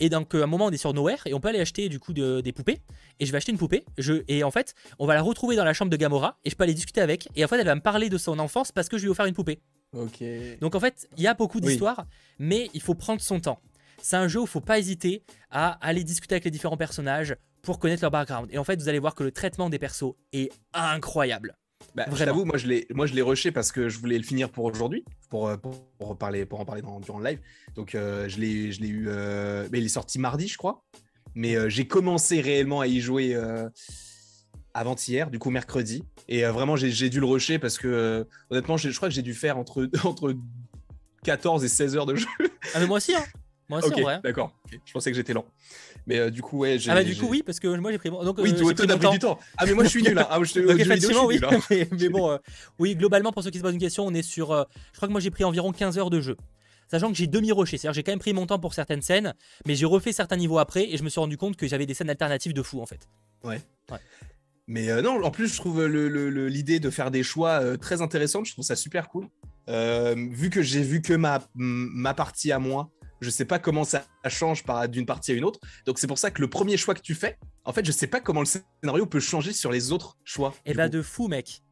Et 0.00 0.08
donc, 0.08 0.34
à 0.34 0.38
un 0.42 0.46
moment, 0.46 0.66
on 0.66 0.70
est 0.70 0.76
sur 0.78 0.94
Nowhere 0.94 1.18
et 1.26 1.34
on 1.34 1.40
peut 1.40 1.48
aller 1.48 1.60
acheter 1.60 1.88
du 1.90 1.98
coup 2.00 2.12
de- 2.14 2.40
des 2.40 2.52
poupées. 2.52 2.78
Et 3.20 3.26
je 3.26 3.32
vais 3.32 3.36
acheter 3.38 3.52
une 3.52 3.58
poupée. 3.58 3.84
Je, 3.98 4.22
et 4.28 4.42
en 4.42 4.50
fait, 4.50 4.74
on 4.98 5.06
va 5.06 5.14
la 5.14 5.22
retrouver 5.22 5.54
dans 5.56 5.64
la 5.64 5.74
chambre 5.74 5.90
de 5.90 5.96
Gamora 5.96 6.38
et 6.44 6.50
je 6.50 6.56
peux 6.56 6.64
aller 6.64 6.74
discuter 6.74 7.00
avec. 7.02 7.28
Et 7.36 7.44
en 7.44 7.48
fait, 7.48 7.58
elle 7.58 7.66
va 7.66 7.74
me 7.74 7.80
parler 7.82 8.08
de 8.08 8.16
son 8.18 8.38
enfance 8.38 8.72
parce 8.72 8.88
que 8.88 8.96
je 8.96 9.02
lui 9.02 9.08
ai 9.08 9.10
offert 9.10 9.26
une 9.26 9.34
poupée. 9.34 9.60
Ok. 9.94 10.24
Donc 10.62 10.74
en 10.74 10.80
fait, 10.80 11.08
il 11.18 11.22
y 11.22 11.26
a 11.26 11.34
beaucoup 11.34 11.58
Oui. 11.58 11.66
d'histoires, 11.68 12.06
mais 12.38 12.70
il 12.72 12.80
faut 12.80 12.94
prendre 12.94 13.20
son 13.20 13.38
temps. 13.40 13.60
C'est 14.02 14.16
un 14.16 14.28
jeu 14.28 14.40
où 14.40 14.44
il 14.44 14.48
faut 14.48 14.60
pas 14.60 14.78
hésiter 14.78 15.22
à 15.50 15.78
aller 15.86 16.02
discuter 16.04 16.34
avec 16.34 16.44
les 16.44 16.50
différents 16.50 16.76
personnages 16.76 17.36
pour 17.62 17.78
connaître 17.78 18.02
leur 18.02 18.10
background. 18.10 18.48
Et 18.50 18.58
en 18.58 18.64
fait, 18.64 18.80
vous 18.80 18.88
allez 18.88 18.98
voir 18.98 19.14
que 19.14 19.22
le 19.22 19.30
traitement 19.30 19.70
des 19.70 19.78
persos 19.78 20.14
est 20.32 20.52
incroyable. 20.74 21.56
Bah, 21.94 22.04
t'avoue, 22.04 22.44
moi 22.44 22.58
je 22.58 22.66
l'ai, 22.66 22.86
moi 22.90 23.06
je 23.06 23.14
l'ai 23.14 23.22
rushé 23.22 23.50
parce 23.52 23.72
que 23.72 23.88
je 23.88 23.98
voulais 23.98 24.16
le 24.16 24.24
finir 24.24 24.50
pour 24.50 24.64
aujourd'hui, 24.64 25.04
pour, 25.30 25.48
euh, 25.48 25.56
pour, 25.56 25.84
pour 25.98 26.16
parler, 26.16 26.46
pour 26.46 26.60
en 26.60 26.64
parler 26.64 26.82
dans, 26.82 27.00
durant 27.00 27.18
le 27.18 27.28
live. 27.28 27.40
Donc 27.74 27.94
euh, 27.94 28.28
je 28.28 28.38
l'ai, 28.40 28.72
je 28.72 28.80
l'ai 28.80 28.88
eu, 28.88 29.06
euh, 29.08 29.68
mais 29.70 29.78
il 29.78 29.84
est 29.84 29.88
sorti 29.88 30.18
mardi, 30.18 30.48
je 30.48 30.56
crois. 30.56 30.84
Mais 31.34 31.56
euh, 31.56 31.68
j'ai 31.68 31.86
commencé 31.86 32.40
réellement 32.40 32.80
à 32.80 32.86
y 32.86 33.00
jouer 33.00 33.36
avant-hier, 34.74 35.30
du 35.30 35.38
coup 35.38 35.50
mercredi. 35.50 36.02
Et 36.28 36.44
vraiment, 36.44 36.76
j'ai, 36.76 37.10
dû 37.10 37.20
le 37.20 37.26
rusher 37.26 37.58
parce 37.58 37.78
que 37.78 38.26
honnêtement, 38.50 38.76
je 38.76 38.90
crois 38.90 39.08
que 39.08 39.14
j'ai 39.14 39.22
dû 39.22 39.34
faire 39.34 39.58
entre, 39.58 39.88
entre 40.04 40.34
14 41.24 41.64
et 41.64 41.68
16 41.68 41.96
heures 41.96 42.06
de 42.06 42.16
jeu. 42.16 42.26
Ah 42.74 42.80
mais 42.80 42.86
moi 42.86 42.96
aussi, 42.96 43.14
hein. 43.14 43.24
Moi 43.72 43.80
aussi 43.84 44.02
d'accord. 44.22 44.52
Je 44.70 44.92
pensais 44.92 45.10
que 45.10 45.16
j'étais 45.16 45.32
lent. 45.32 45.44
Mais 46.06 46.18
euh, 46.18 46.30
du 46.30 46.42
coup, 46.42 46.58
ouais. 46.58 46.76
Ah 46.88 46.94
bah 46.94 47.04
du 47.04 47.16
coup 47.16 47.26
oui, 47.28 47.42
parce 47.44 47.58
que 47.60 47.68
moi 47.76 47.90
j'ai 47.92 47.98
pris 47.98 48.10
donc 48.10 48.36
Oui, 48.38 48.52
euh, 48.52 48.74
pris 48.74 48.86
pris 48.86 49.10
du 49.10 49.18
temps. 49.18 49.38
Ah, 49.56 49.66
mais 49.66 49.72
moi 49.74 49.84
je 49.84 49.88
suis 49.88 50.02
nul. 50.02 50.18
Hein. 50.18 50.26
Ah, 50.30 50.38
je 50.42 50.52
te- 50.54 50.58
Donc 50.60 50.68
jeux 50.70 50.76
vidéo, 50.76 50.84
je 50.86 50.92
effectivement 50.92 51.24
oui, 51.26 51.38
suis 51.38 51.46
nul, 51.46 51.54
hein. 51.56 51.60
mais, 51.70 51.88
mais 52.00 52.08
bon, 52.08 52.30
euh, 52.30 52.38
oui 52.78 52.94
globalement 52.96 53.32
pour 53.32 53.42
ceux 53.42 53.50
qui 53.50 53.58
se 53.58 53.62
posent 53.62 53.72
une 53.74 53.80
question, 53.80 54.04
on 54.06 54.12
est 54.14 54.22
sur, 54.22 54.50
euh, 54.52 54.64
je 54.92 54.96
crois 54.98 55.08
que 55.08 55.12
moi 55.12 55.20
j'ai 55.20 55.30
pris 55.30 55.44
environ 55.44 55.72
15 55.72 55.98
heures 55.98 56.10
de 56.10 56.20
jeu. 56.20 56.36
Sachant 56.90 57.08
que 57.10 57.14
j'ai 57.16 57.26
demi-rushé, 57.26 57.78
c'est-à-dire 57.78 57.94
j'ai 57.94 58.02
quand 58.02 58.12
même 58.12 58.18
pris 58.18 58.34
mon 58.34 58.44
temps 58.46 58.58
pour 58.58 58.74
certaines 58.74 59.00
scènes, 59.00 59.32
mais 59.66 59.74
j'ai 59.74 59.86
refait 59.86 60.12
certains 60.12 60.36
niveaux 60.36 60.58
après 60.58 60.90
et 60.92 60.98
je 60.98 61.02
me 61.02 61.08
suis 61.08 61.20
rendu 61.20 61.38
compte 61.38 61.56
que 61.56 61.66
j'avais 61.66 61.86
des 61.86 61.94
scènes 61.94 62.10
alternatives 62.10 62.52
de 62.52 62.62
fou 62.62 62.82
en 62.82 62.86
fait. 62.86 63.08
Mais 64.68 64.90
euh, 64.90 65.02
non, 65.02 65.22
en 65.24 65.30
plus, 65.30 65.48
je 65.48 65.56
trouve 65.56 65.84
le- 65.86 66.08
le- 66.08 66.30
le- 66.30 66.48
l'idée 66.48 66.78
de 66.80 66.90
faire 66.90 67.10
des 67.10 67.22
choix 67.22 67.76
très 67.78 68.00
intéressante. 68.02 68.46
Je 68.46 68.52
trouve 68.52 68.64
ça 68.64 68.76
super 68.76 69.08
cool. 69.08 69.26
Vu 69.68 70.50
que 70.50 70.62
j'ai 70.62 70.82
vu 70.82 71.00
que 71.02 71.14
ma 71.14 72.14
partie 72.14 72.52
à 72.52 72.58
moi, 72.58 72.90
je 73.22 73.30
sais 73.30 73.44
pas 73.46 73.58
comment 73.58 73.84
ça 73.84 74.04
change 74.28 74.64
par- 74.64 74.88
d'une 74.88 75.06
partie 75.06 75.32
à 75.32 75.34
une 75.34 75.44
autre. 75.44 75.60
Donc 75.86 75.98
c'est 75.98 76.06
pour 76.06 76.18
ça 76.18 76.30
que 76.30 76.40
le 76.42 76.50
premier 76.50 76.76
choix 76.76 76.94
que 76.94 77.00
tu 77.00 77.14
fais, 77.14 77.38
en 77.64 77.72
fait, 77.72 77.84
je 77.86 77.92
sais 77.92 78.06
pas 78.08 78.20
comment 78.20 78.40
le 78.40 78.46
scénario 78.46 79.06
peut 79.06 79.20
changer 79.20 79.52
sur 79.52 79.72
les 79.72 79.92
autres 79.92 80.18
choix. 80.24 80.52
Et 80.66 80.72
du 80.72 80.76
bah 80.76 80.86
coup. 80.88 80.96
de 80.96 81.02
fou 81.02 81.28
mec. 81.28 81.62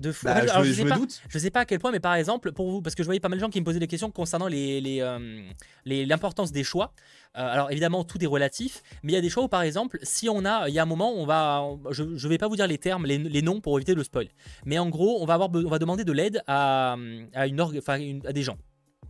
De 0.00 0.10
fou. 0.10 0.24
Bah, 0.24 0.36
je, 0.46 0.48
alors, 0.50 0.64
je 0.64 0.70
je 0.70 0.76
sais 0.76 0.84
me 0.84 0.88
pas- 0.88 0.96
doute. 0.96 1.20
Je 1.28 1.38
sais 1.38 1.50
pas 1.50 1.60
à 1.60 1.64
quel 1.66 1.78
point, 1.78 1.90
mais 1.92 2.00
par 2.00 2.14
exemple, 2.14 2.50
pour 2.52 2.70
vous, 2.70 2.80
parce 2.80 2.94
que 2.94 3.02
je 3.02 3.06
voyais 3.06 3.20
pas 3.20 3.28
mal 3.28 3.38
de 3.38 3.44
gens 3.44 3.50
qui 3.50 3.60
me 3.60 3.64
posaient 3.64 3.78
des 3.78 3.86
questions 3.86 4.10
concernant 4.10 4.46
les, 4.46 4.80
les, 4.80 5.00
euh, 5.02 5.42
les- 5.84 6.06
l'importance 6.06 6.50
des 6.50 6.64
choix. 6.64 6.94
Euh, 7.36 7.46
alors 7.46 7.70
évidemment, 7.70 8.02
tout 8.02 8.22
est 8.24 8.26
relatif, 8.26 8.82
mais 9.02 9.12
il 9.12 9.14
y 9.14 9.18
a 9.18 9.20
des 9.20 9.28
choix 9.28 9.42
où, 9.44 9.48
par 9.48 9.60
exemple, 9.62 9.98
si 10.02 10.30
on 10.30 10.46
a, 10.46 10.66
il 10.70 10.74
y 10.74 10.78
a 10.78 10.82
un 10.82 10.86
moment, 10.86 11.12
on 11.14 11.26
va, 11.26 11.62
je, 11.90 12.16
je 12.16 12.28
vais 12.28 12.38
pas 12.38 12.48
vous 12.48 12.56
dire 12.56 12.66
les 12.66 12.78
termes, 12.78 13.04
les, 13.04 13.18
les 13.18 13.42
noms 13.42 13.60
pour 13.60 13.76
éviter 13.78 13.94
le 13.94 14.02
spoil, 14.02 14.28
mais 14.64 14.78
en 14.78 14.88
gros, 14.88 15.18
on 15.22 15.26
va 15.26 15.34
avoir, 15.34 15.50
on 15.54 15.68
va 15.68 15.78
demander 15.78 16.04
de 16.04 16.12
l'aide 16.12 16.42
à, 16.46 16.96
à 17.34 17.46
une, 17.46 17.60
org- 17.60 17.76
enfin, 17.78 17.98
une- 18.00 18.26
à 18.26 18.32
des 18.32 18.42
gens 18.42 18.56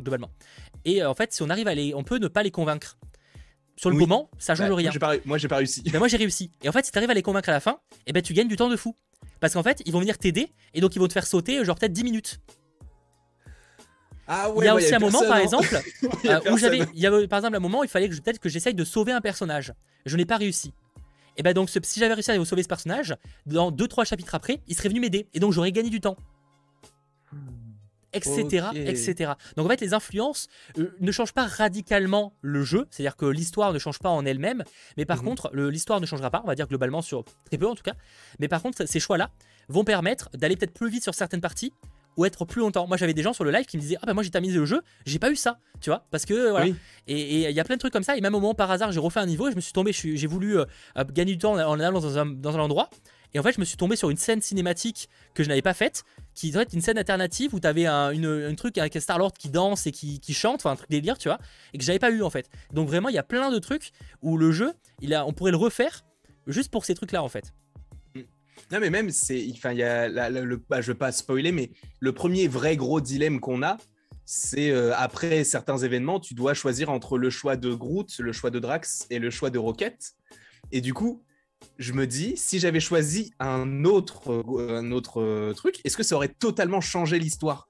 globalement. 0.03 0.31
Et 0.85 1.03
euh, 1.03 1.11
en 1.11 1.15
fait, 1.15 1.33
si 1.33 1.43
on 1.43 1.51
arrive 1.51 1.69
à 1.69 1.75
les, 1.75 1.95
on 1.95 2.03
peut 2.05 2.19
ne 2.19 2.29
pas 2.29 2.43
les 2.43 2.51
convaincre. 2.51 2.99
Sur 3.77 3.89
le 3.89 3.97
Oui. 3.97 4.03
moment, 4.03 4.31
ça 4.39 4.55
change 4.55 4.71
rien. 4.71 4.91
Moi, 5.25 5.39
j'ai 5.39 5.49
pas, 5.49 5.55
pas 5.55 5.57
réussi. 5.57 5.83
Ben 5.91 5.99
moi 5.99 6.07
j'ai 6.07 6.19
réussi. 6.19 6.51
Et 6.63 6.69
en 6.69 6.73
fait, 6.73 6.85
si 6.85 6.93
t'arrives 6.93 7.11
à 7.11 7.15
les 7.15 7.23
convaincre 7.23 7.49
à 7.49 7.53
la 7.53 7.61
fin, 7.61 7.79
eh 8.07 8.13
ben 8.13 8.23
tu 8.23 8.35
gagnes 8.35 8.47
du 8.49 8.57
temps 8.57 8.69
de 8.69 8.77
fou. 8.77 8.95
Parce 9.41 9.55
qu'en 9.55 9.63
fait, 9.63 9.83
ils 9.87 9.93
vont 9.93 9.99
venir 10.01 10.19
t'aider 10.19 10.53
et 10.75 10.81
donc 10.81 10.95
ils 10.95 10.99
vont 10.99 11.09
te 11.09 11.13
faire 11.15 11.27
sauter 11.27 11.65
genre 11.65 11.77
peut-être 11.79 11.93
10 11.93 12.05
minutes. 12.05 12.39
Ah 14.29 14.51
il 14.57 14.65
y 14.65 14.69
a 14.69 14.75
aussi 14.75 14.95
un 14.95 14.99
moment 15.01 15.21
par 15.21 15.33
hein. 15.33 15.41
exemple 15.41 15.81
Il 16.23 16.31
y 16.31 16.33
a 16.33 16.39
euh, 16.47 16.53
où 16.53 16.57
j'avais 16.59 16.81
il 16.95 17.01
y 17.01 17.07
avait 17.07 17.27
par 17.27 17.39
exemple 17.41 17.57
un 17.57 17.61
moment 17.61 17.81
où 17.81 17.85
il 17.85 17.91
fallait 17.91 18.09
que 18.09 18.15
je- 18.15 18.21
peut-être 18.21 18.39
que 18.39 18.49
j'essaye 18.49 18.73
de 18.75 18.85
sauver 18.85 19.11
un 19.13 19.21
personnage. 19.21 19.73
Je 20.07 20.17
n'ai 20.17 20.25
pas 20.25 20.37
réussi. 20.37 20.73
Et 21.37 21.43
ben 21.43 21.53
donc 21.55 21.71
ce- 21.71 21.81
si 21.83 21.99
j'avais 21.99 22.15
réussi 22.15 22.31
à 22.31 22.45
sauver 22.45 22.63
ce 22.63 22.69
personnage, 22.69 23.17
dans 23.47 23.71
2 23.73 23.89
3 23.89 24.05
chapitres 24.05 24.35
après, 24.35 24.61
il 24.69 24.77
serait 24.77 24.91
venu 24.91 25.01
m'aider 25.01 25.27
et 25.35 25.41
donc 25.41 25.53
j'aurais 25.53 25.73
gagné 25.73 25.91
du 25.91 26.01
temps. 26.01 26.17
Etc.. 28.15 29.33
Donc 29.57 29.67
en 29.67 29.69
fait, 29.69 29.81
les 29.81 29.95
influences 29.95 30.49
euh, 30.79 30.95
ne 31.01 31.13
changent 31.13 31.33
pas 31.33 31.47
radicalement 31.47 32.35
le 32.43 32.63
jeu, 32.65 32.87
c'est-à-dire 32.91 33.17
que 33.17 33.27
l'histoire 33.27 33.73
ne 33.73 33.79
change 33.79 33.99
pas 33.99 34.11
en 34.11 34.25
elle-même, 34.25 34.65
mais 34.97 35.05
par 35.05 35.19
Mhm. 35.19 35.25
contre, 35.29 35.51
l'histoire 35.57 36.01
ne 36.01 36.07
changera 36.07 36.31
pas, 36.31 36.41
on 36.45 36.47
va 36.47 36.55
dire 36.55 36.69
globalement 36.69 37.03
sur 37.03 37.25
très 37.47 37.59
peu 37.59 37.67
en 37.67 37.75
tout 37.75 37.83
cas. 37.83 37.95
Mais 38.39 38.49
par 38.49 38.63
contre, 38.63 38.87
ces 38.87 39.01
choix-là 39.01 39.31
vont 39.69 39.85
permettre 39.85 40.29
d'aller 40.35 40.57
peut-être 40.57 40.75
plus 40.75 40.91
vite 40.91 41.03
sur 41.05 41.15
certaines 41.15 41.41
parties 41.41 41.73
ou 42.19 42.27
être 42.27 42.45
plus 42.45 42.61
longtemps. 42.61 42.87
Moi, 42.87 42.99
j'avais 42.99 43.15
des 43.15 43.23
gens 43.23 43.33
sur 43.33 43.43
le 43.43 43.51
live 43.51 43.65
qui 43.65 43.79
me 43.79 43.83
disaient 43.83 43.97
Ah 44.03 44.07
bah 44.07 44.13
moi 44.13 44.23
j'ai 44.23 44.31
terminé 44.31 44.53
le 44.53 44.67
jeu, 44.67 44.83
j'ai 45.07 45.19
pas 45.19 45.31
eu 45.31 45.37
ça, 45.37 45.59
tu 45.81 45.89
vois, 45.89 46.05
parce 46.11 46.27
que 46.27 46.51
voilà. 46.51 46.67
Oui. 46.67 46.75
Et 47.07 47.49
il 47.49 47.57
y 47.57 47.61
a 47.61 47.65
plein 47.65 47.77
de 47.77 47.81
trucs 47.81 47.93
comme 47.93 48.03
ça. 48.03 48.17
Et 48.17 48.21
même 48.21 48.35
au 48.35 48.41
moment 48.41 48.55
par 48.55 48.71
hasard, 48.71 48.93
j'ai 48.93 49.01
refait 49.01 49.21
un 49.21 49.27
niveau 49.27 49.49
et 49.49 49.51
je 49.51 49.57
me 49.57 49.63
suis 49.63 49.73
tombé, 49.73 49.93
j'ai 49.93 50.27
voulu 50.27 50.59
euh, 50.59 50.67
euh, 50.99 51.05
gagner 51.11 51.33
du 51.33 51.39
temps 51.39 51.55
en, 51.55 51.61
en 51.61 51.81
allant 51.81 52.01
dans 52.01 52.19
un, 52.19 52.27
dans 52.27 52.55
un 52.57 52.61
endroit. 52.61 52.91
Et 53.35 53.39
en 53.39 53.43
fait, 53.43 53.53
je 53.53 53.61
me 53.61 53.65
suis 53.65 53.77
tombé 53.77 53.97
sur 53.97 54.11
une 54.11 54.17
scène 54.17 54.43
cinématique 54.43 55.09
que 55.35 55.43
je 55.43 55.49
n'avais 55.49 55.63
pas 55.63 55.75
faite, 55.75 56.05
qui 56.35 56.51
doit 56.51 56.63
être 56.63 56.73
une 56.75 56.81
scène 56.81 56.99
alternative 56.99 57.55
où 57.55 57.61
tu 57.61 57.67
avais 57.67 57.87
un, 57.87 58.55
truc 58.55 58.79
avec 58.79 58.95
Star-Lord 59.01 59.33
qui 59.33 59.49
danse 59.49 59.87
et 59.87 59.93
qui, 59.93 60.35
chante, 60.35 60.61
enfin 60.61 60.73
un 60.73 60.77
truc 60.77 60.91
délire, 60.91 61.19
tu 61.19 61.29
vois, 61.29 61.39
et 61.73 61.79
que 61.79 61.85
j'avais 61.85 61.99
pas 61.99 62.11
eu 62.11 62.23
en 62.23 62.31
fait. 62.31 62.49
Donc 62.73 62.89
vraiment, 62.89 63.09
il 63.09 63.15
y 63.15 63.19
a 63.19 63.23
plein 63.23 63.51
de 63.51 63.59
trucs 63.59 63.93
où 64.21 64.37
le 64.37 64.53
jeu, 64.53 64.73
on 65.03 65.33
pourrait 65.33 65.51
le 65.51 65.57
refaire 65.57 66.05
juste 66.47 66.71
pour 66.71 66.85
ces 66.85 66.95
trucs-là 66.95 67.23
en 67.23 67.29
fait. 67.29 67.53
Non, 68.71 68.81
mais 68.81 68.91
même, 68.91 69.11
c'est, 69.11 69.47
enfin, 69.53 69.73
il 69.73 69.79
y 69.79 69.83
a 69.83 70.09
le, 70.31 70.57
bah, 70.57 70.81
je 70.81 70.93
veux 70.93 70.99
pas 70.99 71.13
spoiler, 71.13 71.53
mais 71.53 71.71
le 72.01 72.13
premier 72.13 72.49
vrai 72.49 72.77
gros 72.77 73.01
dilemme 73.01 73.41
qu'on 73.41 73.63
a, 73.63 73.77
c'est 74.25 74.71
euh, 74.71 74.95
après 74.97 75.45
certains 75.45 75.79
événements, 75.79 76.21
tu 76.21 76.35
dois 76.35 76.55
choisir 76.55 76.89
entre 76.89 77.19
le 77.19 77.29
choix 77.29 77.57
de 77.57 77.75
Groot, 77.75 78.19
le 78.19 78.33
choix 78.33 78.51
de 78.51 78.59
Drax 78.59 79.07
et 79.11 79.19
le 79.19 79.31
choix 79.31 79.51
de 79.51 79.59
Rocket. 79.59 80.15
Et 80.71 80.81
du 80.81 80.95
coup, 80.95 81.23
je 81.83 81.93
me 81.93 82.07
dis, 82.07 82.35
si 82.37 82.59
j'avais 82.59 82.81
choisi 82.81 83.33
un 83.41 83.85
autre, 83.85 84.33
euh, 84.33 84.79
un 84.79 84.93
autre 84.93 85.21
euh, 85.21 85.53
truc, 85.53 85.81
est-ce 85.85 85.97
que 85.97 86.03
ça 86.03 86.17
aurait 86.17 86.29
totalement 86.29 86.81
changé 86.81 87.19
l'histoire? 87.19 87.69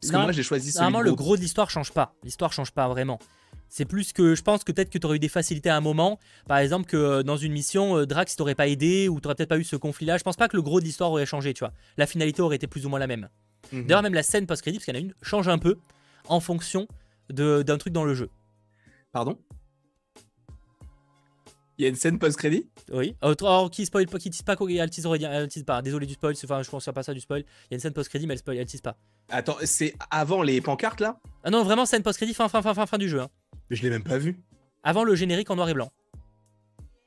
Parce 0.00 0.10
que 0.10 0.16
moi, 0.16 0.32
j'ai 0.32 0.42
choisi 0.42 0.72
Normalement, 0.74 1.00
le 1.00 1.14
gros 1.14 1.36
de 1.36 1.42
l'histoire 1.42 1.70
change 1.70 1.92
pas. 1.92 2.14
L'histoire 2.24 2.52
change 2.52 2.72
pas 2.72 2.88
vraiment. 2.88 3.20
C'est 3.68 3.84
plus 3.84 4.12
que 4.12 4.34
je 4.34 4.42
pense 4.42 4.64
que 4.64 4.72
peut-être 4.72 4.90
que 4.90 4.98
tu 4.98 5.06
aurais 5.06 5.16
eu 5.16 5.20
des 5.20 5.28
facilités 5.28 5.70
à 5.70 5.76
un 5.76 5.80
moment. 5.80 6.18
Par 6.48 6.58
exemple, 6.58 6.86
que 6.86 7.22
dans 7.22 7.36
une 7.36 7.52
mission, 7.52 8.04
Drax 8.04 8.34
t'aurait 8.34 8.56
pas 8.56 8.66
aidé 8.66 9.08
ou 9.08 9.20
t'aurais 9.20 9.36
peut-être 9.36 9.48
pas 9.48 9.58
eu 9.58 9.64
ce 9.64 9.76
conflit-là. 9.76 10.18
Je 10.18 10.24
pense 10.24 10.36
pas 10.36 10.48
que 10.48 10.56
le 10.56 10.62
gros 10.62 10.80
de 10.80 10.84
l'histoire 10.84 11.12
aurait 11.12 11.24
changé, 11.24 11.54
tu 11.54 11.60
vois. 11.60 11.72
La 11.96 12.06
finalité 12.06 12.42
aurait 12.42 12.56
été 12.56 12.66
plus 12.66 12.84
ou 12.84 12.88
moins 12.88 12.98
la 12.98 13.06
même. 13.06 13.28
Mhm. 13.70 13.86
D'ailleurs, 13.86 14.02
même 14.02 14.14
la 14.14 14.24
scène 14.24 14.46
post-crédit, 14.46 14.78
parce 14.78 14.86
qu'il 14.86 14.94
y 14.94 14.98
en 14.98 15.00
a 15.00 15.04
une, 15.04 15.14
change 15.22 15.48
un 15.48 15.58
peu 15.58 15.78
en 16.28 16.40
fonction 16.40 16.88
d'un 17.30 17.78
truc 17.78 17.92
dans 17.92 18.04
le 18.04 18.14
jeu. 18.14 18.28
Pardon? 19.12 19.38
Il 21.78 21.82
y 21.82 21.86
a 21.86 21.88
une 21.88 21.96
scène 21.96 22.18
post-crédit 22.18 22.68
Oui. 22.92 23.16
Oh, 23.22 23.68
qui 23.70 23.86
spoil 23.86 24.06
pas, 24.06 24.18
qui 24.18 24.30
tease 24.30 24.42
pas, 24.42 24.56
elle 24.68 24.90
tease, 24.90 25.06
elle 25.06 25.48
tease 25.48 25.64
pas. 25.64 25.80
Désolé 25.80 26.06
du 26.06 26.14
spoil, 26.14 26.34
enfin, 26.44 26.62
je 26.62 26.70
pense 26.70 26.84
pas 26.84 27.02
ça 27.02 27.14
du 27.14 27.20
spoil. 27.20 27.40
Il 27.40 27.72
y 27.72 27.74
a 27.74 27.76
une 27.76 27.80
scène 27.80 27.92
post-crédit, 27.92 28.26
mais 28.26 28.34
elle, 28.34 28.38
spoil, 28.38 28.56
elle 28.58 28.66
tease 28.66 28.82
pas. 28.82 28.96
Attends, 29.30 29.56
c'est 29.64 29.94
avant 30.10 30.42
les 30.42 30.60
pancartes 30.60 31.00
là 31.00 31.18
Ah 31.44 31.50
non, 31.50 31.64
vraiment 31.64 31.86
scène 31.86 32.02
post-crédit, 32.02 32.34
fin, 32.34 32.48
fin, 32.48 32.60
fin, 32.62 32.74
fin, 32.74 32.86
fin 32.86 32.98
du 32.98 33.08
jeu. 33.08 33.20
Hein. 33.20 33.28
Mais 33.70 33.76
je 33.76 33.82
l'ai 33.82 33.90
même 33.90 34.04
pas 34.04 34.18
vu. 34.18 34.38
Avant 34.82 35.04
le 35.04 35.14
générique 35.14 35.50
en 35.50 35.56
noir 35.56 35.68
et 35.68 35.74
blanc. 35.74 35.90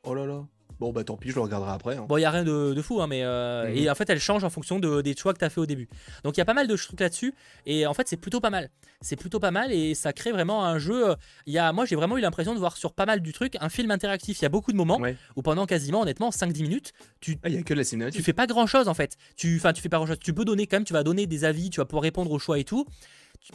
Oh 0.03 0.13
là 0.13 0.25
là. 0.25 0.45
Bon, 0.79 0.91
bah 0.91 1.03
tant 1.03 1.15
pis, 1.15 1.29
je 1.29 1.35
le 1.35 1.41
regarderai 1.41 1.71
après. 1.71 1.95
Hein. 1.95 2.05
Bon, 2.07 2.17
il 2.17 2.21
y 2.21 2.25
a 2.25 2.31
rien 2.31 2.43
de, 2.43 2.81
fou, 2.81 3.01
hein, 3.01 3.07
mais. 3.07 3.23
Euh, 3.23 3.69
mhm. 3.69 3.77
Et 3.77 3.89
en 3.89 3.95
fait, 3.95 4.09
elle 4.09 4.19
change 4.19 4.43
en 4.43 4.49
fonction 4.49 4.79
de, 4.79 5.01
des 5.01 5.15
choix 5.15 5.33
que 5.33 5.39
tu 5.39 5.45
as 5.45 5.49
fait 5.49 5.61
au 5.61 5.65
début. 5.65 5.87
Donc, 6.23 6.35
il 6.35 6.39
y 6.39 6.41
a 6.41 6.45
pas 6.45 6.53
mal 6.53 6.67
de 6.67 6.75
trucs 6.75 6.99
là-dessus. 6.99 7.33
Et 7.65 7.85
en 7.85 7.93
fait, 7.93 8.07
c'est 8.07 8.17
plutôt 8.17 8.41
pas 8.41 8.49
mal. 8.49 8.69
C'est 9.01 9.15
plutôt 9.15 9.39
pas 9.39 9.51
mal 9.51 9.71
et 9.71 9.95
ça 9.95 10.13
crée 10.13 10.31
vraiment 10.31 10.65
un 10.65 10.77
jeu. 10.79 11.11
Euh, 11.11 11.15
y 11.47 11.57
a, 11.57 11.71
moi, 11.71 11.85
j'ai 11.85 11.95
vraiment 11.95 12.17
eu 12.17 12.21
l'impression 12.21 12.53
de 12.53 12.59
voir 12.59 12.77
sur 12.77 12.93
pas 12.93 13.05
mal 13.05 13.21
du 13.21 13.33
truc 13.33 13.55
un 13.61 13.69
film 13.69 13.91
interactif. 13.91 14.39
Il 14.39 14.43
y 14.43 14.45
a 14.45 14.49
beaucoup 14.49 14.71
de 14.71 14.77
moments 14.77 14.99
où 15.35 15.41
pendant 15.41 15.65
quasiment, 15.65 16.01
honnêtement, 16.01 16.29
5-10 16.29 16.61
minutes, 16.61 16.93
tu. 17.21 17.37
Ah, 17.43 17.49
il 17.49 17.55
y 17.55 17.57
a 17.57 17.63
que 17.63 17.73
la 17.73 17.83
cinématique. 17.83 18.19
Tu 18.19 18.23
fais 18.23 18.33
pas 18.33 18.47
grand 18.47 18.67
chose 18.67 18.87
en 18.87 18.93
fait. 18.93 19.17
Tu, 19.35 19.57
enfin, 19.57 19.73
tu 19.73 19.81
fais 19.81 19.89
pas 19.89 19.97
grand 19.97 20.07
chose. 20.07 20.19
Tu 20.19 20.33
peux 20.33 20.45
donner 20.45 20.67
quand 20.67 20.77
même, 20.77 20.85
tu 20.85 20.93
vas 20.93 21.03
donner 21.03 21.27
des 21.27 21.45
avis, 21.45 21.69
tu 21.69 21.79
vas 21.79 21.85
pouvoir 21.85 22.03
répondre 22.03 22.31
aux 22.31 22.39
choix 22.39 22.59
et 22.59 22.63
tout. 22.63 22.85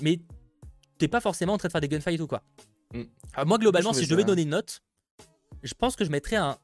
Mais 0.01 0.21
t'es 0.99 1.09
pas 1.09 1.21
forcément 1.21 1.55
en 1.55 1.59
train 1.59 1.69
de 1.69 1.73
faire 1.73 1.81
des 1.81 1.89
gunfights 1.89 2.21
ou 2.21 2.27
quoi. 2.27 2.43
Mm. 2.95 3.03
moi, 3.47 3.59
globalement, 3.59 3.93
si 3.93 4.05
je 4.05 4.11
devais 4.11 4.25
donner 4.25 4.43
une 4.43 4.51
note, 4.51 4.83
je 5.63 5.75
pense 5.75 5.97
que 5.97 6.05
je 6.05 6.11
mettrais 6.11 6.37
un 6.37 6.57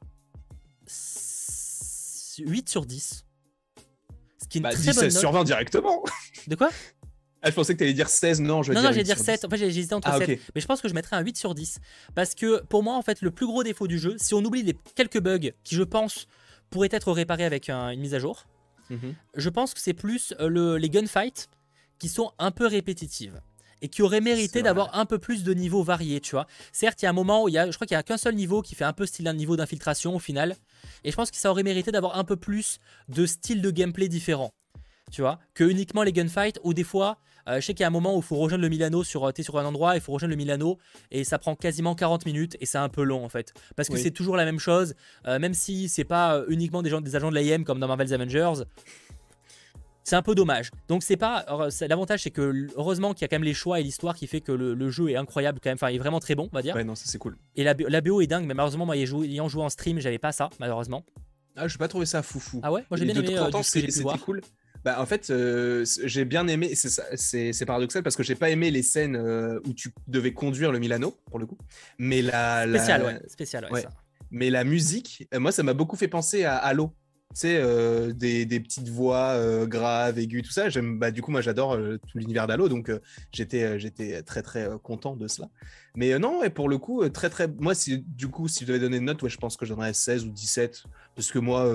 8 2.39 2.69
sur 2.69 2.87
10. 2.87 3.25
Ce 4.43 4.49
qui 4.49 4.59
est 4.59 4.61
une 4.61 4.63
bah, 4.63 4.73
très 4.73 4.93
16 4.93 5.19
sur 5.19 5.33
20 5.33 5.45
directement. 5.45 6.03
De 6.47 6.55
quoi? 6.55 6.71
Ah, 7.43 7.51
je 7.51 7.55
pensais 7.55 7.75
que 7.75 7.79
tu 7.79 7.85
allais 7.85 7.93
dire 7.93 8.09
16, 8.09 8.41
non, 8.41 8.63
je 8.63 8.69
vais 8.71 8.75
non, 8.75 8.81
dire. 8.81 8.91
Non, 8.91 8.95
j'allais 8.95 9.05
dire 9.05 9.19
7. 9.19 9.45
En 9.45 9.49
fait, 9.49 9.57
j'ai 9.59 9.67
hésité 9.67 9.95
entre 9.95 10.13
7. 10.19 10.29
Ah, 10.29 10.43
mais 10.55 10.61
je 10.61 10.67
pense 10.67 10.81
que 10.81 10.89
je 10.89 10.95
mettrais 10.95 11.17
un 11.17 11.21
8 11.21 11.37
sur 11.37 11.55
10. 11.55 11.79
Parce 12.15 12.35
que 12.35 12.63
pour 12.65 12.83
moi, 12.83 12.97
en 12.97 13.03
fait, 13.03 13.21
le 13.23 13.31
plus 13.31 13.47
gros 13.47 13.63
défaut 13.63 13.87
du 13.87 13.99
jeu, 13.99 14.17
si 14.19 14.35
on 14.35 14.45
oublie 14.45 14.63
les 14.63 14.77
quelques 14.95 15.21
bugs 15.21 15.51
qui, 15.63 15.75
je 15.75 15.83
pense, 15.83 16.27
pourraient 16.71 16.89
être 16.91 17.13
réparés 17.13 17.45
avec 17.45 17.69
une 17.71 18.01
mise 18.01 18.15
à 18.15 18.19
jour, 18.19 18.47
mhm. 18.91 19.15
je 19.35 19.49
pense 19.49 19.75
que 19.75 19.81
c'est 19.81 19.95
plus 19.95 20.35
euh, 20.41 20.49
le, 20.49 20.77
les 20.77 20.91
gunfights 20.91 21.49
qui 21.99 22.09
sont 22.09 22.33
un 22.39 22.51
peu 22.51 22.67
répétitives 22.67 23.41
et 23.83 23.89
qui 23.89 24.03
auraient 24.03 24.21
mérité 24.21 24.63
d'avoir 24.63 24.97
un 24.97 25.07
peu 25.07 25.19
plus 25.19 25.45
de 25.45 25.53
niveaux 25.55 25.83
variés, 25.83 26.21
tu 26.21 26.33
vois. 26.33 26.47
Certes, 26.73 27.03
il 27.03 27.05
y 27.05 27.09
a 27.09 27.11
un 27.11 27.15
moment 27.15 27.45
où 27.45 27.49
il 27.49 27.55
y 27.55 27.59
a, 27.59 27.71
je 27.71 27.77
crois 27.77 27.87
qu'il 27.87 27.95
y 27.95 27.99
a 27.99 28.03
qu'un 28.03 28.17
seul 28.17 28.35
niveau 28.35 28.63
qui 28.63 28.75
fait 28.75 28.85
un 28.85 28.93
peu 28.93 29.07
style 29.07 29.29
un 29.29 29.35
niveau 29.35 29.57
d'infiltration 29.57 30.15
au 30.15 30.19
final, 30.19 30.57
et 31.05 31.11
je 31.11 31.17
pense 31.17 31.31
que 31.31 31.37
ça 31.37 31.51
aurait 31.51 31.63
mérité 31.63 31.93
d'avoir 31.93 32.19
un 32.19 32.25
peu 32.25 32.37
plus 32.37 32.79
de 33.09 33.27
style 33.27 33.63
de 33.63 33.71
gameplay 33.71 34.09
différent. 34.09 34.53
Tu 35.13 35.21
vois, 35.21 35.39
que 35.55 35.63
uniquement 35.63 36.03
les 36.03 36.13
gunfights, 36.13 36.59
ou 36.65 36.75
des 36.75 36.83
fois, 36.83 37.19
euh, 37.49 37.61
je 37.61 37.67
sais 37.67 37.75
qu'il 37.75 37.83
y 37.83 37.85
a 37.85 37.87
un 37.87 37.91
moment 37.91 38.15
où 38.15 38.19
il 38.19 38.25
faut 38.25 38.37
rejoindre 38.37 38.63
le 38.63 38.69
Milano, 38.69 39.05
sur, 39.05 39.25
euh, 39.25 39.31
es 39.37 39.43
sur 39.43 39.59
un 39.59 39.65
endroit, 39.65 39.95
il 39.95 40.01
faut 40.01 40.13
rejoindre 40.13 40.31
le 40.31 40.37
Milano, 40.37 40.79
et 41.11 41.23
ça 41.23 41.39
prend 41.39 41.55
quasiment 41.55 41.95
40 41.95 42.27
minutes, 42.27 42.57
et 42.61 42.67
c'est 42.67 42.79
un 42.79 42.89
peu 42.89 43.03
long 43.03 43.25
en 43.25 43.29
fait. 43.29 43.55
Parce 43.77 43.89
que 43.89 43.97
c'est 43.97 44.11
toujours 44.11 44.37
la 44.37 44.45
même 44.45 44.59
chose, 44.59 44.95
euh, 45.27 45.39
même 45.39 45.55
si 45.55 45.89
c'est 45.89 46.05
pas 46.05 46.43
uniquement 46.49 46.83
des, 46.83 46.91
gens, 46.91 47.01
des 47.01 47.15
agents 47.15 47.31
de 47.31 47.37
l'AIM 47.37 47.65
comme 47.65 47.79
dans 47.79 47.87
Marvel's 47.87 48.13
Avengers, 48.13 48.65
c'est 50.07 50.15
un 50.15 50.23
peu 50.23 50.37
dommage. 50.37 50.71
Donc 50.89 51.03
c'est 51.03 51.17
pas. 51.17 51.45
L'avantage 51.89 52.23
c'est 52.23 52.31
que 52.31 52.69
heureusement 52.77 53.13
qu'il 53.13 53.23
y 53.23 53.25
a 53.25 53.29
quand 53.29 53.37
même 53.37 53.43
les 53.43 53.55
choix 53.55 53.81
et 53.81 53.83
l'histoire 53.83 54.15
qui 54.15 54.29
fait 54.29 54.41
que 54.41 54.53
le, 54.53 54.91
jeu 54.91 55.11
est 55.11 55.17
incroyable 55.17 55.59
quand 55.61 55.69
même. 55.69 55.75
Enfin, 55.75 55.91
il 55.91 55.97
est 55.97 55.99
vraiment 55.99 56.21
très 56.21 56.37
bon, 56.37 56.49
on 56.51 56.55
va 56.55 56.63
dire. 56.63 56.77
Ouais, 56.77 56.85
non, 56.85 56.95
ça 56.95 57.05
c'est 57.07 57.19
cool. 57.19 57.37
Et 57.57 57.65
la, 57.65 57.75
BO 57.75 58.21
est 58.21 58.29
dingue, 58.29 58.47
mais 58.47 58.55
malheureusement, 58.55 58.87
moi, 58.87 58.97
ayant 58.97 59.49
joué 59.49 59.63
en 59.63 59.69
stream, 59.69 59.99
j'avais 59.99 60.19
pas 60.19 60.31
ça, 60.31 60.49
malheureusement. 60.61 61.05
Ah, 61.57 61.67
je 61.67 61.77
pas 61.77 61.89
trouvé 61.89 62.07
ça 62.07 62.23
foufou. 62.23 62.61
Ah 62.63 62.71
ouais? 62.71 62.85
Moi 62.91 62.99
j'ai 62.99 63.05
bien 63.07 63.17
aimé. 63.17 63.37
Euh, 63.37 63.63
c'était 63.63 64.19
cool. 64.25 64.43
Bah, 64.85 65.01
en 65.01 65.07
fait, 65.07 65.31
euh, 65.31 65.85
j'ai 66.05 66.25
bien 66.25 66.47
aimé, 66.47 66.75
c'est 66.77 67.67
paradoxal 67.67 68.05
parce 68.05 68.15
que 68.15 68.23
j'ai 68.23 68.37
pas 68.37 68.51
aimé 68.51 68.71
les 68.71 68.83
scènes 68.83 69.17
euh, 69.17 69.59
où 69.67 69.73
tu 69.73 69.93
devais 70.07 70.33
conduire 70.33 70.71
le 70.71 70.79
Milano, 70.79 71.17
pour 71.31 71.41
le 71.41 71.47
coup. 71.47 71.59
Mais 71.99 72.23
la. 72.23 72.69
Spécial, 72.69 73.03
ouais. 73.03 73.21
Spécial, 73.27 73.69
ouais. 73.73 73.83
Ça. 73.83 73.91
Mais 74.31 74.51
la 74.51 74.63
musique, 74.63 75.27
moi, 75.37 75.51
ça 75.51 75.65
m'a 75.65 75.75
beaucoup 75.75 75.97
fait 75.97 76.09
penser 76.09 76.45
à 76.45 76.57
Halo 76.57 76.93
sais, 77.35 77.59
euh, 77.61 78.13
des, 78.13 78.47
petites 78.61 78.89
voix 78.89 79.35
euh, 79.35 79.67
graves, 79.67 80.19
aiguës, 80.19 80.43
tout 80.43 80.53
ça. 80.53 80.69
J'aime, 80.69 80.99
bah, 80.99 81.11
du 81.11 81.23
coup, 81.23 81.31
moi, 81.31 81.41
j'adore 81.41 81.75
euh, 81.75 81.99
tout 82.09 82.19
l'univers 82.19 82.47
d'Halo, 82.47 82.69
donc 82.69 82.91
j'étais, 83.33 83.79
j'étais 83.79 84.23
très, 84.23 84.43
très 84.43 84.69
content 84.83 85.17
de 85.17 85.29
cela. 85.29 85.49
Mais 85.95 86.19
non, 86.19 86.43
et 86.43 86.51
pour 86.51 86.69
le 86.69 86.79
coup, 86.79 87.09
très, 87.09 87.31
très. 87.31 87.49
Moi, 87.49 87.75
si, 87.75 87.99
du 87.99 88.29
coup, 88.29 88.49
si 88.49 88.65
je 88.65 88.67
devais 88.67 88.79
donner 88.79 88.99
une 88.99 89.05
note, 89.05 89.23
ouais, 89.23 89.29
je 89.29 89.39
pense 89.39 89.57
que 89.57 89.67
je 89.67 89.75
donnerais 89.75 89.93
16 89.93 90.25
ou 90.25 90.31
17, 90.31 90.85
parce 91.15 91.31
que 91.31 91.39
moi, 91.39 91.69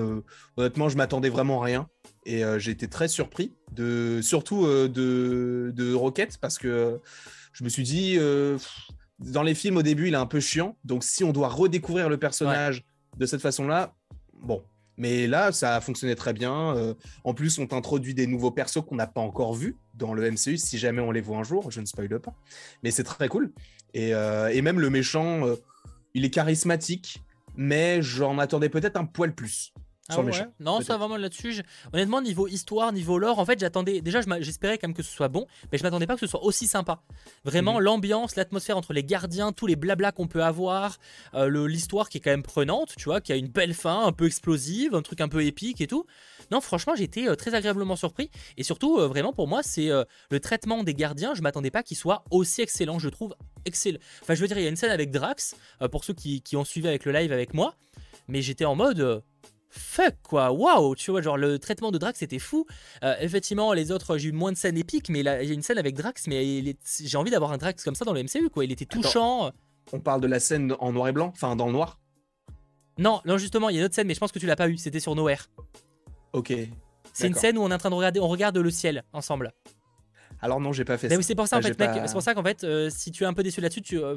honnêtement, 0.56 0.88
je 0.88 0.96
m'attendais 0.96 1.28
vraiment 1.28 1.62
à 1.62 1.64
rien. 1.64 1.88
Et 2.24 2.42
j'ai 2.58 2.70
été 2.70 2.88
très 2.88 3.08
surpris, 3.08 3.52
de, 3.72 4.20
surtout 4.22 4.66
de, 4.66 5.72
de 5.74 5.94
Rocket, 5.94 6.38
parce 6.38 6.58
que 6.58 7.00
je 7.52 7.64
me 7.64 7.68
suis 7.68 7.82
dit, 7.82 8.18
dans 9.18 9.42
les 9.42 9.54
films, 9.54 9.76
au 9.76 9.82
début, 9.82 10.08
il 10.08 10.14
est 10.14 10.18
un 10.18 10.26
peu 10.26 10.40
chiant. 10.40 10.76
Donc, 10.84 11.04
si 11.04 11.24
on 11.24 11.32
doit 11.32 11.48
redécouvrir 11.48 12.08
le 12.08 12.16
personnage 12.16 12.84
de 13.18 13.26
cette 13.26 13.40
façon-là, 13.40 13.94
bon, 14.40 14.62
mais 14.96 15.26
là, 15.26 15.52
ça 15.52 15.76
a 15.76 15.80
fonctionné 15.80 16.14
très 16.14 16.32
bien. 16.32 16.76
Euh, 16.76 16.94
en 17.24 17.34
plus, 17.34 17.58
on 17.58 17.66
t'introduit 17.66 18.14
des 18.14 18.26
nouveaux 18.26 18.50
persos 18.50 18.82
qu'on 18.86 18.96
n'a 18.96 19.06
pas 19.06 19.20
encore 19.20 19.54
vus 19.54 19.76
dans 19.94 20.14
le 20.14 20.30
MCU, 20.30 20.58
si 20.58 20.78
jamais 20.78 21.00
on 21.00 21.10
les 21.10 21.20
voit 21.20 21.38
un 21.38 21.42
jour. 21.42 21.70
Je 21.70 21.80
ne 21.80 21.86
spoile 21.86 22.20
pas. 22.20 22.34
Mais 22.82 22.90
c'est 22.90 23.04
très 23.04 23.28
cool. 23.28 23.52
Et, 23.94 24.14
euh, 24.14 24.62
même 24.62 24.80
le 24.80 24.90
méchant, 24.90 25.46
euh, 25.46 25.56
il 26.14 26.24
est 26.24 26.30
charismatique, 26.30 27.22
mais 27.56 28.02
j'en 28.02 28.38
attendais 28.38 28.68
peut-être 28.68 28.96
un 28.96 29.04
poil 29.04 29.34
plus. 29.34 29.72
Ah 30.08 30.16
non, 30.58 30.80
ça 30.80 30.96
vraiment 30.96 31.16
là-dessus. 31.16 31.62
Honnêtement, 31.92 32.20
niveau 32.20 32.48
histoire, 32.48 32.92
niveau 32.92 33.18
lore, 33.18 33.38
en 33.38 33.44
fait, 33.44 33.60
j'attendais. 33.60 34.00
Déjà, 34.00 34.20
j'espérais 34.40 34.76
quand 34.76 34.88
même 34.88 34.96
que 34.96 35.02
ce 35.02 35.12
soit 35.12 35.28
bon, 35.28 35.46
mais 35.70 35.78
je 35.78 35.84
m'attendais 35.84 36.08
pas 36.08 36.14
que 36.14 36.20
ce 36.20 36.26
soit 36.26 36.42
aussi 36.42 36.66
sympa. 36.66 37.02
Vraiment, 37.44 37.74
mhm. 37.74 37.84
l'ambiance, 37.84 38.34
l'atmosphère 38.34 38.76
entre 38.76 38.92
les 38.94 39.04
gardiens, 39.04 39.52
tous 39.52 39.68
les 39.68 39.76
blabla 39.76 40.10
qu'on 40.10 40.26
peut 40.26 40.42
avoir, 40.42 40.98
euh, 41.34 41.68
l'histoire 41.68 42.08
qui 42.08 42.18
est 42.18 42.20
quand 42.20 42.30
même 42.30 42.42
prenante, 42.42 42.94
tu 42.96 43.04
vois, 43.04 43.20
qui 43.20 43.32
a 43.32 43.36
une 43.36 43.46
belle 43.46 43.74
fin, 43.74 44.04
un 44.04 44.12
peu 44.12 44.26
explosive, 44.26 44.94
un 44.96 45.02
truc 45.02 45.20
un 45.20 45.28
peu 45.28 45.44
épique 45.44 45.80
et 45.80 45.86
tout. 45.86 46.04
Non, 46.50 46.60
franchement, 46.60 46.94
j'étais 46.96 47.28
euh, 47.28 47.36
très 47.36 47.54
agréablement 47.54 47.94
surpris. 47.94 48.28
Et 48.56 48.64
surtout, 48.64 48.98
euh, 48.98 49.06
vraiment, 49.06 49.32
pour 49.32 49.46
moi, 49.46 49.62
c'est 49.62 49.90
le 50.30 50.40
traitement 50.40 50.82
des 50.82 50.94
gardiens. 50.94 51.34
Je 51.34 51.42
m'attendais 51.42 51.70
pas 51.70 51.84
qu'il 51.84 51.96
soit 51.96 52.24
aussi 52.30 52.60
excellent. 52.60 52.98
Je 52.98 53.08
trouve 53.08 53.36
excellent. 53.64 53.98
Enfin, 54.20 54.34
je 54.34 54.40
veux 54.40 54.48
dire, 54.48 54.58
il 54.58 54.64
y 54.64 54.66
a 54.66 54.68
une 54.68 54.76
scène 54.76 54.90
avec 54.90 55.12
Drax, 55.12 55.54
pour 55.92 56.04
ceux 56.04 56.14
qui, 56.14 56.42
qui 56.42 56.56
ont 56.56 56.64
suivi 56.64 56.88
avec 56.88 57.04
le 57.04 57.12
live 57.12 57.32
avec 57.32 57.54
moi. 57.54 57.76
Mais 58.28 58.42
j'étais 58.42 58.64
en 58.64 58.74
mode 58.74 59.22
fuck 59.72 60.14
quoi, 60.22 60.52
waouh, 60.52 60.94
tu 60.94 61.10
vois, 61.10 61.22
genre 61.22 61.36
le 61.36 61.58
traitement 61.58 61.90
de 61.90 61.98
Drax 61.98 62.22
était 62.22 62.38
fou. 62.38 62.66
Euh, 63.02 63.16
effectivement, 63.20 63.72
les 63.72 63.90
autres, 63.90 64.18
j'ai 64.18 64.28
eu 64.28 64.32
moins 64.32 64.52
de 64.52 64.56
scènes 64.56 64.76
épiques, 64.76 65.08
mais 65.08 65.22
là, 65.22 65.42
j'ai 65.42 65.54
une 65.54 65.62
scène 65.62 65.78
avec 65.78 65.96
Drax, 65.96 66.26
mais 66.26 66.76
j'ai 67.00 67.16
envie 67.16 67.30
d'avoir 67.30 67.52
un 67.52 67.58
Drax 67.58 67.82
comme 67.82 67.94
ça 67.94 68.04
dans 68.04 68.12
le 68.12 68.22
MCU, 68.22 68.50
quoi. 68.50 68.64
Il 68.64 68.72
était 68.72 68.84
touchant. 68.84 69.50
on 69.92 70.00
parle 70.00 70.20
de 70.20 70.26
la 70.26 70.40
scène 70.40 70.74
en 70.78 70.92
noir 70.92 71.08
et 71.08 71.12
blanc, 71.12 71.32
enfin 71.34 71.56
dans 71.56 71.66
le 71.66 71.72
noir? 71.72 71.98
Non, 72.98 73.20
non, 73.24 73.38
justement, 73.38 73.70
il 73.70 73.74
y 73.74 73.78
a 73.78 73.80
une 73.80 73.86
autre 73.86 73.94
scène, 73.94 74.06
mais 74.06 74.14
je 74.14 74.20
pense 74.20 74.32
que 74.32 74.38
tu 74.38 74.46
l'as 74.46 74.56
pas 74.56 74.68
eu, 74.68 74.76
c'était 74.76 75.00
sur 75.00 75.14
Nowhere. 75.14 75.48
Ok. 76.32 76.52
C'est 77.14 77.26
une 77.26 77.34
scène 77.34 77.58
où 77.58 77.62
on 77.62 77.70
est 77.70 77.74
en 77.74 77.78
train 77.78 77.90
de 77.90 77.94
regarder, 77.94 78.20
on 78.20 78.28
regarde 78.28 78.56
le 78.56 78.70
ciel 78.70 79.02
ensemble. 79.12 79.52
Alors 80.42 80.60
non, 80.60 80.72
j'ai 80.72 80.84
pas 80.84 80.98
fait 80.98 81.08
ça. 81.08 81.22
C'est 81.22 81.34
pour 81.36 81.46
ça, 81.46 81.56
en 81.56 81.60
ah, 81.60 81.62
fait, 81.62 81.78
mec, 81.78 81.90
c'est 82.06 82.12
pour 82.12 82.22
ça 82.22 82.34
qu'en 82.34 82.42
fait, 82.42 82.64
euh, 82.64 82.90
si 82.90 83.12
tu 83.12 83.22
es 83.22 83.26
un 83.26 83.32
peu 83.32 83.44
déçu 83.44 83.60
là-dessus, 83.60 83.82
euh, 83.92 84.16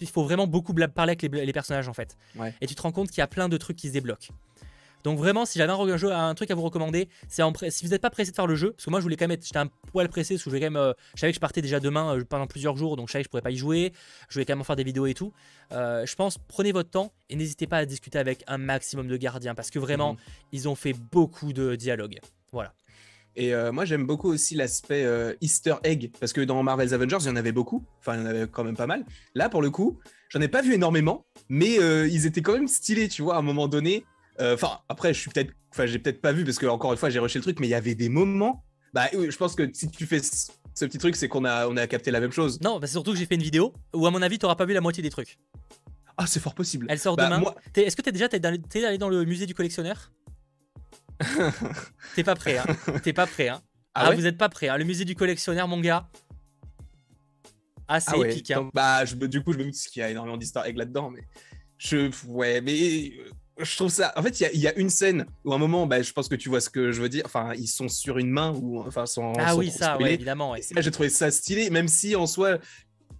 il 0.00 0.08
faut 0.08 0.24
vraiment 0.24 0.46
beaucoup 0.46 0.72
parler 0.72 1.10
avec 1.10 1.22
les, 1.22 1.52
personnages 1.52 1.86
en 1.86 1.92
fait. 1.92 2.16
Et 2.60 2.66
tu 2.66 2.74
te 2.74 2.82
rends 2.82 2.92
compte 2.92 3.10
qu'il 3.10 3.18
y 3.18 3.22
a 3.22 3.26
plein 3.26 3.48
de 3.48 3.56
trucs 3.58 3.76
qui 3.76 3.88
se 3.88 3.92
débloquent. 3.92 4.32
Donc 5.04 5.18
vraiment, 5.18 5.46
si 5.46 5.58
j'avais 5.58 5.72
un, 5.72 5.96
jeu, 5.96 6.12
un 6.12 6.34
truc 6.34 6.50
à 6.50 6.54
vous 6.54 6.62
recommander, 6.62 7.08
c'est 7.28 7.42
si 7.70 7.84
vous 7.84 7.90
n'êtes 7.90 8.02
pas 8.02 8.10
pressé 8.10 8.30
de 8.30 8.36
faire 8.36 8.46
le 8.46 8.54
jeu, 8.54 8.72
parce 8.72 8.84
que 8.84 8.90
moi 8.90 9.00
je 9.00 9.04
voulais 9.04 9.16
quand 9.16 9.24
même 9.24 9.32
être, 9.32 9.44
j'étais 9.44 9.58
un 9.58 9.68
poil 9.92 10.08
pressé, 10.08 10.34
parce 10.34 10.44
que 10.44 10.50
je, 10.50 10.54
voulais 10.54 10.60
quand 10.60 10.72
même, 10.72 10.82
euh, 10.82 10.92
je 11.14 11.20
savais 11.20 11.32
que 11.32 11.36
je 11.36 11.40
partais 11.40 11.62
déjà 11.62 11.80
demain 11.80 12.16
euh, 12.16 12.24
pendant 12.24 12.46
plusieurs 12.46 12.76
jours, 12.76 12.96
donc 12.96 13.08
je 13.08 13.12
savais 13.12 13.22
que 13.22 13.26
je 13.26 13.30
pourrais 13.30 13.42
pas 13.42 13.50
y 13.50 13.56
jouer, 13.56 13.92
je 14.28 14.34
voulais 14.34 14.44
quand 14.44 14.56
même 14.56 14.64
faire 14.64 14.76
des 14.76 14.84
vidéos 14.84 15.06
et 15.06 15.14
tout. 15.14 15.32
Euh, 15.72 16.04
je 16.04 16.14
pense, 16.14 16.38
prenez 16.38 16.72
votre 16.72 16.90
temps 16.90 17.12
et 17.28 17.36
n'hésitez 17.36 17.66
pas 17.66 17.78
à 17.78 17.86
discuter 17.86 18.18
avec 18.18 18.44
un 18.46 18.58
maximum 18.58 19.08
de 19.08 19.16
gardiens, 19.16 19.54
parce 19.54 19.70
que 19.70 19.78
vraiment, 19.78 20.14
mhm. 20.14 20.18
ils 20.52 20.68
ont 20.68 20.74
fait 20.74 20.92
beaucoup 20.92 21.52
de 21.52 21.76
dialogues. 21.76 22.18
Voilà. 22.52 22.72
Et 23.36 23.54
moi, 23.72 23.84
j'aime 23.84 24.06
beaucoup 24.06 24.28
aussi 24.28 24.56
l'aspect 24.56 25.06
Easter 25.40 25.76
egg, 25.84 26.10
parce 26.18 26.32
que 26.32 26.40
dans 26.40 26.60
Marvel's 26.64 26.92
Avengers, 26.92 27.18
il 27.20 27.26
y 27.26 27.30
en 27.30 27.36
avait 27.36 27.52
beaucoup, 27.52 27.84
enfin, 28.00 28.16
il 28.16 28.20
y 28.20 28.22
en 28.24 28.26
avait 28.26 28.48
quand 28.48 28.64
même 28.64 28.76
pas 28.76 28.88
mal. 28.88 29.06
Là, 29.36 29.48
pour 29.48 29.62
le 29.62 29.70
coup, 29.70 29.98
j'en 30.30 30.40
ai 30.40 30.48
pas 30.48 30.62
vu 30.62 30.74
énormément, 30.74 31.24
mais 31.48 31.76
ils 32.10 32.26
étaient 32.26 32.42
quand 32.42 32.54
même 32.54 32.66
stylés, 32.66 33.08
tu 33.08 33.22
vois, 33.22 33.36
à 33.36 33.38
un 33.38 33.42
moment 33.42 33.68
donné. 33.68 34.04
Enfin, 34.40 34.80
après, 34.88 35.12
je 35.12 35.20
suis 35.20 35.30
peut-être 35.30 35.52
Enfin, 35.72 35.86
j'ai 35.86 35.98
peut-être 35.98 36.20
pas 36.20 36.32
vu 36.32 36.44
parce 36.44 36.58
que 36.58 36.66
encore 36.66 36.92
une 36.92 36.98
fois, 36.98 37.10
j'ai 37.10 37.18
rushé 37.18 37.38
le 37.38 37.42
truc, 37.42 37.60
mais 37.60 37.68
il 37.68 37.70
y 37.70 37.74
avait 37.74 37.94
des 37.94 38.08
moments. 38.08 38.64
Bah, 38.92 39.06
je 39.12 39.36
pense 39.36 39.54
que 39.54 39.70
si 39.72 39.88
tu 39.88 40.06
fais 40.06 40.20
ce 40.20 40.84
petit 40.84 40.98
truc, 40.98 41.14
c'est 41.14 41.28
qu'on 41.28 41.44
a, 41.44 41.68
on 41.68 41.76
a 41.76 41.86
capté 41.86 42.10
la 42.10 42.20
même 42.20 42.32
chose. 42.32 42.60
Non, 42.60 42.80
bah, 42.80 42.86
c'est 42.86 42.92
surtout 42.92 43.12
que 43.12 43.18
j'ai 43.18 43.26
fait 43.26 43.36
une 43.36 43.42
vidéo 43.42 43.72
où, 43.94 44.06
à 44.06 44.10
mon 44.10 44.20
avis, 44.20 44.38
t'auras 44.38 44.56
pas 44.56 44.64
vu 44.64 44.74
la 44.74 44.80
moitié 44.80 45.02
des 45.02 45.10
trucs. 45.10 45.38
Ah, 46.16 46.26
c'est 46.26 46.40
fort 46.40 46.54
possible. 46.54 46.86
Elle 46.88 46.98
sort 46.98 47.16
bah, 47.16 47.26
demain. 47.26 47.54
Est-ce 47.74 47.96
que 47.96 48.02
t'es 48.02 48.12
déjà 48.12 48.28
t'es 48.28 48.44
allé 48.84 48.98
dans 48.98 49.08
le 49.08 49.24
musée 49.24 49.46
du 49.46 49.54
collectionneur? 49.54 50.12
T'es 52.16 52.24
pas 52.24 52.34
prêt, 52.34 52.56
hein 52.56 52.64
T'es 53.02 53.12
pas 53.12 53.26
prêt, 53.26 53.48
hein 53.48 53.60
Ah, 53.94 54.06
ah 54.06 54.14
vous 54.14 54.24
êtes 54.24 54.38
pas 54.38 54.48
prêt, 54.48 54.68
hein 54.68 54.78
Le 54.78 54.84
musée 54.84 55.04
du 55.04 55.14
collectionneur, 55.14 55.68
mon 55.68 55.78
gars. 55.78 56.08
Ah 57.86 57.98
épique, 58.24 58.50
hein. 58.52 58.70
bah, 58.72 59.04
je, 59.04 59.16
du 59.16 59.42
coup, 59.42 59.52
je 59.52 59.58
me 59.58 59.70
dis 59.70 59.86
qu'il 59.90 60.00
y 60.00 60.02
a 60.02 60.10
énormément 60.10 60.38
d'histoires 60.38 60.64
là-dedans, 60.74 61.10
mais 61.10 61.20
je, 61.76 62.10
ouais, 62.26 62.62
mais 62.62 63.12
je 63.62 63.76
trouve 63.76 63.90
ça. 63.90 64.12
En 64.16 64.22
fait, 64.22 64.40
il 64.40 64.60
y, 64.60 64.66
a 64.66 64.76
une 64.76 64.90
scène 64.90 65.26
où, 65.44 65.52
à 65.52 65.56
un 65.56 65.58
moment, 65.58 65.86
bah, 65.86 66.02
je 66.02 66.12
pense 66.12 66.28
que 66.28 66.34
tu 66.34 66.48
vois 66.48 66.60
ce 66.60 66.70
que 66.70 66.92
je 66.92 67.00
veux 67.00 67.08
dire. 67.08 67.22
Enfin, 67.24 67.52
ils 67.56 67.68
sont 67.68 67.88
sur 67.88 68.18
une 68.18 68.30
main 68.30 68.52
ou 68.54 68.80
enfin, 68.80 69.06
sont. 69.06 69.32
Ah 69.38 69.56
oui, 69.56 69.70
ça, 69.70 69.96
évidemment. 70.00 70.54
j'ai 70.76 70.90
trouvé 70.90 71.08
ça 71.08 71.30
stylé, 71.30 71.70
même 71.70 71.88
si 71.88 72.16
en 72.16 72.26
soi, 72.26 72.58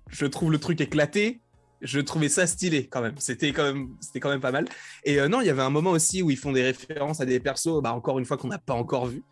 je 0.09 0.27
trouve 0.27 0.53
le 0.53 0.59
truc 0.59 0.81
éclaté. 0.81 1.41
Je 1.83 1.99
trouvais 1.99 2.29
ça 2.29 2.47
stylé 2.47 2.89
quand 2.89 3.01
même. 3.01 3.15
C'était 3.19 3.53
quand 3.53 3.65
même, 3.65 3.89
c'était 4.01 4.21
quand 4.21 4.29
même 4.29 4.41
pas 4.41 4.53
mal. 4.53 4.67
Et 5.05 5.19
euh, 5.19 5.29
non, 5.29 5.41
il 5.41 5.47
y 5.47 5.51
avait 5.51 5.63
un 5.63 5.71
moment 5.71 5.93
aussi 5.93 6.21
où 6.23 6.31
ils 6.31 6.37
font 6.37 6.53
des 6.53 6.63
références 6.63 7.23
à 7.23 7.25
des 7.25 7.41
persos, 7.41 7.81
bah, 7.83 7.95
encore 7.95 8.19
une 8.19 8.27
fois 8.27 8.37
qu'on 8.37 8.49
n'a 8.49 8.59
pas 8.59 8.75
encore 8.75 9.07
vu. 9.07 9.23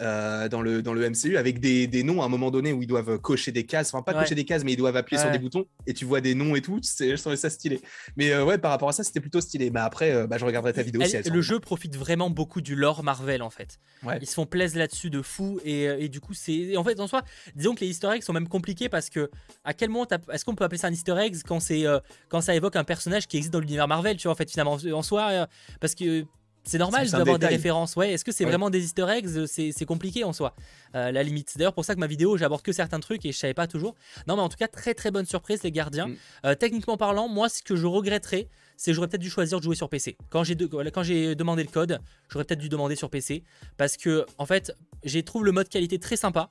Euh, 0.00 0.48
dans, 0.48 0.60
le, 0.60 0.82
dans 0.82 0.92
le 0.92 1.08
MCU 1.08 1.36
avec 1.36 1.60
des, 1.60 1.86
des, 1.86 2.02
noms 2.02 2.22
à 2.22 2.24
un 2.24 2.28
moment 2.28 2.50
donné 2.50 2.72
où 2.72 2.82
ils 2.82 2.86
doivent 2.86 3.18
cocher 3.18 3.52
des 3.52 3.64
cases, 3.64 3.94
enfin 3.94 4.02
pas 4.02 4.12
cocher 4.12 4.34
des 4.34 4.44
cases, 4.44 4.64
mais 4.64 4.72
ils 4.72 4.76
doivent 4.76 4.96
appuyer 4.96 5.20
sur 5.20 5.30
des 5.30 5.38
boutons 5.38 5.66
et 5.86 5.94
tu 5.94 6.04
vois 6.04 6.20
des 6.20 6.34
noms 6.34 6.56
et 6.56 6.62
tout. 6.62 6.80
Je 6.82 7.20
trouvais 7.20 7.36
ça 7.36 7.50
stylé. 7.50 7.80
Mais 8.16 8.32
euh, 8.32 8.44
ouais, 8.44 8.58
par 8.58 8.70
rapport 8.70 8.88
à 8.88 8.92
ça, 8.92 9.04
c'était 9.04 9.20
plutôt 9.20 9.40
stylé. 9.40 9.70
Mais 9.70 9.80
après, 9.80 10.12
euh, 10.12 10.26
bah, 10.26 10.36
je 10.38 10.44
regarderai 10.44 10.72
ta 10.72 10.82
vidéo 10.82 11.02
si 11.04 11.16
Le 11.30 11.40
jeu 11.40 11.60
profite 11.60 11.96
vraiment 11.96 12.30
beaucoup 12.30 12.60
du 12.60 12.74
lore 12.74 13.04
Marvel 13.04 13.42
en 13.42 13.50
fait. 13.50 13.78
Ils 14.20 14.26
se 14.26 14.34
font 14.34 14.46
plaisir 14.46 14.78
là-dessus 14.78 15.10
de 15.10 15.22
fou 15.22 15.60
et, 15.64 15.84
et 15.84 16.08
du 16.08 16.20
coup, 16.20 16.34
c'est. 16.34 16.76
En 16.76 16.84
fait, 16.84 16.98
en 17.00 17.06
soi, 17.06 17.22
disons 17.54 17.74
que 17.74 17.80
les 17.80 17.88
easter 17.88 18.10
eggs 18.14 18.22
sont 18.22 18.32
même 18.32 18.48
compliqués 18.48 18.88
parce 18.88 19.10
que 19.10 19.30
à 19.64 19.74
quel 19.74 19.90
moment 19.90 20.06
est-ce 20.32 20.44
qu'on 20.44 20.54
peut 20.54 20.64
appeler 20.64 20.78
ça 20.78 20.88
un 20.88 20.92
easter 20.92 21.16
egg 21.18 21.36
quand, 21.46 21.60
c'est 21.60 21.84
quand 22.28 22.40
ça 22.40 22.54
évoque 22.54 22.76
un 22.76 22.84
personnage 22.84 23.26
qui 23.26 23.36
existe 23.36 23.52
dans 23.52 23.60
l'univers 23.60 23.88
Marvel, 23.88 24.16
tu 24.16 24.24
vois, 24.24 24.32
en 24.32 24.36
fait, 24.36 24.50
finalement, 24.50 24.76
en 24.92 25.02
soi, 25.02 25.46
parce 25.80 25.94
que 25.94 26.26
c'est 26.64 26.78
normal 26.78 27.08
d'avoir 27.10 27.38
des 27.38 27.46
références. 27.46 27.94
Ouais, 27.96 28.12
est-ce 28.12 28.24
que 28.24 28.32
c'est 28.32 28.44
vraiment 28.44 28.70
des 28.70 28.84
easter 28.84 29.06
eggs? 29.08 29.46
C'est 29.46 29.84
compliqué 29.84 30.24
en 30.24 30.32
soi, 30.32 30.54
euh, 30.94 31.12
la 31.12 31.22
limite. 31.22 31.50
C'est 31.50 31.58
d'ailleurs 31.58 31.74
pour 31.74 31.84
ça 31.84 31.94
que 31.94 32.00
ma 32.00 32.06
vidéo, 32.06 32.36
j'aborde 32.36 32.62
que 32.62 32.72
certains 32.72 33.00
trucs 33.00 33.24
et 33.26 33.32
je 33.32 33.38
savais 33.38 33.54
pas 33.54 33.66
toujours. 33.66 33.94
Non, 34.26 34.36
mais 34.36 34.42
en 34.42 34.48
tout 34.48 34.56
cas, 34.56 34.68
très 34.68 34.94
très 34.94 35.10
bonne 35.10 35.26
surprise, 35.26 35.62
les 35.62 35.72
gardiens. 35.72 36.08
Mm. 36.08 36.16
Euh, 36.46 36.54
techniquement 36.54 36.96
parlant, 36.96 37.28
moi, 37.28 37.48
ce 37.48 37.62
que 37.62 37.76
je 37.76 37.86
regretterais, 37.86 38.48
c'est 38.76 38.90
que 38.90 38.94
j'aurais 38.94 39.08
peut-être 39.08 39.20
dû 39.20 39.30
choisir 39.30 39.58
de 39.58 39.64
jouer 39.64 39.76
sur 39.76 39.88
PC. 39.88 40.16
Quand 40.30 40.42
j'ai 40.42 40.54
demandé 40.54 41.62
le 41.62 41.70
code, 41.70 42.00
j'aurais 42.28 42.44
peut-être 42.44 42.60
dû 42.60 42.68
demander 42.68 42.96
sur 42.96 43.10
PC. 43.10 43.44
Parce 43.76 43.96
que, 43.96 44.26
en 44.38 44.46
fait, 44.46 44.76
j'ai 45.04 45.22
trouvé 45.22 45.44
le 45.44 45.52
mode 45.52 45.68
qualité 45.68 45.98
très 45.98 46.16
sympa. 46.16 46.50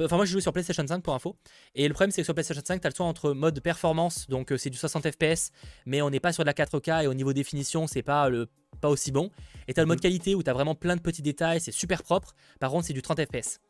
Enfin, 0.00 0.16
moi 0.16 0.24
j'ai 0.24 0.32
joué 0.32 0.40
sur 0.40 0.52
PlayStation 0.52 0.86
5 0.86 1.02
pour 1.02 1.14
info. 1.14 1.36
Et 1.74 1.86
le 1.86 1.94
problème, 1.94 2.10
c'est 2.10 2.22
que 2.22 2.24
sur 2.24 2.34
PlayStation 2.34 2.62
5, 2.64 2.80
tu 2.80 2.86
as 2.86 2.90
le 2.90 2.94
choix 2.94 3.06
entre 3.06 3.32
mode 3.32 3.60
performance, 3.60 4.26
donc 4.28 4.52
euh, 4.52 4.56
c'est 4.56 4.70
du 4.70 4.78
60 4.78 5.10
FPS, 5.10 5.50
mais 5.86 6.00
on 6.00 6.10
n'est 6.10 6.20
pas 6.20 6.32
sur 6.32 6.44
de 6.44 6.46
la 6.46 6.54
4K 6.54 7.04
et 7.04 7.06
au 7.06 7.14
niveau 7.14 7.32
définition, 7.32 7.86
c'est 7.86 8.02
pas 8.02 8.28
le 8.28 8.48
pas 8.82 8.90
aussi 8.90 9.10
bon. 9.10 9.30
Et 9.68 9.72
tu 9.72 9.80
as 9.80 9.82
le 9.82 9.88
mode 9.88 9.98
mhm. 9.98 10.02
qualité 10.02 10.34
où 10.34 10.42
tu 10.42 10.50
as 10.50 10.52
vraiment 10.52 10.74
plein 10.74 10.96
de 10.96 11.00
petits 11.00 11.22
détails, 11.22 11.60
c'est 11.60 11.72
super 11.72 12.02
propre. 12.02 12.34
Par 12.60 12.70
contre, 12.70 12.86
c'est 12.86 12.92
du 12.92 13.00
30 13.00 13.24
FPS. 13.24 13.60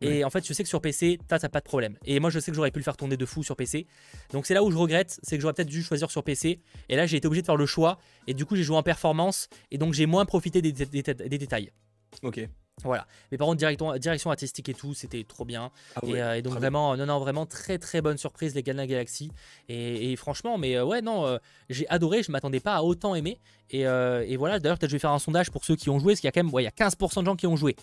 Et 0.00 0.22
en 0.22 0.28
fait, 0.28 0.46
je 0.46 0.52
sais 0.52 0.62
que 0.62 0.68
sur 0.68 0.82
PC, 0.82 1.18
t'as 1.28 1.38
pas 1.48 1.60
de 1.60 1.64
problème. 1.64 1.96
Et 2.04 2.20
moi, 2.20 2.28
je 2.28 2.38
sais 2.38 2.50
que 2.50 2.56
j'aurais 2.56 2.70
pu 2.70 2.78
le 2.78 2.84
faire 2.84 2.96
tourner 2.96 3.16
de 3.16 3.24
fou 3.24 3.42
sur 3.42 3.56
PC. 3.56 3.86
Donc 4.32 4.44
c'est 4.44 4.52
là 4.52 4.62
où 4.62 4.70
je 4.70 4.76
regrette, 4.76 5.18
c'est 5.22 5.36
que 5.36 5.42
j'aurais 5.42 5.54
peut-être 5.54 5.68
dû 5.68 5.82
choisir 5.82 6.10
sur 6.10 6.22
PC. 6.22 6.60
Et 6.88 6.96
là, 6.96 7.06
j'ai 7.06 7.16
été 7.16 7.26
obligé 7.26 7.40
de 7.40 7.46
faire 7.46 7.56
le 7.56 7.66
choix. 7.66 7.98
Et 8.26 8.34
du 8.34 8.44
coup, 8.44 8.54
j'ai 8.54 8.64
joué 8.64 8.76
en 8.76 8.82
performance. 8.82 9.48
Et 9.70 9.78
donc, 9.78 9.94
j'ai 9.94 10.06
moins 10.06 10.26
profité 10.26 10.60
des, 10.60 10.72
des 10.72 11.38
détails. 11.38 11.70
Ok. 12.22 12.46
Voilà. 12.82 13.06
Mais 13.30 13.38
par 13.38 13.46
contre, 13.46 13.58
direction, 13.58 13.96
direction 13.96 14.30
artistique 14.30 14.68
et 14.68 14.74
tout, 14.74 14.94
c'était 14.94 15.24
trop 15.24 15.44
bien. 15.44 15.70
Ah 15.94 16.00
euh, 16.04 16.34
et, 16.34 16.42
donc 16.42 16.54
vraiment, 16.54 16.96
non, 16.96 17.06
non, 17.06 17.18
vraiment 17.20 17.46
très 17.46 17.78
très 17.78 18.00
bonne 18.00 18.18
surprise 18.18 18.54
les 18.54 18.62
Galaxy. 18.62 19.30
Et, 19.68 20.14
franchement, 20.16 20.58
mais 20.58 20.76
euh, 20.76 20.84
ouais, 20.84 21.00
non, 21.00 21.24
euh, 21.24 21.38
j'ai 21.70 21.88
adoré. 21.88 22.22
Je 22.22 22.32
m'attendais 22.32 22.60
pas 22.60 22.74
à 22.74 22.82
autant 22.82 23.14
aimer. 23.14 23.38
Et, 23.70 23.84
voilà. 24.36 24.58
D'ailleurs, 24.58 24.78
peut-être 24.78 24.90
je 24.90 24.96
vais 24.96 25.00
faire 25.00 25.12
un 25.12 25.18
sondage 25.18 25.50
pour 25.50 25.64
ceux 25.64 25.76
qui 25.76 25.88
ont 25.88 25.98
joué, 25.98 26.12
parce 26.12 26.20
qu'il 26.20 26.28
y 26.28 26.28
a 26.28 26.32
quand 26.32 26.42
même, 26.42 26.52
il 26.58 26.64
y 26.64 26.66
a 26.66 26.70
15% 26.70 27.20
de 27.20 27.26
gens 27.26 27.36
qui 27.36 27.46
ont 27.46 27.56
joué. 27.56 27.76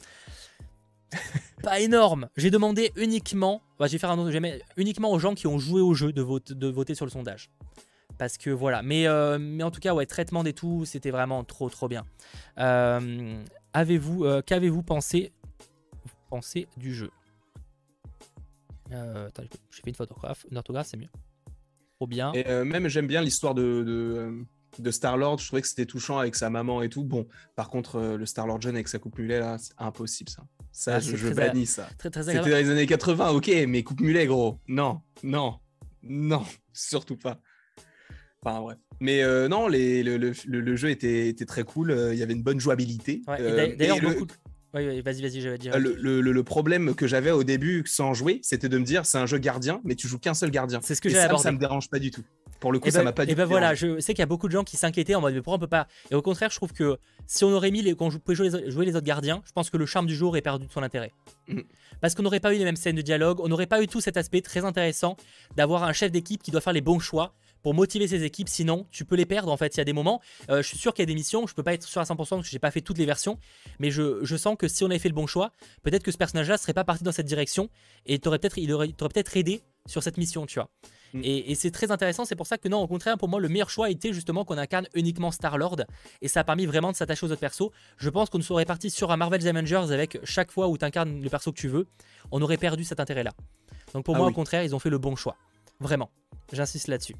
pas 1.63 1.79
énorme. 1.79 2.29
J'ai 2.37 2.51
demandé 2.51 2.91
uniquement, 2.95 3.61
bah, 3.79 3.87
je 3.87 3.93
vais 3.93 3.97
faire 3.97 4.11
un, 4.11 4.31
uniquement 4.77 5.11
aux 5.11 5.19
gens 5.19 5.35
qui 5.35 5.47
ont 5.47 5.59
joué 5.59 5.81
au 5.81 5.93
jeu 5.93 6.13
de, 6.13 6.23
de 6.53 6.67
voter 6.67 6.95
sur 6.95 7.05
le 7.05 7.11
sondage 7.11 7.49
parce 8.17 8.37
que 8.37 8.49
voilà. 8.51 8.83
Mais, 8.83 9.07
mais 9.39 9.63
en 9.63 9.71
tout 9.71 9.79
cas, 9.79 9.93
ouais, 9.93 10.05
traitement 10.05 10.43
des 10.43 10.53
tout, 10.53 10.85
c'était 10.85 11.11
vraiment 11.11 11.43
trop 11.43 11.69
trop 11.69 11.87
bien. 11.87 12.05
Euh, 12.59 13.43
avez-vous, 13.73 14.25
euh, 14.25 14.41
qu'avez-vous 14.41 14.83
pensé, 14.83 15.31
pensé 16.29 16.67
du 16.77 16.93
jeu 16.93 17.09
euh, 18.93 19.29
j'ai 19.69 19.81
fait 19.81 19.89
une 19.89 19.95
photographe, 19.95 20.45
une 20.51 20.57
orthographe, 20.57 20.87
c'est 20.87 20.97
mieux. 20.97 21.07
Trop 21.95 22.07
bien. 22.07 22.33
Et 22.33 22.45
euh, 22.47 22.65
même 22.65 22.89
j'aime 22.89 23.07
bien 23.07 23.21
l'histoire 23.21 23.53
de, 23.53 24.45
de, 24.77 24.91
Star 24.91 25.15
Lord. 25.15 25.39
Je 25.39 25.47
trouvais 25.47 25.61
que 25.61 25.67
c'était 25.69 25.85
touchant 25.85 26.17
avec 26.17 26.35
sa 26.35 26.49
maman 26.49 26.81
et 26.81 26.89
tout. 26.89 27.05
Bon, 27.05 27.25
par 27.55 27.69
contre, 27.69 28.01
le 28.17 28.25
Star 28.25 28.47
Lord 28.47 28.59
jeune 28.59 28.75
avec 28.75 28.89
sa 28.89 28.99
coupe 28.99 29.17
mulet 29.17 29.39
là, 29.39 29.57
c'est 29.57 29.71
impossible 29.77 30.29
ça. 30.29 30.43
Ça, 30.73 30.95
ah, 30.95 30.99
je, 30.99 31.33
bannis 31.33 31.67
ça. 31.67 31.87
C'était 32.01 32.39
dans 32.39 32.45
les 32.45 32.69
années 32.69 32.85
80, 32.85 33.29
ok, 33.29 33.49
mais 33.69 33.81
coupe 33.83 34.01
mulet 34.01 34.25
gros. 34.25 34.59
Non, 34.67 34.99
non, 35.23 35.59
non, 36.03 36.43
surtout 36.73 37.15
pas. 37.15 37.39
Enfin 38.43 38.59
bref. 38.61 38.77
Mais 38.99 39.23
euh, 39.23 39.47
non, 39.47 39.67
les, 39.67 40.03
le, 40.03 40.17
le, 40.17 40.75
jeu 40.75 40.89
était, 40.89 41.27
était, 41.27 41.45
très 41.45 41.63
cool. 41.63 41.91
Euh, 41.91 42.13
il 42.13 42.19
y 42.19 42.23
avait 42.23 42.33
une 42.33 42.43
bonne 42.43 42.59
jouabilité. 42.59 43.21
Euh, 43.29 43.75
d'ailleurs, 43.75 43.99
beaucoup. 43.99 44.27
vas-y, 44.73 45.01
vas-y, 45.01 45.41
je 45.41 45.49
vais 45.49 45.57
dire. 45.57 45.77
Le, 45.77 46.41
problème 46.43 46.95
que 46.95 47.07
j'avais 47.07 47.31
au 47.31 47.43
début 47.43 47.83
sans 47.85 48.13
jouer, 48.13 48.39
c'était 48.43 48.69
de 48.69 48.77
me 48.77 48.83
dire 48.83 49.05
c'est 49.05 49.17
un 49.17 49.25
jeu 49.25 49.37
gardien, 49.37 49.81
mais 49.83 49.95
tu 49.95 50.07
joues 50.07 50.19
qu'un 50.19 50.33
seul 50.33 50.51
gardien. 50.51 50.79
C'est 50.81 50.95
ce 50.95 51.01
que 51.01 51.09
j'ai 51.09 51.19
abordé. 51.19 51.43
Ça 51.43 51.51
me 51.51 51.59
dérange 51.59 51.89
pas 51.89 51.99
du 51.99 52.11
tout. 52.11 52.23
Pour 52.59 52.71
le 52.71 52.79
coup, 52.79 52.89
et 52.89 52.91
ça 52.91 52.99
bah, 52.99 53.05
m'a 53.05 53.11
pas 53.11 53.25
du 53.25 53.31
et 53.31 53.35
ben 53.35 53.45
voilà, 53.45 53.73
je 53.73 53.99
sais 53.99 54.13
qu'il 54.13 54.21
y 54.21 54.23
a 54.23 54.27
beaucoup 54.27 54.47
de 54.47 54.53
gens 54.53 54.63
qui 54.63 54.77
s'inquiétaient 54.77 55.15
en 55.15 55.21
mode 55.21 55.33
mais 55.33 55.41
pourquoi 55.41 55.55
on 55.55 55.59
peut 55.59 55.65
pas? 55.65 55.87
Et 56.11 56.15
au 56.15 56.21
contraire, 56.21 56.51
je 56.51 56.57
trouve 56.57 56.73
que 56.73 56.99
si 57.25 57.43
on 57.43 57.49
aurait 57.49 57.71
mis 57.71 57.81
les, 57.81 57.95
quand 57.95 58.13
on 58.13 58.19
pouvait 58.19 58.35
jouer 58.35 58.51
les, 58.51 58.69
jouer 58.69 58.85
les 58.85 58.95
autres 58.95 59.05
gardiens, 59.05 59.41
je 59.47 59.51
pense 59.51 59.71
que 59.71 59.77
le 59.77 59.87
charme 59.87 60.05
du 60.05 60.15
jeu 60.15 60.27
aurait 60.27 60.43
perdu 60.43 60.67
de 60.67 60.71
son 60.71 60.83
intérêt. 60.83 61.11
Mm. 61.47 61.61
Parce 62.01 62.13
qu'on 62.13 62.21
n'aurait 62.21 62.39
pas 62.39 62.53
eu 62.53 62.59
les 62.59 62.63
mêmes 62.63 62.75
scènes 62.75 62.95
de 62.95 63.01
dialogue, 63.01 63.39
on 63.39 63.47
n'aurait 63.47 63.65
pas 63.65 63.81
eu 63.81 63.87
tout 63.87 63.99
cet 63.99 64.15
aspect 64.15 64.41
très 64.41 64.63
intéressant 64.63 65.17
d'avoir 65.57 65.85
un 65.85 65.93
chef 65.93 66.11
d'équipe 66.11 66.43
qui 66.43 66.51
doit 66.51 66.61
faire 66.61 66.73
les 66.73 66.81
bons 66.81 66.99
choix 66.99 67.33
pour 67.61 67.73
motiver 67.73 68.07
ses 68.07 68.23
équipes. 68.23 68.49
Sinon, 68.49 68.87
tu 68.91 69.05
peux 69.05 69.15
les 69.15 69.25
perdre. 69.25 69.51
En 69.51 69.57
fait, 69.57 69.75
il 69.75 69.77
y 69.77 69.81
a 69.81 69.85
des 69.85 69.93
moments. 69.93 70.21
Euh, 70.49 70.61
je 70.61 70.67
suis 70.67 70.77
sûr 70.77 70.93
qu'il 70.93 71.03
y 71.03 71.07
a 71.07 71.07
des 71.07 71.15
missions. 71.15 71.47
Je 71.47 71.53
peux 71.53 71.63
pas 71.63 71.73
être 71.73 71.83
sûr 71.83 72.01
à 72.01 72.03
100% 72.03 72.15
parce 72.15 72.29
que 72.29 72.43
j'ai 72.43 72.59
pas 72.59 72.71
fait 72.71 72.81
toutes 72.81 72.97
les 72.97 73.05
versions. 73.05 73.37
Mais 73.79 73.91
je, 73.91 74.35
sens 74.37 74.55
que 74.57 74.67
si 74.67 74.83
on 74.83 74.87
avait 74.87 74.99
fait 74.99 75.09
le 75.09 75.15
bon 75.15 75.27
choix, 75.27 75.51
peut-être 75.83 76.03
que 76.03 76.11
ce 76.11 76.17
personnage-là 76.17 76.57
serait 76.57 76.73
pas 76.73 76.83
parti 76.83 77.03
dans 77.03 77.11
cette 77.11 77.27
direction 77.27 77.69
et 78.05 78.19
t'aurais 78.19 78.39
peut-être, 78.39 78.57
il 78.57 78.71
aurait, 78.73 78.89
peut-être 78.89 79.37
aidé 79.37 79.61
sur 79.85 80.03
cette 80.03 80.17
mission, 80.17 80.45
tu 80.45 80.59
vois. 80.59 80.69
Mm. 81.13 81.21
Et, 81.23 81.55
c'est 81.55 81.71
très 81.71 81.91
intéressant, 81.91 82.25
c'est 82.25 82.35
pour 82.35 82.47
ça 82.47 82.57
que 82.57 82.67
non, 82.67 82.81
au 82.81 82.87
contraire, 82.87 83.17
pour 83.17 83.27
moi, 83.27 83.39
le 83.39 83.49
meilleur 83.49 83.69
choix 83.69 83.89
était 83.89 84.13
justement 84.13 84.45
qu'on 84.45 84.57
incarne 84.57 84.87
uniquement 84.93 85.31
Star-Lord, 85.31 85.81
et 86.21 86.27
ça 86.27 86.41
a 86.41 86.43
permis 86.43 86.65
vraiment 86.65 86.91
de 86.91 86.95
s'attacher 86.95 87.25
aux 87.25 87.31
autres 87.31 87.41
persos. 87.41 87.69
Je 87.97 88.09
pense 88.09 88.29
qu'on 88.29 88.41
serait 88.41 88.65
parti 88.65 88.89
sur 88.89 89.11
un 89.11 89.17
Marvel's 89.17 89.45
Avengers 89.45 89.91
avec 89.91 90.19
chaque 90.23 90.51
fois 90.51 90.67
où 90.67 90.77
tu 90.77 90.85
incarnes 90.85 91.21
le 91.21 91.29
perso 91.29 91.51
que 91.51 91.59
tu 91.59 91.67
veux, 91.67 91.87
on 92.31 92.41
aurait 92.41 92.57
perdu 92.57 92.83
cet 92.83 92.99
intérêt-là. 92.99 93.31
Donc 93.93 94.05
pour 94.05 94.15
ah 94.15 94.19
moi, 94.19 94.27
au 94.27 94.31
contraire, 94.31 94.63
ils 94.63 94.73
ont 94.75 94.79
fait 94.79 94.89
le 94.89 94.97
bon 94.97 95.15
choix. 95.15 95.35
Vraiment. 95.81 96.11
J'insiste 96.53 96.87
là-dessus. 96.87 97.15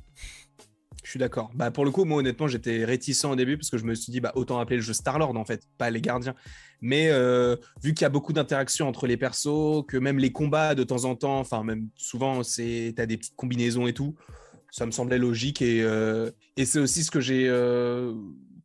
Je 1.04 1.10
suis 1.10 1.20
d'accord. 1.20 1.50
Bah 1.56 1.72
pour 1.72 1.84
le 1.84 1.92
coup, 1.92 2.06
moi 2.06 2.20
honnêtement, 2.20 2.48
j'étais 2.48 2.86
réticent 2.86 3.26
au 3.26 3.36
début 3.36 3.58
parce 3.58 3.72
que 3.72 3.78
je 3.78 3.86
me 3.86 3.96
suis 3.96 4.12
dit 4.12 4.20
bah 4.22 4.32
autant 4.36 4.60
appeler 4.60 4.76
le 4.78 4.84
jeu 4.84 4.94
Star 4.94 5.18
Lord 5.18 5.36
en 5.36 5.46
fait, 5.46 5.64
pas 5.78 5.90
les 5.90 6.00
gardiens. 6.00 6.36
Mais 6.80 7.10
euh, 7.10 7.56
vu 7.84 7.94
qu'il 7.94 8.04
y 8.04 8.06
a 8.06 8.10
beaucoup 8.10 8.34
d'interactions 8.34 8.88
entre 8.88 9.08
les 9.08 9.18
persos, 9.18 9.84
que 9.88 9.98
même 9.98 10.20
les 10.20 10.32
combats 10.32 10.76
de 10.76 10.84
temps 10.84 11.06
en 11.06 11.16
temps, 11.16 11.40
enfin 11.40 11.64
même 11.64 11.90
souvent 11.96 12.44
c'est 12.44 12.94
t'as 12.96 13.08
des 13.08 13.18
petites 13.18 13.36
combinaisons 13.36 13.88
et 13.88 13.94
tout, 13.94 14.16
ça 14.72 14.86
me 14.86 14.92
semblait 14.92 15.18
logique 15.18 15.62
et, 15.62 15.82
euh, 15.82 16.30
c'est 16.64 16.80
aussi 16.80 17.04
ce 17.04 17.10
que 17.10 17.20
j'ai 17.20 17.48
euh, 17.50 18.14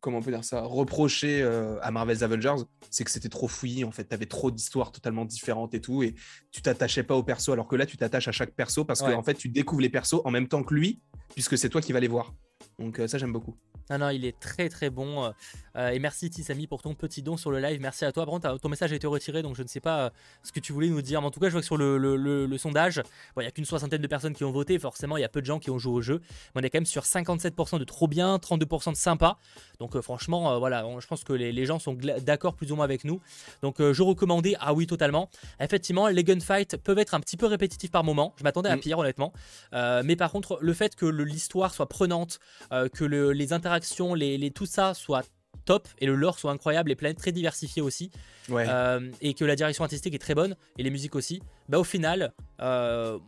comment 0.07 0.19
on 0.19 0.21
peut 0.21 0.31
dire 0.31 0.45
ça, 0.45 0.61
reproché 0.61 1.43
à 1.81 1.91
Marvel's 1.91 2.21
Avengers, 2.21 2.63
c'est 2.89 3.03
que 3.03 3.11
c'était 3.11 3.27
trop 3.27 3.49
fouillis 3.49 3.83
en 3.83 3.91
fait. 3.91 4.07
Tu 4.07 4.13
avais 4.13 4.25
trop 4.25 4.51
d'histoires 4.51 4.93
totalement 4.93 5.25
différentes 5.25 5.73
et 5.73 5.81
tout, 5.81 6.01
et 6.01 6.15
tu 6.49 6.61
t'attachais 6.61 7.03
pas 7.03 7.13
aux 7.13 7.23
persos, 7.23 7.49
alors 7.49 7.67
que 7.67 7.75
là, 7.75 7.85
tu 7.85 7.97
t'attaches 7.97 8.29
à 8.29 8.31
chaque 8.31 8.51
perso 8.51 8.85
parce 8.85 9.01
que 9.01 9.11
en 9.11 9.21
fait, 9.21 9.33
tu 9.33 9.49
découvres 9.49 9.81
les 9.81 9.89
persos 9.89 10.21
en 10.23 10.31
même 10.31 10.47
temps 10.47 10.63
que 10.63 10.73
lui, 10.73 11.01
puisque 11.33 11.57
c'est 11.57 11.67
toi 11.67 11.81
qui 11.81 11.91
vas 11.91 11.99
les 11.99 12.07
voir. 12.07 12.33
Donc 12.79 13.01
ça 13.07 13.17
j'aime 13.17 13.33
beaucoup. 13.33 13.55
Non, 13.89 13.99
non, 13.99 14.09
il 14.09 14.25
est 14.25 14.37
très 14.37 14.67
très 14.67 14.89
bon. 14.89 15.23
Euh, 15.23 15.29
euh, 15.77 15.89
et 15.89 15.99
merci 15.99 16.29
Tissami 16.29 16.67
pour 16.67 16.81
ton 16.81 16.93
petit 16.93 17.21
don 17.23 17.37
sur 17.37 17.51
le 17.51 17.59
live. 17.59 17.79
Merci 17.79 18.03
à 18.03 18.11
toi. 18.11 18.25
Par 18.25 18.33
contre, 18.33 18.59
ton 18.59 18.69
message 18.69 18.91
a 18.91 18.95
été 18.95 19.07
retiré, 19.07 19.41
donc 19.41 19.55
je 19.55 19.63
ne 19.63 19.67
sais 19.67 19.79
pas 19.79 20.05
euh, 20.05 20.09
ce 20.43 20.51
que 20.51 20.59
tu 20.59 20.73
voulais 20.73 20.89
nous 20.89 21.01
dire. 21.01 21.21
Mais 21.21 21.27
en 21.27 21.31
tout 21.31 21.39
cas, 21.39 21.47
je 21.47 21.53
vois 21.53 21.61
que 21.61 21.65
sur 21.65 21.77
le, 21.77 22.57
sondage, 22.57 23.01
il 23.37 23.41
n'y 23.41 23.45
a 23.45 23.51
qu'une 23.51 23.65
soixantaine 23.65 24.01
de 24.01 24.07
personnes 24.07 24.33
qui 24.33 24.43
ont 24.43 24.51
voté. 24.51 24.77
Forcément, 24.77 25.15
il 25.15 25.21
y 25.21 25.23
a 25.23 25.29
peu 25.29 25.39
de 25.39 25.45
gens 25.45 25.59
qui 25.59 25.69
ont 25.69 25.79
joué 25.79 25.93
au 25.93 26.01
jeu. 26.01 26.21
Mais 26.53 26.61
on 26.61 26.65
est 26.65 26.69
quand 26.69 26.79
même 26.79 26.85
sur 26.85 27.03
57% 27.03 27.79
de 27.79 27.83
trop 27.85 28.07
bien, 28.07 28.35
32% 28.37 28.91
de 28.91 28.97
sympa. 28.97 29.37
Donc 29.79 29.99
franchement, 30.01 30.59
voilà, 30.59 30.85
je 30.99 31.07
pense 31.07 31.23
que 31.23 31.33
les, 31.33 31.65
gens 31.65 31.79
sont 31.79 31.93
d'accord 31.93 32.55
plus 32.55 32.71
ou 32.71 32.75
moins 32.75 32.85
avec 32.85 33.05
nous. 33.05 33.21
Donc 33.61 33.75
je 33.79 34.01
recommandais, 34.01 34.55
ah 34.59 34.73
oui, 34.73 34.87
totalement. 34.87 35.29
Effectivement, 35.59 36.07
les 36.07 36.23
gunfights 36.23 36.77
peuvent 36.77 36.99
être 36.99 37.13
un 37.13 37.19
petit 37.19 37.37
peu 37.37 37.45
répétitifs 37.45 37.91
par 37.91 38.03
moment. 38.03 38.33
Je 38.37 38.43
m'attendais 38.43 38.69
à 38.69 38.75
mm. 38.75 38.79
pire, 38.81 38.99
honnêtement. 38.99 39.31
mais 39.71 40.15
par 40.15 40.31
contre, 40.31 40.57
le 40.61 40.73
fait 40.73 40.95
que 40.95 41.05
l'histoire 41.05 41.73
soit 41.73 41.87
prenante, 41.87 42.39
que 42.69 43.05
les 43.05 43.53
interactions 43.53 44.13
les, 44.13 44.51
tout 44.51 44.65
ça 44.65 44.93
soit 44.93 45.23
top 45.67 45.87
et 45.99 46.07
le 46.07 46.15
lore 46.15 46.39
soit 46.39 46.51
incroyable, 46.51 46.89
les 46.89 46.95
planètes 46.95 47.19
très 47.19 47.31
diversifiées 47.31 47.83
aussi, 47.83 48.09
euh, 48.49 49.11
et 49.21 49.35
que 49.35 49.45
la 49.45 49.55
direction 49.55 49.83
artistique 49.83 50.15
est 50.15 50.19
très 50.19 50.33
bonne 50.33 50.55
et 50.79 50.83
les 50.83 50.89
musiques 50.89 51.15
aussi, 51.15 51.43
bah 51.69 51.77
au 51.77 51.83
final, 51.83 52.33
euh, 52.61 53.19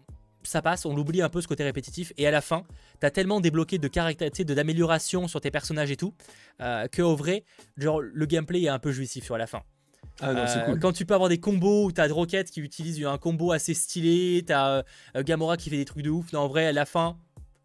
ça 0.41 0.61
passe, 0.61 0.85
on 0.85 0.95
l'oublie 0.95 1.21
un 1.21 1.29
peu 1.29 1.41
ce 1.41 1.47
côté 1.47 1.63
répétitif, 1.63 2.13
et 2.17 2.25
à 2.25 2.31
la 2.31 2.41
fin, 2.41 2.63
t'as 2.99 3.11
tellement 3.11 3.41
débloqué 3.41 3.77
de 3.77 3.87
caractéristiques, 3.87 4.47
de 4.47 4.53
d'amélioration 4.55 5.27
sur 5.27 5.41
tes 5.41 5.51
personnages 5.51 5.91
et 5.91 5.97
tout, 5.97 6.13
euh, 6.61 6.87
que 6.87 7.01
au 7.01 7.15
vrai, 7.15 7.43
genre 7.77 8.01
le 8.01 8.25
gameplay 8.25 8.63
est 8.63 8.69
un 8.69 8.79
peu 8.79 8.91
jouissif 8.91 9.25
sur 9.25 9.37
la 9.37 9.45
fin. 9.45 9.61
Ah 10.21 10.31
euh, 10.31 10.77
quand 10.77 10.91
tu 10.91 11.05
peux 11.05 11.13
avoir 11.13 11.29
des 11.29 11.39
combos 11.39 11.85
où 11.85 11.91
t'as 11.93 12.07
de 12.09 12.13
roquettes 12.13 12.51
qui 12.51 12.59
utilisent 12.59 13.05
un 13.05 13.17
combo 13.17 13.53
assez 13.53 13.73
stylé, 13.73 14.43
t'as 14.45 14.83
Gamora 15.15 15.55
qui 15.55 15.69
fait 15.69 15.77
des 15.77 15.85
trucs 15.85 16.03
de 16.03 16.09
ouf, 16.09 16.33
non 16.33 16.41
en 16.41 16.47
vrai 16.47 16.65
à 16.65 16.71
la 16.73 16.85
fin, 16.85 17.17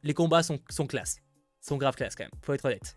les 0.04 0.14
combats 0.14 0.44
sont, 0.44 0.60
sont 0.70 0.86
classe 0.86 1.23
sont 1.66 1.76
grave 1.76 1.96
classe 1.96 2.14
quand 2.14 2.24
même, 2.24 2.32
faut 2.42 2.52
être 2.52 2.64
honnête. 2.64 2.94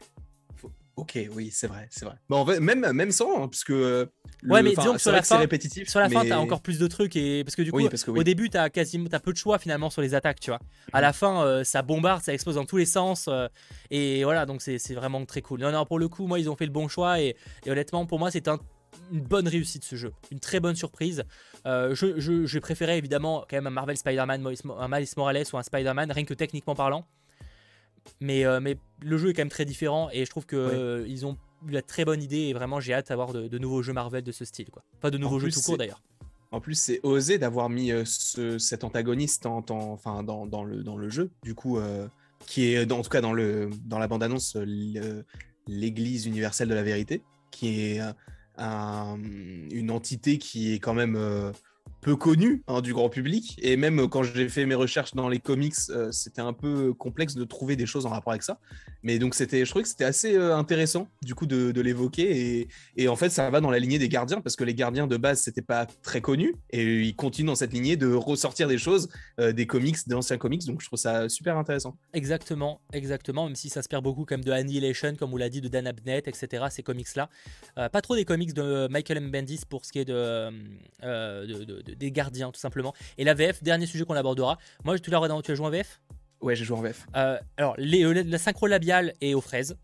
Ok, 0.97 1.15
oui, 1.35 1.51
c'est 1.51 1.67
vrai, 1.67 1.87
c'est 1.91 2.05
vrai. 2.05 2.15
Bon, 2.27 2.43
même, 2.43 2.91
même 2.91 3.11
sans, 3.11 3.43
hein, 3.43 3.47
parce 3.47 3.63
que. 3.63 3.71
Euh, 3.71 4.05
ouais, 4.47 4.63
mais 4.63 4.73
disons 4.73 4.93
que 4.93 4.99
sur 4.99 5.11
la 5.11 5.21
fin, 5.21 5.37
répétitif, 5.37 5.87
sur 5.87 5.99
la 5.99 6.09
fin, 6.09 6.25
t'as 6.25 6.37
encore 6.37 6.61
plus 6.61 6.79
de 6.79 6.87
trucs 6.87 7.15
et 7.15 7.43
parce 7.43 7.55
que 7.55 7.61
du 7.61 7.71
coup, 7.71 7.87
au 8.07 8.23
début, 8.23 8.49
t'as 8.49 8.69
quasiment, 8.69 9.07
as 9.11 9.19
peu 9.19 9.31
de 9.31 9.37
choix 9.37 9.59
finalement 9.59 9.91
sur 9.91 10.01
les 10.01 10.15
attaques, 10.15 10.39
tu 10.39 10.49
vois. 10.49 10.59
À 10.93 11.01
la 11.01 11.13
fin, 11.13 11.45
euh, 11.45 11.63
ça 11.63 11.83
bombarde, 11.83 12.23
ça 12.23 12.33
explose 12.33 12.55
dans 12.55 12.65
tous 12.65 12.77
les 12.77 12.87
sens 12.87 13.27
euh, 13.27 13.47
et 13.91 14.23
voilà, 14.23 14.47
donc 14.47 14.63
c'est 14.63 14.93
vraiment 14.95 15.23
très 15.23 15.43
cool. 15.43 15.59
Non, 15.59 15.71
non, 15.71 15.85
pour 15.85 15.99
le 15.99 16.09
coup, 16.09 16.25
moi, 16.25 16.39
ils 16.39 16.49
ont 16.49 16.55
fait 16.55 16.65
le 16.65 16.71
bon 16.71 16.87
choix 16.87 17.21
et, 17.21 17.35
honnêtement, 17.67 18.07
pour 18.07 18.17
moi, 18.17 18.31
c'est 18.31 18.47
une 18.47 19.21
bonne 19.21 19.47
réussite 19.47 19.83
ce 19.83 19.95
jeu, 19.95 20.13
une 20.31 20.39
très 20.39 20.59
bonne 20.59 20.75
surprise. 20.75 21.25
je, 21.63 21.93
je, 22.17 22.59
préférais 22.59 22.97
évidemment 22.97 23.45
quand 23.47 23.57
même 23.57 23.67
un 23.67 23.71
Marvel 23.71 23.97
Spider-Man, 23.97 24.43
un 24.79 24.87
Miles 24.87 25.07
Morales 25.15 25.45
ou 25.53 25.57
un 25.57 25.63
Spider-Man, 25.63 26.11
rien 26.11 26.25
que 26.25 26.33
techniquement 26.33 26.73
parlant. 26.73 27.05
Mais, 28.21 28.45
euh, 28.45 28.59
mais 28.59 28.77
le 29.01 29.17
jeu 29.17 29.29
est 29.29 29.33
quand 29.33 29.41
même 29.41 29.49
très 29.49 29.65
différent 29.65 30.09
et 30.11 30.25
je 30.25 30.29
trouve 30.29 30.45
qu'ils 30.45 30.57
euh, 30.57 31.05
ils 31.07 31.25
ont 31.25 31.37
eu 31.67 31.71
la 31.71 31.81
très 31.81 32.05
bonne 32.05 32.21
idée 32.21 32.41
et 32.41 32.53
vraiment 32.53 32.79
j'ai 32.79 32.93
hâte 32.93 33.09
d'avoir 33.09 33.33
de, 33.33 33.57
nouveaux 33.57 33.81
jeux 33.81 33.93
Marvel 33.93 34.23
de 34.23 34.31
ce 34.31 34.45
style. 34.45 34.69
Quoi. 34.69 34.83
Pas 35.01 35.11
de 35.11 35.17
nouveaux 35.17 35.39
jeux 35.39 35.51
tout 35.51 35.61
court 35.61 35.77
d'ailleurs. 35.77 36.01
En 36.51 36.61
plus, 36.61 36.75
c'est 36.75 37.01
osé 37.03 37.37
d'avoir 37.37 37.69
mis 37.69 37.91
euh, 37.91 38.05
cet 38.05 38.85
antagoniste 38.85 39.45
en, 39.45 39.65
enfin, 39.69 40.23
dans, 40.23 40.45
dans, 40.45 40.63
le, 40.63 40.81
dans 40.81 40.95
le 40.95 41.09
jeu, 41.09 41.29
du 41.43 41.55
coup, 41.55 41.77
qui 42.45 42.73
est 42.73 42.91
en 42.91 43.01
tout 43.01 43.09
cas 43.09 43.19
dans, 43.19 43.33
le, 43.33 43.69
dans 43.85 43.99
la 43.99 44.07
bande-annonce 44.07 44.55
l'Église 45.67 46.25
universelle 46.25 46.69
de 46.69 46.73
la 46.73 46.83
vérité, 46.83 47.21
qui 47.51 47.81
est 47.81 48.01
une 48.57 49.91
entité 49.91 50.37
qui 50.37 50.73
est 50.73 50.79
quand 50.79 50.93
même 50.93 51.17
peu 52.01 52.15
connu 52.15 52.63
hein, 52.67 52.81
du 52.81 52.93
grand 52.93 53.09
public. 53.09 53.57
Et 53.61 53.77
même 53.77 53.99
euh, 53.99 54.07
quand 54.07 54.23
j'ai 54.23 54.49
fait 54.49 54.65
mes 54.65 54.75
recherches 54.75 55.13
dans 55.13 55.29
les 55.29 55.39
comics, 55.39 55.75
euh, 55.89 56.11
c'était 56.11 56.41
un 56.41 56.53
peu 56.53 56.93
complexe 56.93 57.35
de 57.35 57.43
trouver 57.43 57.75
des 57.75 57.85
choses 57.85 58.05
en 58.05 58.09
rapport 58.09 58.31
avec 58.31 58.43
ça. 58.43 58.59
Mais 59.03 59.19
donc 59.19 59.35
c'était, 59.35 59.65
je 59.65 59.69
trouvais 59.69 59.83
que 59.83 59.89
c'était 59.89 60.03
assez 60.03 60.35
euh, 60.35 60.55
intéressant 60.55 61.07
du 61.23 61.35
coup 61.35 61.45
de, 61.45 61.81
l'évoquer. 61.81 62.59
Et, 62.59 62.67
et, 62.97 63.07
en 63.07 63.15
fait, 63.15 63.29
ça 63.29 63.49
va 63.49 63.61
dans 63.61 63.71
la 63.71 63.79
lignée 63.79 63.99
des 63.99 64.09
gardiens 64.09 64.41
parce 64.41 64.55
que 64.55 64.63
les 64.63 64.73
gardiens 64.73 65.07
de 65.07 65.17
base 65.17 65.41
c'était 65.41 65.61
pas 65.61 65.85
très 65.85 66.21
connu 66.21 66.55
et 66.71 67.01
ils 67.01 67.15
continuent 67.15 67.47
dans 67.47 67.55
cette 67.55 67.71
lignée 67.71 67.97
de 67.97 68.11
ressortir 68.11 68.67
des 68.67 68.77
choses 68.77 69.09
des 69.37 69.67
comics, 69.67 69.97
des 70.07 70.15
anciens 70.15 70.37
comics. 70.37 70.65
Donc 70.65 70.81
je 70.81 70.87
trouve 70.87 70.99
ça 70.99 71.29
super 71.29 71.57
intéressant. 71.57 71.95
Exactement, 72.13 72.81
exactement. 72.91 73.45
Même 73.45 73.55
si 73.55 73.69
ça 73.69 73.81
se 73.81 73.87
perd 73.87 74.03
beaucoup 74.03 74.25
comme 74.25 74.43
de 74.43 74.51
Annihilation, 74.51 75.15
comme 75.15 75.29
vous 75.29 75.37
l'a 75.37 75.49
dit, 75.49 75.61
de 75.61 75.67
Dan 75.67 75.87
Abnett, 75.87 76.27
etc. 76.27 76.65
Ces 76.71 76.83
comics 76.83 77.07
là, 77.15 77.29
pas 77.75 78.01
trop 78.01 78.15
des 78.15 78.25
comics 78.25 78.53
de 78.53 78.87
Michael 78.89 79.17
M. 79.17 79.31
Bendis 79.31 79.61
pour 79.69 79.85
ce 79.85 79.91
qui 79.91 79.99
est 79.99 80.05
de 80.05 80.51
des 81.95 82.11
gardiens, 82.11 82.51
tout 82.51 82.59
simplement. 82.59 82.93
Et 83.17 83.23
la 83.23 83.33
VF, 83.33 83.63
dernier 83.63 83.85
sujet 83.85 84.05
qu'on 84.05 84.15
abordera. 84.15 84.57
Moi, 84.83 84.97
tout 84.99 85.09
à 85.09 85.27
l'heure, 85.27 85.43
tu 85.43 85.51
as 85.51 85.55
joué 85.55 85.65
en 85.65 85.69
VF 85.69 86.01
Ouais, 86.41 86.55
j'ai 86.55 86.65
joué 86.65 86.77
en 86.77 86.81
VF. 86.81 87.07
Euh, 87.15 87.37
alors, 87.57 87.75
les, 87.77 88.03
euh, 88.03 88.23
la 88.25 88.37
synchro 88.37 88.67
labiale 88.67 89.13
est 89.21 89.33
aux 89.33 89.41
fraises. 89.41 89.77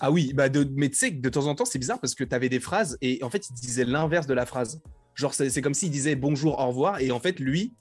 Ah 0.00 0.10
oui, 0.10 0.32
bah 0.34 0.48
de, 0.48 0.68
mais 0.74 0.90
tu 0.90 0.96
sais 0.96 1.10
que 1.14 1.20
de 1.20 1.28
temps 1.28 1.46
en 1.46 1.54
temps, 1.54 1.64
c'est 1.64 1.78
bizarre 1.78 1.98
parce 1.98 2.14
que 2.14 2.22
tu 2.22 2.34
avais 2.34 2.48
des 2.48 2.60
phrases 2.60 2.98
et 3.00 3.22
en 3.22 3.30
fait, 3.30 3.48
il 3.48 3.54
disait 3.54 3.84
l'inverse 3.84 4.26
de 4.26 4.34
la 4.34 4.44
phrase. 4.44 4.82
Genre, 5.14 5.32
c'est 5.32 5.62
comme 5.62 5.72
s'il 5.72 5.90
disait 5.90 6.14
bonjour, 6.14 6.58
au 6.60 6.66
revoir, 6.66 7.00
et 7.00 7.10
en 7.10 7.18
fait, 7.18 7.40
lui, 7.40 7.72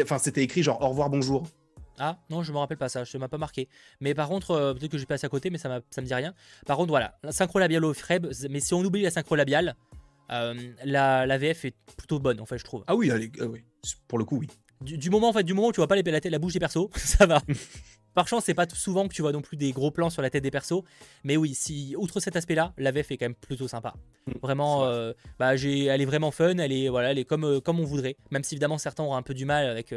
enfin, 0.00 0.18
c'était 0.18 0.44
écrit 0.44 0.62
genre 0.62 0.80
au 0.80 0.88
revoir, 0.88 1.10
bonjour. 1.10 1.48
Ah 1.98 2.18
non, 2.30 2.42
je 2.42 2.52
me 2.52 2.58
rappelle 2.58 2.76
pas 2.76 2.88
ça, 2.88 3.04
ça 3.04 3.18
m'a 3.18 3.28
pas 3.28 3.38
marqué. 3.38 3.68
Mais 4.00 4.14
par 4.14 4.28
contre, 4.28 4.52
euh, 4.52 4.74
peut-être 4.74 4.92
que 4.92 4.98
j'ai 4.98 5.06
passé 5.06 5.26
à 5.26 5.28
côté, 5.28 5.50
mais 5.50 5.58
ça, 5.58 5.80
ça 5.90 6.00
me 6.02 6.06
dit 6.06 6.14
rien. 6.14 6.34
Par 6.66 6.76
contre, 6.76 6.90
voilà, 6.90 7.18
la 7.22 7.32
synchro 7.32 7.58
labiale 7.58 7.84
au 7.84 7.94
fraises, 7.94 8.46
mais 8.50 8.60
si 8.60 8.74
on 8.74 8.84
oublie 8.84 9.02
la 9.02 9.10
synchro 9.10 9.34
labiale, 9.34 9.74
euh, 10.30 10.54
la, 10.84 11.38
VF 11.38 11.64
est 11.64 11.74
plutôt 11.96 12.18
bonne 12.18 12.40
en 12.40 12.46
fait 12.46 12.58
je 12.58 12.64
trouve. 12.64 12.84
Ah 12.86 12.94
oui, 12.94 13.10
euh, 13.10 13.46
oui. 13.46 13.64
pour 14.08 14.18
le 14.18 14.24
coup 14.24 14.38
oui. 14.38 14.48
Du, 14.82 15.08
moment 15.08 15.30
en 15.30 15.32
fait 15.32 15.42
du 15.42 15.54
moment 15.54 15.68
où 15.68 15.72
tu 15.72 15.80
vois 15.80 15.88
pas 15.88 15.96
les, 15.96 16.02
la, 16.02 16.20
la 16.22 16.38
bouche 16.38 16.52
des 16.52 16.60
persos, 16.60 16.88
ça 16.96 17.26
va. 17.26 17.40
Par 18.14 18.28
chance, 18.28 18.44
c'est 18.46 18.54
pas 18.54 18.66
souvent 18.72 19.08
que 19.08 19.12
tu 19.12 19.20
vois 19.20 19.32
non 19.32 19.42
plus 19.42 19.58
des 19.58 19.72
gros 19.72 19.90
plans 19.90 20.08
sur 20.08 20.22
la 20.22 20.30
tête 20.30 20.42
des 20.42 20.50
persos, 20.50 20.82
mais 21.22 21.36
oui, 21.36 21.54
si 21.54 21.94
outre 21.98 22.18
cet 22.18 22.34
aspect-là, 22.34 22.72
la 22.78 22.90
VF 22.90 23.10
est 23.10 23.18
quand 23.18 23.26
même 23.26 23.34
plutôt 23.34 23.68
sympa. 23.68 23.92
Mm. 24.26 24.32
Vraiment, 24.40 24.84
euh, 24.84 25.12
bah, 25.38 25.54
j'ai, 25.56 25.84
elle 25.84 26.00
est 26.00 26.06
vraiment 26.06 26.30
fun, 26.30 26.56
elle 26.56 26.72
est 26.72 26.88
voilà, 26.88 27.10
elle 27.10 27.18
est 27.18 27.26
comme 27.26 27.60
comme 27.60 27.78
on 27.78 27.84
voudrait. 27.84 28.16
Même 28.30 28.42
si 28.42 28.54
évidemment 28.54 28.78
certains 28.78 29.04
auront 29.04 29.16
un 29.16 29.22
peu 29.22 29.34
du 29.34 29.44
mal 29.44 29.66
avec 29.66 29.94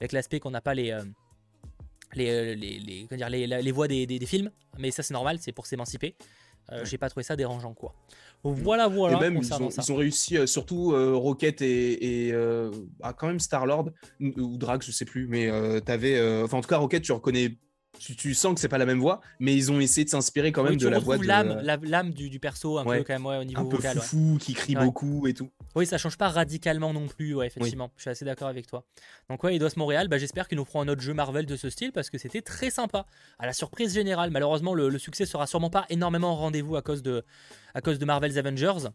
avec 0.00 0.12
l'aspect 0.12 0.40
qu'on 0.40 0.50
n'a 0.50 0.60
pas 0.60 0.74
les 0.74 0.96
les, 2.14 2.56
les, 2.56 3.06
dire, 3.16 3.28
les, 3.28 3.72
voix 3.72 3.86
des, 3.86 4.04
des, 4.06 4.26
films, 4.26 4.50
mais 4.78 4.90
ça 4.90 5.04
c'est 5.04 5.14
normal, 5.14 5.38
c'est 5.40 5.52
pour 5.52 5.66
s'émanciper. 5.66 6.16
J'ai 6.84 6.98
pas 6.98 7.08
trouvé 7.08 7.24
ça 7.24 7.36
dérangeant 7.36 7.74
quoi. 7.74 7.94
Voilà, 8.42 8.88
voilà. 8.88 9.18
Et 9.18 9.20
même, 9.20 9.40
ils 9.42 9.92
ont, 9.92 9.96
réussi, 9.96 10.38
euh, 10.38 10.46
surtout 10.46 10.92
euh, 10.92 11.14
Rocket 11.14 11.60
et, 11.60 12.26
et 12.26 12.32
euh, 12.32 12.70
ah, 13.02 13.12
quand 13.12 13.26
même 13.26 13.38
Star-Lord, 13.38 13.90
ou 14.20 14.56
Drax, 14.56 14.86
je 14.86 14.92
sais 14.92 15.04
plus, 15.04 15.26
mais 15.26 15.50
t'avais. 15.82 16.20
Enfin, 16.42 16.58
en 16.58 16.60
tout 16.60 16.68
cas, 16.68 16.78
Rocket, 16.78 17.02
tu 17.02 17.12
reconnais 17.12 17.58
tu, 17.98 18.34
sens 18.34 18.54
que 18.54 18.60
c'est 18.60 18.68
pas 18.68 18.78
la 18.78 18.86
même 18.86 19.00
voix, 19.00 19.20
mais 19.38 19.54
ils 19.54 19.70
ont 19.70 19.80
essayé 19.80 20.04
de 20.04 20.10
s'inspirer 20.10 20.52
quand 20.52 20.62
même 20.62 20.76
de 20.76 20.88
la 20.88 20.98
voix 20.98 21.18
de 21.18 21.26
l'âme, 21.26 21.60
l'âme 21.82 22.12
du, 22.12 22.30
du, 22.30 22.38
perso 22.38 22.78
un 22.78 22.84
peu 22.84 23.02
quand 23.02 23.12
même 23.12 23.26
au 23.26 23.44
niveau 23.44 23.60
un 23.60 23.64
peu 23.64 24.00
fou, 24.00 24.38
qui 24.40 24.54
crie 24.54 24.74
beaucoup 24.74 25.26
et 25.26 25.34
tout. 25.34 25.50
Oui, 25.74 25.86
ça 25.86 25.98
change 25.98 26.16
pas 26.16 26.28
radicalement 26.28 26.92
non 26.92 27.06
plus, 27.06 27.34
ouais, 27.34 27.46
effectivement. 27.46 27.90
Je 27.96 28.02
suis 28.02 28.10
assez 28.10 28.24
d'accord 28.24 28.48
avec 28.48 28.66
toi. 28.66 28.84
Donc 29.28 29.42
ouais, 29.44 29.56
Eidos 29.56 29.68
Montréal, 29.76 30.08
bah, 30.08 30.18
j'espère 30.18 30.48
qu'ils 30.48 30.58
nous 30.58 30.64
feront 30.64 30.80
un 30.80 30.88
autre 30.88 31.00
jeu 31.00 31.14
Marvel 31.14 31.46
de 31.46 31.56
ce 31.56 31.70
style 31.70 31.92
parce 31.92 32.10
que 32.10 32.18
c'était 32.18 32.42
très 32.42 32.70
sympa. 32.70 33.06
À 33.38 33.46
la 33.46 33.52
surprise 33.52 33.94
générale, 33.94 34.30
malheureusement 34.30 34.74
le, 34.74 34.88
le 34.88 34.98
succès 34.98 35.26
sera 35.26 35.46
sûrement 35.46 35.70
pas 35.70 35.86
énormément 35.90 36.34
rendez-vous 36.36 36.76
à 36.76 36.82
cause 36.82 37.02
de 37.02 37.24
à 37.74 37.80
cause 37.80 37.98
de 37.98 38.04
Marvel's 38.04 38.36
Avengers. 38.36 38.88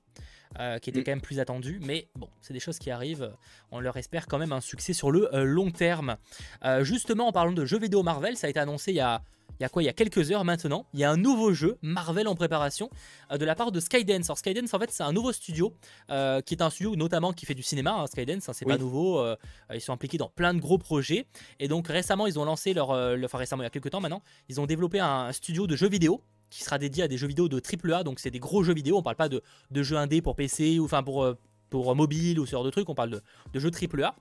Euh, 0.59 0.79
qui 0.79 0.89
était 0.89 1.01
mm. 1.01 1.03
quand 1.03 1.11
même 1.11 1.21
plus 1.21 1.39
attendu. 1.39 1.79
Mais 1.83 2.07
bon, 2.15 2.29
c'est 2.41 2.53
des 2.53 2.59
choses 2.59 2.79
qui 2.79 2.89
arrivent. 2.89 3.31
On 3.71 3.79
leur 3.79 3.97
espère 3.97 4.27
quand 4.27 4.37
même 4.37 4.53
un 4.53 4.61
succès 4.61 4.93
sur 4.93 5.11
le 5.11 5.33
euh, 5.35 5.43
long 5.43 5.69
terme. 5.71 6.15
Euh, 6.63 6.83
justement, 6.83 7.27
en 7.27 7.31
parlant 7.33 7.51
de 7.51 7.65
jeux 7.65 7.79
vidéo 7.79 8.03
Marvel, 8.03 8.37
ça 8.37 8.47
a 8.47 8.49
été 8.49 8.59
annoncé 8.59 8.91
il 8.91 8.95
y 8.95 9.01
a 9.01 9.21
il 9.59 9.63
y 9.63 9.65
a 9.65 9.69
quoi? 9.69 9.81
Il 9.81 9.85
y 9.85 9.89
a 9.89 9.93
quelques 9.93 10.31
heures 10.31 10.43
maintenant, 10.43 10.85
il 10.93 10.99
y 10.99 11.05
a 11.05 11.11
un 11.11 11.15
nouveau 11.15 11.53
jeu 11.53 11.77
Marvel 11.81 12.27
en 12.27 12.35
préparation 12.35 12.89
de 13.31 13.45
la 13.45 13.55
part 13.55 13.71
de 13.71 13.79
Skydance. 13.79 14.25
Alors 14.25 14.37
Skydance 14.37 14.73
en 14.73 14.79
fait 14.79 14.91
c'est 14.91 15.03
un 15.03 15.13
nouveau 15.13 15.31
studio 15.31 15.73
qui 16.09 16.53
est 16.53 16.61
un 16.61 16.69
studio 16.69 16.97
notamment 16.97 17.31
qui 17.31 17.45
fait 17.45 17.53
du 17.53 17.63
cinéma. 17.63 17.93
Hein, 17.93 18.07
Skydance, 18.07 18.49
hein, 18.49 18.53
c'est 18.53 18.65
pas 18.65 18.77
nouveau. 18.77 19.25
ils 19.73 19.79
sont 19.79 19.93
impliqués 19.93 20.17
dans 20.17 20.27
plein 20.27 20.53
de 20.53 20.59
gros 20.59 20.77
projets 20.77 21.25
et 21.61 21.69
donc 21.69 21.87
récemment 21.87 22.27
ils 22.27 22.37
ont 22.37 22.43
lancé 22.43 22.73
leur, 22.73 22.89
enfin 22.89 23.37
récemment 23.37 23.63
il 23.63 23.65
y 23.65 23.67
a 23.67 23.69
quelques 23.69 23.91
temps 23.91 24.01
maintenant, 24.01 24.23
ils 24.49 24.59
ont 24.59 24.65
développé 24.65 24.99
un 24.99 25.31
studio 25.31 25.67
de 25.67 25.77
jeux 25.77 25.89
vidéo 25.89 26.21
qui 26.55 26.63
sera 26.63 26.77
dédié 26.77 27.03
à 27.03 27.07
des 27.09 27.17
jeux 27.17 27.27
vidéo 27.27 27.49
de 27.49 27.59
AAA, 27.59 28.03
donc 28.03 28.19
c'est 28.19 28.31
des 28.31 28.39
gros 28.39 28.63
jeux 28.63 28.73
vidéo, 28.73 28.97
on 28.97 29.01
parle 29.03 29.17
pas 29.17 29.27
de, 29.27 29.41
de 29.71 29.83
jeux 29.83 29.97
indés 29.97 30.21
pour 30.21 30.37
PC 30.37 30.79
ou 30.79 30.85
enfin 30.85 31.03
pour, 31.03 31.23
euh, 31.23 31.37
pour 31.69 31.93
mobile 31.95 32.39
ou 32.39 32.45
ce 32.45 32.51
genre 32.51 32.63
de 32.63 32.69
trucs, 32.69 32.87
on 32.87 32.95
parle 32.95 33.09
de, 33.09 33.21
de 33.53 33.59
jeux 33.59 33.71
AAA. 33.71 34.15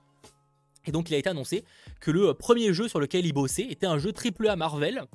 Et 0.87 0.91
donc 0.91 1.09
il 1.09 1.15
a 1.15 1.17
été 1.17 1.29
annoncé 1.29 1.63
que 2.01 2.11
le 2.11 2.33
premier 2.33 2.73
jeu 2.73 2.89
sur 2.89 2.99
lequel 2.99 3.25
il 3.25 3.31
bossait 3.31 3.65
était 3.69 3.87
un 3.87 3.97
jeu 3.97 4.11
AAA 4.11 4.57
Marvel, 4.57 5.05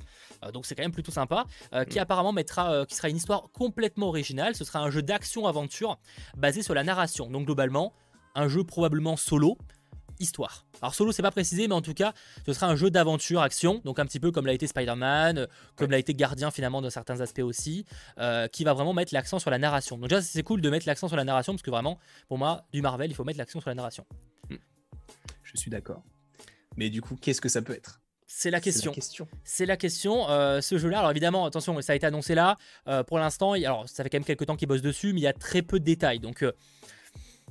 euh, 0.45 0.51
donc 0.51 0.65
c'est 0.65 0.75
quand 0.75 0.83
même 0.83 0.93
plutôt 0.93 1.13
sympa, 1.13 1.45
euh, 1.75 1.85
qui 1.85 1.99
mm. 1.99 2.03
apparemment 2.03 2.33
mettra, 2.33 2.87
qui 2.87 2.95
sera 2.95 3.11
une 3.11 3.19
histoire 3.19 3.51
complètement 3.53 4.09
originale. 4.09 4.55
Ce 4.55 4.65
sera 4.65 4.81
un 4.81 4.91
jeu 4.91 5.03
d'action-aventure 5.03 5.99
basé 6.39 6.63
sur 6.63 6.73
la 6.73 6.85
narration. 6.85 7.31
Donc 7.31 7.45
globalement, 7.45 7.93
un 8.35 8.49
jeu 8.49 8.65
probablement 8.65 9.19
solo, 9.19 9.59
histoire. 10.21 10.67
Alors 10.83 10.95
solo 10.95 11.13
c'est 11.13 11.23
pas 11.23 11.31
précisé 11.31 11.69
mais 11.69 11.75
en 11.75 11.83
tout 11.83 11.95
cas 11.95 12.13
ce 12.47 12.53
sera 12.53 12.67
un 12.67 12.77
jeu 12.77 12.91
d'aventure 12.91 13.41
action 13.41 13.81
donc 13.85 13.99
un 13.99 14.07
petit 14.07 14.21
peu 14.21 14.31
comme 14.31 14.47
l'a 14.47 14.53
été 14.53 14.67
Spider-Man, 14.67 15.49
comme 15.77 15.91
l'a 15.91 15.99
été 15.99 16.15
Gardien 16.15 16.51
finalement 16.51 16.81
dans 16.83 16.91
certains 16.91 17.21
aspects 17.21 17.41
aussi, 17.41 17.85
euh, 18.19 18.47
qui 18.49 18.65
va 18.65 18.75
vraiment 18.75 18.93
mettre 18.93 19.15
l'accent 19.15 19.39
sur 19.39 19.51
la 19.51 19.59
narration. 19.59 19.99
Donc 19.99 20.09
déjà 20.09 20.23
c'est 20.23 20.43
cool 20.43 20.61
de 20.61 20.71
mettre 20.71 20.87
l'accent 20.87 21.09
sur 21.09 21.17
la 21.17 21.25
narration 21.25 21.53
parce 21.53 21.63
que 21.63 21.71
vraiment 21.71 21.99
pour 22.29 22.39
moi 22.39 22.65
du 22.73 22.83
Marvel 22.83 23.11
il 23.11 23.15
faut 23.15 23.25
mettre 23.25 23.39
l'accent 23.39 23.61
sur 23.61 23.71
la 23.71 23.75
narration. 23.75 24.07
Hmm. 24.49 24.57
Je 25.43 25.57
suis 25.57 25.71
d'accord. 25.71 26.03
Mais 26.77 26.91
du 26.91 27.03
coup 27.03 27.17
qu'est-ce 27.17 27.41
que 27.41 27.49
ça 27.49 27.63
peut 27.63 27.75
être? 27.75 28.01
C'est 28.33 28.53
la 28.53 28.61
question. 28.61 28.93
question. 28.93 29.27
C'est 29.43 29.67
la 29.67 29.77
question. 29.77 30.31
Euh, 30.31 30.61
ce 30.61 30.79
jeu-là, 30.79 31.01
alors 31.01 31.11
évidemment, 31.11 31.47
attention, 31.47 31.79
ça 31.83 31.95
a 31.95 31.97
été 31.97 32.07
annoncé 32.07 32.37
là. 32.37 32.59
Euh, 32.87 33.03
pour 33.03 33.19
l'instant, 33.19 33.55
alors 33.55 33.89
ça 33.89 34.05
fait 34.05 34.09
quand 34.09 34.19
même 34.19 34.25
quelques 34.25 34.47
temps 34.47 34.55
qu'ils 34.55 34.69
bossent 34.69 34.83
dessus, 34.83 35.13
mais 35.13 35.19
il 35.19 35.25
y 35.25 35.27
a 35.27 35.33
très 35.33 35.63
peu 35.63 35.81
de 35.81 35.85
détails. 35.85 36.21
Donc, 36.21 36.45
euh, 36.45 36.53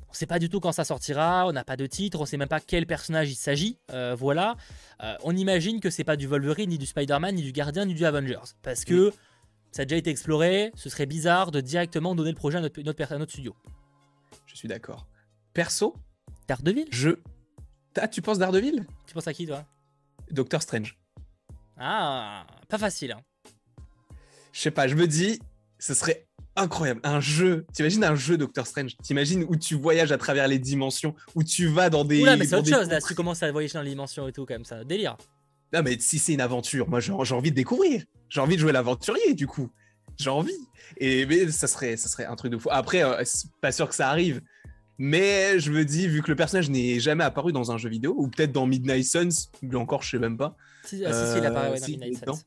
on 0.10 0.14
sait 0.14 0.26
pas 0.26 0.40
du 0.40 0.50
tout 0.50 0.60
quand 0.60 0.72
ça 0.72 0.84
sortira. 0.84 1.46
On 1.48 1.52
n'a 1.52 1.64
pas 1.64 1.78
de 1.78 1.86
titre. 1.86 2.20
On 2.22 2.26
sait 2.26 2.38
même 2.38 2.48
pas 2.48 2.60
quel 2.60 2.86
personnage 2.86 3.30
il 3.32 3.36
s'agit. 3.36 3.78
Euh, 3.92 4.16
voilà. 4.18 4.56
Euh, 5.04 5.16
on 5.24 5.36
imagine 5.36 5.80
que 5.80 5.90
c'est 5.90 6.04
pas 6.04 6.16
du 6.18 6.28
Wolverine, 6.28 6.70
ni 6.70 6.78
du 6.78 6.86
Spider-Man, 6.86 7.36
ni 7.36 7.44
du 7.44 7.52
Gardien, 7.52 7.86
ni 7.86 7.94
du 7.94 8.06
Avengers, 8.06 8.54
parce 8.62 8.86
que 8.86 9.14
ça 9.72 9.84
a 9.84 9.86
déjà 9.86 9.98
été 9.98 10.10
exploré. 10.10 10.72
Ce 10.76 10.90
serait 10.90 11.06
bizarre 11.06 11.52
de 11.52 11.62
directement 11.62 12.16
donner 12.16 12.32
le 12.32 12.36
projet 12.36 12.58
à 12.58 12.62
notre, 12.62 12.82
notre, 12.82 12.98
per- 12.98 13.14
à 13.14 13.18
notre 13.18 13.32
studio. 13.32 13.56
Je 14.48 14.56
suis 14.56 14.68
d'accord. 14.68 15.06
Perso, 15.54 15.96
Daredevil? 16.48 16.88
je. 16.92 17.12
Ah, 17.98 18.08
tu 18.08 18.22
penses 18.22 18.40
Daredevil? 18.40 18.86
Tu 19.08 19.14
penses 19.14 19.28
à 19.28 19.34
qui, 19.34 19.46
toi? 19.46 19.64
Doctor 20.32 20.62
Strange. 20.62 20.98
Ah, 21.78 22.46
pas 22.68 22.78
facile. 22.78 23.12
hein. 23.12 23.22
Je 24.54 24.62
sais 24.62 24.72
pas, 24.72 24.88
je 24.88 24.96
me 24.96 25.06
dis, 25.08 25.40
ce 25.78 25.94
serait 25.94 26.28
incroyable. 26.60 27.02
Un 27.04 27.20
jeu, 27.20 27.66
t'imagines 27.74 28.04
un 28.04 28.16
jeu 28.16 28.38
Doctor 28.38 28.68
Strange 28.68 28.96
T'imagines 29.04 29.46
où 29.48 29.56
tu 29.56 29.76
voyages 29.76 30.12
à 30.12 30.18
travers 30.18 30.48
les 30.48 30.60
dimensions, 30.60 31.16
où 31.36 31.44
tu 31.44 31.68
vas 31.68 31.90
dans 31.90 32.06
des. 32.06 32.22
Oula, 32.22 32.38
mais 32.38 32.46
c'est 32.46 32.56
autre 32.56 32.70
chose 32.70 32.90
là. 32.90 33.00
Si 33.00 33.08
tu 33.08 33.16
commences 33.16 33.44
à 33.44 33.52
voyager 33.52 33.74
dans 33.74 33.82
les 33.82 33.92
dimensions 33.92 34.28
et 34.28 34.32
tout, 34.32 34.46
comme 34.46 34.66
ça, 34.66 34.84
délire. 34.84 35.18
Non, 35.74 35.82
mais 35.84 35.98
si 36.00 36.18
c'est 36.18 36.34
une 36.34 36.42
aventure, 36.42 36.90
moi 36.90 37.00
j'ai 37.00 37.12
envie 37.12 37.52
de 37.52 37.56
découvrir. 37.56 38.04
J'ai 38.30 38.42
envie 38.42 38.56
de 38.56 38.62
jouer 38.62 38.72
l'aventurier, 38.72 39.34
du 39.34 39.48
coup. 39.48 39.70
J'ai 40.18 40.30
envie. 40.30 40.52
Et 40.98 41.26
mais 41.26 41.50
ça 41.52 41.68
serait, 41.68 41.96
ça 41.98 42.10
serait 42.10 42.26
un 42.26 42.36
truc 42.36 42.52
de 42.52 42.58
fou. 42.58 42.70
Après, 42.72 43.04
euh, 43.04 43.22
c'est 43.24 43.50
pas 43.62 43.72
sûr 43.72 43.88
que 43.88 43.96
ça 43.96 44.10
arrive. 44.10 44.42
Mais 44.98 45.60
je 45.60 45.72
me 45.72 45.86
dis, 45.86 46.08
vu 46.08 46.22
que 46.22 46.30
le 46.30 46.36
personnage 46.36 46.70
n'est 46.70 47.00
jamais 47.00 47.24
apparu 47.24 47.54
dans 47.54 47.72
un 47.72 47.78
jeu 47.78 47.90
vidéo, 47.90 48.16
ou 48.18 48.28
peut-être 48.28 48.52
dans 48.52 48.66
Midnight 48.68 49.06
Suns, 49.06 49.50
lui 49.62 49.78
encore, 49.78 50.02
je 50.02 50.10
sais 50.10 50.20
même 50.20 50.38
pas. 50.38 50.58
Si, 50.84 51.06
ah, 51.06 51.14
si, 51.14 51.32
si, 51.32 51.38
il 51.38 51.46
apparaît 51.46 51.70
Euh, 51.70 51.74
ouais, 51.74 51.80
dans 51.80 51.86
si, 51.86 51.92
Midnight. 51.92 52.26
Suns. 52.26 52.44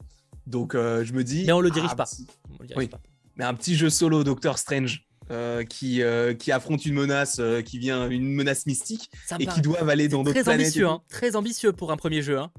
Donc 0.47 0.75
euh, 0.75 1.05
je 1.05 1.13
me 1.15 1.25
dis. 1.25 1.45
Mais 1.47 1.53
on 1.53 1.61
le 1.61 1.71
dirige 1.71 1.91
ah, 1.93 1.97
pas. 1.97 2.09
On 2.51 2.63
le 2.63 2.67
dirige 2.67 2.79
Oui. 2.79 2.89
pas. 2.89 3.01
Mais 3.37 3.45
un 3.45 3.55
petit 3.55 3.77
jeu 3.77 3.91
solo 3.91 4.25
Doctor 4.25 4.59
Strange 4.59 5.07
euh, 5.31 5.65
qui, 5.65 6.03
euh, 6.03 6.35
qui 6.35 6.53
affronte 6.53 6.85
une 6.85 6.95
menace, 6.95 7.37
euh, 7.39 7.63
qui 7.63 7.79
vient 7.79 8.09
une 8.11 8.29
menace 8.29 8.67
mystique 8.67 9.11
et 9.39 9.47
qui 9.47 9.61
doivent 9.63 9.89
aller 9.89 10.09
dans 10.09 10.23
d'autres 10.23 10.35
très 10.35 10.43
planètes. 10.43 10.67
ambitieux, 10.67 10.87
hein, 10.89 11.03
très 11.09 11.37
ambitieux 11.37 11.73
pour 11.73 11.91
un 11.93 11.97
premier 11.97 12.23
jeu. 12.23 12.39
hein. 12.39 12.51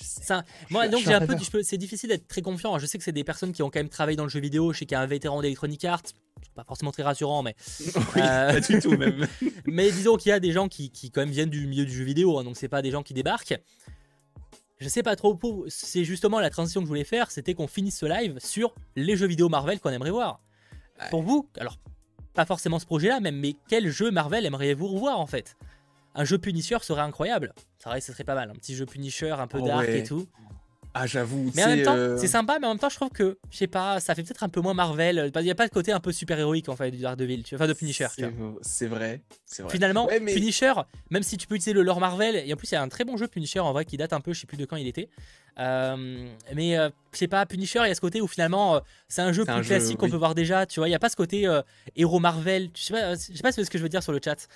Ça- 0.00 0.44
moi, 0.70 0.88
donc 0.88 1.02
j'ai 1.04 1.14
un 1.14 1.24
peu, 1.26 1.36
c'est 1.62 1.78
difficile 1.78 2.08
d'être 2.10 2.28
très 2.28 2.42
confiant. 2.42 2.78
Je 2.78 2.86
sais 2.86 2.98
que 2.98 3.04
c'est 3.04 3.12
des 3.12 3.24
personnes 3.24 3.52
qui 3.52 3.62
ont 3.62 3.70
quand 3.70 3.78
même 3.80 3.88
travaillé 3.88 4.16
dans 4.16 4.24
le 4.24 4.28
jeu 4.30 4.40
vidéo. 4.40 4.72
Je 4.72 4.80
sais 4.80 4.86
qu'il 4.86 4.94
y 4.94 4.98
a 4.98 5.00
un 5.00 5.06
vétéran 5.06 5.40
d'Electronic 5.40 5.84
Arts. 5.84 6.02
Pas 6.54 6.64
forcément 6.64 6.90
très 6.92 7.02
rassurant, 7.02 7.42
mais 7.42 7.54
oui, 7.80 7.92
Euh, 8.16 8.52
pas 8.52 8.60
du 8.60 8.78
tout 8.80 8.96
même. 8.96 9.26
mais 9.66 9.90
disons 9.90 10.16
qu'il 10.16 10.30
y 10.30 10.32
a 10.32 10.40
des 10.40 10.52
gens 10.52 10.68
qui, 10.68 10.90
qui, 10.90 11.10
quand 11.10 11.22
même 11.22 11.30
viennent 11.30 11.50
du 11.50 11.66
milieu 11.66 11.86
du 11.86 11.92
jeu 11.92 12.04
vidéo, 12.04 12.38
hein, 12.38 12.44
donc 12.44 12.56
c'est 12.58 12.68
pas 12.68 12.82
des 12.82 12.90
gens 12.90 13.02
qui 13.02 13.14
débarquent. 13.14 13.54
Je 14.82 14.88
sais 14.88 15.04
pas 15.04 15.14
trop 15.14 15.36
pour. 15.36 15.64
C'est 15.68 16.04
justement 16.04 16.40
la 16.40 16.50
transition 16.50 16.80
que 16.80 16.86
je 16.86 16.88
voulais 16.88 17.04
faire, 17.04 17.30
c'était 17.30 17.54
qu'on 17.54 17.68
finisse 17.68 17.98
ce 17.98 18.06
live 18.06 18.38
sur 18.40 18.74
les 18.96 19.16
jeux 19.16 19.28
vidéo 19.28 19.48
Marvel 19.48 19.78
qu'on 19.78 19.90
aimerait 19.90 20.10
voir. 20.10 20.40
Ouais. 21.00 21.08
Pour 21.08 21.22
vous, 21.22 21.48
alors 21.56 21.78
pas 22.34 22.44
forcément 22.44 22.80
ce 22.80 22.86
projet-là, 22.86 23.20
même, 23.20 23.36
mais 23.36 23.54
quel 23.68 23.88
jeu 23.90 24.10
Marvel 24.10 24.44
aimeriez-vous 24.44 24.88
revoir 24.88 25.20
en 25.20 25.26
fait? 25.26 25.56
Un 26.16 26.24
jeu 26.24 26.36
Punisher 26.36 26.78
serait 26.80 27.00
incroyable. 27.02 27.54
Ça 27.78 27.90
serait, 27.90 28.00
ce 28.00 28.12
serait 28.12 28.24
pas 28.24 28.34
mal, 28.34 28.50
un 28.50 28.54
petit 28.54 28.74
jeu 28.74 28.84
Punisher 28.84 29.30
un 29.30 29.46
peu 29.46 29.58
Oh 29.62 29.66
dark 29.66 29.86
ouais. 29.86 30.00
et 30.00 30.02
tout. 30.02 30.26
Ah, 30.94 31.06
j'avoue. 31.06 31.50
Mais 31.54 31.64
en 31.64 31.68
même 31.68 31.78
c'est, 31.78 31.84
temps, 31.84 31.96
euh, 31.96 32.16
c'est 32.18 32.26
sympa, 32.28 32.58
mais 32.60 32.66
en 32.66 32.70
même 32.70 32.78
temps, 32.78 32.90
je 32.90 32.96
trouve 32.96 33.08
que, 33.08 33.38
je 33.50 33.56
sais 33.56 33.66
pas, 33.66 33.98
ça 33.98 34.14
fait 34.14 34.22
peut-être 34.22 34.42
un 34.42 34.50
peu 34.50 34.60
moins 34.60 34.74
Marvel. 34.74 35.30
Il 35.34 35.42
n'y 35.42 35.50
a 35.50 35.54
pas 35.54 35.66
de 35.66 35.72
côté 35.72 35.90
un 35.90 36.00
peu 36.00 36.12
super-héroïque 36.12 36.68
en 36.68 36.76
fait 36.76 36.90
du 36.90 36.98
Daredevil, 36.98 37.42
tu 37.44 37.56
vois, 37.56 37.64
enfin 37.64 37.72
de 37.72 37.76
Punisher. 37.78 38.08
c'est- 38.10 38.86
vrai. 38.86 39.22
C'est 39.46 39.62
vrai. 39.62 39.72
Finalement, 39.72 40.06
Ouais, 40.06 40.20
mais- 40.20 40.34
Punisher, 40.34 40.72
même 41.10 41.22
si 41.22 41.38
tu 41.38 41.46
peux 41.46 41.54
utiliser 41.54 41.72
le 41.72 41.82
lore 41.82 41.98
Marvel, 41.98 42.36
et 42.36 42.52
en 42.52 42.56
plus 42.56 42.70
il 42.70 42.74
y 42.74 42.76
a 42.76 42.82
un 42.82 42.88
très 42.88 43.04
bon 43.04 43.16
jeu 43.16 43.26
Punisher 43.26 43.60
en 43.60 43.72
vrai 43.72 43.84
qui 43.86 43.96
date 43.96 44.12
un 44.12 44.20
peu, 44.20 44.32
je 44.34 44.40
sais 44.40 44.46
plus 44.46 44.58
de 44.58 44.66
quand 44.66 44.76
il 44.76 44.86
était. 44.86 45.08
Euh, 45.58 46.26
mais 46.54 46.78
euh, 46.78 46.90
je 47.12 47.18
sais 47.18 47.28
pas, 47.28 47.44
Punisher, 47.46 47.80
il 47.84 47.88
y 47.88 47.90
a 47.90 47.94
ce 47.94 48.00
côté 48.00 48.20
où 48.20 48.26
finalement 48.26 48.76
euh, 48.76 48.80
c'est 49.08 49.22
un 49.22 49.32
jeu 49.32 49.44
plus 49.44 49.52
un 49.52 49.62
classique 49.62 49.96
qu'on 49.98 50.06
oui. 50.06 50.10
peut 50.12 50.16
voir 50.18 50.34
déjà, 50.34 50.66
tu 50.66 50.80
vois. 50.80 50.88
Il 50.88 50.90
n'y 50.90 50.94
a 50.94 50.98
pas 50.98 51.08
ce 51.10 51.16
côté 51.16 51.46
héros 51.96 52.20
Marvel, 52.20 52.68
je 52.74 52.82
sais 52.82 52.92
pas, 52.92 53.14
je 53.14 53.18
sais 53.18 53.42
pas 53.42 53.52
ce 53.52 53.62
que 53.62 53.78
je 53.78 53.82
veux 53.82 53.88
dire 53.88 54.02
sur 54.02 54.12
le 54.12 54.20
chat. 54.22 54.46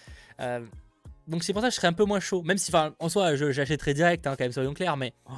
Donc 1.28 1.42
c'est 1.42 1.52
pour 1.52 1.60
ça 1.62 1.68
que 1.68 1.72
je 1.74 1.76
serais 1.76 1.88
un 1.88 1.92
peu 1.92 2.04
moins 2.04 2.20
chaud, 2.20 2.42
même 2.42 2.56
si 2.58 2.70
enfin, 2.70 2.94
en 3.00 3.08
soi 3.08 3.34
je- 3.36 3.50
j'achèterais 3.50 3.94
direct, 3.94 4.26
hein, 4.26 4.36
quand 4.38 4.44
même, 4.44 4.52
soyons 4.52 4.74
clairs, 4.74 4.96
mais 4.96 5.12
Oh. 5.28 5.32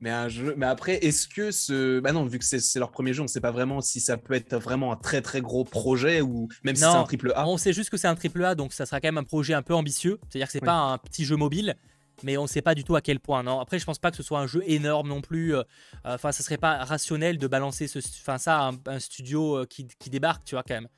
Mais 0.00 0.10
un 0.10 0.28
jeu. 0.28 0.54
Mais 0.56 0.66
après, 0.66 1.04
est-ce 1.04 1.26
que 1.26 1.50
ce. 1.50 1.98
Bah 2.00 2.12
non, 2.12 2.24
vu 2.24 2.38
que 2.38 2.44
c'est 2.44 2.78
leur 2.78 2.90
premier 2.92 3.12
jeu, 3.12 3.22
on 3.22 3.26
sait 3.26 3.40
pas 3.40 3.50
vraiment 3.50 3.80
si 3.80 4.00
ça 4.00 4.16
peut 4.16 4.34
être 4.34 4.56
vraiment 4.56 4.92
un 4.92 4.96
très 4.96 5.22
très 5.22 5.40
gros 5.40 5.64
projet 5.64 6.20
ou 6.20 6.48
même 6.62 6.76
si 6.76 6.82
c'est 6.82 6.86
un 6.86 7.02
triple 7.02 7.32
A. 7.34 7.48
on 7.48 7.56
sait 7.56 7.72
juste 7.72 7.90
que 7.90 7.96
c'est 7.96 8.06
un 8.06 8.14
triple 8.14 8.44
A, 8.44 8.54
donc 8.54 8.72
ça 8.72 8.86
sera 8.86 9.00
quand 9.00 9.08
même 9.08 9.18
un 9.18 9.24
projet 9.24 9.54
un 9.54 9.62
peu 9.62 9.74
ambitieux. 9.74 10.20
C'est-à-dire 10.28 10.46
que 10.46 10.52
c'est 10.52 10.62
Oui. 10.62 10.66
pas 10.66 10.76
un 10.92 10.98
petit 10.98 11.24
jeu 11.24 11.34
mobile, 11.36 11.74
mais 12.22 12.36
on 12.36 12.46
sait 12.46 12.62
pas 12.62 12.76
du 12.76 12.84
tout 12.84 12.94
à 12.94 13.00
quel 13.00 13.18
point. 13.18 13.42
Non, 13.42 13.58
après 13.58 13.80
je 13.80 13.84
pense 13.84 13.98
pas 13.98 14.10
que 14.12 14.16
ce 14.16 14.22
soit 14.22 14.38
un 14.38 14.46
jeu 14.46 14.62
énorme 14.66 15.08
non 15.08 15.20
plus. 15.20 15.56
euh, 15.56 15.62
Enfin, 16.04 16.30
ça 16.30 16.44
serait 16.44 16.58
pas 16.58 16.84
rationnel 16.84 17.36
de 17.38 17.46
balancer 17.48 17.88
ce, 17.88 17.98
enfin 17.98 18.38
ça 18.38 18.58
à 18.60 18.68
un, 18.70 18.78
un 18.86 18.98
studio 19.00 19.58
euh, 19.58 19.66
qui, 19.66 19.86
qui 19.98 20.10
débarque, 20.10 20.44
tu 20.44 20.54
vois 20.54 20.62
quand 20.62 20.74
même. 20.74 20.88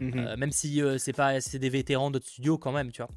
Mhm. 0.00 0.12
Euh, 0.18 0.36
même 0.36 0.50
si 0.50 0.82
euh, 0.82 0.98
c'est 0.98 1.12
pas, 1.12 1.40
c'est 1.40 1.58
des 1.60 1.68
vétérans 1.68 2.10
d'autres 2.10 2.26
studios 2.26 2.58
quand 2.58 2.72
même, 2.72 2.90
tu 2.90 3.02
vois. 3.02 3.10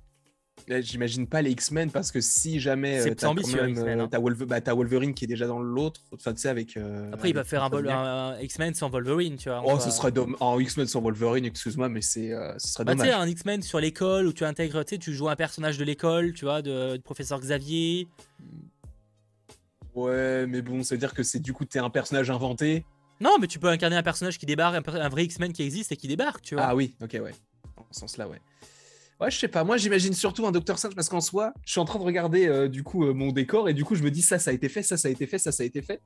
J'imagine 0.81 1.27
pas 1.27 1.41
les 1.41 1.51
X-Men 1.51 1.91
parce 1.91 2.11
que 2.11 2.21
si 2.21 2.59
jamais 2.59 3.01
C'est- 3.01 3.11
euh, 3.11 3.15
t'as 3.15 3.27
euh, 3.27 3.99
hein. 3.99 4.19
Wolver- 4.19 4.45
bah, 4.45 4.59
Wolverine 4.73 5.13
qui 5.13 5.25
est 5.25 5.27
déjà 5.27 5.45
dans 5.47 5.59
l'autre, 5.59 6.01
enfin 6.13 6.33
tu 6.33 6.41
sais 6.41 6.49
avec. 6.49 6.77
euh, 6.77 7.11
Après 7.13 7.29
ils 7.29 7.31
avec 7.31 7.35
peuvent 7.35 7.47
faire 7.47 7.63
un, 7.63 7.71
un- 7.73 8.29
un 8.35 8.39
X-Men 8.39 8.73
sans 8.73 8.89
Wolverine, 8.89 9.35
tu 9.37 9.49
vois. 9.49 9.61
Oh, 9.65 9.79
ce 9.79 9.85
va- 9.85 9.91
serait 9.91 10.11
dommage. 10.11 10.37
En 10.39 10.59
X-Men 10.59 10.87
sans 10.87 11.01
Wolverine, 11.01 11.45
excuse-moi, 11.45 11.89
mais 11.89 12.01
c'est, 12.01 12.31
euh, 12.31 12.57
ce 12.59 12.67
serait 12.69 12.85
Bah, 12.85 12.93
tu 12.93 12.99
sais, 13.01 13.07
dommage. 13.07 13.21
un 13.21 13.27
X-Men 13.29 13.61
sur 13.61 13.79
l'école 13.79 14.27
où 14.27 14.33
tu 14.33 14.45
intègres, 14.45 14.83
tu 14.85 14.95
sais, 14.95 14.99
tu 14.99 15.13
joues 15.13 15.29
un 15.29 15.35
personnage 15.35 15.77
de 15.77 15.83
l'école, 15.83 16.33
tu 16.33 16.45
vois, 16.45 16.61
de, 16.61 16.95
du 16.95 17.01
professeur 17.01 17.39
Xavier. 17.39 18.07
Ouais, 19.95 20.47
mais 20.47 20.61
bon, 20.61 20.81
ça 20.83 20.95
veut 20.95 20.99
dire 20.99 21.13
que 21.13 21.23
c'est 21.23 21.39
du 21.39 21.53
coup 21.53 21.65
t'es 21.65 21.79
un 21.79 21.89
personnage 21.89 22.31
inventé. 22.31 22.83
Non, 23.19 23.37
mais 23.39 23.47
tu 23.47 23.59
peux 23.59 23.67
incarner 23.67 23.95
un 23.95 24.03
personnage 24.03 24.39
qui 24.39 24.45
débarque, 24.45 24.75
un, 24.75 24.93
un 24.95 25.09
vrai 25.09 25.25
X-Men 25.25 25.53
qui 25.53 25.61
existe 25.63 25.91
et 25.91 25.95
qui 25.97 26.07
débarque, 26.07 26.41
tu 26.41 26.55
vois. 26.55 26.63
Ah 26.65 26.75
oui, 26.75 26.95
ok, 27.01 27.11
ouais. 27.21 27.31
Dans 27.77 27.85
ce 27.91 27.99
sens-là, 28.01 28.27
ouais. 28.27 28.41
Ouais, 29.23 29.31
je 29.31 29.37
sais 29.39 29.47
pas. 29.47 29.63
Moi, 29.63 29.77
j'imagine 29.77 30.13
surtout 30.13 30.45
un 30.45 30.51
Docteur 30.51 30.77
Strange 30.77 30.95
parce 30.95 31.09
qu'en 31.09 31.21
soi, 31.21 31.53
je 31.65 31.71
suis 31.71 31.79
en 31.79 31.85
train 31.85 31.99
de 31.99 32.03
regarder 32.03 32.47
euh, 32.47 32.67
du 32.67 32.83
coup 32.83 33.05
euh, 33.05 33.13
mon 33.13 33.31
décor 33.31 33.69
et 33.69 33.73
du 33.73 33.85
coup, 33.85 33.95
je 33.95 34.03
me 34.03 34.11
dis 34.11 34.21
ça, 34.21 34.37
ça 34.39 34.51
a 34.51 34.53
été 34.53 34.69
fait, 34.69 34.83
ça, 34.83 34.97
ça 34.97 35.07
a 35.07 35.11
été 35.11 35.25
fait, 35.27 35.37
ça, 35.37 35.51
ça 35.51 35.63
a 35.63 35.65
été 35.65 35.81
fait. 35.81 36.01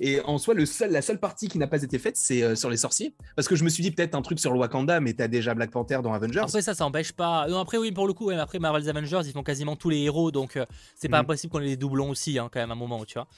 Et 0.00 0.20
en 0.22 0.38
soi, 0.38 0.54
le 0.54 0.64
seul, 0.64 0.90
la 0.90 1.02
seule 1.02 1.20
partie 1.20 1.48
qui 1.48 1.58
n'a 1.58 1.66
pas 1.66 1.82
été 1.82 1.98
faite, 1.98 2.16
c'est 2.16 2.42
euh, 2.42 2.54
sur 2.54 2.70
les 2.70 2.78
sorciers. 2.78 3.14
Parce 3.36 3.46
que 3.46 3.56
je 3.56 3.62
me 3.62 3.68
suis 3.68 3.82
dit 3.82 3.90
peut-être 3.90 4.14
un 4.14 4.22
truc 4.22 4.40
sur 4.40 4.50
le 4.50 4.58
Wakanda, 4.58 5.00
mais 5.00 5.12
t'as 5.12 5.28
déjà 5.28 5.52
Black 5.54 5.70
Panther 5.70 5.98
dans 6.02 6.14
Avengers. 6.14 6.38
Après 6.38 6.62
ça, 6.62 6.72
ça 6.74 6.86
empêche 6.86 7.12
pas. 7.12 7.46
Non, 7.46 7.58
après 7.58 7.76
oui, 7.76 7.92
pour 7.92 8.06
le 8.06 8.14
coup, 8.14 8.26
ouais, 8.28 8.36
après 8.38 8.58
Marvel's 8.58 8.88
Avengers, 8.88 9.20
ils 9.26 9.32
font 9.32 9.42
quasiment 9.42 9.76
tous 9.76 9.90
les 9.90 9.98
héros, 9.98 10.30
donc 10.30 10.56
euh, 10.56 10.64
c'est 10.96 11.10
pas 11.10 11.18
Mhm. 11.18 11.24
impossible 11.24 11.52
qu'on 11.52 11.60
ait 11.60 11.66
des 11.66 11.76
doublons 11.76 12.08
aussi, 12.08 12.38
hein, 12.38 12.48
quand 12.50 12.60
même, 12.60 12.70
à 12.70 12.72
un 12.72 12.76
moment, 12.76 13.04
tu 13.04 13.14
vois. 13.14 13.28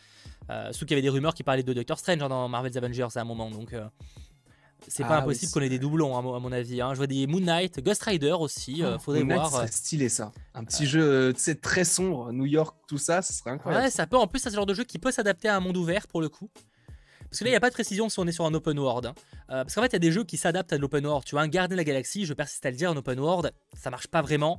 Euh, 0.50 0.70
surtout 0.70 0.84
qu'il 0.86 0.92
y 0.92 0.98
avait 0.98 1.02
des 1.02 1.08
rumeurs 1.08 1.34
qui 1.34 1.42
parlaient 1.42 1.64
de 1.64 1.72
Doctor 1.72 1.98
Strange 1.98 2.22
hein, 2.22 2.28
dans 2.28 2.48
Marvel's 2.48 2.76
Avengers 2.76 3.08
à 3.16 3.20
un 3.20 3.24
moment, 3.24 3.50
donc 3.50 3.74
c'est 4.88 5.02
pas 5.02 5.16
Ah, 5.16 5.22
impossible 5.22 5.46
oui, 5.48 5.52
qu'on 5.52 5.60
ait 5.60 5.64
c'est 5.64 5.68
des 5.70 5.78
doublons, 5.78 6.16
à 6.16 6.22
mon, 6.22 6.34
à 6.34 6.38
mon 6.40 6.52
avis. 6.52 6.80
hein. 6.80 6.90
Je 6.92 6.96
vois 6.98 7.06
des 7.06 7.26
Moon 7.26 7.40
Knight, 7.40 7.80
Ghost 7.82 8.02
Rider 8.02 8.32
aussi, 8.32 8.82
euh, 8.82 8.94
Oh, 8.96 8.98
faudrait 8.98 9.20
Moon 9.20 9.28
Knight, 9.28 9.38
voir. 9.40 9.50
ce 9.50 9.56
serait 9.58 9.66
stylé 9.72 10.08
ça. 10.08 10.32
Un 10.54 10.64
petit 10.64 10.86
jeu, 10.86 11.02
euh, 11.02 11.32
tu 11.32 11.40
sais, 11.40 11.54
très 11.54 11.84
sombre, 11.84 12.32
New 12.32 12.46
York, 12.46 12.76
tout 12.88 12.98
ça, 12.98 13.22
ce 13.22 13.32
serait 13.32 13.50
incroyable. 13.50 13.84
Ouais, 13.84 13.90
ça 13.90 14.06
peut. 14.06 14.16
En 14.16 14.26
plus, 14.26 14.38
ça, 14.40 14.44
c'est 14.44 14.56
le 14.56 14.60
genre 14.60 14.66
de 14.66 14.74
jeu 14.74 14.84
qui 14.84 14.98
peut 14.98 15.10
s'adapter 15.12 15.48
à 15.48 15.56
un 15.56 15.60
monde 15.60 15.76
ouvert 15.76 16.06
pour 16.06 16.20
le 16.20 16.28
coup. 16.28 16.48
Parce 17.30 17.40
que 17.40 17.44
là, 17.44 17.48
il 17.50 17.52
n'y 17.52 17.56
a 17.56 17.60
pas 17.60 17.70
de 17.70 17.74
précision 17.74 18.08
si 18.08 18.18
on 18.20 18.26
est 18.26 18.32
sur 18.32 18.44
un 18.46 18.54
open 18.54 18.78
world. 18.78 19.06
hein. 19.06 19.14
Euh, 19.50 19.64
parce 19.64 19.74
qu'en 19.74 19.80
fait, 19.82 19.88
il 19.88 19.92
y 19.94 19.96
a 19.96 19.98
des 20.00 20.12
jeux 20.12 20.24
qui 20.24 20.36
s'adaptent 20.36 20.72
à 20.72 20.76
de 20.76 20.82
l'open 20.82 21.04
world. 21.04 21.24
Tu 21.24 21.34
vois, 21.34 21.42
un 21.42 21.48
Gardien 21.48 21.74
de 21.74 21.78
la 21.78 21.84
Galaxie, 21.84 22.24
je 22.26 22.32
persiste 22.34 22.64
à 22.64 22.70
le 22.70 22.76
dire, 22.76 22.90
un 22.90 22.96
open 22.96 23.18
world, 23.18 23.52
ça 23.76 23.90
marche 23.90 24.06
pas 24.06 24.22
vraiment. 24.22 24.58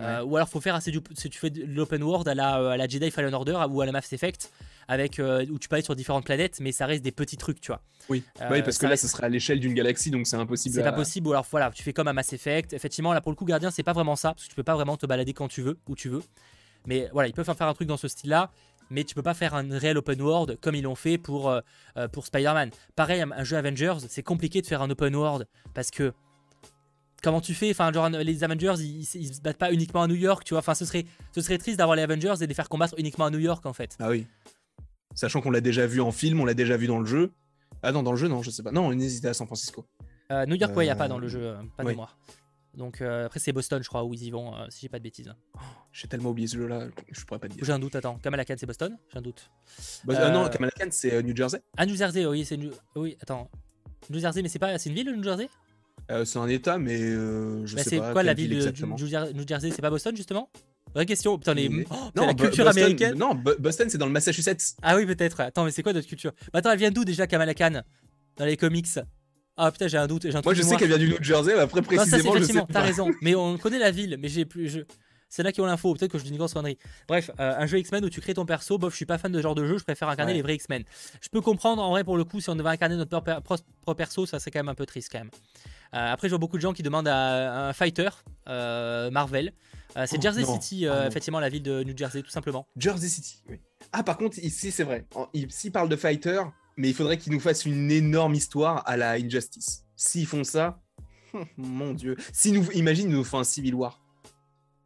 Euh, 0.00 0.22
ou 0.24 0.36
alors, 0.36 0.48
faut 0.48 0.60
faire 0.60 0.74
assez 0.74 0.90
du. 0.90 1.00
Si 1.16 1.28
tu 1.30 1.38
fais 1.38 1.50
de 1.50 1.64
l'open 1.64 2.02
world 2.02 2.26
à 2.28 2.34
la, 2.34 2.60
euh, 2.60 2.68
à 2.70 2.76
la 2.76 2.86
Jedi 2.88 3.10
Fallen 3.10 3.34
Order 3.34 3.58
ou 3.70 3.80
à 3.80 3.86
la 3.86 3.90
Mass 3.92 4.12
Effect, 4.12 4.50
avec, 4.88 5.18
euh, 5.20 5.44
où 5.50 5.58
tu 5.58 5.68
peux 5.68 5.76
aller 5.76 5.84
sur 5.84 5.94
différentes 5.94 6.24
planètes, 6.24 6.58
mais 6.60 6.72
ça 6.72 6.86
reste 6.86 7.02
des 7.04 7.12
petits 7.12 7.36
trucs, 7.36 7.60
tu 7.60 7.68
vois. 7.68 7.80
Oui, 8.08 8.24
Euh, 8.40 8.48
oui 8.50 8.62
parce 8.62 8.76
que 8.78 8.80
ça 8.82 8.86
là, 8.86 8.90
reste- 8.90 9.02
ce 9.02 9.08
serait 9.08 9.24
à 9.24 9.28
l'échelle 9.28 9.60
d'une 9.60 9.74
galaxie, 9.74 10.10
donc 10.10 10.26
c'est 10.26 10.36
impossible. 10.36 10.74
C'est 10.74 10.80
à- 10.82 10.90
pas 10.90 10.96
possible, 10.96 11.28
alors 11.28 11.46
voilà, 11.50 11.70
tu 11.70 11.82
fais 11.82 11.92
comme 11.92 12.08
à 12.08 12.12
Mass 12.12 12.32
Effect. 12.32 12.72
Effectivement, 12.72 13.12
là 13.12 13.20
pour 13.20 13.30
le 13.30 13.36
coup, 13.36 13.44
Gardien, 13.44 13.70
c'est 13.70 13.82
pas 13.82 13.92
vraiment 13.92 14.16
ça, 14.16 14.30
parce 14.34 14.44
que 14.44 14.48
tu 14.48 14.56
peux 14.56 14.62
pas 14.64 14.74
vraiment 14.74 14.96
te 14.96 15.06
balader 15.06 15.32
quand 15.34 15.48
tu 15.48 15.62
veux, 15.62 15.78
où 15.88 15.94
tu 15.94 16.08
veux. 16.08 16.22
Mais 16.86 17.08
voilà, 17.12 17.28
ils 17.28 17.34
peuvent 17.34 17.44
faire 17.54 17.68
un 17.68 17.74
truc 17.74 17.86
dans 17.88 17.96
ce 17.98 18.08
style-là, 18.08 18.50
mais 18.90 19.04
tu 19.04 19.14
peux 19.14 19.22
pas 19.22 19.34
faire 19.34 19.54
un 19.54 19.78
réel 19.78 19.98
open 19.98 20.22
world 20.22 20.58
comme 20.62 20.74
ils 20.74 20.82
l'ont 20.82 20.94
fait 20.94 21.18
pour, 21.18 21.50
euh, 21.50 21.60
pour 22.10 22.24
Spider-Man. 22.26 22.70
Pareil, 22.96 23.20
un, 23.20 23.44
jeu 23.44 23.56
Avengers, 23.58 23.96
c'est 24.08 24.22
compliqué 24.22 24.62
de 24.62 24.66
faire 24.66 24.80
un 24.80 24.88
open 24.88 25.14
world, 25.14 25.46
parce 25.74 25.90
que 25.90 26.14
comment 27.22 27.40
tu 27.42 27.52
fais? 27.52 27.70
Enfin, 27.70 27.92
genre, 27.92 28.08
les 28.08 28.44
Avengers, 28.44 28.74
ils, 28.78 29.00
ils- 29.02 29.16
ils 29.22 29.34
se 29.34 29.40
battent 29.42 29.58
pas 29.58 29.72
uniquement 29.72 30.02
à 30.02 30.06
New 30.06 30.14
York, 30.14 30.44
tu 30.44 30.54
vois. 30.54 30.60
Enfin, 30.60 30.74
ce 30.74 30.84
serait, 30.86 31.04
ce 31.34 31.40
serait 31.42 31.58
triste 31.58 31.76
d'avoir 31.78 31.96
les 31.96 32.02
Avengers 32.02 32.34
et 32.36 32.44
de 32.44 32.46
les 32.46 32.54
faire 32.54 32.68
combattre 32.68 32.94
uniquement 32.96 33.26
à 33.26 33.30
New 33.30 33.38
York, 33.40 33.66
en 33.66 33.72
fait. 33.74 33.96
Ah 33.98 34.08
oui. 34.08 34.26
Sachant 35.18 35.40
qu'on 35.40 35.50
l'a 35.50 35.60
déjà 35.60 35.84
vu 35.84 36.00
en 36.00 36.12
film, 36.12 36.38
on 36.40 36.44
l'a 36.44 36.54
déjà 36.54 36.76
vu 36.76 36.86
dans 36.86 37.00
le 37.00 37.04
jeu. 37.06 37.32
Ah 37.82 37.90
non, 37.90 38.04
dans 38.04 38.12
le 38.12 38.16
jeu, 38.16 38.28
non, 38.28 38.40
je 38.40 38.50
sais 38.52 38.62
pas. 38.62 38.70
Non, 38.70 38.86
on 38.86 38.92
hésitait 38.92 39.26
à 39.26 39.34
San 39.34 39.48
Francisco. 39.48 39.84
Euh, 40.30 40.46
New 40.46 40.54
York, 40.54 40.76
ouais, 40.76 40.86
il 40.86 40.90
a 40.90 40.94
pas 40.94 41.06
Euh, 41.06 41.08
dans 41.08 41.18
le 41.18 41.26
jeu, 41.26 41.40
euh, 41.42 41.56
pas 41.76 41.82
de 41.82 41.88
ouais. 41.88 41.92
mémoire. 41.94 42.16
Donc 42.76 43.00
euh, 43.00 43.26
après, 43.26 43.40
c'est 43.40 43.52
Boston, 43.52 43.82
je 43.82 43.88
crois, 43.88 44.04
où 44.04 44.14
ils 44.14 44.22
y 44.22 44.30
vont, 44.30 44.54
euh, 44.54 44.66
si 44.68 44.82
j'ai 44.82 44.88
pas 44.88 45.00
de 45.00 45.02
bêtises. 45.02 45.34
J'ai 45.90 46.06
tellement 46.06 46.30
oublié 46.30 46.46
ce 46.46 46.56
jeu-là, 46.56 46.86
je 47.10 47.24
pourrais 47.24 47.40
pas 47.40 47.48
te 47.48 47.54
dire. 47.54 47.64
J'ai 47.64 47.72
un 47.72 47.80
doute, 47.80 47.96
attends. 47.96 48.14
Kamala 48.22 48.44
Khan, 48.44 48.54
c'est 48.56 48.66
Boston 48.66 48.96
J'ai 49.12 49.18
un 49.18 49.22
doute. 49.22 49.50
Bah, 50.04 50.14
euh, 50.20 50.30
non, 50.30 50.48
Kamala 50.48 50.70
Khan, 50.70 50.86
c'est 50.92 51.20
New 51.24 51.34
Jersey. 51.34 51.60
Ah, 51.76 51.84
New 51.84 51.96
Jersey, 51.96 52.24
oui, 52.24 52.44
c'est 52.44 52.56
New... 52.56 52.70
Oui, 52.94 53.16
attends. 53.20 53.50
New 54.10 54.20
Jersey, 54.20 54.40
mais 54.42 54.48
c'est 54.48 54.60
pas... 54.60 54.78
C'est 54.78 54.88
une 54.88 54.94
ville, 54.94 55.06
le 55.08 55.16
New 55.16 55.24
Jersey? 55.24 55.48
C'est 56.24 56.38
un 56.38 56.46
état, 56.46 56.78
mais 56.78 57.00
euh, 57.00 57.66
je 57.66 57.74
Bah, 57.74 57.82
sais 57.82 57.90
C'est 57.90 57.98
pas. 57.98 58.12
quoi 58.12 58.22
la 58.22 58.34
ville 58.34 58.50
de 58.50 59.32
New 59.34 59.44
Jersey? 59.48 59.72
C'est 59.72 59.82
pas 59.82 59.90
Boston, 59.90 60.14
justement? 60.14 60.48
Vraie 60.94 61.06
question. 61.06 61.38
Putain, 61.38 61.54
les... 61.54 61.68
Oh, 61.90 61.94
Non, 62.16 62.26
la 62.26 62.34
culture 62.34 62.64
Boston- 62.64 62.82
américaine. 62.82 63.14
Non, 63.18 63.34
Bo- 63.34 63.54
Boston, 63.58 63.88
c'est 63.90 63.98
dans 63.98 64.06
le 64.06 64.12
Massachusetts. 64.12 64.76
Ah 64.82 64.96
oui, 64.96 65.06
peut-être. 65.06 65.40
Attends, 65.40 65.64
mais 65.64 65.70
c'est 65.70 65.82
quoi 65.82 65.92
notre 65.92 66.06
culture 66.08 66.32
Bah, 66.52 66.58
Attends, 66.60 66.70
elle 66.72 66.78
vient 66.78 66.90
d'où 66.90 67.04
déjà, 67.04 67.26
Kamala 67.26 67.54
Khan? 67.54 67.82
Dans 68.36 68.44
les 68.44 68.56
comics 68.56 68.86
Ah 69.56 69.70
putain, 69.72 69.88
j'ai 69.88 69.98
un 69.98 70.06
doute. 70.06 70.22
j'ai 70.30 70.36
un 70.36 70.40
Moi, 70.44 70.54
je 70.54 70.62
sais 70.62 70.76
qu'elle 70.76 70.88
vient 70.88 70.98
du 70.98 71.08
New 71.08 71.22
Jersey, 71.22 71.54
mais 71.54 71.60
après, 71.60 71.80
Non, 71.80 72.04
ça 72.04 72.18
c'est 72.18 72.22
précisément, 72.28 72.66
je 72.68 72.72
t'as 72.72 72.80
raison. 72.82 73.10
Mais 73.22 73.34
on 73.34 73.58
connaît 73.58 73.78
la 73.78 73.90
ville, 73.90 74.16
mais 74.20 74.28
j'ai 74.28 74.44
plus. 74.44 74.68
Je... 74.68 74.80
C'est 75.30 75.42
là 75.42 75.52
qui 75.52 75.60
ont 75.60 75.66
l'info, 75.66 75.92
peut-être 75.92 76.10
que 76.12 76.16
je 76.18 76.22
dis 76.24 76.30
une 76.30 76.38
grosse 76.38 76.54
connerie. 76.54 76.78
Bref, 77.06 77.30
euh, 77.38 77.54
un 77.58 77.66
jeu 77.66 77.78
X-Men 77.78 78.02
où 78.02 78.08
tu 78.08 78.22
crées 78.22 78.32
ton 78.32 78.46
perso, 78.46 78.78
bof, 78.78 78.92
je 78.92 78.96
suis 78.96 79.04
pas 79.04 79.18
fan 79.18 79.30
de 79.30 79.36
ce 79.36 79.42
genre 79.42 79.54
de 79.54 79.66
jeu, 79.66 79.76
je 79.76 79.84
préfère 79.84 80.08
incarner 80.08 80.32
Ouais. 80.32 80.36
les 80.36 80.42
vrais 80.42 80.54
X-Men. 80.54 80.84
Je 81.20 81.28
peux 81.28 81.42
comprendre 81.42 81.82
en 81.82 81.90
vrai 81.90 82.02
pour 82.02 82.16
le 82.16 82.24
coup, 82.24 82.40
si 82.40 82.48
on 82.48 82.56
devait 82.56 82.70
incarner 82.70 82.96
notre 82.96 83.10
propre 83.20 83.94
perso, 83.94 84.24
ça 84.24 84.38
serait 84.40 84.50
quand 84.52 84.60
même 84.60 84.70
un 84.70 84.74
peu 84.74 84.86
triste 84.86 85.10
quand 85.12 85.18
même. 85.18 85.28
Euh, 85.94 86.12
après, 86.12 86.28
je 86.28 86.32
vois 86.32 86.38
beaucoup 86.38 86.56
de 86.56 86.62
gens 86.62 86.72
qui 86.72 86.82
demandent 86.82 87.08
à 87.08 87.68
un 87.68 87.72
fighter, 87.72 88.08
euh, 88.48 89.10
Marvel. 89.10 89.52
Euh, 89.96 90.04
c'est 90.06 90.18
Oh, 90.18 90.22
Jersey 90.22 90.42
non. 90.42 90.60
City, 90.60 90.86
Ah, 90.86 91.06
effectivement, 91.06 91.40
la 91.40 91.48
ville 91.48 91.62
de 91.62 91.82
New 91.82 91.96
Jersey, 91.96 92.22
tout 92.22 92.30
simplement. 92.30 92.66
Jersey 92.76 93.08
City, 93.08 93.42
oui. 93.48 93.58
Ah, 93.92 94.02
par 94.02 94.18
contre, 94.18 94.38
ici, 94.38 94.70
c'est 94.70 94.84
vrai. 94.84 95.06
En- 95.14 95.28
Ici, 95.32 95.68
ils 95.68 95.70
parlent 95.70 95.88
de 95.88 95.96
fighter, 95.96 96.42
mais 96.76 96.88
il 96.90 96.94
faudrait 96.94 97.16
qu'ils 97.16 97.32
nous 97.32 97.40
fassent 97.40 97.64
une 97.64 97.90
énorme 97.90 98.34
histoire 98.34 98.82
à 98.86 98.96
la 98.98 99.12
Injustice. 99.12 99.84
S'ils 99.96 100.26
font 100.26 100.44
ça, 100.44 100.80
mon 101.56 101.94
dieu. 101.94 102.16
Si 102.32 102.52
nous, 102.52 102.70
imagine, 102.72 103.08
ils 103.10 103.16
nous 103.16 103.24
font 103.24 103.38
un 103.38 103.44
Civil 103.44 103.74
War 103.74 104.00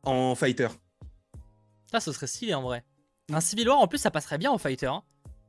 en 0.04 0.34
fighter. 0.36 0.68
Ça, 1.90 2.00
ce 2.00 2.12
serait 2.12 2.26
stylé 2.26 2.54
en 2.54 2.62
vrai. 2.62 2.84
Un 3.32 3.40
Civil 3.40 3.68
War, 3.68 3.78
en 3.78 3.88
plus, 3.88 3.98
ça 3.98 4.10
passerait 4.10 4.38
bien 4.38 4.50
en 4.50 4.58
fighter. 4.58 4.86
hein. 4.86 5.02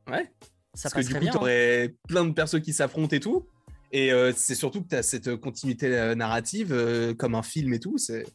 Ouais. 0.10 0.32
Ça 0.74 0.90
Parce 0.90 1.06
que 1.08 1.14
du 1.14 1.20
coup, 1.20 1.26
hein. 1.28 1.32
t'aurais 1.32 1.96
plein 2.08 2.26
de 2.26 2.32
persos 2.34 2.60
qui 2.62 2.74
s'affrontent 2.74 3.16
et 3.16 3.20
tout. 3.20 3.46
Et 3.94 4.12
euh, 4.12 4.34
c'est 4.36 4.56
surtout 4.56 4.82
que 4.84 4.90
tu 4.90 4.96
as 4.96 5.04
cette 5.04 5.36
continuité 5.38 5.88
euh, 5.96 6.16
narrative 6.16 6.74
euh, 6.74 7.14
comme 7.14 7.36
un 7.36 7.44
film 7.44 7.74
et 7.74 7.80
tout. 7.80 7.98
C'est 7.98 8.26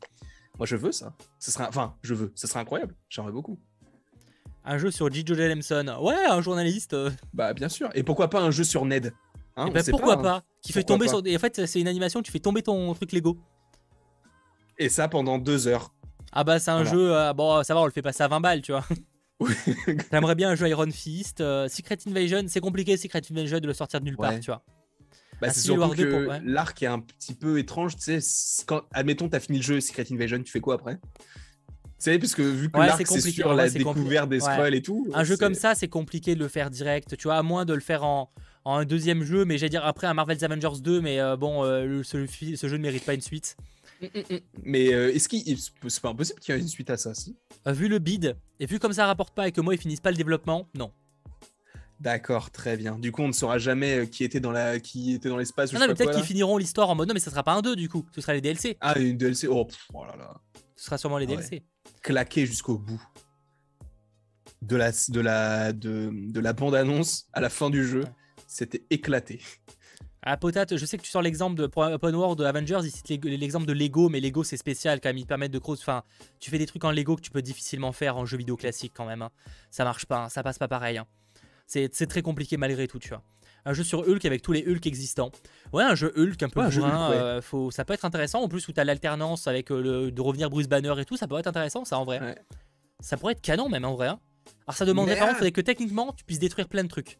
Moi, 0.57 0.67
je 0.67 0.77
veux 0.77 0.93
ça. 0.93 1.15
Ce 1.41 1.51
serait... 1.51 1.67
Enfin, 1.67 1.97
je 2.03 2.15
veux. 2.15 2.33
Ce 2.37 2.47
serait 2.47 2.61
incroyable. 2.61 2.95
J'aimerais 3.11 3.33
beaucoup. 3.33 3.59
Un 4.65 4.79
jeu 4.79 4.91
sur. 4.91 5.13
Joe 5.13 5.37
Jameson. 5.37 5.85
Ouais, 6.01 6.15
un 6.31 6.41
journaliste. 6.41 6.95
euh, 6.95 7.11
Bah, 7.35 7.53
bien 7.55 7.69
sûr. 7.69 7.91
Et 7.95 8.03
pourquoi 8.05 8.31
pas 8.31 8.41
un 8.41 8.51
jeu 8.53 8.65
sur 8.65 8.85
Ned 8.87 9.13
Hein, 9.57 9.73
sait 9.83 9.91
pourquoi 9.91 10.15
hein. 10.15 10.23
pas, 10.23 10.45
Qui 10.63 10.73
fait 10.73 10.87
Pourquoi 10.87 11.07
tomber 11.09 11.23
pas? 11.25 11.29
Et 11.29 11.35
en 11.37 11.41
fait, 11.41 11.67
c'est 11.67 11.81
une 11.81 11.89
animation, 11.89 12.23
tu 12.23 12.31
fais 12.31 12.39
tomber 12.39 12.63
ton 12.63 12.95
truc 12.95 13.11
Lego. 13.13 13.37
Et 14.79 14.89
ça 14.89 15.09
pendant 15.09 15.39
deux 15.39 15.67
heures. 15.67 15.93
Ah 16.31 16.45
bah 16.45 16.61
c'est 16.61 16.71
un 16.71 16.85
Voilà. 16.85 16.91
jeu, 16.93 17.17
euh, 17.17 17.33
bon 17.33 17.65
ça 17.65 17.75
va 17.75 17.81
on 17.81 17.87
le 17.87 17.91
fait 17.91 18.03
passer 18.03 18.23
à 18.23 18.29
20 18.29 18.39
balles 18.41 18.63
tu 18.63 18.71
vois. 18.73 18.85
Oui. 19.41 19.53
J'aimerais 20.13 20.35
bien 20.35 20.51
un 20.51 20.55
jeu 20.57 20.69
Iron 20.69 20.91
Fist, 20.91 21.41
euh, 21.41 21.69
Secret 21.69 21.97
Invasion, 22.09 22.43
c'est 22.49 22.61
compliqué 22.61 22.97
Secret 22.97 23.23
Invasion 23.31 23.59
de 23.61 23.67
le 23.69 23.73
sortir 23.73 23.99
de 24.01 24.05
nulle 24.05 24.17
part 24.17 24.31
Ouais. 24.33 24.41
tu 24.41 24.51
vois. 24.51 24.63
Bah, 25.41 25.51
c'est 25.51 25.61
surtout 25.61 25.81
War 25.81 25.95
2 25.95 26.05
que 26.05 26.27
ouais. 26.27 26.41
l'arc 26.45 26.83
est 26.83 26.87
un 26.87 27.01
petit 27.01 27.35
peu 27.35 27.59
étrange, 27.59 27.97
tu 27.97 28.03
sais. 28.03 28.19
c'est 28.21 28.67
Quand, 28.67 28.83
admettons, 28.93 29.29
t'as 29.29 29.41
fini 29.41 29.59
le 29.59 29.65
jeu 29.65 29.81
Secret 29.81 30.07
Invasion, 30.11 30.43
tu 30.43 30.51
fais 30.51 30.61
quoi 30.61 30.75
après? 30.75 30.97
Tu 30.97 32.05
sais, 32.05 32.19
parce 32.19 32.35
que 32.35 32.43
vu 32.43 32.71
que 32.71 32.79
Ouais, 32.79 32.87
l'arc 32.87 33.05
c'est 33.07 33.21
sur 33.31 33.55
la 33.55 33.69
découverte 33.69 34.29
des 34.29 34.37
Ouais. 34.43 34.53
scrolls 34.53 34.75
et 34.75 34.83
tout. 34.83 35.09
Un 35.15 35.25
jeu 35.25 35.37
comme 35.37 35.55
ça 35.55 35.75
c'est 35.75 35.89
compliqué 35.89 36.35
de 36.35 36.41
le 36.41 36.49
faire 36.49 36.71
direct, 36.71 37.17
tu 37.17 37.25
vois, 37.25 37.37
à 37.37 37.43
moins 37.43 37.65
de 37.65 37.75
le 37.75 37.81
faire 37.81 38.05
en, 38.05 38.31
en 38.65 38.77
un 38.77 38.85
deuxième 38.85 39.23
jeu, 39.23 39.45
mais 39.45 39.59
j'allais 39.59 39.71
dire 39.71 39.85
après 39.85 40.07
un 40.07 40.15
Marvel's 40.15 40.43
Avengers 40.43 40.81
2, 40.81 41.01
mais 41.01 41.21
euh, 41.21 41.37
bon 41.37 41.65
euh, 41.65 42.03
ce, 42.05 42.27
jeu 42.27 42.77
ne 42.77 42.83
mérite 42.83 43.05
pas 43.05 43.15
une 43.15 43.21
suite. 43.21 43.57
Mais 44.63 44.93
euh, 44.95 45.13
est-ce 45.13 45.29
qu'il 45.29 45.59
c'est 45.59 46.01
pas 46.03 46.11
impossible 46.11 46.39
qu'il 46.41 46.55
y 46.55 46.59
ait 46.59 46.61
une 46.61 46.69
suite 46.69 46.91
à 46.91 46.97
ça, 46.97 47.15
si? 47.15 47.37
Euh, 47.67 47.73
vu 47.73 47.89
le 47.89 47.99
bid, 47.99 48.37
et 48.61 48.67
vu 48.67 48.79
comme 48.79 48.93
ça 48.93 49.07
rapporte 49.07 49.35
pas 49.35 49.49
et 49.49 49.53
que 49.53 49.61
moi 49.61 49.75
ils 49.75 49.81
finissent 49.81 50.01
pas 50.01 50.11
le 50.13 50.17
développement, 50.17 50.69
non. 50.77 50.93
D'accord, 52.01 52.51
très 52.53 52.77
bien. 52.77 52.97
Du 52.99 53.11
coup, 53.11 53.23
on 53.23 53.29
ne 53.29 53.33
saura 53.33 53.59
jamais 53.59 53.99
euh, 54.01 54.07
qui 54.07 54.23
était 54.23 54.39
dans 54.41 54.53
la 54.53 54.79
qui 54.79 55.15
était 55.15 55.29
dans 55.29 55.37
l'espace. 55.37 55.71
Ah 55.75 55.79
non 55.81 55.89
mais 55.89 55.95
peut-être 55.95 56.15
qu'ils 56.15 56.23
finiront 56.25 56.57
l'histoire 56.57 56.89
en 56.91 56.95
mode 56.95 57.09
non 57.09 57.15
mais 57.15 57.21
ça 57.21 57.31
sera 57.31 57.43
pas 57.43 57.53
un 57.55 57.61
2 57.63 57.75
du 57.75 57.89
coup, 57.89 58.07
ce 58.15 58.21
sera 58.21 58.35
les 58.35 58.41
DLC. 58.41 58.77
Ah, 58.81 58.99
une 58.99 59.17
DLC. 59.17 59.49
Oh, 59.49 59.65
pff, 59.65 59.89
oh 59.95 60.05
là 60.05 60.15
là. 60.17 60.35
ce 60.77 60.85
sera 60.85 60.97
sûrement 60.99 61.19
les 61.19 61.27
Ouais. 61.27 61.37
DLC. 61.37 61.65
Claqué 62.03 62.47
jusqu'au 62.47 62.79
bout. 62.79 63.03
De 64.63 64.77
la 64.77 64.91
de 65.09 65.21
la 65.21 65.73
de, 65.73 66.11
de 66.13 66.41
la 66.41 66.53
bande 66.53 66.75
annonce 66.75 67.27
à 67.33 67.41
la 67.41 67.49
fin 67.49 67.71
du 67.71 67.85
jeu, 67.87 68.03
Ouais. 68.03 68.11
c'était 68.47 68.85
éclaté. 68.91 69.41
Ah 70.23 70.37
potate, 70.37 70.77
je 70.77 70.85
sais 70.85 70.99
que 70.99 71.03
tu 71.03 71.11
sors 71.11 71.23
l'exemple 71.23 71.55
de 71.57 71.67
pour 71.69 71.85
Open 71.85 72.15
World 72.15 72.39
de 72.39 72.45
Avengers, 72.45 72.81
il 72.83 72.91
cite 72.91 73.25
l'exemple 73.25 73.67
de 73.67 73.73
Lego, 73.73 74.09
mais 74.09 74.21
Lego 74.21 74.43
c'est 74.45 74.57
spécial 74.57 75.01
quand 75.01 75.09
même, 75.11 75.19
ils 75.19 75.23
te 75.23 75.29
permettent 75.29 75.53
de 75.53 75.61
cross. 75.61 75.81
Enfin, 75.81 76.03
tu 76.41 76.51
fais 76.51 76.59
des 76.59 76.67
trucs 76.67 76.85
en 76.85 76.91
Lego 76.91 77.15
que 77.17 77.21
tu 77.23 77.31
peux 77.31 77.41
difficilement 77.41 77.93
faire 77.93 78.17
en 78.17 78.27
jeu 78.27 78.37
vidéo 78.37 78.57
classique 78.57 78.93
quand 78.95 79.07
même. 79.07 79.23
hein. 79.23 79.31
Ça 79.71 79.85
marche 79.85 80.07
pas, 80.07 80.25
hein, 80.25 80.29
ça 80.29 80.43
passe 80.43 80.59
pas 80.59 80.69
pareil. 80.69 80.99
hein. 80.99 81.07
C'est 81.69 81.95
c'est 81.95 82.07
très 82.07 82.23
compliqué 82.23 82.57
malgré 82.57 82.89
tout, 82.89 82.99
tu 82.99 83.11
vois. 83.11 83.23
Un 83.65 83.75
jeu 83.75 83.85
sur 83.85 84.01
Hulk 84.09 84.25
avec 84.25 84.41
tous 84.43 84.53
les 84.53 84.65
Hulk 84.67 84.87
existants. 84.87 85.31
Ouais, 85.73 85.85
un 85.85 85.95
jeu 85.95 86.13
Hulk 86.17 86.43
un 86.43 86.49
peu 86.49 86.61
Ouais, 86.61 86.67
un 86.67 86.71
Hulk, 86.71 87.11
ouais. 87.11 87.17
euh, 87.17 87.43
faut, 87.43 87.71
ça 87.71 87.85
peut 87.85 87.93
être 87.93 88.05
intéressant. 88.07 88.41
En 88.43 88.49
plus 88.49 88.67
où 88.69 88.73
t'as 88.73 88.85
l'alternance 88.85 89.47
avec 89.47 89.71
euh, 89.71 89.83
le, 89.83 90.11
de 90.11 90.21
revenir 90.23 90.49
Bruce 90.49 90.67
Banner 90.69 90.95
et 90.99 91.05
tout, 91.05 91.17
ça 91.19 91.29
peut 91.29 91.39
être 91.39 91.47
intéressant 91.47 91.85
ça 91.85 91.99
en 91.99 92.05
vrai. 92.05 92.21
Ouais. 92.21 92.37
Ça 93.01 93.17
pourrait 93.17 93.33
être 93.35 93.43
canon 93.43 93.69
même 93.69 93.85
en 93.85 93.95
vrai. 93.95 94.09
hein. 94.09 94.19
Alors 94.67 94.77
ça 94.77 94.87
demanderait 94.87 95.15
Mais, 95.15 95.21
par 95.21 95.37
contre 95.37 95.49
que 95.51 95.61
techniquement 95.61 96.13
tu 96.17 96.25
puisses 96.25 96.39
détruire 96.39 96.69
plein 96.69 96.83
de 96.85 96.89
trucs. 96.89 97.19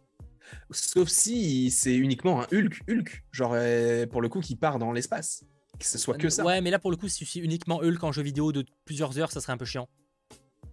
Sauf 0.71 1.09
si 1.11 1.71
c'est 1.71 1.95
uniquement 1.95 2.41
un 2.41 2.47
Hulk, 2.51 2.81
Hulk, 2.89 3.25
genre 3.33 3.53
euh, 3.55 4.07
pour 4.07 4.23
le 4.23 4.31
coup 4.31 4.41
qui 4.41 4.57
part 4.57 4.79
dans 4.79 4.93
l'espace. 4.93 5.45
Que 5.79 5.85
ce 5.85 5.99
soit 5.99 6.17
que 6.17 6.31
ça. 6.31 6.45
Ouais, 6.45 6.63
mais 6.63 6.71
là 6.71 6.79
pour 6.79 6.91
le 6.91 6.97
coup, 6.97 7.09
si 7.09 7.27
suis 7.27 7.41
uniquement 7.41 7.81
Hulk 7.83 8.03
en 8.03 8.13
jeu 8.13 8.23
vidéo 8.23 8.53
de 8.53 8.65
plusieurs 8.87 9.19
heures, 9.19 9.31
ça 9.31 9.41
serait 9.43 9.53
un 9.53 9.59
peu 9.59 9.67
chiant. 9.67 9.89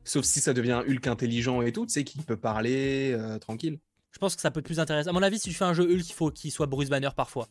Sauf 0.06 0.24
si 0.24 0.40
ça 0.40 0.54
devient 0.54 0.72
un 0.74 0.82
Hulk 0.88 1.08
intelligent 1.08 1.62
et 1.62 1.72
tout, 1.74 1.86
tu 1.86 1.92
sais, 1.94 2.04
qui 2.06 2.20
peut 2.20 2.38
parler 2.38 3.12
euh, 3.14 3.38
tranquille. 3.40 3.80
Je 4.12 4.20
pense 4.20 4.36
que 4.36 4.42
ça 4.42 4.52
peut 4.52 4.60
être 4.62 4.66
plus 4.66 4.80
intéressant. 4.80 5.10
À 5.10 5.14
mon 5.14 5.24
avis, 5.24 5.40
si 5.40 5.50
tu 5.50 5.56
fais 5.56 5.66
un 5.66 5.74
jeu 5.74 5.84
Hulk, 5.84 6.08
il 6.10 6.14
faut 6.14 6.32
qu'il 6.32 6.52
soit 6.52 6.68
Bruce 6.68 6.90
Banner 6.90 7.10
parfois. 7.16 7.48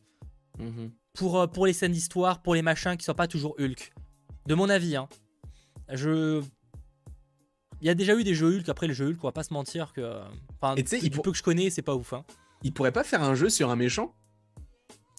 Pour, 1.15 1.41
euh, 1.41 1.47
pour 1.49 1.67
les 1.67 1.73
scènes 1.73 1.93
d'histoire, 1.93 2.41
pour 2.43 2.55
les 2.55 2.63
machins 2.63 2.97
qui 2.97 3.05
soient 3.05 3.15
pas 3.15 3.27
toujours 3.29 3.55
Hulk. 3.59 3.93
De 4.47 4.55
mon 4.55 4.69
avis, 4.71 4.97
hein. 4.97 5.09
Je. 5.93 6.43
Il 7.81 7.87
y 7.87 7.91
a 7.91 7.95
déjà 7.95 8.15
eu 8.15 8.25
des 8.25 8.35
jeux 8.35 8.57
Hulk, 8.59 8.69
après 8.69 8.87
les 8.87 8.95
jeux 8.95 9.09
Hulk, 9.11 9.19
on 9.23 9.27
va 9.29 9.33
pas 9.33 9.43
se 9.43 9.53
mentir 9.53 9.93
que. 9.93 10.01
euh, 10.01 10.23
Enfin, 10.61 10.75
Et 10.77 10.85
tu 10.85 10.91
sais, 10.91 11.01
du 11.01 11.07
il 11.07 11.13
faut- 11.15 11.23
peu 11.23 11.33
que 11.33 11.37
je 11.37 11.43
connais, 11.43 11.69
c'est 11.71 11.83
pas 11.83 11.95
ouf. 11.95 12.13
Hein. 12.13 12.25
Il 12.63 12.73
pourrait 12.73 12.93
pas 12.93 13.05
faire 13.05 13.23
un 13.23 13.35
jeu 13.35 13.51
sur 13.51 13.69
un 13.71 13.77
méchant? 13.77 14.15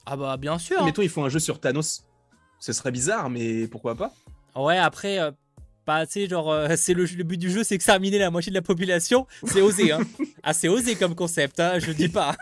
Ah 0.06 0.16
bah 0.18 0.38
bien 0.38 0.58
sûr. 0.58 0.82
hein. 0.82 0.86
Mettons, 0.86 1.02
ils 1.02 1.10
font 1.10 1.26
un 1.26 1.30
jeu 1.30 1.40
sur 1.40 1.60
Thanos. 1.60 2.06
Ce 2.60 2.74
serait 2.74 2.92
bizarre, 2.92 3.30
mais 3.30 3.68
pourquoi 3.68 3.96
pas? 3.96 4.14
Ouais, 4.56 4.78
après, 4.78 5.20
euh, 5.20 5.32
pas, 5.86 6.06
tu 6.06 6.14
sais, 6.14 6.28
genre, 6.28 6.52
euh, 6.52 6.76
c'est 6.76 6.94
le, 6.94 7.06
le 7.06 7.24
but 7.24 7.38
du 7.38 7.50
jeu, 7.50 7.64
c'est 7.64 7.76
exterminer 7.76 8.18
la 8.18 8.32
moitié 8.32 8.50
de 8.50 8.56
la 8.56 8.62
population. 8.62 9.28
C'est 9.46 9.62
osé, 9.62 9.92
hein. 9.92 10.02
ah, 10.44 10.54
c'est 10.54 10.68
osé 10.68 10.96
comme 10.96 11.16
concept, 11.16 11.60
hein, 11.60 11.80
je 11.80 11.92
dis 11.92 12.10
pas. 12.10 12.36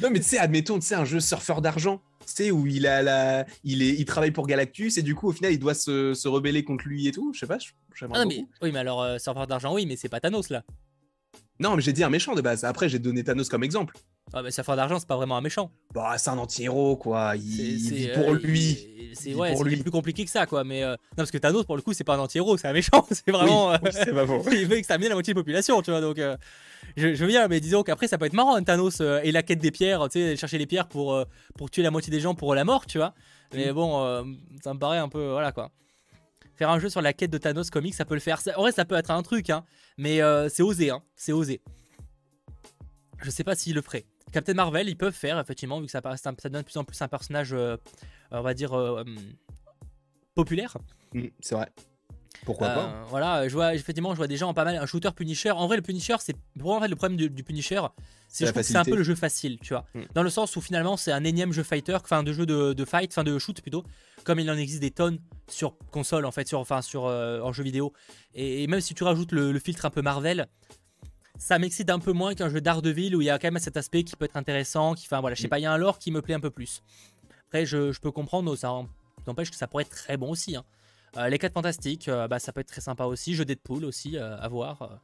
Non, 0.00 0.08
mais 0.10 0.20
tu 0.20 0.26
sais, 0.26 0.38
admettons, 0.38 0.78
tu 0.78 0.86
sais, 0.86 0.94
un 0.94 1.04
jeu 1.04 1.20
surfeur 1.20 1.60
d'argent. 1.60 2.00
Tu 2.26 2.32
sais, 2.32 2.50
où 2.50 2.66
il, 2.66 2.86
a 2.86 3.02
la... 3.02 3.44
il, 3.64 3.82
est... 3.82 3.90
il 3.90 4.04
travaille 4.04 4.30
pour 4.30 4.46
Galactus 4.46 4.96
et 4.98 5.02
du 5.02 5.14
coup, 5.14 5.28
au 5.28 5.32
final, 5.32 5.52
il 5.52 5.58
doit 5.58 5.74
se, 5.74 6.14
se 6.14 6.28
rebeller 6.28 6.62
contre 6.64 6.86
lui 6.86 7.08
et 7.08 7.12
tout. 7.12 7.32
Je 7.34 7.40
sais 7.40 7.46
pas, 7.46 7.58
j'aimerais 7.94 8.20
Ah, 8.20 8.24
mais, 8.24 8.46
oui, 8.62 8.70
mais 8.72 8.78
alors, 8.78 9.02
euh, 9.02 9.18
serveur 9.18 9.46
d'argent, 9.46 9.74
oui, 9.74 9.84
mais 9.86 9.96
c'est 9.96 10.08
pas 10.08 10.20
Thanos 10.20 10.48
là. 10.48 10.62
Non, 11.58 11.76
mais 11.76 11.82
j'ai 11.82 11.92
dit 11.92 12.02
un 12.04 12.08
méchant 12.08 12.34
de 12.34 12.40
base. 12.40 12.64
Après, 12.64 12.88
j'ai 12.88 12.98
donné 12.98 13.22
Thanos 13.22 13.48
comme 13.48 13.64
exemple. 13.64 13.94
Ah, 14.32 14.42
mais 14.42 14.50
serveur 14.52 14.76
d'argent, 14.76 14.98
c'est 15.00 15.08
pas 15.08 15.16
vraiment 15.16 15.36
un 15.36 15.40
méchant. 15.40 15.72
Bah, 15.92 16.16
c'est 16.16 16.30
un 16.30 16.38
anti-héros, 16.38 16.96
quoi. 16.96 17.34
Il, 17.36 17.80
C'est- 17.80 18.10
euh, 18.10 18.14
pour 18.14 18.36
il- 18.36 18.46
lui. 18.46 18.86
C'est 19.14 19.34
ouais, 19.34 19.52
pour 19.52 19.64
c'est 19.64 19.68
lui. 19.70 19.76
plus 19.82 19.90
compliqué 19.90 20.24
que 20.24 20.30
ça, 20.30 20.46
quoi. 20.46 20.62
Mais 20.62 20.84
euh, 20.84 20.92
non, 20.92 20.96
parce 21.16 21.32
que 21.32 21.38
Thanos, 21.38 21.64
pour 21.64 21.74
le 21.76 21.82
coup, 21.82 21.92
c'est 21.92 22.04
pas 22.04 22.14
un 22.14 22.18
anti-héros, 22.20 22.56
c'est 22.56 22.68
un 22.68 22.72
méchant. 22.72 23.04
C'est 23.10 23.28
vraiment. 23.32 23.70
Oui, 23.70 23.74
euh, 23.74 23.78
oui, 23.82 23.90
c'est 23.92 24.12
pas 24.14 24.26
faux. 24.26 24.42
il 24.52 24.66
veut 24.68 24.76
exterminer 24.76 25.08
la 25.08 25.16
moitié 25.16 25.34
de 25.34 25.38
la 25.38 25.42
population, 25.42 25.82
tu 25.82 25.90
vois. 25.90 26.00
Donc, 26.00 26.18
euh, 26.20 26.36
je, 26.96 27.12
je 27.14 27.20
veux 27.24 27.26
bien, 27.26 27.48
mais 27.48 27.58
disons 27.60 27.82
qu'après, 27.82 28.06
ça 28.06 28.18
peut 28.18 28.26
être 28.26 28.32
marrant, 28.34 28.54
hein, 28.54 28.62
Thanos 28.62 29.00
euh, 29.00 29.20
et 29.24 29.32
la 29.32 29.42
quête 29.42 29.58
des 29.58 29.72
pierres, 29.72 30.04
tu 30.08 30.20
sais, 30.20 30.36
chercher 30.36 30.58
les 30.58 30.66
pierres 30.66 30.86
pour, 30.86 31.12
euh, 31.12 31.24
pour 31.58 31.68
tuer 31.70 31.82
la 31.82 31.90
moitié 31.90 32.12
des 32.12 32.20
gens 32.20 32.34
pour 32.36 32.54
la 32.54 32.64
mort, 32.64 32.86
tu 32.86 32.98
vois. 32.98 33.14
Mais 33.52 33.72
bon, 33.72 34.04
euh, 34.04 34.22
ça 34.62 34.72
me 34.74 34.78
paraît 34.78 34.98
un 34.98 35.08
peu. 35.08 35.30
Voilà, 35.32 35.50
quoi. 35.50 35.72
Faire 36.54 36.70
un 36.70 36.78
jeu 36.78 36.88
sur 36.88 37.00
la 37.02 37.12
quête 37.12 37.30
de 37.32 37.38
Thanos 37.38 37.68
comics, 37.70 37.94
ça 37.94 38.04
peut 38.04 38.14
le 38.14 38.20
faire. 38.20 38.40
Ça- 38.40 38.56
En 38.56 38.62
vrai, 38.62 38.70
ça 38.70 38.84
peut 38.84 38.94
être 38.94 39.10
un 39.10 39.22
truc, 39.22 39.50
hein. 39.50 39.64
Mais 39.98 40.22
euh, 40.22 40.48
c'est 40.48 40.62
osé, 40.62 40.90
hein. 40.90 41.02
C'est 41.16 41.32
osé. 41.32 41.60
Je 43.22 43.30
sais 43.30 43.44
pas 43.44 43.54
s'ils 43.54 43.74
le 43.74 43.82
feraient. 43.82 44.06
Captain 44.32 44.54
Marvel, 44.54 44.88
ils 44.88 44.96
peuvent 44.96 45.14
faire, 45.14 45.38
effectivement, 45.38 45.80
vu 45.80 45.86
que 45.86 45.92
ça, 45.92 46.00
ça 46.16 46.32
devient 46.32 46.58
de 46.58 46.62
plus 46.62 46.76
en 46.76 46.84
plus 46.84 47.00
un 47.02 47.08
personnage, 47.08 47.52
euh, 47.52 47.76
on 48.30 48.42
va 48.42 48.54
dire, 48.54 48.72
euh, 48.72 49.02
hum, 49.02 49.16
populaire. 50.34 50.76
Mm, 51.14 51.26
c'est 51.40 51.54
vrai. 51.54 51.68
Pourquoi 52.44 52.68
pas? 52.68 52.84
Euh, 52.84 53.04
Voilà, 53.08 53.48
je 53.48 53.54
vois, 53.54 53.74
effectivement, 53.74 54.12
je 54.12 54.16
vois 54.16 54.26
des 54.26 54.36
gens 54.36 54.48
en 54.48 54.54
pas 54.54 54.64
mal. 54.64 54.76
Un 54.76 54.86
shooter 54.86 55.10
Punisher. 55.14 55.50
En 55.50 55.66
vrai, 55.66 55.76
le 55.76 55.82
Punisher, 55.82 56.16
c'est. 56.20 56.34
Pour 56.58 56.68
moi, 56.68 56.76
en 56.76 56.80
fait, 56.80 56.88
le 56.88 56.96
problème 56.96 57.18
du, 57.18 57.28
du 57.28 57.42
Punisher, 57.44 57.82
c'est 58.28 58.76
un 58.76 58.84
peu 58.84 58.96
le 58.96 59.02
jeu 59.02 59.14
facile, 59.14 59.58
tu 59.60 59.74
vois. 59.74 59.84
Mm. 59.94 60.00
Dans 60.14 60.22
le 60.22 60.30
sens 60.30 60.56
où 60.56 60.60
finalement, 60.60 60.96
c'est 60.96 61.12
un 61.12 61.24
énième 61.24 61.52
jeu 61.52 61.62
fighter, 61.62 61.96
enfin, 61.96 62.22
de 62.22 62.32
jeu 62.32 62.46
de, 62.46 62.72
de 62.72 62.84
fight, 62.84 63.10
enfin, 63.12 63.24
de 63.24 63.38
shoot 63.38 63.60
plutôt. 63.60 63.84
Comme 64.24 64.38
il 64.38 64.50
en 64.50 64.56
existe 64.56 64.80
des 64.80 64.90
tonnes 64.90 65.18
sur 65.48 65.76
console, 65.90 66.24
en 66.24 66.30
fait, 66.30 66.48
sur, 66.48 66.60
enfin, 66.60 66.80
sur, 66.80 67.06
euh, 67.06 67.40
en 67.40 67.52
jeu 67.52 67.62
vidéo. 67.62 67.92
Et, 68.34 68.62
et 68.62 68.66
même 68.68 68.80
si 68.80 68.94
tu 68.94 69.04
rajoutes 69.04 69.32
le, 69.32 69.52
le 69.52 69.58
filtre 69.58 69.84
un 69.84 69.90
peu 69.90 70.00
Marvel. 70.00 70.46
Ça 71.42 71.58
m'excite 71.58 71.88
un 71.88 71.98
peu 71.98 72.12
moins 72.12 72.34
qu'un 72.34 72.50
jeu 72.50 72.60
d'Ardeville 72.60 73.16
où 73.16 73.22
il 73.22 73.24
y 73.24 73.30
a 73.30 73.38
quand 73.38 73.50
même 73.50 73.58
cet 73.58 73.76
aspect 73.78 74.04
qui 74.04 74.14
peut 74.14 74.26
être 74.26 74.36
intéressant, 74.36 74.94
qui, 74.94 75.06
enfin 75.06 75.20
voilà, 75.20 75.34
je 75.34 75.40
sais 75.40 75.46
Mm. 75.48 75.50
pas, 75.50 75.58
il 75.58 75.62
y 75.62 75.66
a 75.66 75.72
un 75.72 75.78
lore 75.78 75.98
qui 75.98 76.10
me 76.10 76.20
plaît 76.20 76.34
un 76.34 76.40
peu 76.40 76.50
plus. 76.50 76.82
Après, 77.48 77.64
je, 77.64 77.92
je 77.92 77.98
peux 78.00 78.10
comprendre, 78.12 78.54
ça 78.56 78.70
n'empêche 79.26 79.50
que 79.50 79.56
ça 79.56 79.66
pourrait 79.66 79.84
être 79.84 79.90
très 79.90 80.16
bon 80.18 80.30
aussi. 80.30 80.54
hein. 80.54 80.64
Euh, 81.16 81.28
les 81.28 81.38
4 81.38 81.54
fantastiques, 81.54 82.08
euh, 82.08 82.28
bah, 82.28 82.38
ça 82.38 82.52
peut 82.52 82.60
être 82.60 82.68
très 82.68 82.82
sympa 82.82 83.04
aussi. 83.04 83.34
Jeu 83.34 83.44
Deadpool 83.46 83.84
aussi, 83.86 84.16
euh, 84.18 84.36
à 84.38 84.46
voir. 84.48 85.00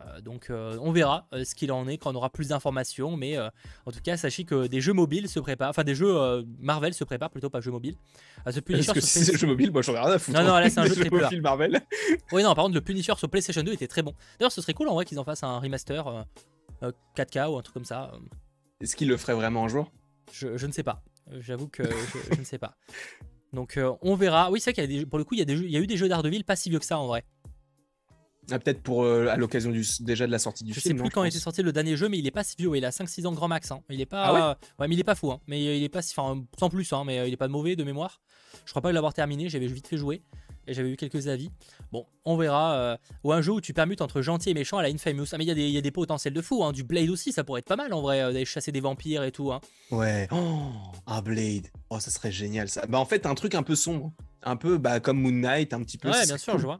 Euh. 0.00 0.04
Euh, 0.06 0.20
donc 0.20 0.50
on 0.50 0.92
verra 0.92 1.26
ce 1.32 1.54
qu'il 1.54 1.72
en 1.72 1.88
est 1.88 1.98
quand 1.98 2.12
on 2.12 2.14
aura 2.14 2.30
plus 2.30 2.48
d'informations. 2.48 3.16
Mais 3.16 3.38
en 3.38 3.92
tout 3.92 4.00
cas, 4.02 4.16
sachez 4.16 4.44
que 4.44 4.66
des 4.66 4.80
jeux 4.80 4.92
mobiles 4.92 5.28
se 5.28 5.40
préparent, 5.40 5.70
enfin 5.70 5.84
des 5.84 5.94
jeux 5.94 6.44
Marvel 6.58 6.94
se 6.94 7.04
préparent 7.04 7.30
plutôt 7.30 7.50
pas 7.50 7.60
jeux 7.60 7.70
mobiles. 7.70 7.96
Est-ce 8.46 8.92
que 8.92 9.00
si 9.00 9.24
c'est 9.24 9.36
jeux 9.36 9.46
mobiles, 9.46 9.72
moi 9.72 9.82
j'en 9.82 9.94
ai 9.94 9.98
rien 9.98 10.12
à 10.12 10.18
foutre. 10.18 10.38
Non, 10.38 10.44
non, 10.44 10.58
là 10.58 10.70
c'est 10.70 10.80
un 10.80 10.86
jeu 10.86 11.40
Marvel. 11.40 11.80
oui, 12.32 12.42
non, 12.42 12.54
par 12.54 12.64
contre, 12.64 12.74
le 12.74 12.80
Punisher 12.80 13.14
sur 13.16 13.28
PlayStation 13.28 13.62
2 13.62 13.72
était 13.72 13.88
très 13.88 14.02
bon. 14.02 14.14
D'ailleurs, 14.38 14.52
ce 14.52 14.60
serait 14.60 14.74
cool 14.74 14.88
en 14.88 14.94
vrai 14.94 15.04
qu'ils 15.04 15.18
en 15.18 15.24
fassent 15.24 15.42
un 15.42 15.58
remaster 15.58 16.26
4K 17.16 17.48
ou 17.48 17.56
un 17.56 17.62
truc 17.62 17.74
comme 17.74 17.84
ça. 17.84 18.12
Est-ce 18.80 18.96
qu'il 18.96 19.08
le 19.08 19.16
ferait 19.16 19.34
vraiment 19.34 19.64
un 19.64 19.68
jour? 19.68 19.90
Je, 20.32 20.66
ne 20.66 20.72
sais 20.72 20.82
pas. 20.82 21.02
J'avoue 21.38 21.68
que 21.68 21.84
je, 22.32 22.38
ne 22.38 22.44
sais 22.44 22.58
pas. 22.58 22.76
Donc 23.52 23.78
on 24.02 24.14
verra. 24.16 24.50
Oui, 24.50 24.60
c'est 24.60 24.70
vrai 24.70 24.86
qu'il 24.86 24.92
y 24.92 24.98
a 24.98 25.00
des, 25.00 25.06
pour 25.06 25.18
le 25.18 25.24
coup, 25.24 25.34
il 25.34 25.38
y 25.38 25.42
a, 25.42 25.46
des 25.46 25.54
il 25.54 25.70
y 25.70 25.76
a 25.76 25.80
eu 25.80 25.86
des 25.86 25.96
jeux 25.96 26.08
d'Ardeville 26.08 26.44
pas 26.44 26.56
si 26.56 26.68
vieux 26.68 26.78
que 26.78 26.84
ça 26.84 26.98
en 26.98 27.06
vrai. 27.06 27.24
Ah, 28.50 28.58
peut-être 28.58 28.82
pour 28.82 29.04
euh, 29.04 29.26
à 29.28 29.36
l'occasion 29.36 29.72
déjà 30.00 30.26
de 30.26 30.32
la 30.32 30.38
sortie 30.38 30.64
du 30.64 30.72
je 30.72 30.80
film. 30.80 30.96
Je 30.96 30.98
sais 30.98 31.02
plus 31.02 31.12
quand 31.12 31.24
était 31.24 31.38
sorti 31.38 31.62
le 31.62 31.72
dernier 31.72 31.96
jeu, 31.96 32.08
mais 32.08 32.18
il 32.18 32.26
est 32.26 32.32
pas 32.32 32.44
si 32.44 32.54
vieux. 32.58 32.76
Il 32.76 32.84
a 32.84 32.90
5-6 32.90 33.26
ans 33.26 33.32
grand 33.32 33.48
max. 33.48 33.70
Hein. 33.70 33.80
Il 33.90 34.00
est 34.00 34.06
pas. 34.06 34.24
Ah 34.24 34.56
ouais, 34.78 34.88
mais 34.88 34.94
il 34.94 35.00
est 35.00 35.04
pas 35.04 35.14
fou. 35.14 35.32
Hein. 35.32 35.40
Mais 35.46 35.78
il 35.78 35.82
est 35.82 35.88
pas 35.88 36.00
enfin 36.00 36.44
sans 36.58 36.68
plus. 36.68 36.92
Hein, 36.92 37.04
mais 37.04 37.28
il 37.28 37.32
est 37.32 37.38
pas 37.38 37.48
mauvais 37.48 37.76
de 37.76 37.84
mémoire. 37.84 38.20
Je 38.64 38.70
crois 38.70 38.82
pas 38.82 38.92
l'avoir 38.92 39.14
terminé. 39.14 39.48
J'avais 39.48 39.66
vite 39.66 39.88
fait 39.88 39.96
jouer 39.96 40.22
et 40.66 40.74
j'avais 40.74 40.90
eu 40.90 40.96
quelques 40.96 41.28
avis. 41.28 41.50
Bon, 41.92 42.06
on 42.24 42.36
verra. 42.36 42.74
Euh, 42.74 42.96
ou 43.24 43.32
un 43.32 43.40
jeu 43.40 43.52
où 43.52 43.60
tu 43.60 43.72
permutes 43.72 44.02
entre 44.02 44.22
gentil 44.22 44.50
et 44.50 44.54
méchant 44.54 44.78
à 44.78 44.82
la 44.82 44.88
Infamous. 44.88 45.26
Ah, 45.32 45.38
mais 45.38 45.44
il 45.44 45.58
y, 45.58 45.78
a 45.78 45.80
des 45.80 45.90
potentiels 45.90 46.34
de 46.34 46.42
fou. 46.42 46.64
Du 46.72 46.82
Blade 46.82 47.08
aussi, 47.08 47.32
ça 47.32 47.44
pourrait 47.44 47.60
être 47.60 47.68
pas 47.68 47.76
mal 47.76 47.92
en 47.92 48.02
vrai, 48.02 48.20
euh, 48.20 48.32
d'aller 48.32 48.44
chasser 48.44 48.72
des 48.72 48.80
vampires 48.80 49.22
et 49.22 49.32
tout. 49.32 49.52
Ouais. 49.90 50.28
Oh, 50.32 50.70
un 51.06 51.22
Blade. 51.22 51.68
Oh, 51.90 52.00
ça 52.00 52.10
serait 52.10 52.32
génial 52.32 52.68
ça. 52.68 52.86
Bah 52.86 52.98
en 52.98 53.04
fait, 53.04 53.26
un 53.26 53.34
truc 53.34 53.54
un 53.54 53.62
peu 53.62 53.76
sombre. 53.76 54.12
Un 54.42 54.56
peu 54.56 54.78
bah, 54.78 55.00
comme 55.00 55.20
Moon 55.20 55.32
Knight, 55.32 55.72
un 55.72 55.82
petit 55.82 55.98
peu. 55.98 56.10
Ouais, 56.10 56.26
bien 56.26 56.38
sûr, 56.38 56.58
je 56.58 56.64
vois. 56.64 56.78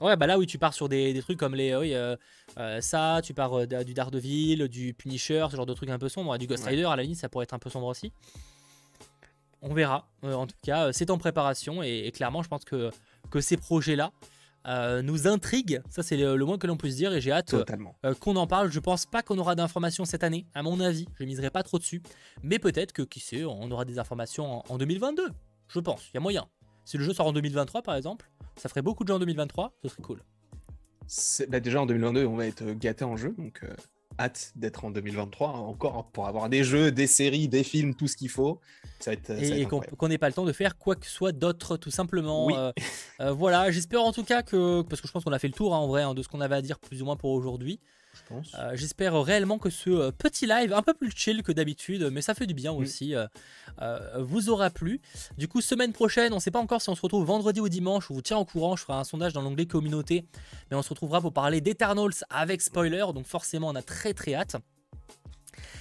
Ouais, 0.00 0.16
bah 0.16 0.26
là, 0.26 0.38
oui, 0.38 0.46
tu 0.46 0.58
pars 0.58 0.74
sur 0.74 0.88
des, 0.88 1.18
trucs 1.20 1.38
comme 1.38 1.54
les. 1.54 1.74
Oui, 1.74 1.94
euh, 1.94 2.16
euh, 2.58 2.80
ça, 2.80 3.20
tu 3.22 3.34
pars 3.34 3.52
euh, 3.54 3.66
du 3.66 3.94
Daredevil, 3.94 4.68
du 4.68 4.94
Punisher, 4.94 5.46
ce 5.50 5.56
genre 5.56 5.66
de 5.66 5.74
trucs 5.74 5.90
un 5.90 5.98
peu 5.98 6.08
sombres. 6.08 6.36
Du 6.38 6.46
Ghost 6.46 6.64
Rider, 6.64 6.84
à 6.84 6.96
la 6.96 7.02
limite, 7.02 7.18
ça 7.18 7.28
pourrait 7.28 7.44
être 7.44 7.54
un 7.54 7.58
peu 7.58 7.70
sombre 7.70 7.86
aussi. 7.86 8.12
On 9.60 9.74
verra. 9.74 10.08
en 10.22 10.46
tout 10.46 10.54
cas, 10.62 10.92
c'est 10.92 11.10
en 11.10 11.18
préparation 11.18 11.82
et, 11.82 12.12
clairement, 12.14 12.42
je 12.42 12.48
pense 12.48 12.64
que, 12.64 12.90
que 13.30 13.40
ces 13.40 13.56
projets-là 13.56 14.12
nous 15.02 15.26
intriguent. 15.26 15.82
Ça, 15.90 16.04
c'est 16.04 16.16
le, 16.16 16.36
moins 16.44 16.58
que 16.58 16.68
l'on 16.68 16.76
puisse 16.76 16.94
dire 16.94 17.12
et 17.12 17.20
j'ai 17.20 17.32
hâte 17.32 17.56
qu'on 18.20 18.36
en 18.36 18.46
parle. 18.46 18.70
Je 18.70 18.78
pense 18.78 19.04
pas 19.04 19.22
qu'on 19.22 19.38
aura 19.38 19.56
d'informations 19.56 20.04
cette 20.04 20.22
année, 20.22 20.46
à 20.54 20.62
mon 20.62 20.78
avis. 20.78 21.08
Je 21.18 21.24
miserai 21.24 21.50
pas 21.50 21.64
trop 21.64 21.78
dessus. 21.78 22.02
Mais 22.44 22.60
peut-être 22.60 22.92
que, 22.92 23.02
qui 23.02 23.18
sait, 23.18 23.44
on 23.44 23.68
aura 23.72 23.84
des 23.84 23.98
informations 23.98 24.62
en 24.72 24.78
2022. 24.78 25.28
Je 25.68 25.80
pense, 25.80 26.08
il 26.08 26.14
y 26.14 26.16
a 26.18 26.20
moyen. 26.20 26.46
Si 26.88 26.96
le 26.96 27.04
jeu 27.04 27.12
sort 27.12 27.26
en 27.26 27.34
2023, 27.34 27.82
par 27.82 27.96
exemple, 27.96 28.30
ça 28.56 28.70
ferait 28.70 28.80
beaucoup 28.80 29.04
de 29.04 29.08
jeux 29.08 29.14
en 29.14 29.18
2023, 29.18 29.74
ce 29.82 29.90
serait 29.90 30.02
cool. 30.02 30.22
Bah 31.50 31.60
déjà 31.60 31.82
en 31.82 31.86
2022, 31.86 32.24
on 32.24 32.34
va 32.34 32.46
être 32.46 32.64
gâté 32.72 33.04
en 33.04 33.14
jeu, 33.14 33.34
donc 33.36 33.60
euh, 33.62 33.68
hâte 34.18 34.52
d'être 34.56 34.86
en 34.86 34.90
2023 34.90 35.50
encore 35.50 36.08
pour 36.10 36.28
avoir 36.28 36.48
des 36.48 36.64
jeux, 36.64 36.90
des 36.90 37.06
séries, 37.06 37.46
des 37.46 37.62
films, 37.62 37.94
tout 37.94 38.08
ce 38.08 38.16
qu'il 38.16 38.30
faut. 38.30 38.58
Ça 39.00 39.10
va 39.10 39.16
être, 39.16 39.30
et, 39.32 39.66
qu'on 39.66 40.08
n'ait 40.08 40.16
pas 40.16 40.28
le 40.28 40.32
temps 40.32 40.46
de 40.46 40.52
faire 40.52 40.78
quoi 40.78 40.96
que 40.96 41.04
ce 41.04 41.12
soit 41.12 41.32
d'autre, 41.32 41.76
tout 41.76 41.90
simplement. 41.90 42.56
Euh, 42.56 42.72
euh, 43.20 43.32
voilà, 43.32 43.70
j'espère 43.70 44.02
en 44.02 44.12
tout 44.12 44.24
cas 44.24 44.40
que, 44.40 44.80
parce 44.80 45.02
que 45.02 45.08
je 45.08 45.12
pense 45.12 45.24
qu'on 45.24 45.32
a 45.32 45.38
fait 45.38 45.48
le 45.48 45.52
tour 45.52 45.74
hein, 45.74 45.78
en 45.78 45.88
vrai 45.88 46.04
hein, 46.04 46.14
de 46.14 46.22
ce 46.22 46.28
qu'on 46.28 46.40
avait 46.40 46.56
à 46.56 46.62
dire 46.62 46.78
plus 46.78 47.02
ou 47.02 47.04
moins 47.04 47.16
pour 47.16 47.32
aujourd'hui. 47.32 47.80
Euh, 48.32 48.72
j'espère 48.74 49.20
réellement 49.22 49.58
que 49.58 49.70
ce 49.70 49.90
euh, 49.90 50.10
petit 50.10 50.46
live, 50.46 50.72
un 50.72 50.82
peu 50.82 50.94
plus 50.94 51.10
chill 51.14 51.42
que 51.42 51.52
d'habitude, 51.52 52.10
mais 52.12 52.20
ça 52.20 52.34
fait 52.34 52.46
du 52.46 52.54
bien 52.54 52.72
aussi, 52.72 53.14
euh, 53.14 53.26
vous 54.18 54.50
aura 54.50 54.70
plu. 54.70 55.00
Du 55.36 55.48
coup, 55.48 55.60
semaine 55.60 55.92
prochaine, 55.92 56.32
on 56.32 56.36
ne 56.36 56.40
sait 56.40 56.50
pas 56.50 56.60
encore 56.60 56.82
si 56.82 56.88
on 56.88 56.94
se 56.94 57.02
retrouve 57.02 57.24
vendredi 57.24 57.60
ou 57.60 57.68
dimanche, 57.68 58.10
on 58.10 58.14
vous 58.14 58.22
tient 58.22 58.38
au 58.38 58.44
courant, 58.44 58.76
je 58.76 58.84
ferai 58.84 58.98
un 58.98 59.04
sondage 59.04 59.32
dans 59.32 59.42
l'onglet 59.42 59.66
communauté, 59.66 60.26
mais 60.70 60.76
on 60.76 60.82
se 60.82 60.90
retrouvera 60.90 61.20
pour 61.20 61.32
parler 61.32 61.60
d'Eternals 61.60 62.24
avec 62.30 62.60
spoiler, 62.60 63.06
donc 63.14 63.26
forcément 63.26 63.68
on 63.68 63.74
a 63.74 63.82
très 63.82 64.14
très 64.14 64.34
hâte. 64.34 64.56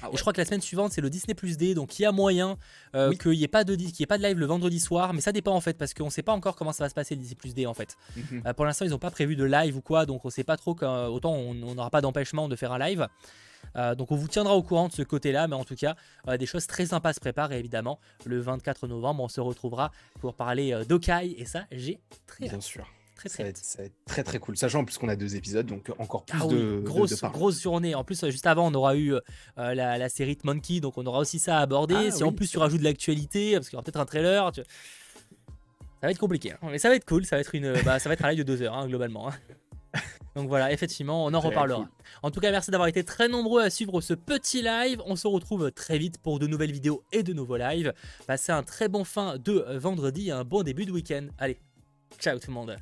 Ah 0.02 0.10
et 0.12 0.16
je 0.16 0.22
crois 0.22 0.34
que 0.34 0.40
la 0.40 0.46
semaine 0.46 0.62
suivante, 0.62 0.92
c'est 0.92 1.02
le 1.02 1.10
Disney 1.10 1.34
Plus 1.34 1.58
D, 1.58 1.74
donc 1.74 1.98
il 2.00 2.04
y 2.04 2.06
a 2.06 2.12
moyen 2.12 2.58
euh, 2.96 3.14
qu'il 3.14 3.32
n'y 3.32 3.44
ait, 3.44 3.48
pas 3.48 3.64
de, 3.64 3.74
ait 3.74 4.06
pas 4.06 4.18
de 4.18 4.24
live 4.24 4.38
le 4.38 4.46
vendredi 4.46 4.80
soir, 4.80 5.14
mais 5.14 5.22
ça 5.22 5.32
dépend 5.32 5.54
en 5.54 5.62
fait, 5.62 5.78
parce 5.78 5.94
qu'on 5.94 6.06
ne 6.06 6.10
sait 6.10 6.24
pas 6.24 6.34
encore 6.34 6.56
comment 6.56 6.74
ça 6.74 6.84
va 6.84 6.90
se 6.90 6.96
passer 6.96 7.16
le 7.16 7.22
Disney 7.22 7.36
Plus 7.36 7.54
D 7.54 7.66
en 7.66 7.74
fait. 7.74 7.96
Mhm. 8.16 8.44
Euh, 8.46 8.54
pour 8.54 8.66
l'instant, 8.66 8.86
ils 8.86 8.92
n'ont 8.92 9.00
pas 9.00 9.12
prévu 9.12 9.36
de 9.36 9.44
live 9.44 9.78
ou 9.78 9.82
quoi, 9.82 10.06
donc 10.06 10.26
on 10.26 10.28
ne 10.28 10.34
sait 10.34 10.44
pas 10.44 10.58
trop, 10.58 10.76
autant 10.82 11.34
on 11.34 11.54
n'aura 11.54 11.90
pas 11.90 12.02
d'empêchement 12.02 12.48
de 12.48 12.56
faire 12.56 12.72
un 12.72 12.80
live. 12.80 13.08
Euh, 13.76 13.96
donc 13.96 14.12
on 14.12 14.16
vous 14.16 14.28
tiendra 14.28 14.56
au 14.56 14.64
courant 14.64 14.88
de 14.88 14.94
ce 14.94 15.02
côté-là, 15.02 15.48
mais 15.48 15.56
en 15.56 15.66
tout 15.66 15.76
cas, 15.76 15.96
des 16.38 16.46
choses 16.46 16.68
très 16.68 16.88
sympas 16.88 17.14
se 17.14 17.20
préparent. 17.20 17.52
Et 17.52 17.60
évidemment, 17.60 18.00
le 18.26 18.40
24 18.40 18.88
novembre, 18.88 19.24
on 19.24 19.28
se 19.28 19.42
retrouvera 19.42 19.92
pour 20.20 20.36
parler 20.36 20.80
d'Okai, 20.88 21.36
et 21.38 21.46
ça, 21.46 21.66
j'ai 21.72 22.00
très 22.26 22.48
Bien 22.48 22.62
sûr 22.62 22.88
ça, 23.26 23.44
va 23.44 23.50
être, 23.50 23.62
très 24.06 24.24
très 24.24 24.40
cool. 24.40 24.58
Sachant 24.58 24.86
plus 24.86 24.98
qu'on 24.98 25.10
a 25.10 25.16
deux 25.16 25.36
épisodes, 25.36 25.66
donc 25.66 25.92
encore 25.98 26.24
plus 26.24 26.40
ah 26.42 26.48
de, 26.48 26.80
grosse, 26.80 27.22
grosse 27.22 27.62
journée. 27.62 27.96
En 27.96 28.04
plus, 28.04 28.26
juste 28.26 28.48
avant, 28.48 28.68
on 28.68 28.74
aura 28.74 28.96
eu 28.96 29.14
euh, 29.14 29.20
la, 29.58 30.10
série 30.10 30.36
de 30.36 30.42
Monkey, 30.44 30.80
donc 30.80 30.98
on 30.98 31.06
aura 31.06 31.20
aussi 31.20 31.40
ça 31.40 31.58
à 31.58 31.62
aborder. 31.62 32.08
Ah 32.10 32.12
si 32.12 32.24
en 32.24 32.32
plus 32.32 32.50
tu 32.50 32.58
rajoutes 32.58 32.80
de 32.80 32.86
l'actualité, 32.86 33.54
parce 33.54 33.70
qu'il 33.70 33.76
y 33.76 33.78
aura 33.78 33.84
peut-être 33.84 34.00
un 34.00 34.06
trailer, 34.06 34.52
ça 34.54 34.62
va 36.04 36.12
être 36.12 36.20
compliqué. 36.20 36.54
Hein. 36.54 36.70
Mais 36.72 36.78
ça 36.78 36.90
va 36.90 36.96
être 36.96 37.06
cool, 37.06 37.26
ça 37.26 37.36
va 37.38 37.42
être, 37.42 37.56
une, 37.56 37.74
bah, 37.84 38.00
ça 38.00 38.10
va 38.10 38.14
être 38.14 38.24
un 38.24 38.30
live 38.30 38.40
de 38.40 38.44
deux 38.44 38.62
heures 38.62 38.76
hein, 38.76 38.88
globalement. 38.88 39.30
Hein. 39.30 39.34
Donc 40.36 40.50
voilà, 40.50 40.72
effectivement, 40.72 41.26
on 41.26 41.34
en 41.34 41.40
reparlera. 41.40 41.88
En 42.22 42.30
tout 42.30 42.40
cas, 42.40 42.52
merci 42.52 42.70
d'avoir 42.70 42.88
été 42.88 43.04
très 43.04 43.28
nombreux 43.28 43.64
à 43.64 43.72
suivre 43.72 44.02
ce 44.02 44.14
petit 44.14 44.62
live. 44.62 45.02
On 45.08 45.16
se 45.16 45.28
retrouve 45.28 45.72
très 45.72 45.98
vite 45.98 46.20
pour 46.22 46.38
de 46.38 46.46
nouvelles 46.46 46.72
vidéos 46.72 47.04
et 47.12 47.24
de 47.24 47.34
nouveaux 47.34 47.58
lives. 47.58 47.92
Passez 48.28 48.52
un 48.52 48.62
très 48.62 48.88
bon 48.88 49.04
fin 49.04 49.38
de 49.38 49.66
vendredi 49.78 50.28
et 50.28 50.32
un 50.32 50.44
bon 50.44 50.62
début 50.62 50.86
de 50.86 50.92
week-end. 50.92 51.28
Allez, 51.40 51.58
ciao 52.20 52.38
tout 52.38 52.52
le 52.52 52.54
monde 52.54 52.78